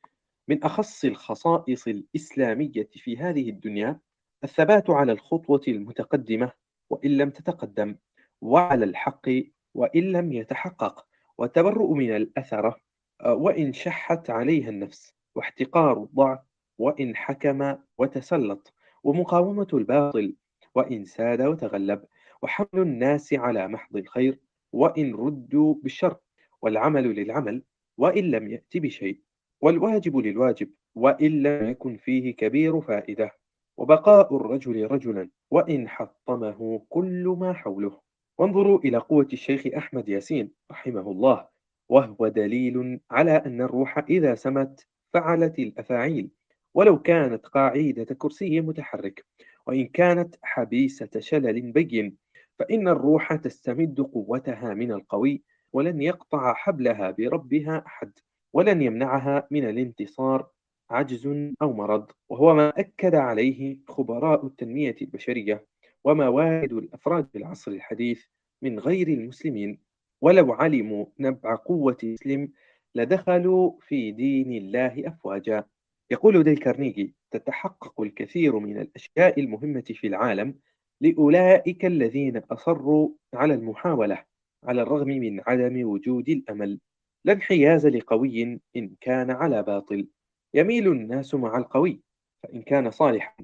من 0.47 0.63
أخص 0.63 1.05
الخصائص 1.05 1.87
الإسلامية 1.87 2.89
في 2.93 3.17
هذه 3.17 3.49
الدنيا 3.49 3.99
الثبات 4.43 4.89
على 4.89 5.11
الخطوة 5.11 5.61
المتقدمة 5.67 6.51
وإن 6.89 7.17
لم 7.17 7.29
تتقدم 7.29 7.95
وعلى 8.41 8.85
الحق 8.85 9.29
وإن 9.73 10.11
لم 10.11 10.33
يتحقق 10.33 11.05
والتبرؤ 11.37 11.93
من 11.93 12.15
الأثرة 12.15 12.77
وإن 13.25 13.73
شحت 13.73 14.29
عليها 14.29 14.69
النفس 14.69 15.13
واحتقار 15.35 16.03
الضعف 16.03 16.39
وإن 16.77 17.15
حكم 17.15 17.75
وتسلط 17.97 18.73
ومقاومة 19.03 19.67
الباطل 19.73 20.35
وإن 20.75 21.05
ساد 21.05 21.41
وتغلب 21.41 22.05
وحمل 22.43 22.67
الناس 22.73 23.33
على 23.33 23.67
محض 23.67 23.97
الخير 23.97 24.39
وإن 24.73 25.15
ردوا 25.15 25.75
بالشر 25.83 26.17
والعمل 26.61 27.03
للعمل 27.15 27.63
وإن 27.97 28.23
لم 28.31 28.47
يأتي 28.47 28.79
بشيء 28.79 29.19
والواجب 29.61 30.17
للواجب 30.17 30.69
وإن 30.95 31.43
لم 31.43 31.69
يكن 31.69 31.97
فيه 31.97 32.35
كبير 32.35 32.81
فائدة 32.81 33.31
وبقاء 33.77 34.35
الرجل 34.35 34.87
رجلا 34.91 35.29
وإن 35.51 35.89
حطمه 35.89 36.85
كل 36.89 37.35
ما 37.39 37.53
حوله. 37.53 37.99
وانظروا 38.37 38.79
إلى 38.79 38.97
قوة 38.97 39.27
الشيخ 39.33 39.67
أحمد 39.77 40.09
ياسين 40.09 40.51
رحمه 40.71 41.11
الله 41.11 41.47
وهو 41.89 42.27
دليل 42.27 42.99
على 43.11 43.31
أن 43.31 43.61
الروح 43.61 43.97
إذا 43.97 44.35
سمت 44.35 44.87
فعلت 45.13 45.59
الأفاعيل 45.59 46.29
ولو 46.73 47.01
كانت 47.01 47.45
قاعدة 47.45 48.03
كرسي 48.03 48.61
متحرك 48.61 49.25
وإن 49.67 49.87
كانت 49.87 50.35
حبيسة 50.41 51.09
شلل 51.19 51.71
بين 51.71 52.22
فإن 52.63 52.87
الروح 52.87 53.35
تستمد 53.35 54.01
قوتها 54.01 54.73
من 54.73 54.91
القوي 54.91 55.43
ولن 55.73 56.01
يقطع 56.01 56.53
حبلها 56.53 57.11
بربها 57.11 57.83
أحد 57.87 58.11
ولن 58.53 58.81
يمنعها 58.81 59.47
من 59.51 59.69
الانتصار 59.69 60.49
عجز 60.89 61.27
أو 61.61 61.73
مرض. 61.73 62.11
وهو 62.29 62.53
ما 62.53 62.69
أكد 62.69 63.15
عليه 63.15 63.79
خبراء 63.87 64.45
التنمية 64.45 64.95
البشرية 65.01 65.65
وموارد 66.03 66.73
الأفراد 66.73 67.27
في 67.27 67.37
العصر 67.37 67.71
الحديث 67.71 68.25
من 68.61 68.79
غير 68.79 69.07
المسلمين. 69.07 69.79
ولو 70.21 70.53
علموا 70.53 71.05
نبع 71.19 71.55
قوة 71.55 71.97
المسلم 72.03 72.51
لدخلوا 72.95 73.71
في 73.81 74.11
دين 74.11 74.51
الله 74.51 75.07
أفواجا. 75.07 75.63
يقول 76.11 76.43
ديل 76.43 76.57
كارنيجي 76.57 77.15
تتحقق 77.31 78.01
الكثير 78.01 78.59
من 78.59 78.77
الأشياء 78.77 79.39
المهمة 79.39 79.81
في 79.81 80.07
العالم 80.07 80.55
لأولئك 81.03 81.85
الذين 81.85 82.37
أصروا 82.37 83.09
على 83.33 83.53
المحاولة 83.53 84.23
على 84.63 84.81
الرغم 84.81 85.07
من 85.07 85.41
عدم 85.47 85.89
وجود 85.89 86.29
الأمل. 86.29 86.79
لا 87.25 87.33
انحياز 87.33 87.87
لقوي 87.87 88.61
إن 88.75 88.95
كان 89.01 89.31
على 89.31 89.63
باطل. 89.63 90.07
يميل 90.53 90.87
الناس 90.87 91.35
مع 91.35 91.57
القوي 91.57 92.01
فإن 92.43 92.61
كان 92.61 92.91
صالحا 92.91 93.35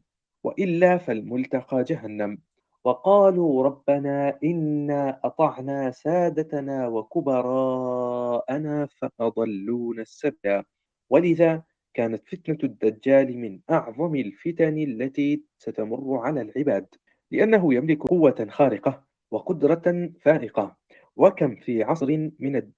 وإلا 0.43 0.97
فالملتقى 0.97 1.83
جهنم. 1.83 2.37
وقالوا 2.83 3.63
ربنا 3.63 4.39
إنا 4.43 5.19
أطعنا 5.23 5.91
سادتنا 5.91 6.87
وكبراءنا 6.87 8.85
فأضلونا 8.85 10.01
السبيل 10.01 10.63
ولذا 11.09 11.63
كانت 11.93 12.27
فتنة 12.27 12.57
الدجال 12.63 13.37
من 13.37 13.59
أعظم 13.69 14.15
الفتن 14.15 14.77
التي 14.77 15.43
ستمر 15.57 16.17
على 16.17 16.41
العباد. 16.41 16.95
لأنه 17.31 17.73
يملك 17.73 18.03
قوة 18.03 18.47
خارقة 18.49 19.03
وقدرة 19.31 20.09
فائقة 20.21 20.77
وكم 21.15 21.55
في 21.55 21.83
عصر 21.83 22.29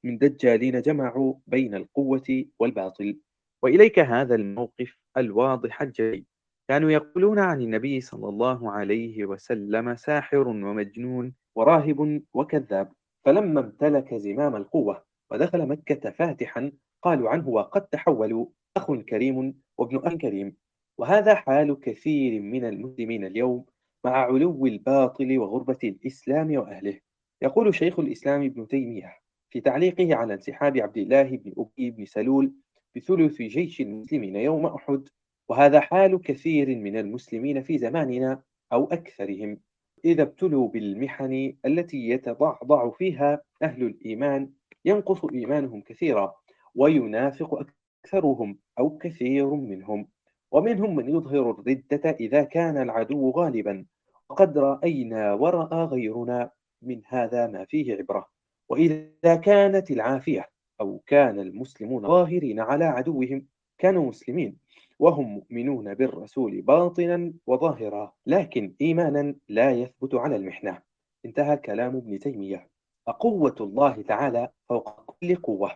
من 0.03 0.18
دجالين 0.18 0.82
جمعوا 0.82 1.34
بين 1.48 1.76
القوة 1.76 2.45
والباطل. 2.60 3.19
وإليك 3.64 3.99
هذا 3.99 4.36
الموقف 4.36 4.98
الواضح 5.18 5.82
الجلي 5.82 6.26
كانوا 6.68 6.91
يقولون 6.91 7.40
عن 7.40 7.61
النبي 7.61 8.02
صلى 8.02 8.30
الله 8.30 8.72
عليه 8.72 9.26
وسلم 9.26 9.95
ساحر 9.95 10.48
ومجنون 10.48 11.34
وراهب 11.56 12.22
وكذاب. 12.34 12.91
فلما 13.26 13.60
امتلك 13.60 14.14
زمام 14.14 14.56
القوة 14.56 15.03
ودخل 15.32 15.68
مكة 15.68 16.10
فاتحا 16.11 16.72
قالوا 17.02 17.30
عنه 17.30 17.49
وقد 17.49 17.88
تحولوا 17.88 18.45
أخ 18.78 18.91
كريم 18.94 19.61
وابن 19.78 19.98
أخ 19.98 20.14
كريم. 20.14 20.56
وهذا 20.98 21.36
حال 21.36 21.80
كثير 21.80 22.41
من 22.41 22.65
المسلمين 22.65 23.26
اليوم 23.26 23.65
مع 24.06 24.11
علو 24.11 24.65
الباطل 24.65 25.38
وغربة 25.38 25.78
الإسلام 25.84 26.57
وأهله. 26.57 26.99
يقول 27.41 27.76
شيخ 27.76 27.99
الإسلام 27.99 28.44
ابن 28.44 28.68
تيمية 28.68 29.18
في 29.49 29.61
تعليقه 29.61 30.15
على 30.15 30.34
انسحاب 30.34 30.78
عبد 30.78 30.98
الله 30.98 31.23
بن 31.23 31.53
أبي 31.57 31.91
بن 31.91 32.06
سلول 32.06 32.53
بثلث 32.95 33.41
جيش 33.41 33.82
المسلمين 33.82 34.36
يوم 34.36 34.65
أحد 34.65 35.10
وهذا 35.49 35.80
حال 35.80 36.22
كثير 36.22 36.76
من 36.76 36.98
المسلمين 36.98 37.64
في 37.64 37.78
زماننا 37.78 38.44
أو 38.73 38.86
أكثرهم. 38.86 39.57
إذا 40.06 40.23
ابتلوا 40.23 40.68
بالمحن 40.68 41.53
التي 41.65 42.10
يتضعضع 42.10 42.90
فيها 42.90 43.41
أهل 43.61 43.84
الإيمان 43.84 44.49
ينقص 44.86 45.26
إيمانهم 45.26 45.82
كثيرا 45.82 46.36
وينافق 46.76 47.68
أكثرهم 48.06 48.60
أو 48.80 48.98
كثير 48.98 49.53
منهم. 49.56 50.07
ومنهم 50.52 50.95
من 50.95 51.10
يظهر 51.10 51.52
الردة 51.52 52.10
إذا 52.10 52.44
كان 52.44 52.78
العدو 52.78 53.32
غالبا. 53.32 53.86
وقد 54.30 54.57
رأينا 54.57 55.34
ورأى 55.34 55.84
غيرنا 55.84 56.52
من 56.82 57.02
هذا 57.07 57.48
ما 57.48 57.65
فيه 57.65 57.95
عبرة. 57.95 58.28
وإذا 58.69 59.36
كانت 59.36 59.91
العافية 59.91 60.49
أو 60.82 61.02
كان 61.07 61.40
المسلمون 61.40 62.07
ظاهرين 62.07 62.60
على 62.60 62.86
عدوهم 62.86 63.45
كانوا 63.78 64.06
مسلمين. 64.06 64.57
وهم 64.99 65.26
مؤمنون 65.26 65.94
بالرسول 65.94 66.61
باطنا 66.61 67.34
وظاهرا 67.48 68.14
لكن 68.26 68.76
إيمانا 68.82 69.36
لا 69.49 69.72
يثبت 69.72 70.15
على 70.15 70.36
المحنة. 70.36 70.82
انتهى 71.26 71.57
كلام 71.57 71.95
ابن 71.95 72.19
تيمية. 72.19 72.68
فقوة 73.07 73.56
الله 73.60 74.02
تعالى 74.02 74.49
فوق 74.69 75.15
كل 75.19 75.36
قوة. 75.36 75.72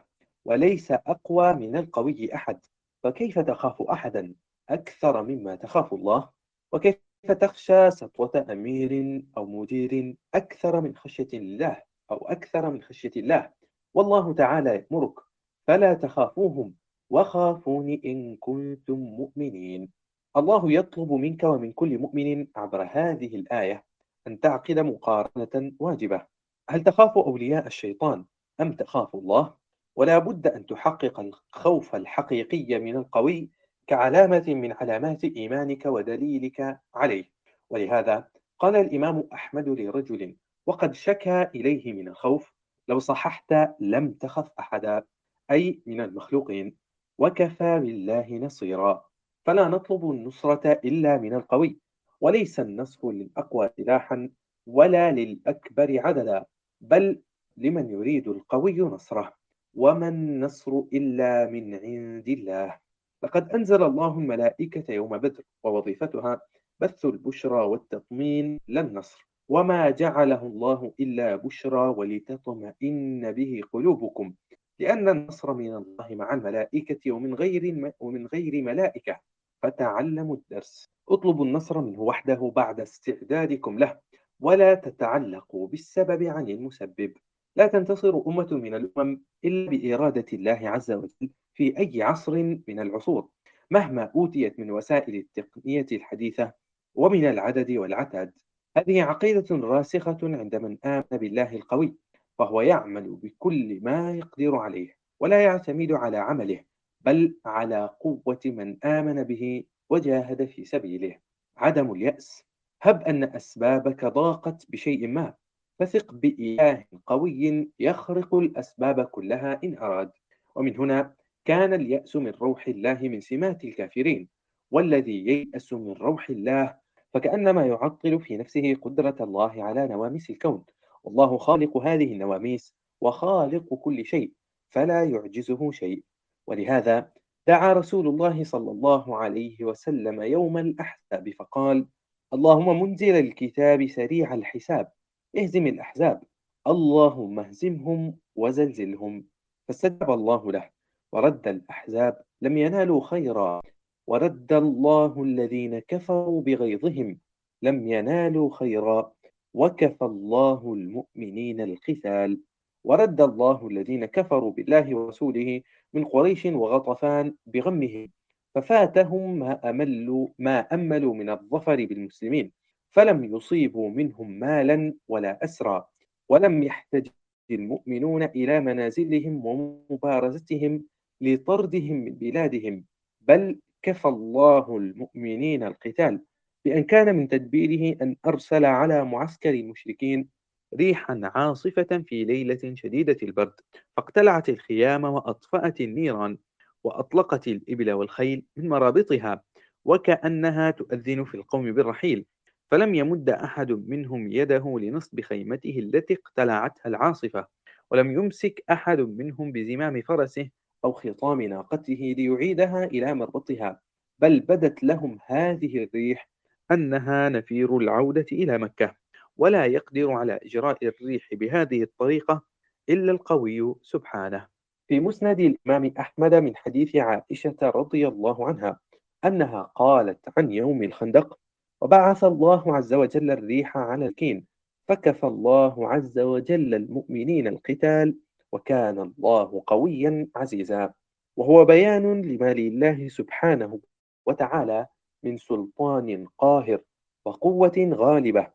وليس 0.45 0.91
أقوى 0.91 1.53
من 1.53 1.75
القوي 1.75 2.35
أحد. 2.35 2.59
فكيف 3.03 3.39
تخاف 3.39 3.81
أحدا؟ 3.81 4.33
أكثر 4.69 5.23
مما 5.23 5.55
تخاف 5.55 5.93
الله؟ 5.93 6.29
وكيف 6.71 6.99
تخشى 7.41 7.91
سطوة 7.91 8.45
أمير 8.51 9.23
أو 9.37 9.45
مدير 9.45 10.15
أكثر 10.33 10.81
من 10.81 10.95
خشية 10.95 11.27
الله 11.33 11.81
أو 12.11 12.27
أكثر 12.27 12.69
من 12.69 12.81
خشية 12.81 13.11
الله؟ 13.17 13.51
والله 13.93 14.33
تعالى 14.33 14.69
يأمرك 14.69 15.19
فلا 15.67 15.93
تخافوهم 15.93 16.73
وخافوني 17.09 18.01
إن 18.05 18.35
كنتم 18.35 18.99
مؤمنين. 18.99 19.91
الله 20.37 20.71
يطلب 20.71 21.11
منك 21.11 21.43
ومن 21.43 21.71
كل 21.71 21.97
مؤمن 21.97 22.47
عبر 22.55 22.89
هذه 22.91 23.35
الآية 23.35 23.85
أن 24.27 24.39
تعقد 24.39 24.79
مقارنة 24.79 25.71
واجبة. 25.79 26.25
هل 26.69 26.83
تخاف 26.83 27.17
أولياء 27.17 27.67
الشيطان 27.67 28.25
أم 28.61 28.73
تخاف 28.73 29.15
الله؟ 29.15 29.53
ولا 29.95 30.17
بد 30.17 30.47
أن 30.47 30.65
تحقق 30.65 31.19
الخوف 31.19 31.95
الحقيقي 31.95 32.79
من 32.79 32.95
القوي 32.95 33.49
كعلامة 33.87 34.43
من 34.47 34.71
علامات 34.71 35.23
إيمانك 35.23 35.85
ودليلك 35.85 36.79
عليه. 36.95 37.25
ولهذا 37.69 38.27
قال 38.59 38.75
الإمام 38.75 39.27
أحمد 39.33 39.69
لرجل 39.69 40.35
وقد 40.65 40.93
شكى 40.93 41.47
إليه 41.55 41.93
من 41.93 42.07
الخوف 42.07 42.53
لو 42.87 42.99
صححت 42.99 43.53
لم 43.79 44.11
تخف 44.11 44.49
أحدا 44.59 45.03
أي 45.51 45.81
من 45.85 46.01
المخلوقين 46.01 46.77
وكفى 47.17 47.79
بالله 47.79 48.37
نصيرا 48.37 49.05
فلا 49.45 49.67
نطلب 49.67 50.11
النصرة 50.11 50.71
إلا 50.71 51.17
من 51.17 51.33
القوي 51.33 51.79
وليس 52.21 52.59
النصر 52.59 53.11
للأقوى 53.11 53.69
سلاحا 53.77 54.29
ولا 54.67 55.11
للأكبر 55.11 55.99
عددا 56.07 56.45
بل 56.81 57.21
لمن 57.57 57.89
يريد 57.89 58.27
القوي 58.27 58.79
نصره 58.79 59.33
وما 59.73 60.07
النصر 60.07 60.71
إلا 60.93 61.45
من 61.45 61.75
عند 61.75 62.27
الله. 62.29 62.84
لقد 63.23 63.49
أنزل 63.49 63.83
الله 63.83 64.19
الملائكة 64.19 64.93
يوم 64.93 65.17
بدر 65.17 65.43
ووظيفتها 65.63 66.41
بث 66.79 67.05
البشرى 67.05 67.65
والتطمين 67.65 68.59
لا 68.67 68.81
النصر 68.81 69.27
وما 69.49 69.89
جعله 69.89 70.47
الله 70.47 70.93
إلا 70.99 71.35
بشرى 71.35 71.87
ولتطمئن 71.87 73.31
به 73.31 73.61
قلوبكم 73.73 74.33
لأن 74.79 75.09
النصر 75.09 75.53
من 75.53 75.75
الله 75.75 76.07
مع 76.11 76.33
الملائكة 76.33 77.11
ومن 77.11 77.33
غير 77.33 77.93
ومن 77.99 78.27
غير 78.27 78.61
ملائكة. 78.61 79.19
فتعلموا 79.63 80.35
الدرس. 80.35 80.89
اطلبوا 81.09 81.45
النصر 81.45 81.81
منه 81.81 82.01
وحده 82.01 82.51
بعد 82.55 82.79
استعدادكم 82.79 83.79
له. 83.79 83.99
ولا 84.39 84.73
تتعلقوا 84.73 85.67
بالسبب 85.67 86.23
عن 86.23 86.49
المسبب. 86.49 87.13
لا 87.55 87.67
تنتصر 87.67 88.21
أمة 88.27 88.47
من 88.51 88.75
الأمم 88.75 89.21
إلا 89.45 89.69
بإرادة 89.69 90.25
الله 90.33 90.59
عز 90.69 90.91
وجل. 90.91 91.29
في 91.55 91.77
أي 91.79 92.03
عصر 92.03 92.57
من 92.67 92.79
العصور 92.79 93.29
مهما 93.71 94.11
أوتيت 94.15 94.59
من 94.59 94.71
وسائل 94.71 95.15
التقنية 95.15 95.85
الحديثة 95.91 96.53
ومن 96.95 97.25
العدد 97.25 97.71
والعتاد. 97.71 98.33
هذه 98.77 99.03
عقيدة 99.03 99.55
راسخة 99.55 100.17
عند 100.23 100.55
من 100.55 100.77
آمن 100.85 101.03
بالله 101.11 101.55
القوي 101.55 101.95
فهو 102.39 102.61
يعمل 102.61 103.15
بكل 103.15 103.79
ما 103.81 104.11
يقدر 104.11 104.55
عليه 104.55 104.97
ولا 105.19 105.43
يعتمد 105.43 105.91
على 105.91 106.17
عمله 106.17 106.63
بل 107.01 107.35
على 107.45 107.89
قوة 107.99 108.39
من 108.45 108.85
آمن 108.85 109.23
به 109.23 109.63
وجاهد 109.89 110.45
في 110.45 110.65
سبيله. 110.65 111.17
عدم 111.57 111.91
اليأس 111.91 112.43
هب 112.81 113.01
أن 113.01 113.23
أسبابك 113.23 114.05
ضاقت 114.05 114.65
بشيء 114.69 115.07
ما 115.07 115.33
فثق 115.79 116.13
بإله 116.13 116.85
قوي 117.05 117.71
يخرق 117.79 118.35
الأسباب 118.35 119.05
كلها 119.05 119.59
إن 119.63 119.77
أراد. 119.77 120.11
ومن 120.55 120.77
هنا 120.77 121.15
كان 121.45 121.73
اليأس 121.73 122.15
من 122.15 122.31
روح 122.31 122.67
الله 122.67 122.99
من 123.01 123.21
سمات 123.21 123.63
الكافرين 123.63 124.29
والذي 124.71 125.27
ييأس 125.27 125.73
من 125.73 125.93
روح 125.93 126.29
الله 126.29 126.77
فكأنما 127.13 127.65
يعطل 127.65 128.19
في 128.19 128.37
نفسه 128.37 128.75
قدرة 128.75 129.15
الله 129.21 129.63
على 129.63 129.87
نواميس 129.87 130.29
الكون. 130.29 130.65
والله 131.03 131.37
خالق 131.37 131.77
هذه 131.77 132.13
النواميس 132.13 132.75
وخالق 133.01 133.73
كل 133.73 134.05
شيء 134.05 134.31
فلا 134.69 135.03
يعجزه 135.03 135.71
شيء. 135.71 136.03
ولهذا 136.47 137.11
دعا 137.47 137.73
رسول 137.73 138.07
الله 138.07 138.43
صلى 138.43 138.71
الله 138.71 139.17
عليه 139.17 139.63
وسلم 139.63 140.21
يوم 140.21 140.57
الأحزاب 140.57 141.29
فقال 141.29 141.87
اللهم 142.33 142.81
منزل 142.81 143.15
الكتاب 143.15 143.87
سريع 143.87 144.33
الحساب 144.33 144.91
اهزم 145.37 145.67
الأحزاب 145.67 146.23
اللهم 146.67 147.39
اهزمهم 147.39 148.17
وزلزلهم 148.35 149.25
فاستجاب 149.67 150.11
الله 150.11 150.51
له. 150.51 150.74
ورد 151.11 151.47
الأحزاب 151.47 152.21
لم 152.41 152.57
ينالوا 152.57 153.01
خيرا. 153.01 153.61
ورد 154.07 154.53
الله 154.53 155.23
الذين 155.23 155.79
كفروا 155.79 156.41
بغيظهم 156.41 157.17
لم 157.61 157.87
ينالوا 157.87 158.49
خيرا. 158.55 159.11
وكفى 159.53 160.05
الله 160.05 160.73
المؤمنين 160.73 161.61
القتال. 161.61 162.39
ورد 162.83 163.21
الله 163.21 163.67
الذين 163.67 164.05
كفروا 164.05 164.51
بالله 164.51 164.95
ورسوله 164.95 165.61
من 165.93 166.05
قريش 166.05 166.45
وغطفان 166.45 167.33
بغمهم. 167.45 168.11
ففاتهم 168.55 169.39
ما 169.39 169.69
أملوا 169.69 170.27
ما 170.39 170.59
أملوا 170.59 171.13
من 171.13 171.29
الظفر 171.29 171.85
بالمسلمين. 171.85 172.51
فلم 172.91 173.35
يصيبوا 173.35 173.89
منهم 173.89 174.31
مالا 174.31 174.93
ولا 175.07 175.43
أسرى 175.43 175.85
ولم 176.29 176.63
يحتج 176.63 177.07
المؤمنون 177.51 178.23
إلى 178.23 178.59
منازلهم 178.59 179.45
ومبارزتهم. 179.45 180.83
لطردهم 181.21 181.93
من 181.93 182.15
بلادهم 182.15 182.85
بل 183.21 183.59
كفى 183.81 184.07
الله 184.07 184.77
المؤمنين 184.77 185.63
القتال 185.63 186.21
بأن 186.65 186.83
كان 186.83 187.15
من 187.15 187.27
تدبيره 187.27 187.97
أن 188.01 188.15
أرسل 188.25 188.65
على 188.65 189.05
معسكر 189.05 189.49
المشركين 189.49 190.29
ريحا 190.75 191.21
عاصفة 191.23 192.03
في 192.07 192.23
ليلة 192.23 192.75
شديدة 192.75 193.17
البرد 193.23 193.53
فاقتلعت 193.97 194.49
الخيام 194.49 195.03
وأطفأت 195.03 195.81
النيران 195.81 196.37
وأطلقت 196.83 197.47
الإبل 197.47 197.91
والخيل 197.91 198.45
من 198.57 198.69
مرابطها 198.69 199.43
وكأنها 199.85 200.71
تؤذن 200.71 201.23
في 201.23 201.35
القوم 201.35 201.71
بالرحيل. 201.71 202.25
فلم 202.71 202.95
يمد 202.95 203.29
أحد 203.29 203.71
منهم 203.71 204.31
يده 204.31 204.79
لنصب 204.79 205.21
خيمته 205.21 205.79
التي 205.79 206.13
اقتلعتها 206.13 206.89
العاصفة 206.89 207.47
ولم 207.91 208.11
يمسك 208.11 208.63
أحد 208.71 208.99
منهم 208.99 209.51
بزمام 209.51 210.01
فرسه 210.01 210.49
أو 210.85 210.91
خطام 210.93 211.41
ناقته 211.41 212.15
ليعيدها 212.17 212.83
إلى 212.83 213.13
مربطها 213.13 213.81
بل 214.19 214.39
بدت 214.39 214.83
لهم 214.83 215.19
هذه 215.25 215.83
الريح 215.83 216.29
أنها 216.71 217.29
نفير 217.29 217.77
العودة 217.77 218.25
إلى 218.31 218.57
مكة 218.57 218.95
ولا 219.37 219.65
يقدر 219.65 220.11
على 220.11 220.39
إجراء 220.43 220.77
الريح 220.87 221.29
بهذه 221.33 221.83
الطريقة 221.83 222.41
إلا 222.89 223.11
القوي 223.11 223.75
سبحانه. 223.81 224.47
في 224.87 224.99
مسند 224.99 225.39
الإمام 225.39 225.93
أحمد 225.99 226.33
من 226.33 226.55
حديث 226.55 226.95
عائشة 226.95 227.55
رضي 227.61 228.07
الله 228.07 228.47
عنها 228.47 228.79
أنها 229.25 229.71
قالت 229.75 230.19
عن 230.37 230.51
يوم 230.51 230.83
الخندق 230.83 231.39
وبعث 231.81 232.23
الله 232.23 232.75
عز 232.75 232.93
وجل 232.93 233.31
الريح 233.31 233.77
على 233.77 234.05
الكين 234.05 234.45
فكفى 234.87 235.27
الله 235.27 235.89
عز 235.89 236.19
وجل 236.19 236.73
المؤمنين 236.73 237.47
القتال 237.47 238.15
وكان 238.55 238.99
الله 238.99 239.63
قويا 239.67 240.27
عزيزا 240.35 240.93
وهو 241.37 241.65
بيان 241.65 242.21
لما 242.21 242.53
لله 242.53 243.07
سبحانه 243.07 243.79
وتعالى 244.25 244.87
من 245.23 245.37
سلطان 245.37 246.27
قاهر 246.37 246.81
وقوة 247.25 247.89
غالبة. 247.93 248.47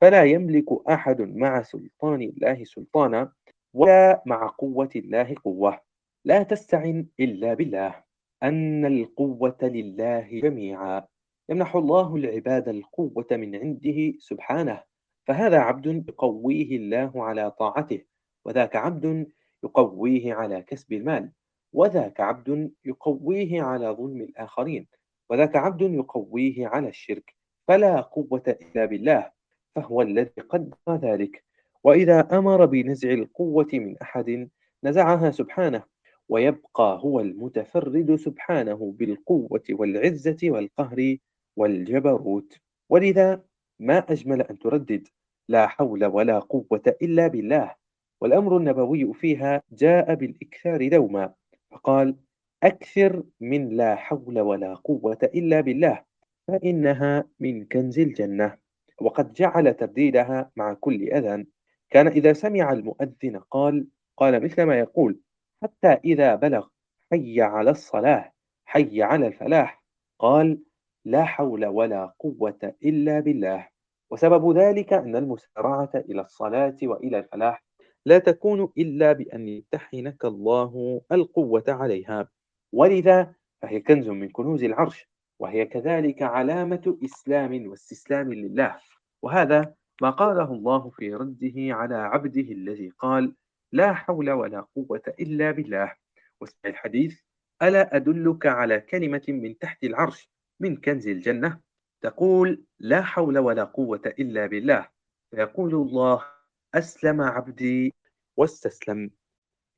فلا 0.00 0.24
يملك 0.24 0.88
أحد 0.88 1.22
مع 1.22 1.62
سلطان 1.62 2.22
الله 2.22 2.64
سلطانا 2.64 3.32
ولا 3.74 4.22
مع 4.26 4.46
قوة 4.46 4.88
الله 4.96 5.34
قوة. 5.44 5.80
لا 6.24 6.42
تستعن 6.42 7.06
إلا 7.20 7.54
بالله. 7.54 8.02
أن 8.42 8.86
القوة 8.86 9.58
لله 9.62 10.40
جميعا. 10.42 11.06
يمنح 11.48 11.76
الله 11.76 12.16
العباد 12.16 12.68
القوة 12.68 13.26
من 13.30 13.56
عنده 13.56 14.12
سبحانه. 14.18 14.82
فهذا 15.26 15.58
عبد 15.58 16.08
يقويه 16.08 16.76
الله 16.76 17.24
على 17.24 17.50
طاعته. 17.50 18.15
وذاك 18.46 18.76
عبد 18.76 19.26
يقويه 19.64 20.34
على 20.34 20.62
كسب 20.62 20.92
المال 20.92 21.30
وذاك 21.72 22.20
عبد 22.20 22.72
يقويه 22.84 23.62
على 23.62 23.88
ظلم 23.88 24.20
الآخرين 24.20 24.86
وذاك 25.30 25.56
عبد 25.56 25.82
يقويه 25.82 26.66
على 26.66 26.88
الشرك. 26.88 27.34
فلا 27.68 28.00
قوة 28.00 28.42
إلا 28.62 28.84
بالله 28.84 29.30
فهو 29.76 30.02
الذي 30.02 30.40
قدر 30.48 30.76
ذلك. 30.88 31.44
وإذا 31.84 32.38
أمر 32.38 32.66
بنزع 32.66 33.10
القوة 33.10 33.68
من 33.72 33.98
أحد 33.98 34.48
نزعها 34.84 35.30
سبحانه 35.30 35.82
ويبقى 36.28 37.00
هو 37.02 37.20
المتفرد 37.20 38.16
سبحانه 38.16 38.94
بالقوة 38.98 39.62
والعزة 39.70 40.38
والقهر 40.44 41.16
والجبروت. 41.56 42.58
ولذا 42.88 43.42
ما 43.80 43.98
أجمل 43.98 44.42
أن 44.42 44.58
تردد 44.58 45.08
لا 45.48 45.66
حول 45.66 46.04
ولا 46.04 46.38
قوة 46.38 46.96
إلا 47.02 47.26
بالله. 47.26 47.85
والأمر 48.20 48.56
النبوي 48.56 49.14
فيها 49.14 49.62
جاء 49.72 50.14
بالإكثار 50.14 50.88
دوما 50.88 51.34
فقال 51.70 52.16
أكثر 52.62 53.22
من 53.40 53.68
لا 53.68 53.94
حول 53.96 54.40
ولا 54.40 54.74
قوة 54.74 55.18
إلا 55.22 55.60
بالله 55.60 56.02
فإنها 56.48 57.24
من 57.40 57.64
كنز 57.64 57.98
الجنة. 57.98 58.58
وقد 59.00 59.32
جعل 59.32 59.74
ترديدها 59.74 60.50
مع 60.56 60.74
كل 60.74 61.08
أذان 61.08 61.46
كان 61.90 62.06
إذا 62.06 62.32
سمع 62.32 62.72
المؤذن 62.72 63.40
قال 63.50 63.86
قال 64.16 64.44
مثل 64.44 64.62
ما 64.62 64.78
يقول 64.78 65.20
حتى 65.62 65.88
إذا 65.88 66.34
بلغ 66.34 66.66
حي 67.12 67.42
على 67.42 67.70
الصلاة 67.70 68.32
حي 68.64 69.02
على 69.02 69.26
الفلاح. 69.26 69.82
قال 70.18 70.58
لا 71.04 71.24
حول 71.24 71.66
ولا 71.66 72.14
قوة 72.18 72.74
إلا 72.84 73.20
بالله. 73.20 73.68
وسبب 74.10 74.58
ذلك 74.58 74.92
أن 74.92 75.16
المسارعة 75.16 75.90
إلى 75.94 76.20
الصلاة 76.20 76.76
وإلى 76.82 77.18
الفلاح 77.18 77.64
لا 78.06 78.18
تكون 78.18 78.72
إلا 78.78 79.12
بأن 79.12 79.48
يمتحنك 79.48 80.24
الله 80.24 81.02
القوة 81.12 81.64
عليها. 81.68 82.28
ولذا 82.72 83.34
فهي 83.62 83.80
كنز 83.80 84.08
من 84.08 84.28
كنوز 84.28 84.64
العرش 84.64 85.08
وهي 85.38 85.66
كذلك 85.66 86.22
علامة 86.22 86.98
إسلام 87.04 87.66
واستسلام 87.66 88.32
لله. 88.32 88.76
وهذا 89.22 89.74
ما 90.02 90.10
قاله 90.10 90.52
الله 90.52 90.90
في 90.90 91.14
رده 91.14 91.54
على 91.56 91.94
عبده 91.94 92.52
الذي 92.52 92.88
قال 92.98 93.34
لا 93.72 93.92
حول 93.92 94.30
ولا 94.30 94.60
قوة 94.60 95.02
إلا 95.20 95.50
بالله 95.50 95.92
واسمع 96.40 96.70
الحديث 96.70 97.20
ألا 97.62 97.96
أدلك 97.96 98.46
على 98.46 98.80
كلمة 98.80 99.22
من 99.28 99.58
تحت 99.58 99.84
العرش 99.84 100.30
من 100.60 100.76
كنز 100.76 101.08
الجنة؟ 101.08 101.60
تقول 102.00 102.64
لا 102.78 103.02
حول 103.02 103.38
ولا 103.38 103.64
قوة 103.64 104.02
إلا 104.18 104.46
بالله 104.46 104.88
فيقول 105.30 105.74
الله 105.74 106.35
أسلم 106.76 107.20
عبدي 107.20 107.94
واستسلم. 108.36 109.10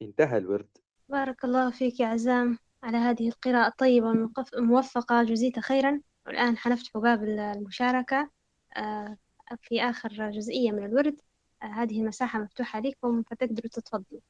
انتهى 0.03 0.39
الورد. 0.39 0.69
بارك 1.09 1.45
الله 1.45 1.71
فيك 1.71 2.01
يا 2.01 2.07
عزام. 2.07 2.59
على 2.83 2.97
هذه 2.97 3.29
القراءة 3.29 3.69
الطيبة 3.69 4.31
الموفقة 4.55 5.23
جزيت 5.23 5.59
خيرا. 5.59 6.01
والآن 6.27 6.57
حنفتح 6.57 6.99
باب 6.99 7.25
المشاركة. 7.25 8.31
آه، 8.77 9.17
في 9.63 9.83
آخر 9.83 10.31
جزئية 10.31 10.73
من 10.73 10.85
الورد. 10.85 11.21
آه، 11.63 11.67
هذه 11.67 12.01
المساحة 12.01 12.39
مفتوحة 12.39 12.81
لكم 12.81 13.23
فتقدروا 13.23 13.71
تتفضلوا. 13.73 14.21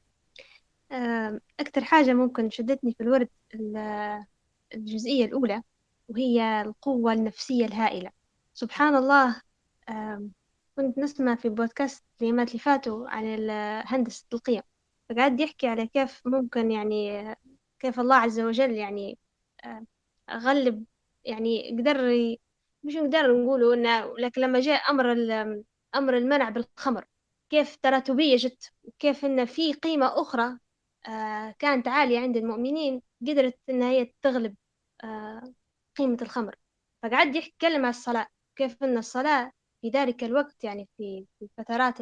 آه، 0.91 1.39
أكثر 1.59 1.83
حاجة 1.83 2.13
ممكن 2.13 2.49
شدتني 2.49 2.93
في 2.93 3.03
الورد 3.03 3.29
الجزئية 4.73 5.25
الأولى 5.25 5.63
وهي 6.07 6.61
القوة 6.61 7.13
النفسية 7.13 7.65
الهائلة. 7.65 8.11
سبحان 8.53 8.95
الله 8.95 9.41
كنت 10.79 10.97
نسمع 10.97 11.35
في 11.35 11.49
بودكاست 11.49 12.05
الأيامات 12.21 12.47
اللي 12.47 12.59
فاتوا 12.59 13.09
عن 13.09 13.49
هندسة 13.85 14.25
القيم 14.33 14.61
فقعد 15.09 15.39
يحكي 15.39 15.67
على 15.67 15.87
كيف 15.87 16.21
ممكن 16.27 16.71
يعني 16.71 17.25
كيف 17.79 17.99
الله 17.99 18.15
عز 18.15 18.39
وجل 18.39 18.71
يعني 18.71 19.17
غلب 20.31 20.85
يعني 21.25 21.77
قدر 21.79 21.97
مش 22.83 22.95
نقدر 22.95 23.43
نقوله 23.43 23.73
إنه 23.73 24.17
لكن 24.17 24.41
لما 24.41 24.59
جاء 24.59 24.91
أمر 24.91 25.11
أمر 25.95 26.17
المنع 26.17 26.49
بالخمر 26.49 27.05
كيف 27.49 27.75
تراتبية 27.75 28.35
جت 28.35 28.73
وكيف 28.83 29.25
إن 29.25 29.45
في 29.45 29.73
قيمة 29.73 30.21
أخرى 30.21 30.59
آه، 31.07 31.55
كانت 31.59 31.87
عالية 31.87 32.19
عند 32.19 32.37
المؤمنين 32.37 33.01
قدرت 33.27 33.59
إن 33.69 33.83
هي 33.83 34.13
تغلب 34.21 34.55
آه، 35.03 35.53
قيمة 35.97 36.17
الخمر. 36.21 36.55
فقعد 37.03 37.35
يتكلم 37.35 37.85
عن 37.85 37.89
الصلاة 37.89 38.27
كيف 38.55 38.83
إن 38.83 38.97
الصلاة 38.97 39.51
في 39.81 39.89
ذلك 39.89 40.23
الوقت 40.23 40.63
يعني 40.63 40.89
في 40.97 41.25
في 41.39 41.47
فترات 41.57 42.01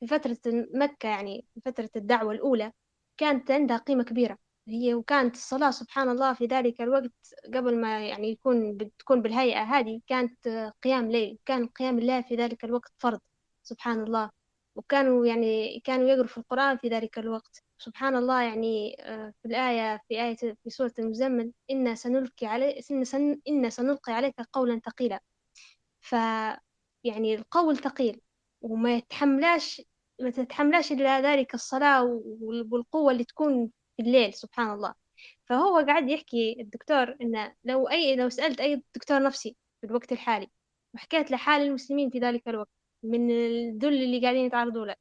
في 0.00 0.06
فترة 0.08 0.38
مكة 0.74 1.08
يعني 1.08 1.46
في 1.54 1.60
فترة 1.60 1.90
الدعوة 1.96 2.32
الأولى 2.32 2.72
كانت 3.16 3.50
عندها 3.50 3.76
قيمة 3.76 4.04
كبيرة. 4.04 4.38
هي 4.68 4.94
وكانت 4.94 5.34
الصلاة 5.34 5.70
سبحان 5.70 6.08
الله 6.10 6.32
في 6.34 6.46
ذلك 6.46 6.80
الوقت 6.80 7.12
قبل 7.54 7.80
ما 7.80 8.08
يعني 8.08 8.28
يكون 8.30 8.76
بتكون 8.76 9.22
بالهيئة 9.22 9.62
هذه 9.62 10.00
كانت 10.06 10.48
قيام 10.82 11.10
ليل 11.10 11.38
كان 11.46 11.66
قيام 11.68 11.98
الليل 11.98 12.24
في 12.24 12.34
ذلك 12.36 12.64
الوقت 12.64 12.92
فرض 12.98 13.20
سبحان 13.62 14.00
الله. 14.00 14.30
وكانوا 14.74 15.26
يعني 15.26 15.80
كانوا 15.80 16.08
يقروا 16.08 16.26
في 16.26 16.38
القرآن 16.38 16.76
في 16.78 16.88
ذلك 16.88 17.18
الوقت. 17.18 17.64
سبحان 17.78 18.16
الله 18.16 18.42
يعني 18.42 18.96
آه، 19.00 19.34
في 19.42 19.48
الآية 19.48 20.00
في 20.08 20.22
آية 20.22 20.36
في 20.36 20.70
سورة 20.70 20.92
المزمل 20.98 21.52
إنا 21.70 21.94
سنلقي 21.94 22.46
علي 22.46 22.80
إن, 22.90 23.04
سن 23.04 23.40
إن 23.48 23.70
سنلقي 23.70 24.12
عليك 24.12 24.34
قولا 24.52 24.80
ثقيلا. 24.86 25.20
ف 26.00 26.14
يعني 27.04 27.34
القول 27.34 27.76
ثقيل 27.76 28.20
وما 28.62 28.96
يتحملاش 28.96 29.82
ما 30.20 30.30
تتحملاش 30.30 30.92
إلا 30.92 31.20
ذلك 31.20 31.54
الصلاة 31.54 32.04
والقوة 32.70 33.12
اللي 33.12 33.24
تكون 33.24 33.70
في 33.96 34.02
الليل 34.02 34.34
سبحان 34.34 34.70
الله. 34.70 34.94
فهو 35.46 35.78
قاعد 35.86 36.08
يحكي 36.08 36.60
الدكتور 36.60 37.16
إنه 37.22 37.54
لو 37.64 37.88
أي 37.88 38.16
لو 38.16 38.28
سألت 38.28 38.60
أي 38.60 38.82
دكتور 38.94 39.22
نفسي 39.22 39.56
في 39.80 39.86
الوقت 39.86 40.12
الحالي 40.12 40.50
وحكيت 40.94 41.30
له 41.30 41.36
حال 41.36 41.62
المسلمين 41.62 42.10
في 42.10 42.18
ذلك 42.18 42.48
الوقت 42.48 42.70
من 43.02 43.30
الذل 43.30 44.02
اللي 44.02 44.20
قاعدين 44.22 44.46
يتعرضوا 44.46 44.86
له 44.86 44.94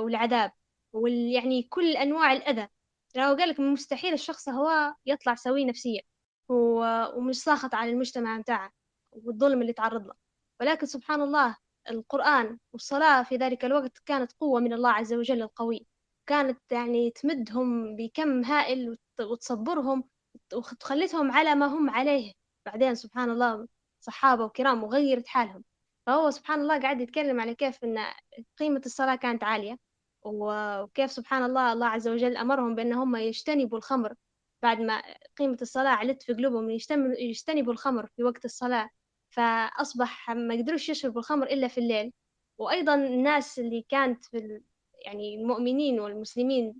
والعذاب 0.00 0.52
وال 0.92 1.12
يعني 1.32 1.62
كل 1.62 1.96
أنواع 1.96 2.32
الأذى 2.32 2.68
لو 3.16 3.34
قال 3.34 3.48
لك 3.48 3.60
مستحيل 3.60 4.12
الشخص 4.14 4.48
هو 4.48 4.94
يطلع 5.06 5.34
سوي 5.34 5.64
نفسيا 5.64 6.02
ومش 6.48 7.36
ساخط 7.42 7.74
على 7.74 7.90
المجتمع 7.90 8.38
بتاعه 8.40 8.72
والظلم 9.12 9.62
اللي 9.62 9.72
تعرض 9.72 10.06
له. 10.06 10.27
ولكن 10.60 10.86
سبحان 10.86 11.20
الله 11.22 11.56
القرآن 11.90 12.58
والصلاة 12.72 13.22
في 13.22 13.36
ذلك 13.36 13.64
الوقت 13.64 13.98
كانت 14.06 14.32
قوة 14.40 14.60
من 14.60 14.72
الله 14.72 14.90
عز 14.90 15.14
وجل 15.14 15.42
القوي. 15.42 15.86
كانت 16.26 16.60
يعني 16.72 17.10
تمدهم 17.10 17.96
بكم 17.96 18.44
هائل 18.44 18.98
وتصبرهم 19.20 20.04
وتخلتهم 20.54 21.32
على 21.32 21.54
ما 21.54 21.66
هم 21.66 21.90
عليه. 21.90 22.32
بعدين 22.66 22.94
سبحان 22.94 23.30
الله 23.30 23.68
صحابة 24.00 24.44
وكرام 24.44 24.84
وغيرت 24.84 25.26
حالهم. 25.26 25.64
فهو 26.06 26.30
سبحان 26.30 26.60
الله 26.60 26.80
قاعد 26.80 27.00
يتكلم 27.00 27.40
على 27.40 27.54
كيف 27.54 27.84
أن 27.84 27.98
قيمة 28.58 28.82
الصلاة 28.86 29.14
كانت 29.16 29.44
عالية 29.44 29.78
وكيف 30.22 31.12
سبحان 31.12 31.44
الله 31.44 31.72
الله 31.72 31.86
عز 31.86 32.08
وجل 32.08 32.36
أمرهم 32.36 32.74
بأن 32.74 32.92
هم 32.92 33.16
يجتنبوا 33.16 33.78
الخمر. 33.78 34.14
بعد 34.62 34.80
ما 34.80 35.02
قيمة 35.38 35.58
الصلاة 35.62 35.90
علت 35.90 36.22
في 36.22 36.32
قلوبهم 36.32 36.70
يجتنبوا 37.18 37.72
الخمر 37.72 38.06
في 38.06 38.24
وقت 38.24 38.44
الصلاة. 38.44 38.90
فأصبح 39.30 40.30
ما 40.30 40.54
يقدروش 40.54 40.88
يشربوا 40.88 41.20
الخمر 41.20 41.46
إلا 41.46 41.68
في 41.68 41.78
الليل. 41.78 42.12
وأيضا 42.58 42.94
الناس 42.94 43.58
اللي 43.58 43.84
كانت 43.88 44.24
في 44.24 44.60
يعني 45.06 45.34
المؤمنين 45.34 46.00
والمسلمين 46.00 46.74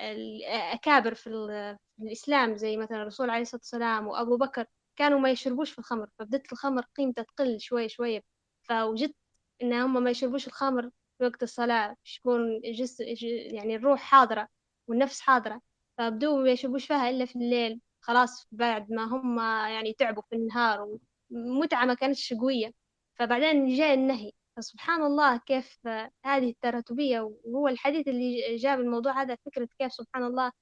الأكابر 0.00 1.14
في 1.14 1.76
الإسلام 2.02 2.56
زي 2.56 2.76
مثلا 2.76 3.02
الرسول 3.02 3.30
عليه 3.30 3.42
الصلاة 3.42 3.60
والسلام 3.60 4.06
وأبو 4.06 4.36
بكر 4.36 4.66
كانوا 4.96 5.18
ما 5.18 5.30
يشربوش 5.30 5.70
في 5.70 5.78
الخمر. 5.78 6.08
فبدت 6.18 6.52
الخمر 6.52 6.82
قيمتها 6.96 7.22
تقل 7.22 7.60
شوي 7.60 7.88
شوي. 7.88 8.22
فوجدت 8.62 9.16
إن 9.62 9.72
هم 9.72 10.02
ما 10.02 10.10
يشربوش 10.10 10.46
الخمر 10.46 10.90
في 11.18 11.24
وقت 11.24 11.42
الصلاة. 11.42 11.96
يكون 12.18 12.60
جس 12.60 13.00
يعني 13.00 13.76
الروح 13.76 14.00
حاضرة 14.00 14.48
والنفس 14.88 15.20
حاضرة. 15.20 15.60
فبدوا 15.98 16.42
ما 16.42 16.50
يشربوش 16.50 16.86
فيها 16.86 17.10
إلا 17.10 17.24
في 17.24 17.36
الليل. 17.36 17.80
خلاص 18.00 18.48
بعد 18.52 18.92
ما 18.92 19.04
هم 19.04 19.38
يعني 19.74 19.92
تعبوا 19.92 20.22
في 20.30 20.36
النهار 20.36 20.98
ومتعة 21.34 21.84
ما 21.86 21.94
كانتش 21.94 22.32
قوية. 22.34 22.72
فبعدين 23.14 23.76
جاء 23.76 23.94
النهي. 23.94 24.32
فسبحان 24.56 25.02
الله 25.02 25.36
كيف 25.38 25.80
هذه 26.24 26.50
التراتبية 26.50 27.20
وهو 27.44 27.68
الحديث 27.68 28.08
اللي 28.08 28.56
جاب 28.56 28.80
الموضوع 28.80 29.22
هذا 29.22 29.34
فكرة 29.46 29.68
كيف 29.78 29.92
سبحان 29.92 30.24
الله 30.24 30.52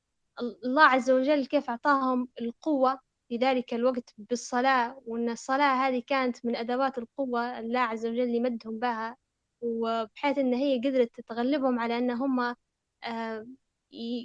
الله 0.64 0.82
عز 0.82 1.10
وجل 1.10 1.46
كيف 1.46 1.70
أعطاهم 1.70 2.28
القوة 2.40 3.00
في 3.28 3.36
ذلك 3.36 3.74
الوقت 3.74 4.14
بالصلاة 4.18 5.02
وأن 5.06 5.30
الصلاة 5.30 5.88
هذه 5.88 6.02
كانت 6.06 6.46
من 6.46 6.56
أدوات 6.56 6.98
القوة 6.98 7.58
الله 7.58 7.80
عز 7.80 8.06
وجل 8.06 8.34
يمدهم 8.34 8.78
بها. 8.78 9.16
وبحيث 9.60 10.38
أن 10.38 10.54
هي 10.54 10.78
قدرت 10.78 11.20
تغلبهم 11.20 11.78
على 11.80 11.98
أن 11.98 12.10
هم 12.10 12.54
آه، 13.04 13.46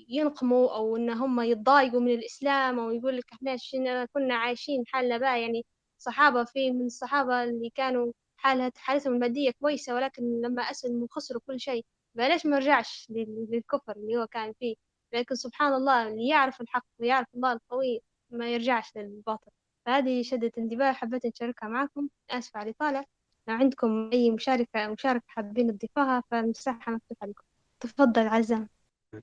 ينقموا 0.09 0.75
أو 0.75 0.97
أن 0.97 1.09
هم 1.09 1.41
يتضايقوا 1.41 1.99
من 1.99 2.11
الإسلام 2.13 2.79
أو 2.79 2.91
يقول 2.91 3.17
لك 3.17 3.25
إحنا 3.33 4.05
كنا 4.05 4.35
عايشين 4.35 4.83
حالنا 4.87 5.17
بقى 5.17 5.41
يعني 5.41 5.65
صحابة 5.97 6.43
في 6.43 6.71
من 6.71 6.85
الصحابة 6.85 7.43
اللي 7.43 7.69
كانوا 7.69 8.11
حالها 8.37 8.71
حالتهم 8.75 9.13
المادية 9.13 9.51
كويسة 9.61 9.95
ولكن 9.95 10.41
لما 10.41 10.61
أسلموا 10.61 11.03
وخسروا 11.03 11.41
كل 11.47 11.59
شيء 11.59 11.85
فليش 12.15 12.45
ما 12.45 12.57
رجعش 12.57 13.07
للكفر 13.49 13.95
اللي 13.95 14.17
هو 14.17 14.27
كان 14.27 14.53
فيه؟ 14.59 14.75
لكن 15.13 15.35
سبحان 15.35 15.73
الله 15.73 16.07
اللي 16.07 16.27
يعرف 16.27 16.61
الحق 16.61 16.85
ويعرف 16.99 17.27
الله 17.35 17.53
القوي 17.53 18.01
ما 18.29 18.53
يرجعش 18.53 18.97
للباطل. 18.97 19.51
فهذه 19.85 20.21
شدت 20.21 20.57
انتباه 20.57 20.91
حبيت 20.91 21.25
نشاركها 21.25 21.69
معكم. 21.69 22.09
آسفة 22.29 22.59
على 22.59 22.69
الإطالة. 22.69 23.05
لو 23.47 23.55
عندكم 23.55 24.09
أي 24.13 24.31
مشاركة 24.31 24.87
مشاركة 24.87 25.23
حابين 25.27 25.77
تضيفوها 25.77 26.23
فالمساحة 26.31 26.91
مفتوحة 26.91 27.27
لكم. 27.27 27.43
تفضل 27.79 28.27
عزام. 28.27 28.69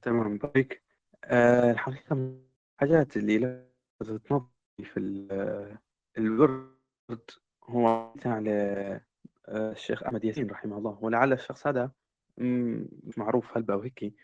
تمام 0.03 0.39
بارك 0.39 0.83
أه 1.25 1.71
الحقيقة 1.71 2.15
من 2.17 2.41
الحاجات 2.75 3.17
اللي 3.17 3.39
لفتت 3.39 4.33
نظري 4.33 4.49
في 4.85 4.97
الورد 6.19 7.31
هو 7.65 8.13
على 8.27 8.51
آه، 9.49 9.73
الشيخ 9.73 10.03
أحمد 10.03 10.25
ياسين 10.25 10.51
رحمه 10.51 10.79
الله 10.79 10.99
ولعل 11.03 11.33
الشخص 11.33 11.67
هذا 11.67 11.91
معروف 13.17 13.57
هلبة 13.57 13.77
وهيك 13.77 14.15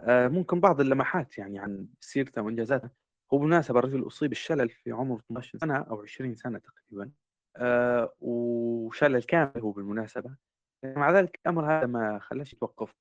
آه، 0.00 0.28
ممكن 0.28 0.60
بعض 0.60 0.80
اللمحات 0.80 1.38
يعني 1.38 1.58
عن 1.58 1.88
سيرته 2.00 2.42
وإنجازاته. 2.42 2.90
هو 3.32 3.38
بالمناسبة 3.38 3.78
الرجل 3.78 4.06
أصيب 4.06 4.32
الشلل 4.32 4.70
في 4.70 4.92
عمر 4.92 5.18
12 5.18 5.58
سنة 5.58 5.76
أو 5.76 6.02
20 6.02 6.34
سنة 6.34 6.58
تقريبا. 6.58 7.10
آه، 7.56 8.14
وشلل 8.20 9.22
كامل 9.22 9.60
هو 9.60 9.70
بالمناسبة. 9.72 10.36
مع 10.84 11.10
ذلك 11.10 11.40
الأمر 11.46 11.64
هذا 11.66 11.86
ما 11.86 12.18
خلاش 12.18 12.52
يتوقف. 12.52 12.94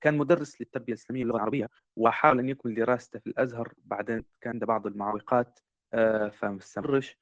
كان 0.00 0.18
مدرس 0.18 0.60
للتربية 0.60 0.92
الإسلامية 0.92 1.22
واللغة 1.22 1.36
العربية 1.36 1.68
وحاول 1.96 2.38
أن 2.38 2.48
يكمل 2.48 2.74
دراسته 2.74 3.18
في 3.18 3.26
الأزهر. 3.26 3.74
بعدين 3.84 4.24
كان 4.40 4.52
عنده 4.52 4.66
بعض 4.66 4.86
المعوقات 4.86 5.60
فما 6.32 6.58
استمرش. 6.58 7.18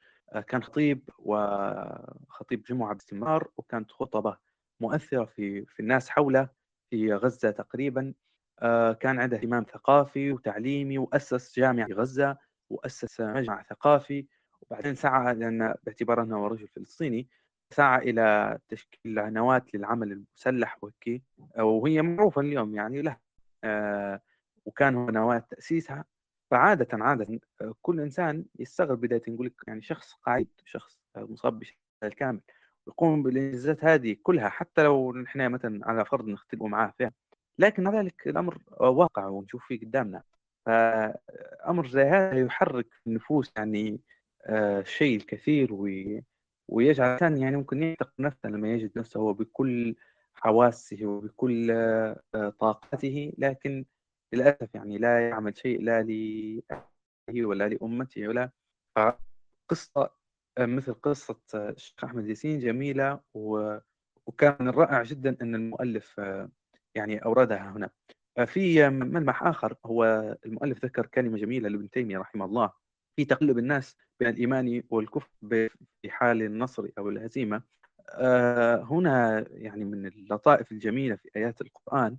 كان 0.49 0.63
خطيب 0.63 1.11
وخطيب 1.19 2.63
جمعة 2.63 2.95
باستمرار 2.95 3.49
وكانت 3.57 3.93
خطبة 3.93 4.37
مؤثرة 4.81 5.25
في 5.25 5.67
في 5.67 5.81
الناس 5.81 6.09
حوله 6.11 6.49
في 6.91 7.15
غزة 7.15 7.51
تقريبا. 7.51 8.15
آه، 8.59 8.93
كان 8.93 9.21
عنده 9.21 9.37
اهتمام 9.37 9.65
ثقافي 9.65 10.33
وتعليمي 10.33 10.99
وأسس 10.99 11.59
جامعة 11.59 11.87
في 11.87 11.93
غزة 11.93 12.37
وأسس 12.71 13.21
مجمع 13.21 13.63
ثقافي. 13.63 14.27
وبعدين 14.63 14.95
سعى 14.95 15.35
لأن 15.35 15.75
باعتبار 15.83 16.23
أنه 16.23 16.47
رجل 16.47 16.69
فلسطيني 16.69 17.29
سعى 17.71 18.11
إلى 18.11 18.59
تشكيل 18.69 19.33
نواة 19.33 19.63
للعمل 19.75 20.13
المسلح 20.13 20.79
وهي 21.59 22.03
معروفة 22.03 22.41
اليوم 22.41 22.75
يعني 22.75 23.03
له. 23.03 23.17
آه، 23.65 24.23
وكان 24.65 24.95
هو 24.95 25.11
نواة 25.11 25.39
تأسيسها. 25.39 26.05
فعادة 26.51 26.89
عادة 26.93 27.41
آه، 27.61 27.75
كل 27.83 28.01
إنسان 28.01 28.45
يستغرب 28.59 29.01
بداية 29.01 29.23
نقول 29.29 29.47
لك 29.47 29.55
يعني 29.69 29.83
شخص 29.83 30.13
قاعد 30.13 30.49
شخص 30.65 30.99
مصاب 31.17 31.59
بالشلل 31.59 32.13
كامل 32.17 32.41
يقوم 32.89 33.23
بالإنجازات 33.23 33.85
هذه 33.85 34.17
كلها 34.23 34.49
حتى 34.49 34.83
لو 34.83 35.13
نحن 35.13 35.49
مثلا 35.51 35.89
على 35.89 36.05
فرض 36.05 36.29
نختلف 36.29 36.63
معاه 36.63 36.95
فيها. 36.99 37.13
لكن 37.59 37.89
ذلك 37.97 38.29
الأمر 38.29 38.59
واقع 38.81 39.27
ونشوف 39.27 39.67
فيه 39.69 39.81
قدامنا. 39.81 40.23
فأمر 40.67 41.89
زي 41.89 42.03
هذا 42.03 42.41
يحرك 42.41 42.87
النفوس 43.07 43.53
يعني 43.57 44.01
آه، 44.47 44.83
شيء 44.83 45.17
الكثير 45.17 45.73
وي 45.75 46.25
ويجعل 46.69 47.07
الإنسان 47.09 47.39
يعني 47.39 47.57
ممكن 47.57 47.83
يعتق 47.83 48.13
نفسه 48.19 48.49
لما 48.49 48.69
يجد 48.73 48.99
نفسه 48.99 49.21
هو 49.21 49.33
بكل 49.33 49.97
حواسه 50.35 51.07
وبكل 51.07 51.71
آه، 51.71 52.53
طاقته 52.61 53.33
لكن 53.39 53.85
للأسف 54.33 54.75
يعني 54.75 54.99
لا 54.99 55.29
يعمل 55.29 55.57
شيء 55.59 55.83
لا 55.83 56.03
لأهله 56.03 57.47
ولا 57.47 57.69
لأمته 57.69 58.29
ولا 58.29 58.51
قصة 59.69 60.11
مثل 60.59 60.95
قصة 60.95 61.41
الشيخ 61.55 62.05
أحمد 62.05 62.29
ياسين 62.29 62.59
جميلة. 62.59 63.21
وكان 64.27 64.57
من 64.61 64.69
الرائع 64.69 65.03
جدا 65.03 65.37
أن 65.43 65.55
المؤلف 65.55 66.21
يعني 66.95 67.19
أوردها 67.25 67.71
هنا 67.71 67.91
في 68.47 68.89
ملمح 68.89 69.43
آخر 69.43 69.75
هو 69.87 70.05
المؤلف 70.47 70.85
ذكر 70.85 71.07
كلمة 71.07 71.39
جميلة 71.39 71.69
لابن 71.69 71.91
تيمية 71.91 72.19
رحمه 72.19 72.45
الله 72.45 72.73
في 73.17 73.25
تقلب 73.25 73.59
الناس 73.59 73.97
بين 74.21 74.29
الإيمان 74.29 74.83
والكفر 74.91 75.31
في 76.03 76.11
حال 76.11 76.43
النصر 76.43 76.89
أو 76.99 77.09
الهزيمة 77.09 77.63
هنا 78.91 79.47
يعني 79.51 79.85
من 79.85 80.07
اللطائف 80.07 80.73
الجميلة 80.73 81.17
في 81.17 81.31
آيات 81.37 81.61
القرآن 81.61 82.17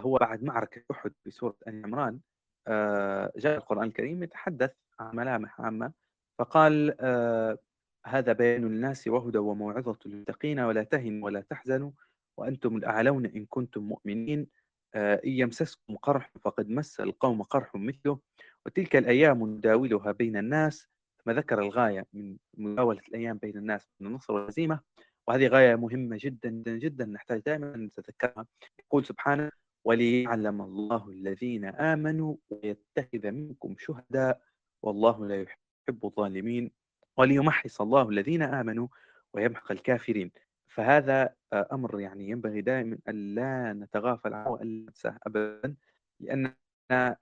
هو 0.00 0.18
بعد 0.18 0.44
معركة 0.44 0.82
أحد 0.90 1.12
في 1.24 1.30
سورة 1.30 1.56
آل 1.68 1.84
عمران 1.84 2.20
آه، 2.68 3.32
جاء 3.36 3.56
القرآن 3.56 3.88
الكريم 3.88 4.22
يتحدث 4.22 4.72
عن 5.00 5.16
ملامح 5.16 5.60
عامة 5.60 5.92
فقال 6.38 6.96
آه، 7.00 7.58
هذا 8.06 8.32
بيان 8.32 8.64
الناس 8.64 9.08
وهدى 9.08 9.38
وموعظة 9.38 9.98
للمتقين 10.06 10.60
ولا 10.60 10.82
تهنوا 10.82 11.24
ولا 11.26 11.40
تحزنوا 11.40 11.90
وأنتم 12.36 12.76
الأعلون 12.76 13.26
إن 13.26 13.46
كنتم 13.46 13.82
مؤمنين 13.82 14.46
آه، 14.94 15.14
إن 15.24 15.30
يمسسكم 15.30 15.96
قرح 15.96 16.32
فقد 16.44 16.68
مس 16.70 17.00
القوم 17.00 17.42
قرح 17.42 17.74
مثله 17.74 18.18
وتلك 18.66 18.96
الأيام 18.96 19.46
نداولها 19.46 20.12
بين 20.12 20.36
الناس 20.36 20.88
ثم 21.24 21.30
ذكر 21.32 21.58
الغاية 21.62 22.06
من 22.12 22.36
مداولة 22.58 23.00
الأيام 23.08 23.38
بين 23.38 23.56
الناس 23.56 23.88
من 24.00 24.06
النصر 24.06 24.32
والهزيمة 24.32 24.80
وهذه 25.28 25.46
غاية 25.48 25.74
مهمة 25.76 26.18
جدا 26.20 26.50
جدا 26.66 27.04
نحتاج 27.04 27.40
دائما 27.40 27.76
نتذكرها. 27.76 28.46
يقول 28.78 29.04
سبحانه 29.06 29.50
وليعلم 29.86 30.62
الله 30.62 31.08
الذين 31.10 31.64
آمنوا 31.64 32.36
ويتخذ 32.50 33.30
منكم 33.30 33.74
شهداء 33.78 34.40
والله 34.82 35.26
لا 35.26 35.42
يحب 35.42 36.04
الظالمين 36.04 36.70
وليمحص 37.16 37.80
الله 37.80 38.08
الذين 38.08 38.42
آمنوا 38.42 38.88
ويمحق 39.34 39.72
الكافرين. 39.72 40.30
فهذا 40.68 41.34
أمر 41.52 42.00
يعني 42.00 42.30
ينبغي 42.30 42.60
دائما 42.60 42.98
أن 43.08 43.34
لا 43.34 43.72
نتغافل 43.72 44.34
عنه 44.34 44.48
وأن 44.50 44.84
ننساه 44.86 45.18
أبدا 45.26 45.74
لأننا 46.20 46.56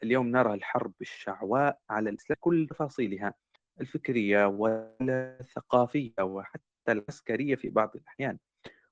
اليوم 0.02 0.26
نرى 0.28 0.54
الحرب 0.54 0.92
الشعواء 1.00 1.78
على 1.90 2.10
الإسلام 2.10 2.36
كل 2.40 2.66
تفاصيلها 2.70 3.34
الفكرية 3.80 4.46
والثقافية 4.46 6.22
وحتى 6.22 6.62
العسكرية 6.88 7.54
في 7.54 7.68
بعض 7.70 7.96
الأحيان 7.96 8.38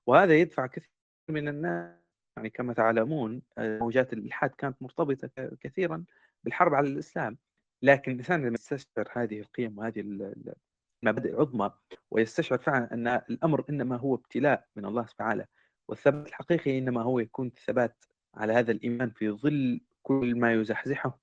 وهذا 0.06 0.34
يدفع 0.34 0.66
كثير 0.66 0.90
من 1.28 1.48
الناس 1.48 2.01
يعني 2.36 2.50
كما 2.50 2.72
تعلمون 2.72 3.42
آه، 3.58 3.78
موجات 3.78 4.12
الإلحاد 4.12 4.50
كانت 4.50 4.82
مرتبطة 4.82 5.30
كثيرا 5.60 6.04
بالحرب 6.44 6.74
على 6.74 6.88
الإسلام. 6.88 7.38
لكن 7.82 8.12
الإنسان 8.12 8.40
لما 8.40 8.54
يستشعر 8.54 9.08
هذه 9.12 9.40
القيم 9.40 9.78
وهذه 9.78 10.00
المبادئ 11.02 11.30
العظمى 11.30 11.70
ويستشعر 12.10 12.58
فعلا 12.58 12.94
أن 12.94 13.08
الأمر 13.08 13.64
إنما 13.70 13.96
هو 13.96 14.14
ابتلاء 14.14 14.66
من 14.76 14.84
الله 14.84 15.06
سبحانه 15.06 15.28
وتعالى 15.30 15.46
والثبات 15.88 16.28
الحقيقي 16.28 16.78
إنما 16.78 17.02
هو 17.02 17.18
يكون 17.18 17.50
ثبات 17.66 18.04
على 18.34 18.52
هذا 18.52 18.72
الإيمان 18.72 19.10
في 19.10 19.30
ظل 19.30 19.80
كل 20.02 20.38
ما 20.40 20.52
يزحزحه. 20.52 21.18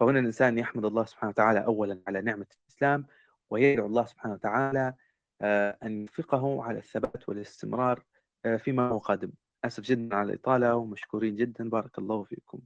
فهنا 0.00 0.18
الإنسان 0.18 0.58
يحمد 0.58 0.84
الله 0.84 1.04
سبحانه 1.04 1.30
وتعالى 1.30 1.64
أولا 1.64 2.02
على 2.08 2.22
نعمة 2.22 2.46
الإسلام 2.62 3.06
ويدعو 3.50 3.86
الله 3.86 4.04
سبحانه 4.04 4.34
وتعالى 4.34 4.94
آه، 5.42 5.78
أن 5.82 6.00
يوفقه 6.00 6.64
على 6.64 6.78
الثبات 6.78 7.28
والاستمرار 7.28 8.02
آه، 8.44 8.56
فيما 8.56 8.88
هو 8.88 8.98
قادم. 8.98 9.32
آسف 9.66 9.82
جدا 9.82 10.16
على 10.16 10.32
الإطالة 10.32 10.76
ومشكورين 10.76 11.36
جدا. 11.36 11.68
بارك 11.68 11.98
الله 11.98 12.22
فيكم. 12.22 12.58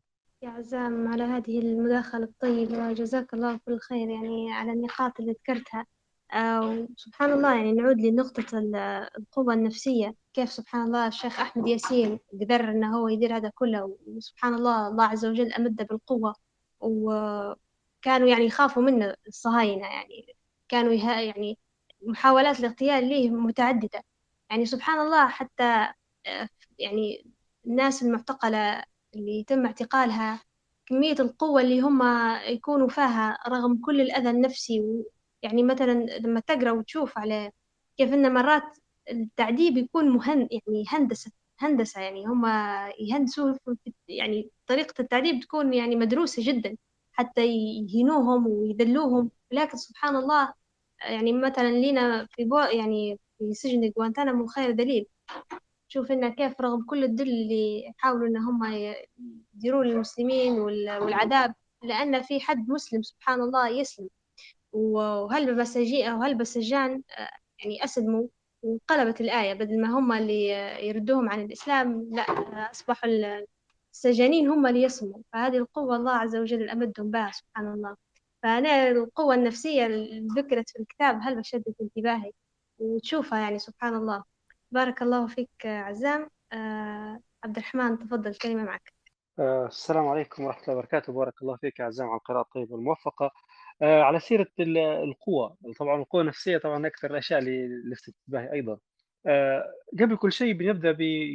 يا 0.42 0.48
عزام 0.48 1.08
على 1.08 1.22
هذه 1.22 1.58
المداخلة 1.58 2.24
الطيبة 2.24 2.88
وجزاك 2.88 3.34
الله 3.34 3.60
كل 3.66 3.78
خير 3.78 4.08
يعني 4.08 4.52
على 4.52 4.72
النقاط 4.72 5.20
اللي 5.20 5.32
ذكرتها. 5.32 5.86
آه 6.32 6.88
سبحان 6.96 7.32
الله 7.32 7.54
يعني 7.54 7.72
نعود 7.72 8.00
لنقطة 8.00 8.58
القوة 9.18 9.54
النفسية. 9.54 10.14
كيف 10.34 10.52
سبحان 10.52 10.86
الله 10.86 11.06
الشيخ 11.06 11.40
أحمد 11.40 11.68
ياسين 11.68 12.18
قدر 12.32 12.70
إنه 12.70 12.96
هو 12.98 13.08
يدير 13.08 13.36
هذا 13.36 13.50
كله؟ 13.54 13.96
وسبحان 14.06 14.54
الله 14.54 14.88
الله 14.88 15.04
عز 15.04 15.26
وجل 15.26 15.52
أمده 15.52 15.84
بالقوة. 15.84 16.34
وكانوا 16.80 18.28
يعني 18.28 18.44
يخافوا 18.44 18.82
منه 18.82 19.14
الصهاينة 19.28 19.86
يعني 19.86 20.36
كانوا 20.68 20.92
يعني 20.92 21.58
محاولات 22.02 22.60
الاغتيال 22.60 23.08
ليه 23.08 23.30
متعددة. 23.30 24.04
يعني 24.50 24.66
سبحان 24.66 25.00
الله 25.06 25.28
حتى 25.28 25.88
آه، 26.26 26.48
يعني 26.80 27.26
الناس 27.66 28.02
المعتقلة 28.02 28.84
اللي 29.14 29.40
يتم 29.40 29.66
اعتقالها 29.66 30.40
كمية 30.86 31.14
القوة 31.20 31.60
اللي 31.62 31.80
هم 31.80 32.02
يكونوا 32.48 32.88
فيها 32.88 33.38
رغم 33.48 33.80
كل 33.84 34.00
الأذى 34.00 34.30
النفسي 34.30 35.04
يعني 35.42 35.62
مثلا 35.62 35.92
لما 35.94 36.40
تقرأ 36.40 36.70
وتشوف 36.70 37.18
على 37.18 37.52
كيف 37.96 38.12
إن 38.12 38.34
مرات 38.34 38.62
التعذيب 39.10 39.76
يكون 39.78 40.08
مهن 40.10 40.48
يعني 40.50 40.84
هندسة 40.88 41.32
هندسة 41.58 42.00
يعني 42.00 42.26
هم 42.26 42.46
يهندسوا 43.00 43.54
يعني 44.08 44.50
طريقة 44.66 44.94
التعذيب 45.02 45.40
تكون 45.40 45.74
يعني 45.74 45.96
مدروسة 45.96 46.42
جدا 46.46 46.76
حتى 47.12 47.46
يهينوهم 47.46 48.46
ويذلوهم. 48.46 49.30
لكن 49.50 49.76
سبحان 49.78 50.16
الله 50.16 50.54
يعني 51.02 51.32
مثلا 51.32 51.68
لينا 51.70 52.26
في 52.30 52.44
بو 52.44 52.58
يعني 52.58 53.20
في 53.38 53.54
سجن 53.54 53.90
جوانتانامو 53.96 54.46
خير 54.46 54.70
دليل. 54.70 55.06
شوف 55.92 56.12
إن 56.12 56.28
كيف 56.34 56.60
رغم 56.60 56.82
كل 56.82 57.04
الذل 57.04 57.28
اللي 57.28 57.84
يحاولوا 57.86 58.28
إن 58.28 58.36
هم 58.36 58.64
يديرون 59.54 59.86
للمسلمين 59.86 60.52
والعذاب 60.60 61.54
لأن 61.82 62.22
في 62.22 62.40
حد 62.40 62.68
مسلم 62.68 63.02
سبحان 63.02 63.40
الله 63.40 63.68
يسلم. 63.68 64.08
وهل 64.72 65.54
بسجين 65.56 66.12
وهل 66.12 66.34
بسجان 66.38 67.02
يعني 67.64 67.84
أسلموا 67.84 68.26
وانقلبت 68.62 69.20
الآية 69.20 69.54
بدل 69.54 69.80
ما 69.80 69.88
هم 69.98 70.12
اللي 70.12 70.48
يردوهم 70.88 71.30
عن 71.30 71.40
الإسلام 71.44 72.08
لا 72.12 72.22
أصبحوا 72.70 73.10
السجانين 73.94 74.48
هم 74.48 74.66
اللي 74.66 74.82
يسلموا 74.82 75.20
فهذه 75.32 75.56
القوة 75.56 75.96
الله 75.96 76.12
عز 76.12 76.36
وجل 76.36 76.70
أمدهم 76.70 77.10
بها 77.10 77.30
سبحان 77.32 77.72
الله. 77.72 77.96
فأنا 78.42 78.88
القوة 78.88 79.34
النفسية 79.34 79.86
اللي 79.86 80.28
ذكرت 80.36 80.70
في 80.70 80.78
الكتاب 80.80 81.18
هل 81.22 81.36
بشدت 81.36 81.74
انتباهي؟ 81.80 82.32
وتشوفها 82.78 83.38
يعني 83.40 83.58
سبحان 83.58 83.94
الله. 83.94 84.24
بارك 84.72 85.02
الله 85.02 85.26
فيك 85.26 85.66
عزام. 85.66 86.30
آه 86.52 87.20
عبد 87.44 87.56
الرحمن 87.56 87.98
تفضل 87.98 88.34
كلمة 88.34 88.64
معك. 88.64 88.92
آه 89.38 89.66
السلام 89.66 90.08
عليكم 90.08 90.44
ورحمة 90.44 90.62
الله 90.62 90.74
وبركاته. 90.74 91.12
بارك 91.12 91.42
الله 91.42 91.56
فيك 91.56 91.80
عزام 91.80 92.08
على 92.08 92.16
القراءة 92.16 92.42
الطيبة 92.42 92.74
والموفقة. 92.74 93.30
آه 93.82 94.02
على 94.02 94.20
سيرة 94.20 94.46
القوة 94.58 95.56
طبعا 95.78 96.00
القوة 96.02 96.20
النفسية 96.20 96.58
طبعا 96.58 96.86
أكثر 96.86 97.10
الأشياء 97.10 97.38
اللي 97.38 97.68
لفتت 97.90 98.14
انتباهي 98.18 98.52
أيضا 98.52 98.78
قبل 100.00 100.16
كل 100.16 100.32
شيء 100.32 100.52
بنبدأ 100.52 100.92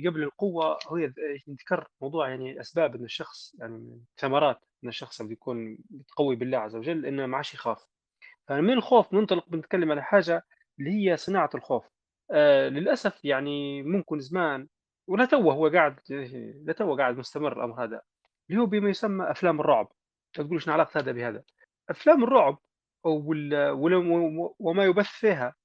قبل 0.09 0.23
القوة 0.23 0.77
هي 0.97 1.13
ذكر 1.49 1.87
موضوع 2.01 2.29
يعني 2.29 2.61
أسباب 2.61 2.95
أن 2.95 3.03
الشخص 3.03 3.55
يعني 3.59 4.01
ثمرات 4.17 4.59
أن 4.83 4.89
الشخص 4.89 5.21
اللي 5.21 5.33
يكون 5.33 5.77
متقوي 5.89 6.35
بالله 6.35 6.57
عز 6.57 6.75
وجل 6.75 7.05
إنه 7.05 7.25
ما 7.25 7.37
عادش 7.37 7.53
يخاف. 7.53 7.85
فمن 8.47 8.73
الخوف 8.73 9.13
ننطلق 9.13 9.49
بنتكلم 9.49 9.91
على 9.91 10.03
حاجة 10.03 10.43
اللي 10.79 10.91
هي 10.91 11.17
صناعة 11.17 11.49
الخوف. 11.55 11.94
آه 12.31 12.69
للأسف 12.69 13.25
يعني 13.25 13.83
ممكن 13.83 14.19
زمان 14.19 14.67
ولا 15.07 15.25
توه 15.25 15.53
هو 15.53 15.67
قاعد 15.67 15.99
لا 16.65 16.73
توه 16.73 16.97
قاعد 16.97 17.17
مستمر 17.17 17.53
الأمر 17.57 17.83
هذا. 17.83 18.01
اللي 18.49 18.61
هو 18.61 18.65
بما 18.65 18.89
يسمى 18.89 19.31
أفلام 19.31 19.59
الرعب. 19.59 19.91
تقول 20.33 20.61
شنو 20.61 20.73
علاقة 20.73 20.99
هذا 20.99 21.11
بهذا. 21.11 21.43
أفلام 21.89 22.23
الرعب 22.23 22.57
وما 24.59 24.83
يبث 24.83 25.07
فيها 25.07 25.55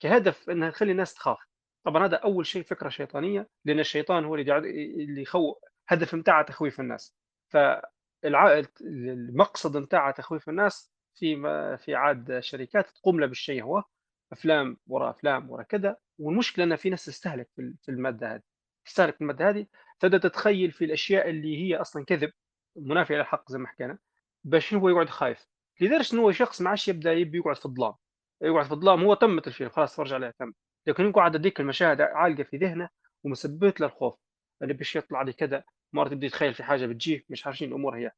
كهدف 0.00 0.50
إنها 0.50 0.70
تخلي 0.70 0.92
الناس 0.92 1.14
تخاف. 1.14 1.38
طبعا 1.84 2.06
هذا 2.06 2.16
أول 2.16 2.46
شيء 2.46 2.62
فكرة 2.62 2.88
شيطانية 2.88 3.48
لأن 3.64 3.80
الشيطان 3.80 4.24
هو 4.24 4.34
اللي 4.34 4.58
اللي 4.58 5.22
يخو 5.22 5.54
هدف 5.88 6.14
متاعه 6.14 6.44
تخويف 6.44 6.80
الناس. 6.80 7.16
فالمقصد 8.22 9.76
متاعه 9.76 10.12
تخويف 10.12 10.48
الناس 10.48 10.92
في 11.14 11.36
في 11.78 11.94
عاد 11.94 12.40
شركات 12.40 12.90
تقوم 12.90 13.20
له 13.20 13.26
بالشيء 13.26 13.62
هو. 13.62 13.82
أفلام 14.32 14.76
وراء 14.86 15.10
أفلام 15.10 15.50
وراء 15.50 15.66
كذا 15.66 15.96
والمشكلة 16.18 16.64
إن 16.64 16.76
في 16.76 16.90
ناس 16.90 17.04
تستهلك 17.04 17.48
في 17.56 17.88
المادة 17.88 18.34
هذه. 18.34 18.42
تستهلك 18.84 19.20
المادة 19.20 19.48
هذه 19.50 19.66
تبدأ 20.00 20.18
تتخيل 20.18 20.72
في 20.72 20.84
الأشياء 20.84 21.30
اللي 21.30 21.56
هي 21.62 21.76
أصلا 21.76 22.04
كذب 22.04 22.32
منافيه 22.76 23.16
للحق 23.16 23.52
زي 23.52 23.58
ما 23.58 23.68
حكينا 23.68 23.98
باش 24.44 24.74
هو 24.74 24.88
يقعد 24.88 25.08
خايف؟ 25.08 25.46
لدرجة 25.80 26.16
هو 26.16 26.32
شخص 26.32 26.60
ما 26.60 26.70
عادش 26.70 26.88
يبدأ 26.88 27.12
يبي 27.12 27.38
يقعد 27.38 27.56
في 27.56 27.66
الظلام. 27.66 27.94
يقعد 28.42 28.66
في 28.66 28.72
الظلام 28.72 29.04
هو 29.04 29.14
تمت 29.14 29.46
الفيلم 29.46 29.70
خلاص 29.70 29.96
فرج 29.96 30.12
عليه 30.12 30.30
تم. 30.30 30.52
لكن 30.86 31.04
يقعد 31.08 31.36
هذيك 31.36 31.60
المشاهد 31.60 32.00
عالقة 32.00 32.42
في 32.42 32.56
ذهنه 32.56 32.88
ومثبت 33.24 33.80
له 33.80 33.86
الخوف 33.86 34.18
اللي 34.62 34.74
باش 34.74 34.96
يطلع 34.96 35.22
لي 35.22 35.32
كذا 35.32 35.64
مرات 35.92 36.12
يبدا 36.12 36.26
يتخيل 36.26 36.54
في 36.54 36.62
حاجة 36.62 36.86
بتجيه 36.86 37.24
مش 37.28 37.46
عارفين 37.46 37.68
الأمور 37.68 37.96
هي. 37.98 38.10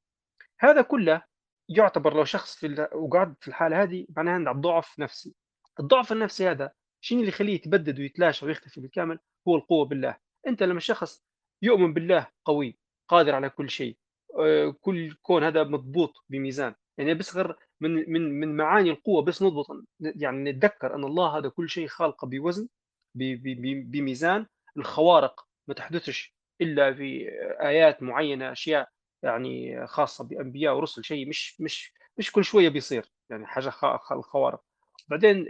هذا 0.61 0.83
كله 0.83 1.23
يعتبر 1.69 2.15
لو 2.15 2.25
شخص 2.25 2.57
في 2.57 2.89
وقعد 2.95 3.35
في 3.41 3.49
الحالة 3.49 3.83
هذه 3.83 4.07
معناها 4.17 4.35
عنده 4.35 4.53
ضعف 4.53 4.99
نفسي. 4.99 5.35
الضعف 5.81 6.13
النفسي 6.13 6.51
هذا 6.51 6.73
شنو 7.01 7.19
اللي 7.19 7.29
يخليه 7.29 7.55
يتبدد 7.55 7.99
ويتلاشى 7.99 8.47
ويختفي 8.47 8.81
بالكامل؟ 8.81 9.19
هو 9.49 9.57
القوة 9.57 9.85
بالله. 9.85 10.17
أنت 10.47 10.63
لما 10.63 10.81
شخص 10.81 11.23
يؤمن 11.63 11.95
بالله 11.95 12.27
قوي 12.45 12.79
قادر 13.09 13.35
على 13.35 13.51
كل 13.51 13.71
شيء 13.71 13.97
آه، 14.39 14.77
كل 14.81 15.15
كون 15.23 15.45
هذا 15.45 15.65
مضبوط 15.65 16.25
بميزان 16.29 16.75
يعني 16.99 17.15
بس 17.15 17.37
غير 17.37 17.57
من 17.81 18.13
من 18.13 18.41
من 18.41 18.57
معاني 18.57 18.91
القوة 18.91 19.23
بس 19.23 19.43
نضبط 19.43 19.67
يعني 20.01 20.53
نتذكر 20.53 20.95
أن 20.95 21.05
الله 21.05 21.39
هذا 21.39 21.49
كل 21.49 21.69
شيء 21.69 21.87
خالقه 21.89 22.27
بوزن 22.27 22.69
بميزان 23.15 24.47
الخوارق 24.77 25.47
ما 25.69 25.75
تحدثش 25.75 26.37
إلا 26.61 26.95
في 26.95 27.29
آيات 27.61 28.03
معينة 28.03 28.53
أشياء 28.53 28.89
يعني 29.23 29.87
خاصة 29.87 30.25
بأنبياء 30.25 30.77
ورسل 30.77 31.05
شيء 31.05 31.29
مش 31.29 31.61
مش 31.61 31.93
مش 32.19 32.33
كل 32.33 32.45
شوية 32.45 32.69
بيصير 32.69 33.13
يعني 33.31 33.47
حاجة 33.47 33.71
خوارق 33.71 34.65
بعدين 35.09 35.47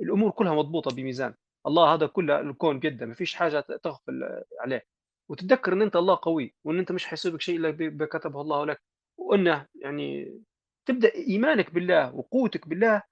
الأمور 0.00 0.30
كلها 0.30 0.54
مضبوطة 0.54 0.96
بميزان. 0.96 1.34
الله 1.66 1.94
هذا 1.94 2.06
كله 2.06 2.40
الكون 2.40 2.78
بيده 2.78 3.06
ما 3.06 3.14
فيش 3.14 3.34
حاجة 3.34 3.60
تغفل 3.60 4.42
عليه. 4.60 4.82
وتتذكر 5.30 5.72
إن 5.72 5.82
أنت 5.82 5.96
الله 5.96 6.18
قوي 6.22 6.54
وإن 6.64 6.78
أنت 6.78 6.92
مش 6.92 7.06
حيصيبك 7.06 7.40
شيء 7.40 7.56
إلا 7.56 7.70
بكتبه 7.70 8.40
الله 8.40 8.66
لك. 8.66 8.82
وإنه 9.18 9.66
يعني 9.74 10.38
تبدأ 10.86 11.14
إيمانك 11.14 11.74
بالله 11.74 12.14
وقوتك 12.14 12.68
بالله 12.68 13.02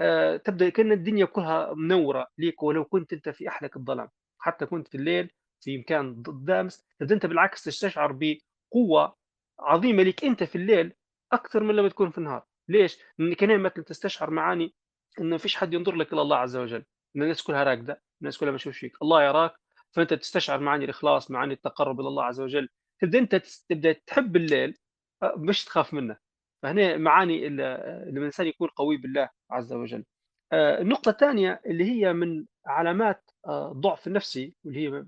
آه 0.00 0.36
تبدأ 0.36 0.68
كأن 0.68 0.92
الدنيا 0.92 1.24
كلها 1.24 1.74
منورة 1.74 2.26
ليك 2.38 2.62
ولو 2.62 2.84
كنت 2.84 3.12
أنت 3.12 3.28
في 3.28 3.48
احلك 3.48 3.76
الظلام. 3.76 4.08
حتى 4.38 4.66
كنت 4.66 4.88
في 4.88 4.94
الليل 4.96 5.30
في 5.60 5.78
مكان 5.78 6.22
دامس 6.26 6.84
تبدا 7.00 7.14
أنت 7.14 7.26
بالعكس 7.26 7.64
تستشعر 7.64 8.18
بقوة 8.20 9.16
عظيمة 9.60 10.02
لك 10.02 10.24
أنت 10.24 10.44
في 10.44 10.56
الليل 10.56 10.92
أكثر 11.32 11.62
من 11.62 11.74
لما 11.76 11.88
تكون 11.88 12.10
في 12.10 12.18
النهار. 12.18 12.44
ليش؟ 12.68 12.98
لأن 13.18 13.34
كان 13.34 13.60
مثلا 13.60 13.84
تستشعر 13.84 14.30
معاني 14.30 14.74
انه 15.20 15.30
ما 15.30 15.38
فيش 15.38 15.56
حد 15.56 15.74
ينظر 15.74 15.94
لك 15.94 16.12
إلا 16.12 16.22
الله 16.22 16.36
عز 16.36 16.56
وجل 16.56 16.84
إن 17.16 17.22
الناس 17.22 17.42
كلها 17.42 17.64
راكدة 17.64 18.02
الناس 18.20 18.38
كلها 18.38 18.52
بتشوف 18.52 18.74
فيك 18.78 19.02
الله 19.02 19.24
يراك 19.24 19.54
فأنت 19.94 20.14
تستشعر 20.14 20.60
معاني 20.60 20.84
الإخلاص 20.84 21.30
معاني 21.30 21.54
التقرب 21.54 22.00
إلى 22.00 22.08
الله 22.08 22.24
عز 22.24 22.40
وجل. 22.40 22.68
تبدأ 23.00 23.18
أنت 23.18 23.34
تبدأ 23.68 23.92
تحب 23.92 24.36
الليل 24.36 24.78
آه، 25.22 25.34
مش 25.36 25.64
تخاف 25.64 25.94
منه. 25.94 26.16
فهنا 26.62 26.96
معاني 26.96 27.46
الإنسان 27.46 28.46
يكون 28.46 28.68
قوي 28.68 28.96
بالله 28.96 29.28
عز 29.50 29.72
وجل. 29.72 30.04
آه، 30.52 30.80
النقطة 30.80 31.10
الثانية 31.10 31.60
اللي 31.66 31.84
هي 31.84 32.12
من 32.12 32.46
علامات 32.66 33.30
الضعف 33.48 34.06
آه، 34.06 34.08
النفسي 34.08 34.56
واللي 34.64 34.88
هي 34.88 35.04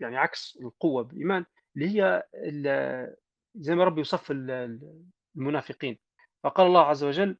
يعني 0.00 0.16
عكس 0.16 0.58
القوة 0.62 1.02
بالإيمان 1.02 1.44
اللي 1.76 2.00
هي 2.00 2.22
زي 3.54 3.74
ما 3.74 3.84
ربي 3.84 3.98
يوصف 4.00 4.32
المنافقين. 5.36 5.98
فقال 6.44 6.66
الله 6.66 6.80
عز 6.86 7.04
وجل 7.04 7.38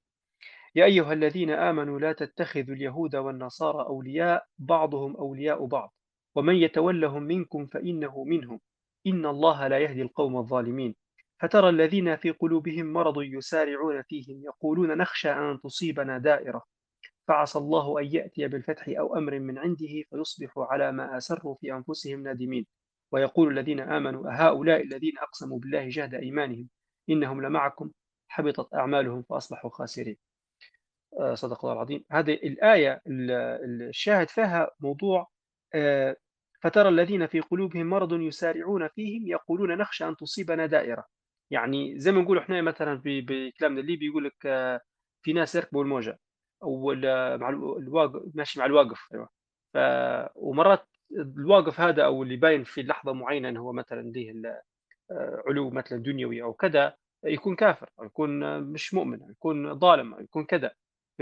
يا 0.74 0.85
أيها 0.85 1.12
الذين 1.12 1.51
آمنوا 1.51 2.01
لا 2.01 2.12
تتخذوا 2.12 2.74
اليهود 2.74 3.16
والنصارى 3.16 3.86
أولياء 3.86 4.47
بعضهم 4.59 5.16
أولياء 5.16 5.66
بعض. 5.66 5.94
ومن 6.35 6.55
يتولهم 6.55 7.23
منكم 7.23 7.66
فإنه 7.66 8.24
منهم. 8.24 8.61
إن 9.07 9.27
الله 9.27 9.69
لا 9.69 9.78
يهدي 9.78 10.03
القوم 10.03 10.36
الظالمين. 10.36 10.94
فترى 11.40 11.69
الذين 11.69 12.16
في 12.16 12.31
قلوبهم 12.31 12.93
مرض 12.93 13.23
يسارعون 13.23 14.03
فيهم 14.03 14.43
يقولون 14.44 14.99
نخشى 14.99 15.31
أن 15.31 15.61
تصيبنا 15.61 16.19
دائرة. 16.19 16.62
فعسى 17.28 17.59
الله 17.59 18.01
أن 18.01 18.05
يأتي 18.05 18.49
بالفتح 18.49 18.89
أو 18.89 19.16
أمر 19.16 19.39
من 19.39 19.59
عنده 19.59 20.03
فيصبحوا 20.11 20.65
على 20.65 20.93
ما 20.93 21.16
أسروا 21.16 21.55
في 21.55 21.73
أنفسهم 21.73 22.23
نادمين. 22.23 22.66
ويقول 23.12 23.59
الذين 23.59 23.81
آمنوا 23.81 24.31
أهؤلاء 24.31 24.82
الذين 24.82 25.19
أقسموا 25.19 25.59
بالله 25.59 25.89
جهد 25.89 26.15
إيمانهم 26.15 26.69
إنهم 27.11 27.43
لمعكم 27.43 27.90
حبطت 28.28 28.74
أعمالهم 28.74 29.23
فأصبحوا 29.23 29.70
خاسرين. 29.70 30.31
صدق 31.34 31.64
الله 31.64 31.72
العظيم. 31.74 32.05
هذه 32.12 32.32
الآية 32.32 33.01
الشاهد 33.06 34.28
فيها 34.30 34.70
موضوع 34.80 35.28
آه، 35.74 36.16
فترى 36.62 36.89
الذين 36.89 37.26
في 37.26 37.40
قلوبهم 37.40 37.86
مرض 37.86 38.12
يسارعون 38.20 38.89
فيهم 38.89 39.28
يقولون 39.28 39.78
نخشى 39.78 40.09
أن 40.09 40.16
تصيبنا 40.16 40.66
دائرة. 40.66 41.05
يعني 41.51 41.98
زي 41.98 42.12
ما 42.12 42.22
نقول 42.22 42.39
إحنا 42.39 42.62
مثلا 42.62 43.01
بكلامنا 43.05 43.80
الليبي 43.80 44.06
يقول 44.06 44.24
لك 44.24 44.47
آه، 44.47 44.80
في 45.22 45.32
ناس 45.32 45.55
يركبوا 45.55 45.82
الموجة 45.84 46.18
أو 46.62 46.94
مع 47.39 47.48
الواقف 47.51 48.22
ماشي 48.34 48.60
مع 48.60 48.66
الواقف 48.66 49.09
أيوه. 49.14 49.28
ف 49.74 49.78
ومرات 50.36 50.86
الواقف 51.39 51.80
هذا 51.80 52.05
أو 52.05 52.22
اللي 52.22 52.36
باين 52.36 52.64
في 52.64 52.82
لحظة 52.82 53.12
معينة 53.12 53.48
انه 53.48 53.60
هو 53.60 53.72
مثلا 53.72 54.02
ليه 54.02 54.62
علو 55.47 55.70
مثلا 55.70 56.02
دنيوي 56.02 56.43
أو 56.43 56.52
كذا 56.52 56.97
يكون 57.24 57.56
كافر 57.56 57.90
أو 57.98 58.05
يكون 58.05 58.60
مش 58.62 58.94
مؤمن 58.94 59.22
أو 59.22 59.30
يكون 59.30 59.78
ظالم 59.78 60.14
أو 60.14 60.20
يكون 60.20 60.44
كذا. 60.44 60.72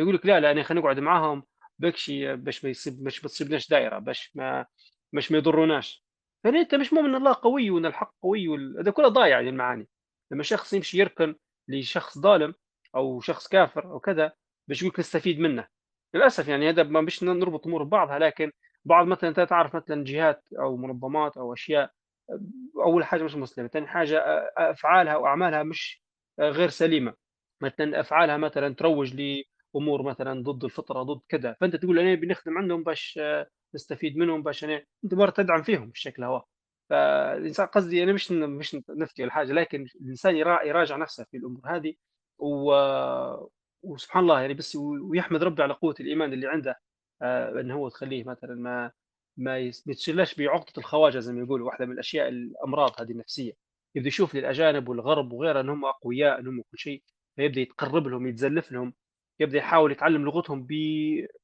فيقول 0.01 0.15
لك 0.15 0.27
لا 0.27 0.41
لا 0.41 0.51
أنا 0.51 0.63
خلينا 0.63 0.83
نقعد 0.83 1.01
معاهم. 1.01 1.45
بكشي 1.79 2.37
باش 2.37 2.65
ما 2.65 2.71
يصيب 2.71 3.05
باش 3.05 3.23
ما 3.23 3.29
تصيبناش 3.29 3.69
دائره 3.69 3.99
باش 3.99 4.31
ما 4.35 4.67
باش 5.13 5.33
ما 5.33 5.39
يضروناش. 5.39 6.05
يعني 6.45 6.59
أنت 6.61 6.75
مش 6.75 6.93
مؤمن 6.93 7.15
الله 7.15 7.35
قوي 7.43 7.71
وإن 7.71 7.87
الحق 7.87 8.15
قوي. 8.23 8.49
هذا 8.81 8.91
كله 8.91 9.09
ضايع 9.09 9.37
يعني 9.37 9.49
المعاني. 9.49 9.89
لما 10.31 10.43
شخص 10.43 10.73
يمشي 10.73 10.99
يركن 10.99 11.37
لشخص 11.69 12.19
ظالم 12.19 12.55
أو 12.95 13.21
شخص 13.21 13.49
كافر 13.49 13.85
أو 13.85 14.01
كذا 14.01 14.33
باش 14.69 14.83
يقول 14.83 14.95
نستفيد 14.99 15.41
منه. 15.41 15.67
للأسف 16.15 16.49
يعني 16.49 16.69
هذا 16.69 16.83
ما 16.83 17.01
بيش 17.01 17.23
نربط 17.25 17.67
أمور 17.67 17.83
ببعضها 17.83 18.19
لكن 18.19 18.53
بعض 18.85 19.07
مثلا 19.07 19.31
أنت 19.31 19.41
تعرف 19.41 19.77
مثلا 19.77 20.05
جهات 20.05 20.45
أو 20.59 20.77
منظمات 20.77 21.37
أو 21.37 21.53
أشياء 21.53 21.91
أول 22.77 23.05
حاجة 23.05 23.23
مش 23.23 23.35
مسلمة 23.35 23.69
ثاني 23.69 23.87
حاجة 23.87 24.19
أفعالها 24.59 25.17
وأعمالها 25.17 25.63
مش 25.63 26.03
غير 26.41 26.69
سليمة. 26.69 27.15
مثلا 27.63 28.01
أفعالها 28.01 28.37
مثلا 28.37 28.75
تروج 28.75 29.15
لامور 29.75 30.03
مثلا 30.03 30.43
ضد 30.43 30.65
الفطرة 30.65 31.03
ضد 31.03 31.21
كذا. 31.29 31.57
فأنت 31.61 31.77
تقول 31.77 31.99
أنا 31.99 32.15
بنخدم 32.15 32.59
عندهم 32.59 32.83
باش 32.85 33.21
نستفيد 33.75 34.17
منهم 34.17 34.43
باش 34.43 34.65
أنا 34.65 34.85
أنت 35.05 35.15
مره 35.15 35.31
تدعم 35.31 35.63
فيهم 35.63 35.91
بالشكل 35.91 36.25
هو. 36.25 36.45
فالإنسان 36.91 37.67
قصدي 37.67 38.03
أنا 38.03 38.13
مش 38.13 38.33
مش 38.33 38.77
نفتي 38.91 39.23
ولا 39.23 39.33
حاجة 39.33 39.53
لكن 39.53 39.87
الإنسان 40.01 40.37
يراجع 40.37 40.97
نفسه 40.97 41.25
في 41.31 41.37
الأمور 41.37 41.63
هذه. 41.67 41.95
و... 42.39 42.73
وسبحان 43.83 44.23
الله 44.23 44.41
يعني 44.41 44.55
بس 44.55 44.77
ويحمد 44.77 45.43
ربي 45.43 45.63
على 45.63 45.75
قوة 45.75 45.95
الإيمان 46.01 46.33
اللي 46.33 46.47
عنده. 46.49 46.77
آه 47.23 47.61
إنه 47.61 47.75
هو 47.75 47.89
تخليه 47.89 48.25
مثلا 48.25 48.55
ما 48.55 48.93
ما 49.37 49.59
يتصلش 49.59 50.35
بعقدة 50.35 50.73
الخواجة 50.79 51.19
زي 51.19 51.33
ما 51.33 51.41
يقولوا. 51.45 51.67
واحدة 51.67 51.87
من 51.87 51.93
الأشياء 51.93 52.29
الأمراض 52.29 53.01
هذه 53.01 53.11
النفسية. 53.13 53.53
يبدأ 53.95 54.09
يشوف 54.09 54.35
للأجانب 54.35 54.89
والغرب 54.89 55.33
وغيره 55.33 55.61
إنهم 55.61 55.85
أقوياء 55.85 56.41
إنهم 56.41 56.63
كل 56.63 56.79
شيء. 56.79 57.03
فيبدأ 57.37 57.61
يتقرب 57.61 58.07
لهم 58.09 58.27
يتزلف 58.27 58.73
لهم. 58.73 58.95
يبدأ 59.41 59.59
يحاول 59.59 59.93
يتعلم 59.93 60.25
لغتهم 60.25 60.67
ب 60.69 60.73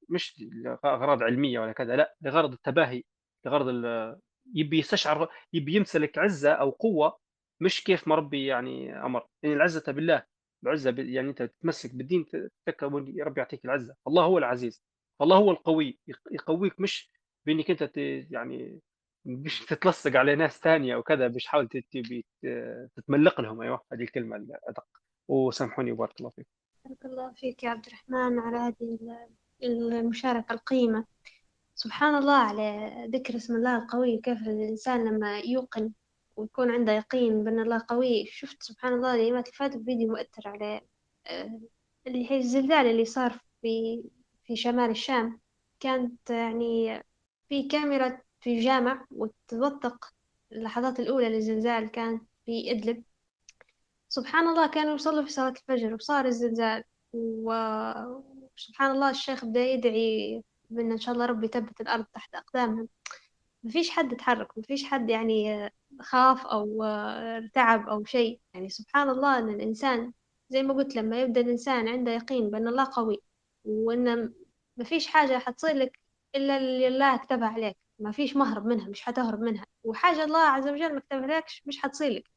مش 0.09 0.45
لاغراض 0.53 1.23
علمية 1.23 1.61
ولا 1.61 1.73
كذا 1.73 1.97
لا 1.97 2.17
لغرض 2.23 2.53
التباهي 2.53 3.03
لغرض 3.47 3.69
ال... 3.69 4.17
يبي 4.55 4.79
يستشعر 4.79 5.29
يبي 5.53 5.75
يمتلك 5.75 6.19
عزة 6.19 6.53
أو 6.53 6.71
قوة 6.71 7.19
مش 7.61 7.85
كيف 7.85 8.09
ما 8.09 8.15
ربي 8.15 8.47
يعني 8.47 8.97
أمر. 9.07 9.27
يعني 9.43 9.57
العزة 9.57 9.93
بالله 9.93 10.25
العزة 10.65 10.91
ب... 10.91 10.99
يعني 10.99 11.29
أنت 11.31 11.43
تتمسك 11.43 11.95
بالدين 11.95 12.27
تتذكر 12.27 12.87
ربي 13.27 13.41
يعطيك 13.41 13.65
العزة. 13.65 13.97
الله 14.07 14.25
هو 14.25 14.39
العزيز 14.39 14.83
الله 15.23 15.37
هو 15.37 15.51
القوي 15.51 15.99
يقويك 16.33 16.81
مش 16.81 17.11
بإنك 17.47 17.71
أنت 17.71 17.83
ت... 17.85 17.97
يعني 18.31 18.81
مش 19.25 19.61
تتلصق 19.67 20.17
على 20.17 20.35
ناس 20.37 20.59
ثانية 20.61 20.97
وكذا 20.97 21.29
مش 21.29 21.47
حاول 21.47 21.69
تتملق 22.97 23.41
لهم. 23.41 23.63
أيوه 23.63 23.81
هذه 23.93 24.03
الكلمة 24.03 24.37
الأدق. 24.37 24.87
وسامحوني 25.29 25.93
وبارك 25.93 26.21
الله 26.21 26.31
فيك 26.31 26.47
بارك 26.87 27.05
الله 27.05 27.33
فيك 27.33 27.63
يا 27.63 27.71
عبد 27.71 27.87
الرحمن 27.87 28.39
على 28.39 28.57
هذه 28.57 28.99
المشاركة 29.63 30.53
القيمة. 30.53 31.05
سبحان 31.75 32.15
الله 32.15 32.35
على 32.35 32.93
ذكر 33.15 33.37
اسم 33.37 33.57
الله 33.57 33.77
القوي 33.77 34.19
كيف 34.19 34.43
الإنسان 34.43 35.09
لما 35.09 35.39
يوقن 35.39 35.93
ويكون 36.37 36.71
عنده 36.71 36.93
يقين 36.93 37.45
بأن 37.45 37.61
الله 37.61 37.83
قوي. 37.89 38.27
شفت 38.27 38.63
سبحان 38.63 38.93
الله 38.93 39.15
الأيامات 39.15 39.47
اللي 39.47 39.57
فاتت 39.57 39.85
فيديو 39.85 40.09
مؤثر 40.09 40.49
على 40.49 40.81
آه، 41.27 41.61
اللي 42.07 42.31
هي 42.31 42.39
الزلزال 42.39 42.87
اللي 42.87 43.05
صار 43.05 43.41
في 43.63 44.03
في 44.45 44.57
شمال 44.57 44.91
الشام. 44.91 45.41
كانت 45.81 46.31
يعني 46.31 47.05
في 47.49 47.63
كاميرا 47.69 48.19
في 48.41 48.61
جامع 48.61 49.07
وتوثق 49.11 50.15
اللحظات 50.53 51.01
الأولى 51.01 51.29
للزلزال 51.29 51.91
كانت 51.91 52.23
في 52.45 52.71
إدلب. 52.71 53.05
سبحان 54.09 54.49
الله 54.49 54.67
كانوا 54.67 54.95
يصلوا 54.95 55.25
في 55.25 55.31
صلاة 55.33 55.49
الفجر 55.51 55.95
وصار 55.95 56.25
الزلزال. 56.25 56.85
وسبحان 57.13 58.91
الله 58.91 59.11
الشيخ 59.11 59.45
بدأ 59.45 59.61
يدعي 59.65 60.43
بأن 60.71 60.93
إن 60.93 60.99
شاء 60.99 61.15
الله 61.15 61.27
ربي 61.27 61.47
يثبت 61.47 61.81
الأرض 61.81 62.05
تحت 62.15 62.35
أقدامهم. 62.35 62.89
مفيش 63.65 63.91
حد 63.91 64.17
تحرك 64.17 64.59
مفيش 64.59 64.85
حد 64.85 65.11
يعني 65.11 65.71
خاف 66.01 66.47
أو 66.47 66.83
ارتعب 66.85 67.89
أو 67.89 68.05
شيء. 68.05 68.41
يعني 68.55 68.69
سبحان 68.69 69.09
الله 69.11 69.39
أن 69.39 69.49
الإنسان 69.51 70.13
زي 70.51 70.63
ما 70.63 70.75
قلت 70.75 70.97
لما 70.97 71.21
يبدأ 71.21 71.41
الإنسان 71.41 71.89
عنده 71.89 72.13
يقين 72.13 72.51
بأن 72.51 72.69
الله 72.69 72.89
قوي 72.93 73.23
وأن 73.65 74.33
ما 74.77 74.85
فيش 74.85 75.07
حاجة 75.07 75.39
حتصير 75.39 75.77
لك 75.77 75.99
إلا 76.35 76.57
اللي 76.57 76.89
الله 76.89 77.17
كتبها 77.17 77.49
عليك. 77.49 77.77
ما 77.99 78.13
فيش 78.13 78.37
مهرب 78.37 78.67
منها 78.67 78.89
مش 78.89 79.03
حتهرب 79.03 79.41
منها. 79.41 79.67
وحاجة 79.85 80.25
الله 80.25 80.39
عز 80.39 80.69
وجل 80.69 80.95
ما 80.95 81.01
كتبها 81.01 81.27
لك 81.27 81.45
مش 81.67 81.79
حتصير 81.83 82.13
لك. 82.13 82.36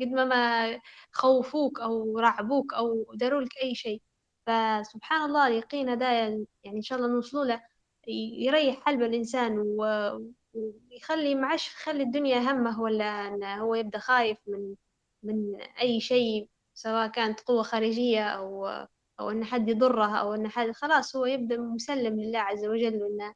قد 0.00 0.08
ما 0.08 0.24
ما 0.24 0.80
خوفوك 1.12 1.80
أو 1.80 2.18
رعبوك 2.18 2.74
أو 2.74 3.06
داروا 3.14 3.40
لك 3.40 3.56
أي 3.62 3.74
شيء. 3.74 4.02
فسبحان 4.46 5.24
الله 5.30 5.46
اليقين 5.48 5.98
ده 5.98 6.06
يعني 6.12 6.46
إن 6.66 6.82
شاء 6.82 6.98
الله 6.98 7.08
نوصلوا 7.14 7.44
له 7.44 7.62
يريح 8.08 8.76
قلب 8.78 9.02
الإنسان 9.02 9.58
ويخلي 9.58 11.34
معش 11.34 11.68
يخلي 11.74 12.02
الدنيا 12.02 12.38
همه 12.38 12.80
ولا 12.82 13.56
هو 13.58 13.74
يبدأ 13.74 13.98
خايف 13.98 14.38
من 14.46 14.74
من 15.22 15.56
أي 15.80 16.00
شيء 16.00 16.48
سواء 16.74 17.08
كانت 17.08 17.40
قوة 17.40 17.62
خارجية 17.62 18.28
أو 18.28 18.66
أو 19.20 19.30
إن 19.30 19.44
حد 19.44 19.68
يضرها 19.68 20.16
أو 20.16 20.34
إن 20.34 20.48
حد 20.48 20.70
خلاص 20.70 21.16
هو 21.16 21.26
يبدأ 21.26 21.56
مسلم 21.56 22.20
لله 22.20 22.38
عز 22.38 22.64
وجل 22.66 23.02
وإنه 23.02 23.34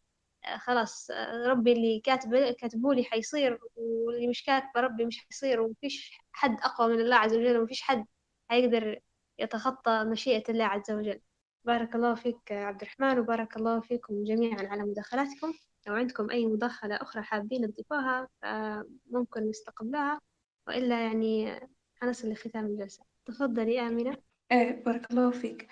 خلاص 0.57 1.11
ربي 1.47 1.73
اللي 1.73 2.01
كاتب 2.01 2.55
كاتبه 2.59 2.95
لي 2.95 3.05
حيصير 3.05 3.59
واللي 3.77 4.29
مش 4.29 4.45
كاتبه 4.45 4.81
ربي 4.81 5.05
مش 5.05 5.25
حيصير 5.25 5.61
ومفيش 5.61 6.19
حد 6.33 6.61
أقوى 6.61 6.95
من 6.95 7.01
الله 7.01 7.17
عز 7.17 7.35
وجل 7.35 7.57
ومفيش 7.59 7.83
حد 7.83 8.07
حيقدر 8.51 9.01
يتخطى 9.39 10.05
مشيئة 10.05 10.51
الله 10.51 10.65
عز 10.65 10.91
وجل. 10.91 11.21
بارك 11.65 11.95
الله 11.95 12.15
فيك 12.15 12.53
عبد 12.53 12.83
الرحمن 12.83 13.19
وبارك 13.19 13.57
الله 13.57 13.81
فيكم 13.81 14.25
جميعا 14.25 14.67
على 14.69 14.83
مداخلاتكم. 14.83 15.53
لو 15.87 15.95
عندكم 15.95 16.31
أي 16.31 16.47
مداخلة 16.47 16.97
أخرى 16.97 17.23
حابين 17.23 17.73
تضيفوها 17.73 18.29
فممكن 18.43 19.49
نستقبلها 19.49 20.21
وإلا 20.69 21.03
يعني 21.03 21.61
حنصل 22.01 22.29
لختام 22.31 22.67
الجلسة. 22.67 23.05
تفضلي 23.27 23.81
آمنة 23.81 24.17
إيه 24.53 24.85
بارك 24.85 25.11
الله 25.11 25.31
فيك. 25.31 25.69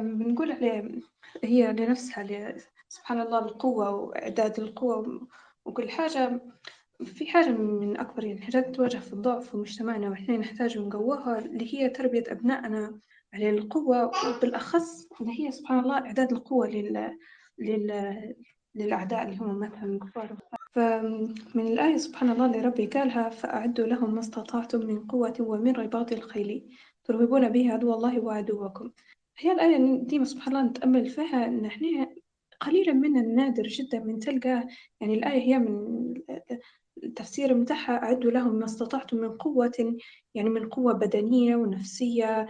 بنقول 0.00 0.52
عليه 0.52 1.00
هي 1.44 1.72
لنفسها 1.72 2.22
سبحان 2.88 3.20
الله 3.20 3.38
القوة 3.38 3.90
وإعداد 3.90 4.60
القوة 4.60 5.28
وكل 5.64 5.90
حاجة. 5.90 6.40
في 7.04 7.26
حاجة 7.26 7.48
من 7.48 7.96
أكبر 7.96 8.24
يعني 8.24 8.40
حاجات 8.42 8.74
تواجه 8.76 8.96
في 8.98 9.12
الضعف 9.12 9.50
في 9.50 9.56
مجتمعنا 9.56 10.08
وإحنا 10.08 10.36
نحتاج 10.36 10.78
نقوها 10.78 11.38
اللي 11.38 11.74
هي 11.74 11.88
تربية 11.88 12.24
أبنائنا 12.28 13.00
على 13.34 13.50
القوة 13.50 14.10
وبالأخص 14.28 15.08
اللي 15.20 15.40
هي 15.40 15.50
سبحان 15.52 15.78
الله 15.78 15.98
إعداد 15.98 16.32
القوة 16.32 16.66
لل... 16.68 17.16
لل... 17.58 18.34
للأعداء 18.74 19.22
اللي 19.22 19.36
هم 19.36 19.58
مثلا 19.58 19.84
الكفار 19.84 20.36
فمن 20.72 21.66
الآية 21.66 21.96
سبحان 21.96 22.30
الله 22.30 22.46
اللي 22.46 22.60
ربي 22.60 22.86
قالها 22.86 23.28
فأعدوا 23.28 23.86
لهم 23.86 24.14
ما 24.14 24.20
استطعتم 24.20 24.86
من 24.86 25.06
قوة 25.06 25.34
ومن 25.40 25.72
رباط 25.72 26.12
الخيل 26.12 26.76
ترهبون 27.04 27.48
به 27.48 27.72
عدو 27.72 27.94
الله 27.94 28.20
وعدوكم. 28.20 28.90
هي 29.38 29.52
الآية 29.52 30.02
ديما 30.04 30.24
سبحان 30.24 30.56
الله 30.56 30.68
نتأمل 30.70 31.06
فيها 31.06 31.46
إن 31.46 31.64
إحنا 31.64 32.08
قليلا 32.60 32.92
من 32.92 33.16
النادر 33.18 33.62
جدا 33.62 34.00
من 34.00 34.18
تلقى 34.18 34.66
يعني 35.00 35.14
الآية 35.14 35.42
هي 35.42 35.58
من 35.58 36.14
التفسير 37.04 37.54
متاعها 37.54 38.02
أعدوا 38.02 38.30
لهم 38.30 38.54
ما 38.54 38.64
استطعتم 38.64 39.16
من 39.16 39.28
قوة 39.36 39.96
يعني 40.34 40.50
من 40.50 40.68
قوة 40.68 40.92
بدنية 40.92 41.56
ونفسية. 41.56 42.46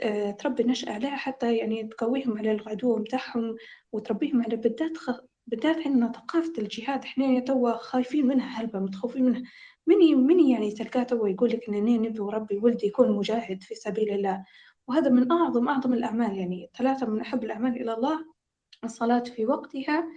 آه، 0.00 0.30
تربي 0.30 0.64
نشأة 0.64 0.92
عليها 0.92 1.16
حتى 1.16 1.56
يعني 1.56 1.84
تقويهم 1.88 2.38
على 2.38 2.52
العدو 2.52 2.96
متاعهم 2.96 3.56
وتربيهم 3.92 4.42
على 4.42 4.56
بالذات 4.56 4.96
خ... 4.96 5.10
بالذات 5.46 5.86
عندنا 5.86 6.12
ثقافة 6.12 6.52
الجهاد. 6.58 7.04
إحنا 7.04 7.40
توا 7.40 7.72
خايفين 7.76 8.26
منها 8.26 8.60
هلبة 8.60 8.78
متخوفين 8.78 9.24
منها. 9.24 9.42
مني 9.86 10.14
مني 10.14 10.50
يعني 10.52 10.70
تلقاه 10.72 11.02
توا 11.02 11.28
يقول 11.28 11.50
لك 11.50 11.68
إنني 11.68 11.98
نبي 11.98 12.20
وربي 12.20 12.58
ولدي 12.58 12.86
يكون 12.86 13.12
مجاهد 13.16 13.62
في 13.62 13.74
سبيل 13.74 14.10
الله. 14.14 14.44
وهذا 14.88 15.08
من 15.10 15.32
أعظم 15.32 15.68
أعظم 15.68 15.92
الأعمال 15.92 16.38
يعني 16.38 16.70
ثلاثة 16.78 17.06
من 17.06 17.20
أحب 17.20 17.44
الأعمال 17.44 17.80
إلى 17.82 17.94
الله. 17.94 18.24
الصلاة 18.84 19.20
في 19.20 19.46
وقتها 19.46 20.08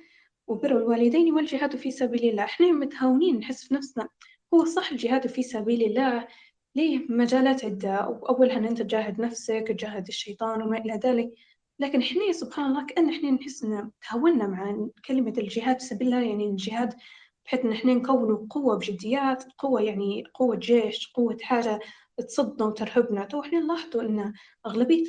وبر 0.48 0.78
الوالدين 0.78 1.34
والجهاد 1.34 1.76
في 1.76 1.92
سبيل 1.92 2.30
الله. 2.30 2.44
إحنا 2.44 2.72
متهاونين 2.72 3.38
نحس 3.40 3.68
في 3.68 3.74
نفسنا 3.74 4.10
هو 4.54 4.66
صح 4.66 4.92
الجهاد 4.92 5.28
في 5.28 5.44
سبيل 5.44 5.84
الله 5.84 6.28
ليه 6.76 7.06
مجالات 7.10 7.66
عدة؟ 7.66 7.96
أولها 8.30 8.58
أن 8.58 8.66
أنت 8.66 8.82
تجاهد 8.82 9.22
نفسك 9.22 9.66
تجاهد 9.68 10.08
الشيطان 10.08 10.62
وما 10.62 10.78
إلى 10.78 10.94
ذلك. 11.04 11.34
لكن 11.80 12.02
إحنا 12.02 12.32
سبحان 12.32 12.66
الله 12.66 12.86
كأن 12.86 13.10
إحنا 13.10 13.32
نحس 13.32 13.64
إن 13.64 13.92
تهاونا 14.10 14.48
مع 14.48 14.88
كلمة 15.08 15.34
الجهاد 15.38 15.80
في 15.80 15.86
سبيل 15.86 16.08
الله 16.08 16.22
يعني 16.30 16.46
الجهاد 16.46 16.94
بحيث 17.46 17.60
إن 17.66 17.72
إحنا 17.72 17.94
نكون 17.94 18.36
قوة 18.48 18.78
بجديات 18.78 19.44
قوة 19.58 19.82
يعني 19.82 20.24
قوة 20.34 20.56
جيش 20.56 21.12
قوة 21.14 21.38
حاجة 21.42 21.80
تصدنا 22.18 22.66
وترهبنا. 22.68 23.26
تو 23.26 23.42
إحنا 23.42 23.60
نلاحظوا 23.60 24.02
إن 24.02 24.34
أغلبية 24.66 25.04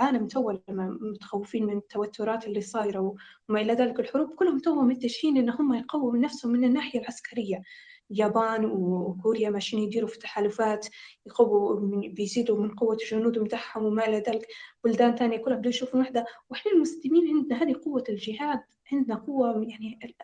العالم 0.00 0.26
تو 0.26 0.52
متخوفين 1.00 1.66
من 1.66 1.76
التوترات 1.76 2.46
اللي 2.46 2.60
صايرة 2.60 3.14
وما 3.48 3.60
إلى 3.60 3.72
ذلك 3.72 4.00
الحروب 4.00 4.34
كلهم 4.34 4.58
تو 4.58 4.82
متجهين 4.82 5.36
إن 5.36 5.50
هم 5.50 5.74
يقووا 5.74 6.16
نفسهم 6.16 6.52
من 6.52 6.64
الناحية 6.64 7.00
العسكرية. 7.00 7.62
اليابان 8.10 8.64
وكوريا 8.64 9.50
ماشيين 9.50 9.82
يديروا 9.82 10.08
في 10.08 10.18
تحالفات 10.18 10.86
يقووا 11.26 11.80
بيزيدوا 12.08 12.58
من 12.58 12.70
قوة 12.70 12.96
الجنود 13.02 13.38
متاعهم 13.38 13.84
وما 13.84 14.06
إلى 14.08 14.16
ذلك. 14.16 14.46
بلدان 14.84 15.16
ثانية 15.16 15.36
كلها 15.36 15.56
بدوا 15.56 15.70
يشوفوا 15.70 16.00
وحدة. 16.00 16.26
وإحنا 16.50 16.72
المسلمين 16.72 17.28
عندنا 17.36 17.62
هذه 17.62 17.74
قوة 17.84 18.04
الجهاد 18.08 18.60
عندنا 18.92 19.16
قوة 19.16 19.66
يعني 19.68 20.16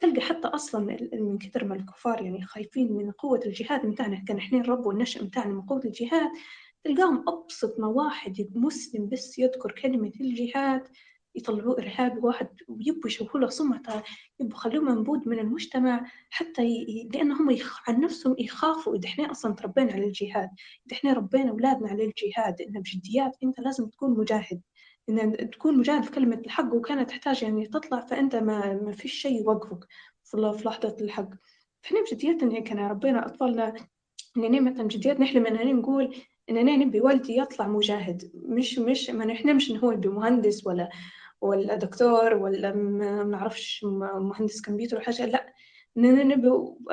تلقى 0.00 0.20
حتى 0.20 0.48
أصلا 0.48 0.96
من 1.12 1.38
كثر 1.38 1.64
ما 1.64 1.74
الكفار 1.74 2.22
يعني 2.22 2.44
خايفين 2.46 2.92
من 2.92 3.10
قوة 3.10 3.40
الجهاد 3.46 3.86
متاعنا 3.86 4.24
كان 4.28 4.36
إحنا 4.36 4.58
نربوا 4.58 4.92
النشأ 4.92 5.24
متاعنا 5.24 5.54
من 5.54 5.62
قوة 5.62 5.80
الجهاد. 5.84 6.30
تلقاهم 6.84 7.24
أبسط 7.28 7.80
ما 7.80 7.86
واحد 7.86 8.48
مسلم 8.54 9.08
بس 9.08 9.38
يذكر 9.38 9.72
كلمة 9.72 10.12
الجهاد 10.20 10.88
يطلعوه 11.34 11.78
إرهابي 11.78 12.18
واحد 12.20 12.48
ويبوا 12.68 13.06
يشوفوا 13.06 13.40
له 13.40 13.48
سمعته 13.48 14.02
يبوا 14.40 14.56
يخلوه 14.56 14.84
منبوذ 14.84 15.28
من 15.28 15.38
المجتمع 15.38 16.06
حتى 16.30 16.64
ي... 16.64 17.08
لأن 17.14 17.32
هم 17.32 17.50
يخ... 17.50 17.88
عن 17.88 18.00
نفسهم 18.00 18.36
يخافوا 18.38 18.96
إذا 18.96 19.08
إحنا 19.08 19.30
أصلا 19.30 19.54
تربينا 19.54 19.92
على 19.92 20.06
الجهاد 20.06 20.48
إذا 20.86 20.96
إحنا 20.96 21.12
ربينا 21.12 21.50
أولادنا 21.50 21.88
على 21.88 22.04
الجهاد 22.04 22.60
إنه 22.60 22.80
بجديات 22.80 23.36
أنت 23.42 23.60
لازم 23.60 23.86
تكون 23.86 24.18
مجاهد 24.18 24.60
إن 25.08 25.50
تكون 25.50 25.78
مجاهد 25.78 26.04
في 26.04 26.10
كلمة 26.10 26.36
الحق 26.46 26.74
وكانت 26.74 27.08
تحتاج 27.08 27.42
يعني 27.42 27.66
تطلع 27.66 28.00
فأنت 28.00 28.36
ما, 28.36 28.74
ما 28.74 28.92
فيش 28.92 29.12
شيء 29.12 29.40
يوقفك 29.40 29.86
في 30.24 30.36
لحظة 30.36 30.96
الحق. 31.00 31.28
فإحنا 31.82 32.00
بجديات 32.00 32.42
إن 32.42 32.64
كان 32.64 32.78
ربينا 32.78 33.26
أطفالنا 33.26 33.74
إننا 34.36 34.60
مثلا 34.60 34.82
بجديات 34.82 35.20
نحلم 35.20 35.46
إننا 35.46 35.72
نقول 35.72 36.16
إننا 36.50 36.76
نبي 36.76 37.00
والدي 37.00 37.36
يطلع 37.38 37.68
مجاهد. 37.68 38.30
مش 38.34 38.78
مش 38.78 39.10
ما 39.10 39.24
نحلمش 39.24 39.70
إن 39.70 39.76
هو 39.76 39.92
يبي 39.92 40.08
مهندس 40.08 40.66
ولا 40.66 40.88
ولا 41.40 41.74
دكتور 41.76 42.34
ولا 42.34 42.74
ما 42.74 43.22
نعرفش 43.24 43.84
مهندس 44.14 44.60
كمبيوتر 44.62 44.96
ولا 44.96 45.04
حاجة. 45.04 45.26
لا 45.26 45.52
إننا 45.96 46.24
نبي 46.24 46.50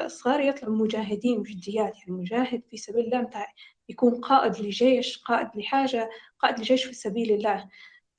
صغار 0.08 0.40
يطلعوا 0.40 0.76
مجاهدين 0.76 1.42
بجديات 1.42 1.98
يعني 2.00 2.12
مجاهد 2.12 2.62
في 2.70 2.78
سبيل 2.78 3.06
الله 3.06 3.22
متاع 3.22 3.48
يكون 3.90 4.16
قائد 4.22 4.60
لجيش 4.60 5.18
قائد 5.18 5.48
لحاجة 5.56 6.10
قائد 6.40 6.60
لجيش 6.60 6.84
في 6.84 6.94
سبيل 6.94 7.32
الله. 7.32 7.70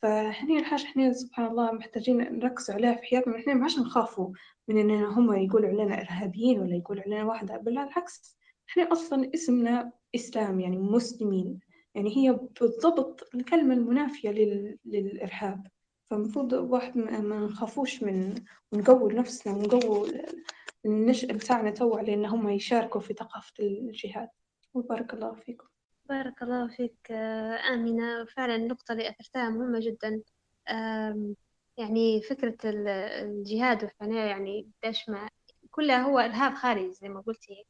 فهني 0.02 0.59
الحاجة 0.59 0.82
إحنا 0.85 1.12
سبحان 1.12 1.47
الله 1.47 1.73
محتاجين 1.73 2.16
نركز 2.39 2.70
عليها 2.70 2.94
في 2.94 3.02
حياتنا. 3.02 3.36
إحنا 3.36 3.55
ما 3.55 3.65
عشان 3.65 3.82
نخافوا 3.82 4.31
من 4.69 4.78
إننا 4.78 5.19
هم 5.19 5.32
يقولوا 5.32 5.69
علينا 5.69 6.01
إرهابيين 6.01 6.61
ولا 6.61 6.77
يقولوا 6.77 7.02
علينا 7.02 7.24
واحدة. 7.24 7.57
بالعكس 7.57 8.39
إحنا 8.70 8.92
أصلا 8.92 9.30
اسمنا 9.34 9.92
إسلام 10.14 10.60
يعني 10.60 10.78
مسلمين. 10.78 11.60
يعني 11.94 12.16
هي 12.16 12.38
بالضبط 12.60 13.30
الكلمة 13.34 13.74
المنافية 13.74 14.30
لل... 14.30 14.78
للإرهاب. 14.84 15.66
فالمفروض 16.10 16.52
واحد 16.52 16.97
ما 16.98 17.40
نخافوش 17.40 18.02
من 18.02 18.34
نقوي 18.72 19.14
نفسنا 19.14 19.55
ونقوي 19.55 20.22
النشء 20.86 21.32
بتاعنا 21.32 21.70
تو 21.70 21.97
على 21.98 22.14
إن 22.14 22.26
هم 22.26 22.48
يشاركوا 22.48 23.01
في 23.01 23.14
ثقافة 23.14 23.52
الجهاد. 23.60 24.28
وبارك 24.74 25.14
الله 25.14 25.32
فيكم. 25.32 25.66
بارك 26.09 26.42
الله 26.42 26.68
فيك 26.68 27.12
آمنة 27.72 28.24
فعلا 28.24 28.56
النقطة 28.56 28.92
اللي 28.92 29.10
أثرتها 29.10 29.51
مهمة 29.51 29.80
جدا. 29.80 30.22
يعني 31.76 32.22
فكرة 32.22 32.56
الجهاد 32.64 33.84
والفناء 33.84 34.26
يعني 34.26 34.68
كلها 35.70 36.02
هو 36.02 36.18
إرهاب 36.18 36.55
خارجي 36.55 36.92
زي 36.92 37.09
ما 37.09 37.20
قلتي. 37.20 37.64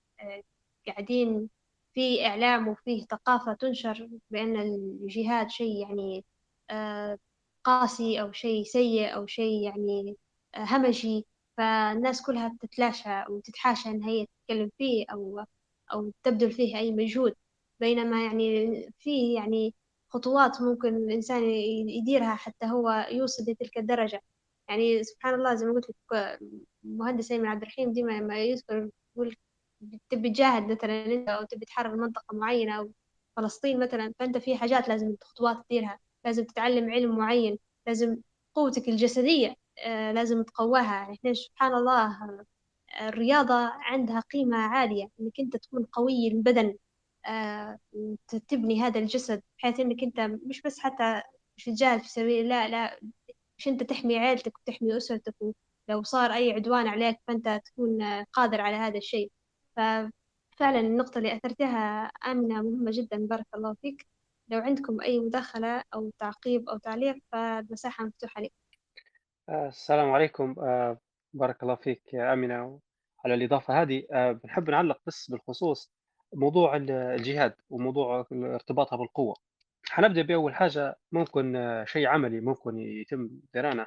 قاعدين 0.87 1.51
في 1.95 2.27
إعلام 2.27 2.69
وفيه 2.69 3.05
ثقافة 3.05 3.53
تنشر 3.55 4.09
بأن 4.31 4.57
الجهاد 4.61 5.51
شيء 5.51 5.77
يعني 5.83 6.25
قاسي 7.65 8.21
أو 8.21 8.33
شيء 8.33 8.65
سيء 8.65 9.15
أو 9.15 9.27
شيء 9.27 9.63
يعني 9.65 10.17
همجي. 10.57 11.27
فالناس 11.57 12.23
كلها 12.23 12.57
تتلاشى 12.61 13.25
وتتحاشى 13.31 13.89
إن 13.89 14.03
هي 14.03 14.27
تتكلم 14.27 14.71
فيه 14.79 15.07
أو 15.13 15.45
أو 15.93 16.13
تبذل 16.23 16.53
فيه 16.53 16.77
أي 16.79 16.93
مجهود. 16.93 17.35
بينما 17.81 18.25
يعني 18.25 18.67
في 18.99 19.35
يعني 19.35 19.75
خطوات 20.09 20.63
ممكن 20.63 20.97
الإنسان 20.97 21.45
يديرها 21.89 22.35
حتى 22.35 22.67
هو 22.67 23.07
يوصل 23.11 23.43
لتلك 23.43 23.79
الدرجة. 23.79 24.23
يعني 24.69 25.05
سبحان 25.05 25.35
الله 25.35 25.55
زي 25.55 25.67
ما 25.67 25.73
قلت 25.73 25.91
لك 25.91 26.39
المهندس 26.85 27.33
أيمن 27.33 27.47
عبد 27.47 27.63
الرحيم 27.63 27.93
ديما 27.93 28.13
لما 28.13 28.39
يذكر 28.39 28.91
يقول 29.17 29.37
تبي 30.11 30.31
تجاهد 30.31 30.63
مثلا 30.73 31.07
أنت 31.07 31.29
أو 31.29 31.45
تبي 31.45 31.65
تحرر 31.67 31.97
منطقة 31.97 32.37
معينة 32.37 32.79
أو 32.79 32.93
فلسطين 33.37 33.81
مثلا 33.81 34.15
فأنت 34.19 34.39
في 34.39 34.57
حاجات 34.57 34.89
لازم 34.89 35.17
خطوات 35.23 35.57
تديرها. 35.69 35.99
لازم 36.25 36.45
تتعلم 36.45 36.91
علم 36.91 37.17
معين. 37.19 37.59
لازم 37.87 38.17
قوتك 38.55 38.89
الجسدية 38.89 39.57
آه، 39.79 40.13
لازم 40.13 40.43
تقواها. 40.43 40.95
يعني 40.95 41.15
إحنا 41.15 41.33
سبحان 41.35 41.75
الله 41.75 42.19
الرياضة 43.03 43.55
عندها 43.73 44.21
قيمة 44.21 44.57
عالية. 44.59 45.09
إنك 45.21 45.41
أنت 45.41 45.57
تكون 45.57 45.85
قوي 45.85 46.29
البدن 46.29 46.77
آه، 47.27 47.79
تبني 48.49 48.83
هذا 48.83 49.01
الجسد 49.01 49.43
بحيث 49.59 49.81
إنك 49.81 50.03
أنت 50.03 50.21
مش 50.47 50.63
بس 50.63 50.79
حتى 50.81 51.23
مش 51.57 51.65
تجاهد 51.65 52.01
في 52.01 52.09
سبيل 52.09 52.45
الله 52.45 52.67
لا 52.67 53.01
مش 53.59 53.69
أنت 53.69 53.83
تحمي 53.83 54.19
عيلتك 54.19 54.59
وتحمي 54.59 54.97
أسرتك 54.97 55.35
ولو 55.89 56.03
صار 56.03 56.33
أي 56.35 56.53
عدوان 56.53 56.87
عليك 56.89 57.17
فأنت 57.27 57.61
تكون 57.67 58.25
قادر 58.33 58.61
على 58.61 58.77
هذا 58.77 58.99
الشيء. 58.99 59.31
ففعلا 59.81 60.81
النقطة 60.81 61.19
اللي 61.19 61.37
أثرتها 61.37 62.05
آمنة 62.05 62.63
مهمة 62.63 62.91
جدا 62.95 63.27
بارك 63.27 63.47
الله 63.55 63.75
فيك. 63.75 64.07
لو 64.49 64.59
عندكم 64.59 65.01
أي 65.01 65.21
مداخلة 65.21 65.85
أو 65.95 66.11
تعقيب 66.19 66.69
أو 66.69 66.79
تعليق 66.79 67.17
فالمساحة 67.33 68.05
مفتوحة 68.05 68.43
لكم 68.43 68.55
آه، 69.49 69.69
السلام 69.69 70.11
عليكم. 70.11 70.55
آه، 70.59 70.99
بارك 71.33 71.63
الله 71.63 71.75
فيك 71.75 72.15
يا 72.15 72.33
آمنة. 72.33 72.81
على 73.25 73.35
الإضافة 73.35 73.83
هذه 73.83 74.07
آه، 74.13 74.33
بنحب 74.33 74.71
نعلق 74.71 75.01
بس 75.07 75.31
بالخصوص 75.31 75.93
موضوع 76.35 76.77
الجهاد 76.77 77.55
وموضوع 77.71 78.27
ارتباطها 78.33 78.97
بالقوة. 78.97 79.37
حنبدأ 79.89 80.23
بأول 80.23 80.55
حاجة 80.55 80.99
ممكن 81.13 81.57
شيء 81.87 82.07
عملي 82.07 82.41
ممكن 82.41 82.79
يتم 82.79 83.31
درانه 83.55 83.87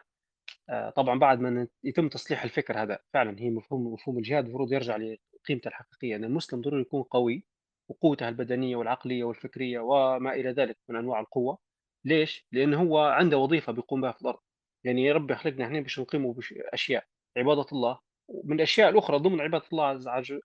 طبعا 0.95 1.19
بعد 1.19 1.39
ما 1.39 1.67
يتم 1.83 2.09
تصليح 2.09 2.43
الفكر 2.43 2.81
هذا 2.83 2.99
فعلا 3.13 3.39
هي 3.39 3.49
مفهوم 3.49 3.93
مفهوم 3.93 4.17
الجهاد 4.17 4.45
المفروض 4.45 4.73
يرجع 4.73 4.97
لقيمته 5.43 5.67
الحقيقية 5.67 6.15
أن 6.15 6.23
المسلم 6.23 6.61
ضروري 6.61 6.81
يكون 6.81 7.03
قوي 7.03 7.43
وقوته 7.89 8.29
البدنية 8.29 8.75
والعقلية 8.75 9.23
والفكرية 9.23 9.79
وما 9.79 10.33
إلى 10.33 10.49
ذلك 10.51 10.77
من 10.89 10.95
أنواع 10.95 11.19
القوة. 11.19 11.57
ليش؟ 12.05 12.47
لأنه 12.51 12.81
هو 12.81 12.99
عنده 12.99 13.37
وظيفة 13.37 13.71
بيقوم 13.73 14.01
بها 14.01 14.11
في 14.11 14.21
الأرض. 14.21 14.39
يعني 14.83 15.03
يا 15.05 15.13
رب 15.13 15.33
خلقنا 15.33 15.65
إحنا 15.65 15.79
باش 15.79 15.99
نقيموا 15.99 16.33
بأشياء 16.33 17.05
عبادة 17.37 17.65
الله. 17.71 17.99
ومن 18.27 18.55
الأشياء 18.55 18.89
الأخرى 18.89 19.17
ضمن 19.17 19.41
عبادة 19.41 19.65
الله 19.73 19.85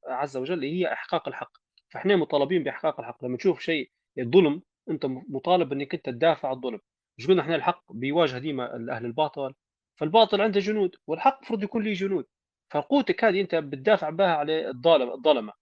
عز, 0.07 0.37
وجل 0.37 0.65
هي 0.65 0.93
إحقاق 0.93 1.29
الحق. 1.29 1.53
فإحنا 1.89 2.17
مطالبين 2.17 2.63
بإحقاق 2.65 3.01
الحق. 3.01 3.25
لما 3.25 3.37
تشوف 3.37 3.61
شيء 3.61 3.91
الظلم 4.19 4.63
أنت 4.91 5.07
مطالب 5.07 5.73
أنك 5.73 5.95
أنت 5.95 6.07
تدافع 6.07 6.49
عن 6.49 6.55
الظلم. 6.57 6.81
مش 7.19 7.27
قلنا 7.27 7.43
إحنا 7.43 7.55
الحق 7.55 7.93
بيواجه 7.93 8.39
ديما 8.39 8.75
أهل 8.97 9.05
الباطل. 9.05 9.55
فالباطل 9.97 10.41
عنده 10.41 10.61
جنود 10.61 10.97
والحق 11.07 11.37
المفروض 11.37 11.63
يكون 11.63 11.83
له 11.85 11.93
جنود. 11.93 12.27
فقوتك 12.71 13.25
هذه 13.25 13.41
أنت 13.41 13.55
بتدافع 13.55 14.11
بها 14.11 14.37
على 14.37 14.69
الظالم 14.69 15.11
الظلمة. 15.11 15.53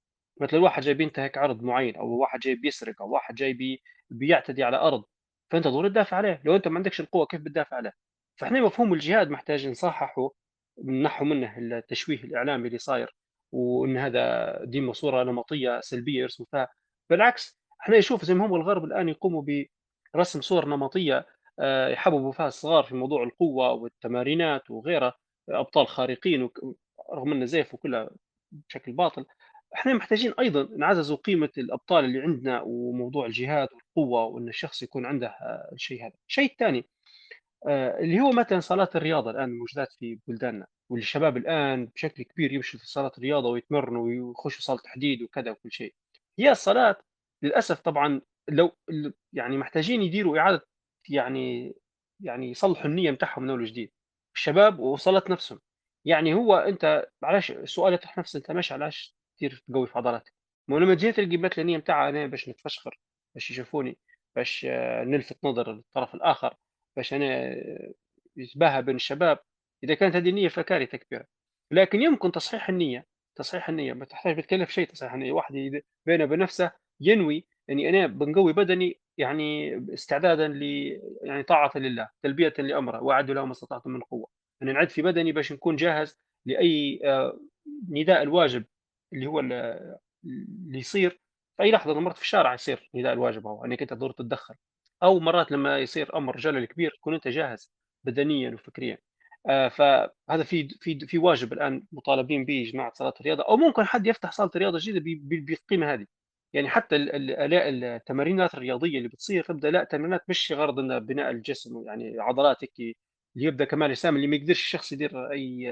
مثل 0.41 0.57
واحد 0.57 0.83
جاي 0.83 0.95
بينتهك 0.95 1.39
عرض 1.39 1.63
معين 1.63 1.97
أو 1.97 2.09
واحد 2.09 2.41
جاي 2.41 2.55
بيسرق 2.55 3.03
أو 3.03 3.11
واحد 3.11 3.35
جاي 3.35 3.53
بي 3.53 3.83
بيعتدي 4.11 4.65
على 4.65 4.77
أرض. 4.77 5.05
فأنت 5.51 5.69
ضروري 5.69 5.89
تدافع 5.91 6.17
عليه. 6.17 6.43
لو 6.45 6.57
أنت 6.57 6.69
ما 6.69 6.77
عندكش 6.77 7.01
القوة 7.01 7.27
كيف 7.27 7.41
بتدافع 7.41 7.77
عليه؟ 7.77 7.93
فإحنا 8.37 8.61
مفهوم 8.61 8.95
الجهاد 8.95 9.31
محتاج 9.31 9.69
نصححه 9.69 10.31
نحو 10.85 11.25
منه 11.25 11.59
التشويه 11.59 12.25
الإعلامي 12.25 12.69
اللي 12.69 12.79
صاير 12.79 13.17
وإن 13.53 13.97
هذا 13.97 14.65
ديما 14.65 14.93
صوره 14.93 15.23
نمطية 15.25 15.81
سلبية 15.81 16.21
يرسموا 16.21 16.47
فيها 16.51 16.69
بالعكس 17.11 17.59
إحنا 17.83 17.99
نشوف 17.99 18.25
زي 18.25 18.35
ما 18.35 18.47
هم 18.47 18.55
الغرب 18.55 18.85
الآن 18.85 19.09
يقوموا 19.09 19.43
برسم 20.15 20.41
صور 20.41 20.69
نمطية 20.69 21.27
آه، 21.61 21.89
يحببوا 21.89 22.33
فيها 22.33 22.49
الصغار 22.49 22.85
في 22.85 22.95
موضوع 22.95 23.23
القوة 23.23 23.73
والتمارينات 23.73 24.71
وغيرها 24.71 25.15
أبطال 25.51 25.87
خارقين 25.87 26.51
رغم 27.13 27.33
إنه 27.33 27.45
زيف 27.45 27.75
وكلها 27.75 28.11
بشكل 28.53 28.93
باطل 28.93 29.27
إحنا 29.75 29.95
محتاجين 29.95 30.35
أيضا 30.41 30.69
نعززوا 30.77 31.17
قيمة 31.17 31.51
الأبطال 31.59 32.05
اللي 32.05 32.21
عندنا 32.21 32.63
وموضوع 32.63 33.27
الجهاد 33.27 33.69
والقوة 33.73 34.25
وإن 34.25 34.49
الشخص 34.49 34.83
يكون 34.83 35.07
عنده 35.07 35.27
آه، 35.29 35.71
الشيء 35.73 36.03
هذا. 36.07 36.13
الشيء 36.29 36.51
الثاني 36.53 36.85
آه، 37.69 37.99
اللي 38.01 38.21
هو 38.21 38.31
مثلا 38.31 38.61
صالات 38.61 38.97
الرياضة 38.97 39.31
الآن 39.31 39.59
موجودات 39.59 39.93
في 39.93 40.19
بلداننا 40.29 40.67
والشباب 40.91 41.37
الآن 41.37 41.87
بشكل 41.87 42.23
كبير 42.23 42.53
يمشوا 42.53 42.81
في 42.81 42.87
صالات 42.87 43.19
الرياضة 43.19 43.49
ويتمرنوا 43.51 44.03
ويخشوا 44.05 44.63
صالة 44.63 44.81
تحديد 44.81 45.23
وكذا 45.23 45.51
وكل 45.51 45.73
شيء. 45.73 45.95
هي 46.39 46.51
الصالات 46.51 47.03
للأسف 47.43 47.81
طبعا 47.81 48.21
لو 48.49 48.71
يعني 49.33 49.57
محتاجين 49.57 50.03
يديروا 50.03 50.39
إعادة 50.39 50.67
يعني 51.09 51.75
يعني 52.21 52.51
يصلحوا 52.51 52.87
النية 52.87 53.11
بتاعهم 53.11 53.43
من 53.43 53.51
أول 53.51 53.61
وجديد. 53.63 53.93
الشباب 54.35 54.79
وصلت 54.79 55.31
نفسهم. 55.31 55.61
يعني 56.07 56.35
هو 56.35 56.57
أنت 56.57 57.07
معلش 57.23 57.51
السؤال 57.51 57.95
يطرح 57.95 58.19
نفسه 58.19 58.39
انت 58.39 58.51
ماشي 58.51 58.75
علاش 58.75 59.17
كثير 59.37 59.65
تقوي 59.69 59.87
في 59.87 59.99
عضلاتك 59.99 60.33
ما 60.69 60.77
لما 60.77 60.95
جيت 60.95 61.21
مثلا 61.21 61.59
النيه 61.59 61.79
بتاعها 61.79 62.09
أنا 62.09 62.27
باش 62.27 62.49
نتفشخر 62.49 63.01
باش 63.35 63.51
يشوفوني 63.51 63.99
باش 64.37 64.67
آه، 64.71 65.05
نلفت 65.05 65.45
نظر 65.45 65.73
الطرف 65.73 66.15
الآخر 66.15 66.57
باش 66.97 67.15
أنا 67.15 67.27
آه، 67.53 67.93
يتباهى 68.37 68.83
بين 68.83 68.97
الشباب. 68.97 69.39
إذا 69.85 69.95
كانت 69.95 70.17
هذه 70.17 70.29
النية 70.31 70.49
فكارثه 70.49 70.99
كبيره 70.99 71.27
لكن 71.71 72.03
يمكن 72.03 72.33
تصحيح 72.33 72.69
النية 72.69 73.07
تصحيح 73.37 73.69
النية 73.69 73.93
ما 73.93 74.05
تحتاج 74.05 74.37
بتكلف 74.39 74.71
شيء 74.71 74.89
تصحيح 74.89 75.13
النية. 75.15 75.33
واحد 75.33 75.55
بينه 76.07 76.25
وبين 76.25 76.39
نفسه 76.39 76.73
ينوي 77.01 77.47
إني 77.71 77.89
أنا 77.89 78.07
بنقوي 78.07 78.53
بدني 78.53 79.01
يعني 79.19 79.77
استعدادا 79.95 80.49
ل 80.49 80.63
يعني 81.23 81.43
طاعة 81.43 81.73
لله 81.77 82.09
تلبية 82.23 82.55
لأمره 82.59 83.03
واعدوا 83.03 83.35
له 83.35 83.45
ما 83.45 83.53
استطعتم 83.53 83.91
من 83.91 84.01
قوة. 84.01 84.36
أن 84.63 84.73
نعد 84.73 84.91
في 84.91 85.03
بدني 85.03 85.33
باش 85.33 85.53
نكون 85.53 85.77
جاهز 85.77 86.19
لأي 86.47 87.01
آه، 87.05 87.41
نداء 87.91 88.23
الواجب 88.23 88.65
اللي 89.13 89.27
هو 89.27 89.41
اللي 89.41 90.79
يصير 90.79 91.11
في 91.57 91.63
أي 91.63 91.71
لحظة 91.73 92.01
مرت 92.01 92.17
في 92.17 92.23
الشارع 92.23 92.55
يصير 92.55 92.91
نداء 92.95 93.13
الواجب 93.13 93.47
هو 93.47 93.65
أنك 93.65 93.83
أنت 93.83 93.91
تدور 93.95 94.13
تتدخل. 94.13 94.55
أو 95.03 95.21
مرات 95.21 95.53
لما 95.53 95.79
يصير 95.79 96.17
أمر 96.17 96.37
جلل 96.37 96.65
كبير 96.65 96.91
تكون 96.91 97.15
أنت 97.15 97.29
جاهز 97.29 97.73
بدنيا 98.05 98.51
وفكريا. 98.55 98.99
آه 99.49 99.69
فهذا 99.69 100.43
في 100.45 100.69
في 100.81 100.99
في 101.07 101.19
واجب 101.19 101.53
الآن 101.53 101.87
مطالبين 101.93 102.45
به 102.45 102.65
جماعة 102.73 102.93
صلاة 102.95 103.15
الرياضة 103.21 103.43
أو 103.49 103.57
ممكن 103.57 103.85
حد 103.85 104.07
يفتح 104.07 104.33
صالة 104.33 104.51
رياضه 104.57 104.79
جديده 104.83 105.01
بالقيمة 105.23 105.93
هذه. 105.95 106.07
يعني 106.53 106.69
حتى 106.69 106.97
التمارينات 106.97 108.55
الرياضية 108.55 108.99
اللي 108.99 109.09
بتصير 109.09 109.45
تبدأ 109.45 109.71
لا 109.71 109.85
تمرينات 109.85 110.25
مش 110.29 110.53
غرض 110.53 110.75
بناء 111.07 111.31
الجسم 111.31 111.83
يعني 111.87 112.21
عضلات 112.21 112.65
هيك 112.65 112.97
اللي 113.37 113.47
يبدأ 113.49 113.65
كمال 113.65 113.91
إجسام 113.91 114.17
اللي 114.17 114.27
ما 114.27 114.37
يقدرش 114.37 114.61
الشخص 114.63 114.93
يدير 114.93 115.33
أي 115.33 115.63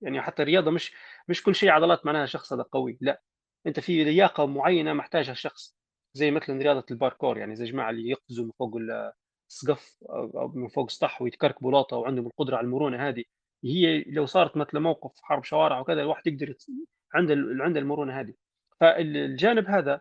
يعني 0.00 0.22
حتى 0.22 0.42
الرياضة 0.42 0.70
مش 0.70 0.94
مش 1.28 1.42
كل 1.42 1.54
شيء 1.54 1.70
عضلات 1.70 2.06
معناها 2.06 2.26
شخص 2.26 2.52
هذا 2.52 2.62
قوي 2.62 2.98
لا. 3.00 3.22
أنت 3.66 3.80
في 3.80 4.04
لياقة 4.04 4.46
معينة 4.46 4.92
محتاجها 4.92 5.32
الشخص 5.32 5.76
زي 6.14 6.30
مثلا 6.30 6.58
رياضة 6.62 6.84
الباركور 6.90 7.38
يعني 7.38 7.56
زي 7.56 7.64
جماعة 7.64 7.90
اللي 7.90 8.10
يقفزوا 8.10 8.44
من 8.44 8.50
فوق 8.58 8.76
السقف 9.50 9.98
أو 10.10 10.48
من 10.54 10.68
فوق 10.68 10.84
السطح 10.84 11.22
ويتكركبوا 11.22 11.72
لاطه 11.72 11.96
وعندهم 11.96 12.26
القدرة 12.26 12.56
على 12.56 12.64
المرونة 12.64 13.08
هذه. 13.08 13.24
هي 13.64 14.04
لو 14.06 14.26
صارت 14.26 14.56
مثل 14.56 14.78
موقف 14.80 15.20
حرب 15.22 15.44
شوارع 15.44 15.80
وكذا 15.80 16.02
الواحد 16.02 16.26
يقدر 16.26 16.54
عنده 17.14 17.34
عنده 17.64 17.80
المرونة 17.80 18.20
هذه. 18.20 18.34
فالجانب 18.80 19.66
هذا 19.66 20.00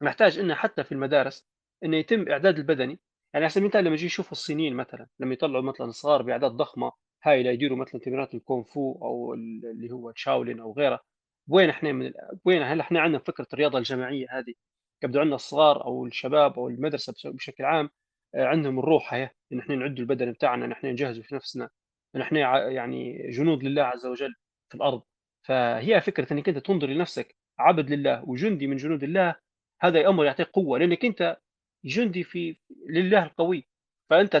محتاج 0.00 0.38
إنه 0.38 0.54
حتى 0.54 0.84
في 0.84 0.92
المدارس 0.92 1.46
إنه 1.84 1.96
يتم 1.96 2.28
إعداد 2.28 2.58
البدني 2.58 3.00
يعني 3.34 3.48
سبيل 3.48 3.64
المثال 3.64 3.84
لما 3.84 3.94
يجي 3.94 4.06
يشوفوا 4.06 4.32
الصينيين 4.32 4.74
مثلا 4.74 5.06
لما 5.20 5.32
يطلعوا 5.32 5.62
مثلا 5.62 5.90
صغار 5.90 6.22
بأعداد 6.22 6.50
ضخمة 6.50 6.92
هاي 7.24 7.42
لا 7.42 7.50
يديروا 7.52 7.78
مثلا 7.78 8.00
تمرينات 8.00 8.34
الكونغ 8.34 8.64
فو 8.64 8.92
أو 9.02 9.34
اللي 9.34 9.90
هو 9.92 10.10
تشاولين 10.10 10.60
أو 10.60 10.72
غيره. 10.72 11.00
وين 11.48 11.70
إحنا 11.70 11.92
من 11.92 12.12
وين 12.44 12.62
هل 12.62 12.80
إحنا 12.80 13.00
عندنا 13.00 13.18
فكرة 13.18 13.46
الرياضة 13.52 13.78
الجماعية 13.78 14.26
هذه؟ 14.30 14.54
يبدو 15.02 15.20
عندنا 15.20 15.34
الصغار 15.34 15.84
أو 15.84 16.06
الشباب 16.06 16.58
أو 16.58 16.68
المدرسة 16.68 17.14
بشكل 17.24 17.64
عام 17.64 17.90
آه، 18.34 18.44
عندهم 18.46 18.78
الروح 18.78 19.14
هي 19.14 19.30
إن 19.52 19.58
إحنا 19.58 19.74
نعد 19.76 19.98
البدن 19.98 20.32
بتاعنا 20.32 20.64
إن 20.64 20.72
إحنا 20.72 20.92
نجهز 20.92 21.20
في 21.20 21.34
نفسنا 21.34 21.70
إن 22.16 22.20
إحنا 22.20 22.68
يعني 22.70 23.28
جنود 23.30 23.64
لله 23.64 23.82
عز 23.82 24.06
وجل 24.06 24.34
في 24.68 24.74
الأرض. 24.74 25.02
فهي 25.42 26.00
فكرة 26.00 26.32
إنك 26.32 26.48
أنت 26.48 26.58
تنظر 26.58 26.86
لنفسك 26.86 27.36
عبد 27.58 27.90
لله 27.90 28.24
وجندي 28.28 28.66
من 28.66 28.76
جنود 28.76 29.02
الله 29.04 29.36
هذا 29.82 30.08
أمر 30.08 30.24
يعطيك 30.24 30.48
قوة 30.50 30.78
لأنك 30.78 31.04
أنت 31.04 31.36
جندي 31.84 32.24
في 32.24 32.56
لله 32.88 33.22
القوي. 33.22 33.66
فأنت 34.10 34.36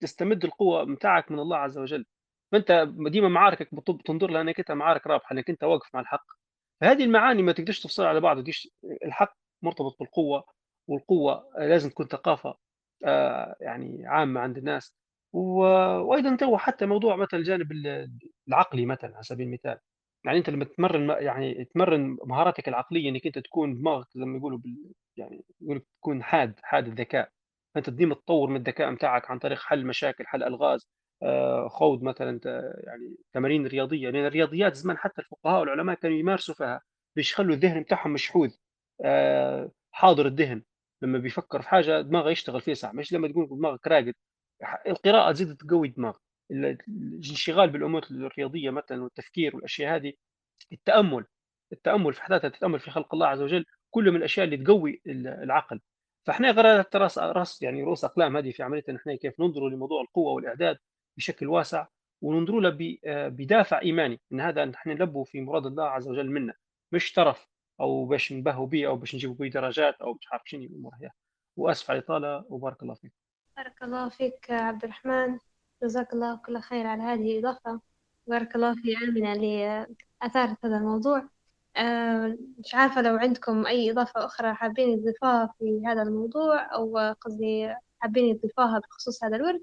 تستمد 0.00 0.44
القوة 0.44 0.84
بتاعك 0.84 1.30
من 1.32 1.38
الله 1.38 1.56
عز 1.56 1.78
وجل. 1.78 2.06
فأنت 2.52 2.88
ديما 2.98 3.28
معاركك 3.28 3.74
بتنظر 3.74 4.30
لها 4.30 4.40
أنك 4.40 4.58
أنت 4.58 4.72
معارك 4.72 5.06
رابحة 5.06 5.32
أنك 5.34 5.50
أنت 5.50 5.64
واقف 5.64 5.94
مع 5.94 6.00
الحق. 6.00 6.26
فهذه 6.80 7.04
المعاني 7.04 7.42
ما 7.42 7.52
تقدرش 7.52 7.80
تفصلها 7.80 8.08
على 8.08 8.20
بعض. 8.20 8.38
الحق 9.04 9.36
مرتبط 9.62 9.96
بالقوة 10.00 10.44
والقوة 10.88 11.48
لازم 11.58 11.90
تكون 11.90 12.06
ثقافة 12.06 12.56
آه، 13.04 13.56
يعني 13.60 14.06
عامة 14.06 14.40
عند 14.40 14.58
الناس. 14.58 14.94
وأيضا 15.32 16.36
تو 16.36 16.56
حتى 16.58 16.86
موضوع 16.86 17.16
مثلا 17.16 17.40
الجانب 17.40 17.72
العقلي 18.48 18.86
مثلا 18.86 19.14
على 19.14 19.22
سبيل 19.22 19.46
المثال. 19.46 19.78
يعني 20.24 20.38
أنت 20.38 20.50
لما 20.50 20.64
تمرن 20.64 21.10
يعني 21.10 21.64
تمرن 21.64 22.16
مهاراتك 22.24 22.68
العقلية 22.68 23.08
إنك 23.10 23.26
أنت 23.26 23.38
تكون 23.38 23.74
دماغك 23.78 24.06
زي 24.14 24.24
ما 24.24 24.38
يقولوا 24.38 24.58
بال 24.58 24.92
يعني 25.16 25.44
يقول 25.60 25.82
تكون 26.00 26.22
حاد 26.22 26.60
حاد 26.62 26.86
الذكاء. 26.88 27.30
فأنت 27.74 27.90
ديما 27.90 28.14
تطور 28.14 28.50
من 28.50 28.56
الذكاء 28.56 28.94
بتاعك 28.94 29.30
عن 29.30 29.38
طريق 29.38 29.58
حل 29.58 29.86
مشاكل 29.86 30.26
حل 30.26 30.42
ألغاز 30.42 30.88
آه، 31.22 31.68
خوض 31.68 32.02
مثلا 32.02 32.40
يعني 32.84 33.16
تمارين 33.32 33.66
رياضية. 33.66 34.10
لأن 34.10 34.26
الرياضيات 34.26 34.74
زمان 34.76 34.98
حتى 34.98 35.22
الفقهاء 35.22 35.60
والعلماء 35.60 35.96
كانوا 35.96 36.16
يمارسوا 36.16 36.54
فيها. 36.54 36.80
باش 37.16 37.32
يخلوا 37.32 37.54
الذهن 37.54 37.82
بتاعهم 37.82 38.12
مشحوذ. 38.12 38.50
آه، 39.04 39.70
حاضر 39.92 40.26
الذهن. 40.26 40.62
لما 41.02 41.18
بيفكر 41.18 41.62
في 41.62 41.68
حاجة 41.68 42.00
دماغه 42.00 42.30
يشتغل 42.30 42.60
فيها 42.60 42.74
صح 42.74 42.94
مش 42.94 43.12
لما 43.12 43.28
تكون 43.28 43.46
دماغك 43.48 43.86
راقد. 43.86 44.14
القراءة 44.86 45.32
تزيد 45.32 45.56
تقوي 45.56 45.88
الدماغ 45.88 46.16
الانشغال 46.52 47.70
بالأمور 47.70 48.02
الرياضية 48.10 48.70
مثلا 48.70 49.02
والتفكير 49.02 49.56
والأشياء 49.56 49.96
هذه 49.96 50.12
التأمل 50.72 51.24
التأمل 51.72 52.14
في 52.14 52.22
حداثه 52.22 52.48
التأمل 52.48 52.80
في 52.80 52.90
خلق 52.90 53.14
الله 53.14 53.26
عز 53.26 53.42
وجل 53.42 53.64
كله 53.90 54.10
من 54.10 54.16
الأشياء 54.16 54.44
اللي 54.44 54.56
تقوي 54.56 55.02
العقل. 55.06 55.80
فإحنا 56.26 56.52
قررت 56.52 56.96
راس 56.96 57.18
راس 57.18 57.62
يعني 57.62 57.82
رؤوس 57.82 58.04
أقلام 58.04 58.36
هذه 58.36 58.50
في 58.50 58.62
عمليه 58.62 58.84
ان 58.88 58.96
إحنا 58.96 59.16
كيف 59.16 59.40
ننظر 59.40 59.68
لموضوع 59.68 60.02
القوة 60.02 60.32
والإعداد 60.32 60.78
بشكل 61.16 61.48
واسع 61.48 61.86
وننظر 62.22 62.60
له 62.60 62.98
بدافع 63.28 63.80
إيماني 63.80 64.20
إن 64.32 64.40
هذا 64.40 64.64
نحن 64.64 64.90
نلبوا 64.90 65.24
في 65.24 65.40
مراد 65.40 65.66
الله 65.66 65.84
عز 65.84 66.08
وجل 66.08 66.30
منا. 66.30 66.54
مش 66.92 67.12
ترف 67.12 67.48
أو 67.80 68.06
باش 68.06 68.32
نبهوا 68.32 68.66
به 68.66 68.86
أو 68.86 68.96
باش 68.96 69.14
نجيبوا 69.14 69.34
به 69.34 69.48
درجات 69.48 69.94
أو 69.94 70.14
مش 70.14 70.32
عارف 70.32 70.42
شنو 70.44 70.62
الأمور 70.62 70.92
هي. 71.02 71.10
وأسف 71.56 71.90
على 71.90 71.98
الإطالة 71.98 72.44
وبارك 72.48 72.82
الله 72.82 72.94
فيك. 72.94 73.12
بارك 73.56 73.82
الله 73.82 74.08
فيك 74.08 74.50
عبد 74.50 74.84
الرحمن. 74.84 75.38
جزاك 75.82 76.12
الله 76.12 76.36
كل 76.36 76.60
خير 76.60 76.86
على 76.86 77.02
هذه 77.02 77.38
الإضافة. 77.38 77.80
بارك 78.26 78.56
الله 78.56 78.74
في 78.74 78.96
آمنة 79.04 79.32
اللي 79.32 79.86
أثارت 80.22 80.56
هذا 80.64 80.76
الموضوع. 80.76 81.28
آه، 81.76 82.38
مش 82.58 82.74
عارفة 82.74 83.02
لو 83.02 83.16
عندكم 83.16 83.66
أي 83.66 83.90
إضافة 83.90 84.24
أخرى 84.24 84.54
حابين 84.54 85.00
تضيفوها 85.02 85.54
في 85.58 85.82
هذا 85.86 86.02
الموضوع 86.02 86.74
أو 86.74 86.98
قصدي 87.20 87.74
حابين 88.00 88.40
تضيفوها 88.40 88.78
بخصوص 88.78 89.24
هذا 89.24 89.36
الورد 89.36 89.62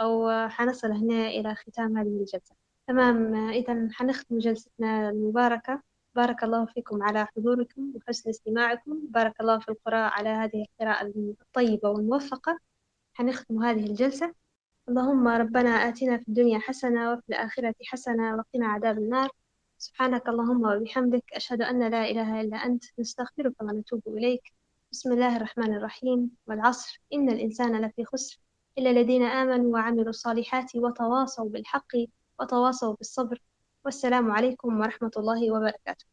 أو 0.00 0.30
حنصل 0.48 0.92
هنا 0.92 1.28
إلى 1.28 1.54
ختام 1.54 1.98
هذه 1.98 2.06
الجلسة. 2.08 2.54
تمام. 2.86 3.34
إذا 3.50 3.88
حنختم 3.92 4.38
جلستنا 4.38 5.10
المباركة. 5.10 5.82
بارك 6.14 6.44
الله 6.44 6.66
فيكم 6.66 7.02
على 7.02 7.26
حضوركم 7.26 7.92
وحسن 7.96 8.30
استماعكم. 8.30 9.00
بارك 9.08 9.40
الله 9.40 9.58
في 9.58 9.68
القراء 9.68 10.12
على 10.12 10.28
هذه 10.28 10.64
القراءة 10.64 11.12
الطيبة 11.42 11.90
والموفقة. 11.90 12.58
حنختم 13.14 13.62
هذه 13.64 13.86
الجلسة. 13.86 14.39
اللهم 14.88 15.28
ربنا 15.28 15.70
آتنا 15.70 16.18
في 16.18 16.28
الدنيا 16.28 16.58
حسنة 16.58 17.12
وفي 17.12 17.22
الآخرة 17.28 17.74
حسنة 17.84 18.36
وقنا 18.36 18.66
عذاب 18.66 18.98
النار. 18.98 19.30
سبحانك 19.78 20.28
اللهم 20.28 20.62
وبحمدك 20.64 21.24
أشهد 21.32 21.62
أن 21.62 21.90
لا 21.90 22.10
إله 22.10 22.40
إلا 22.40 22.56
أنت 22.56 22.84
نستغفرك 22.98 23.62
ونتوب 23.62 24.02
إليك. 24.08 24.42
بسم 24.92 25.12
الله 25.12 25.36
الرحمن 25.36 25.74
الرحيم. 25.74 26.30
والعصر. 26.46 27.00
إن 27.12 27.30
الإنسان 27.30 27.84
لفي 27.84 28.04
خسر. 28.04 28.38
إلا 28.78 28.90
الذين 28.90 29.22
آمنوا 29.22 29.72
وعملوا 29.72 30.08
الصالحات 30.08 30.76
وتواصوا 30.76 31.48
بالحق 31.48 31.92
وتواصوا 32.40 32.94
بالصبر. 32.94 33.42
والسلام 33.84 34.30
عليكم 34.30 34.80
ورحمة 34.80 35.10
الله 35.16 35.50
وبركاته. 35.50 36.04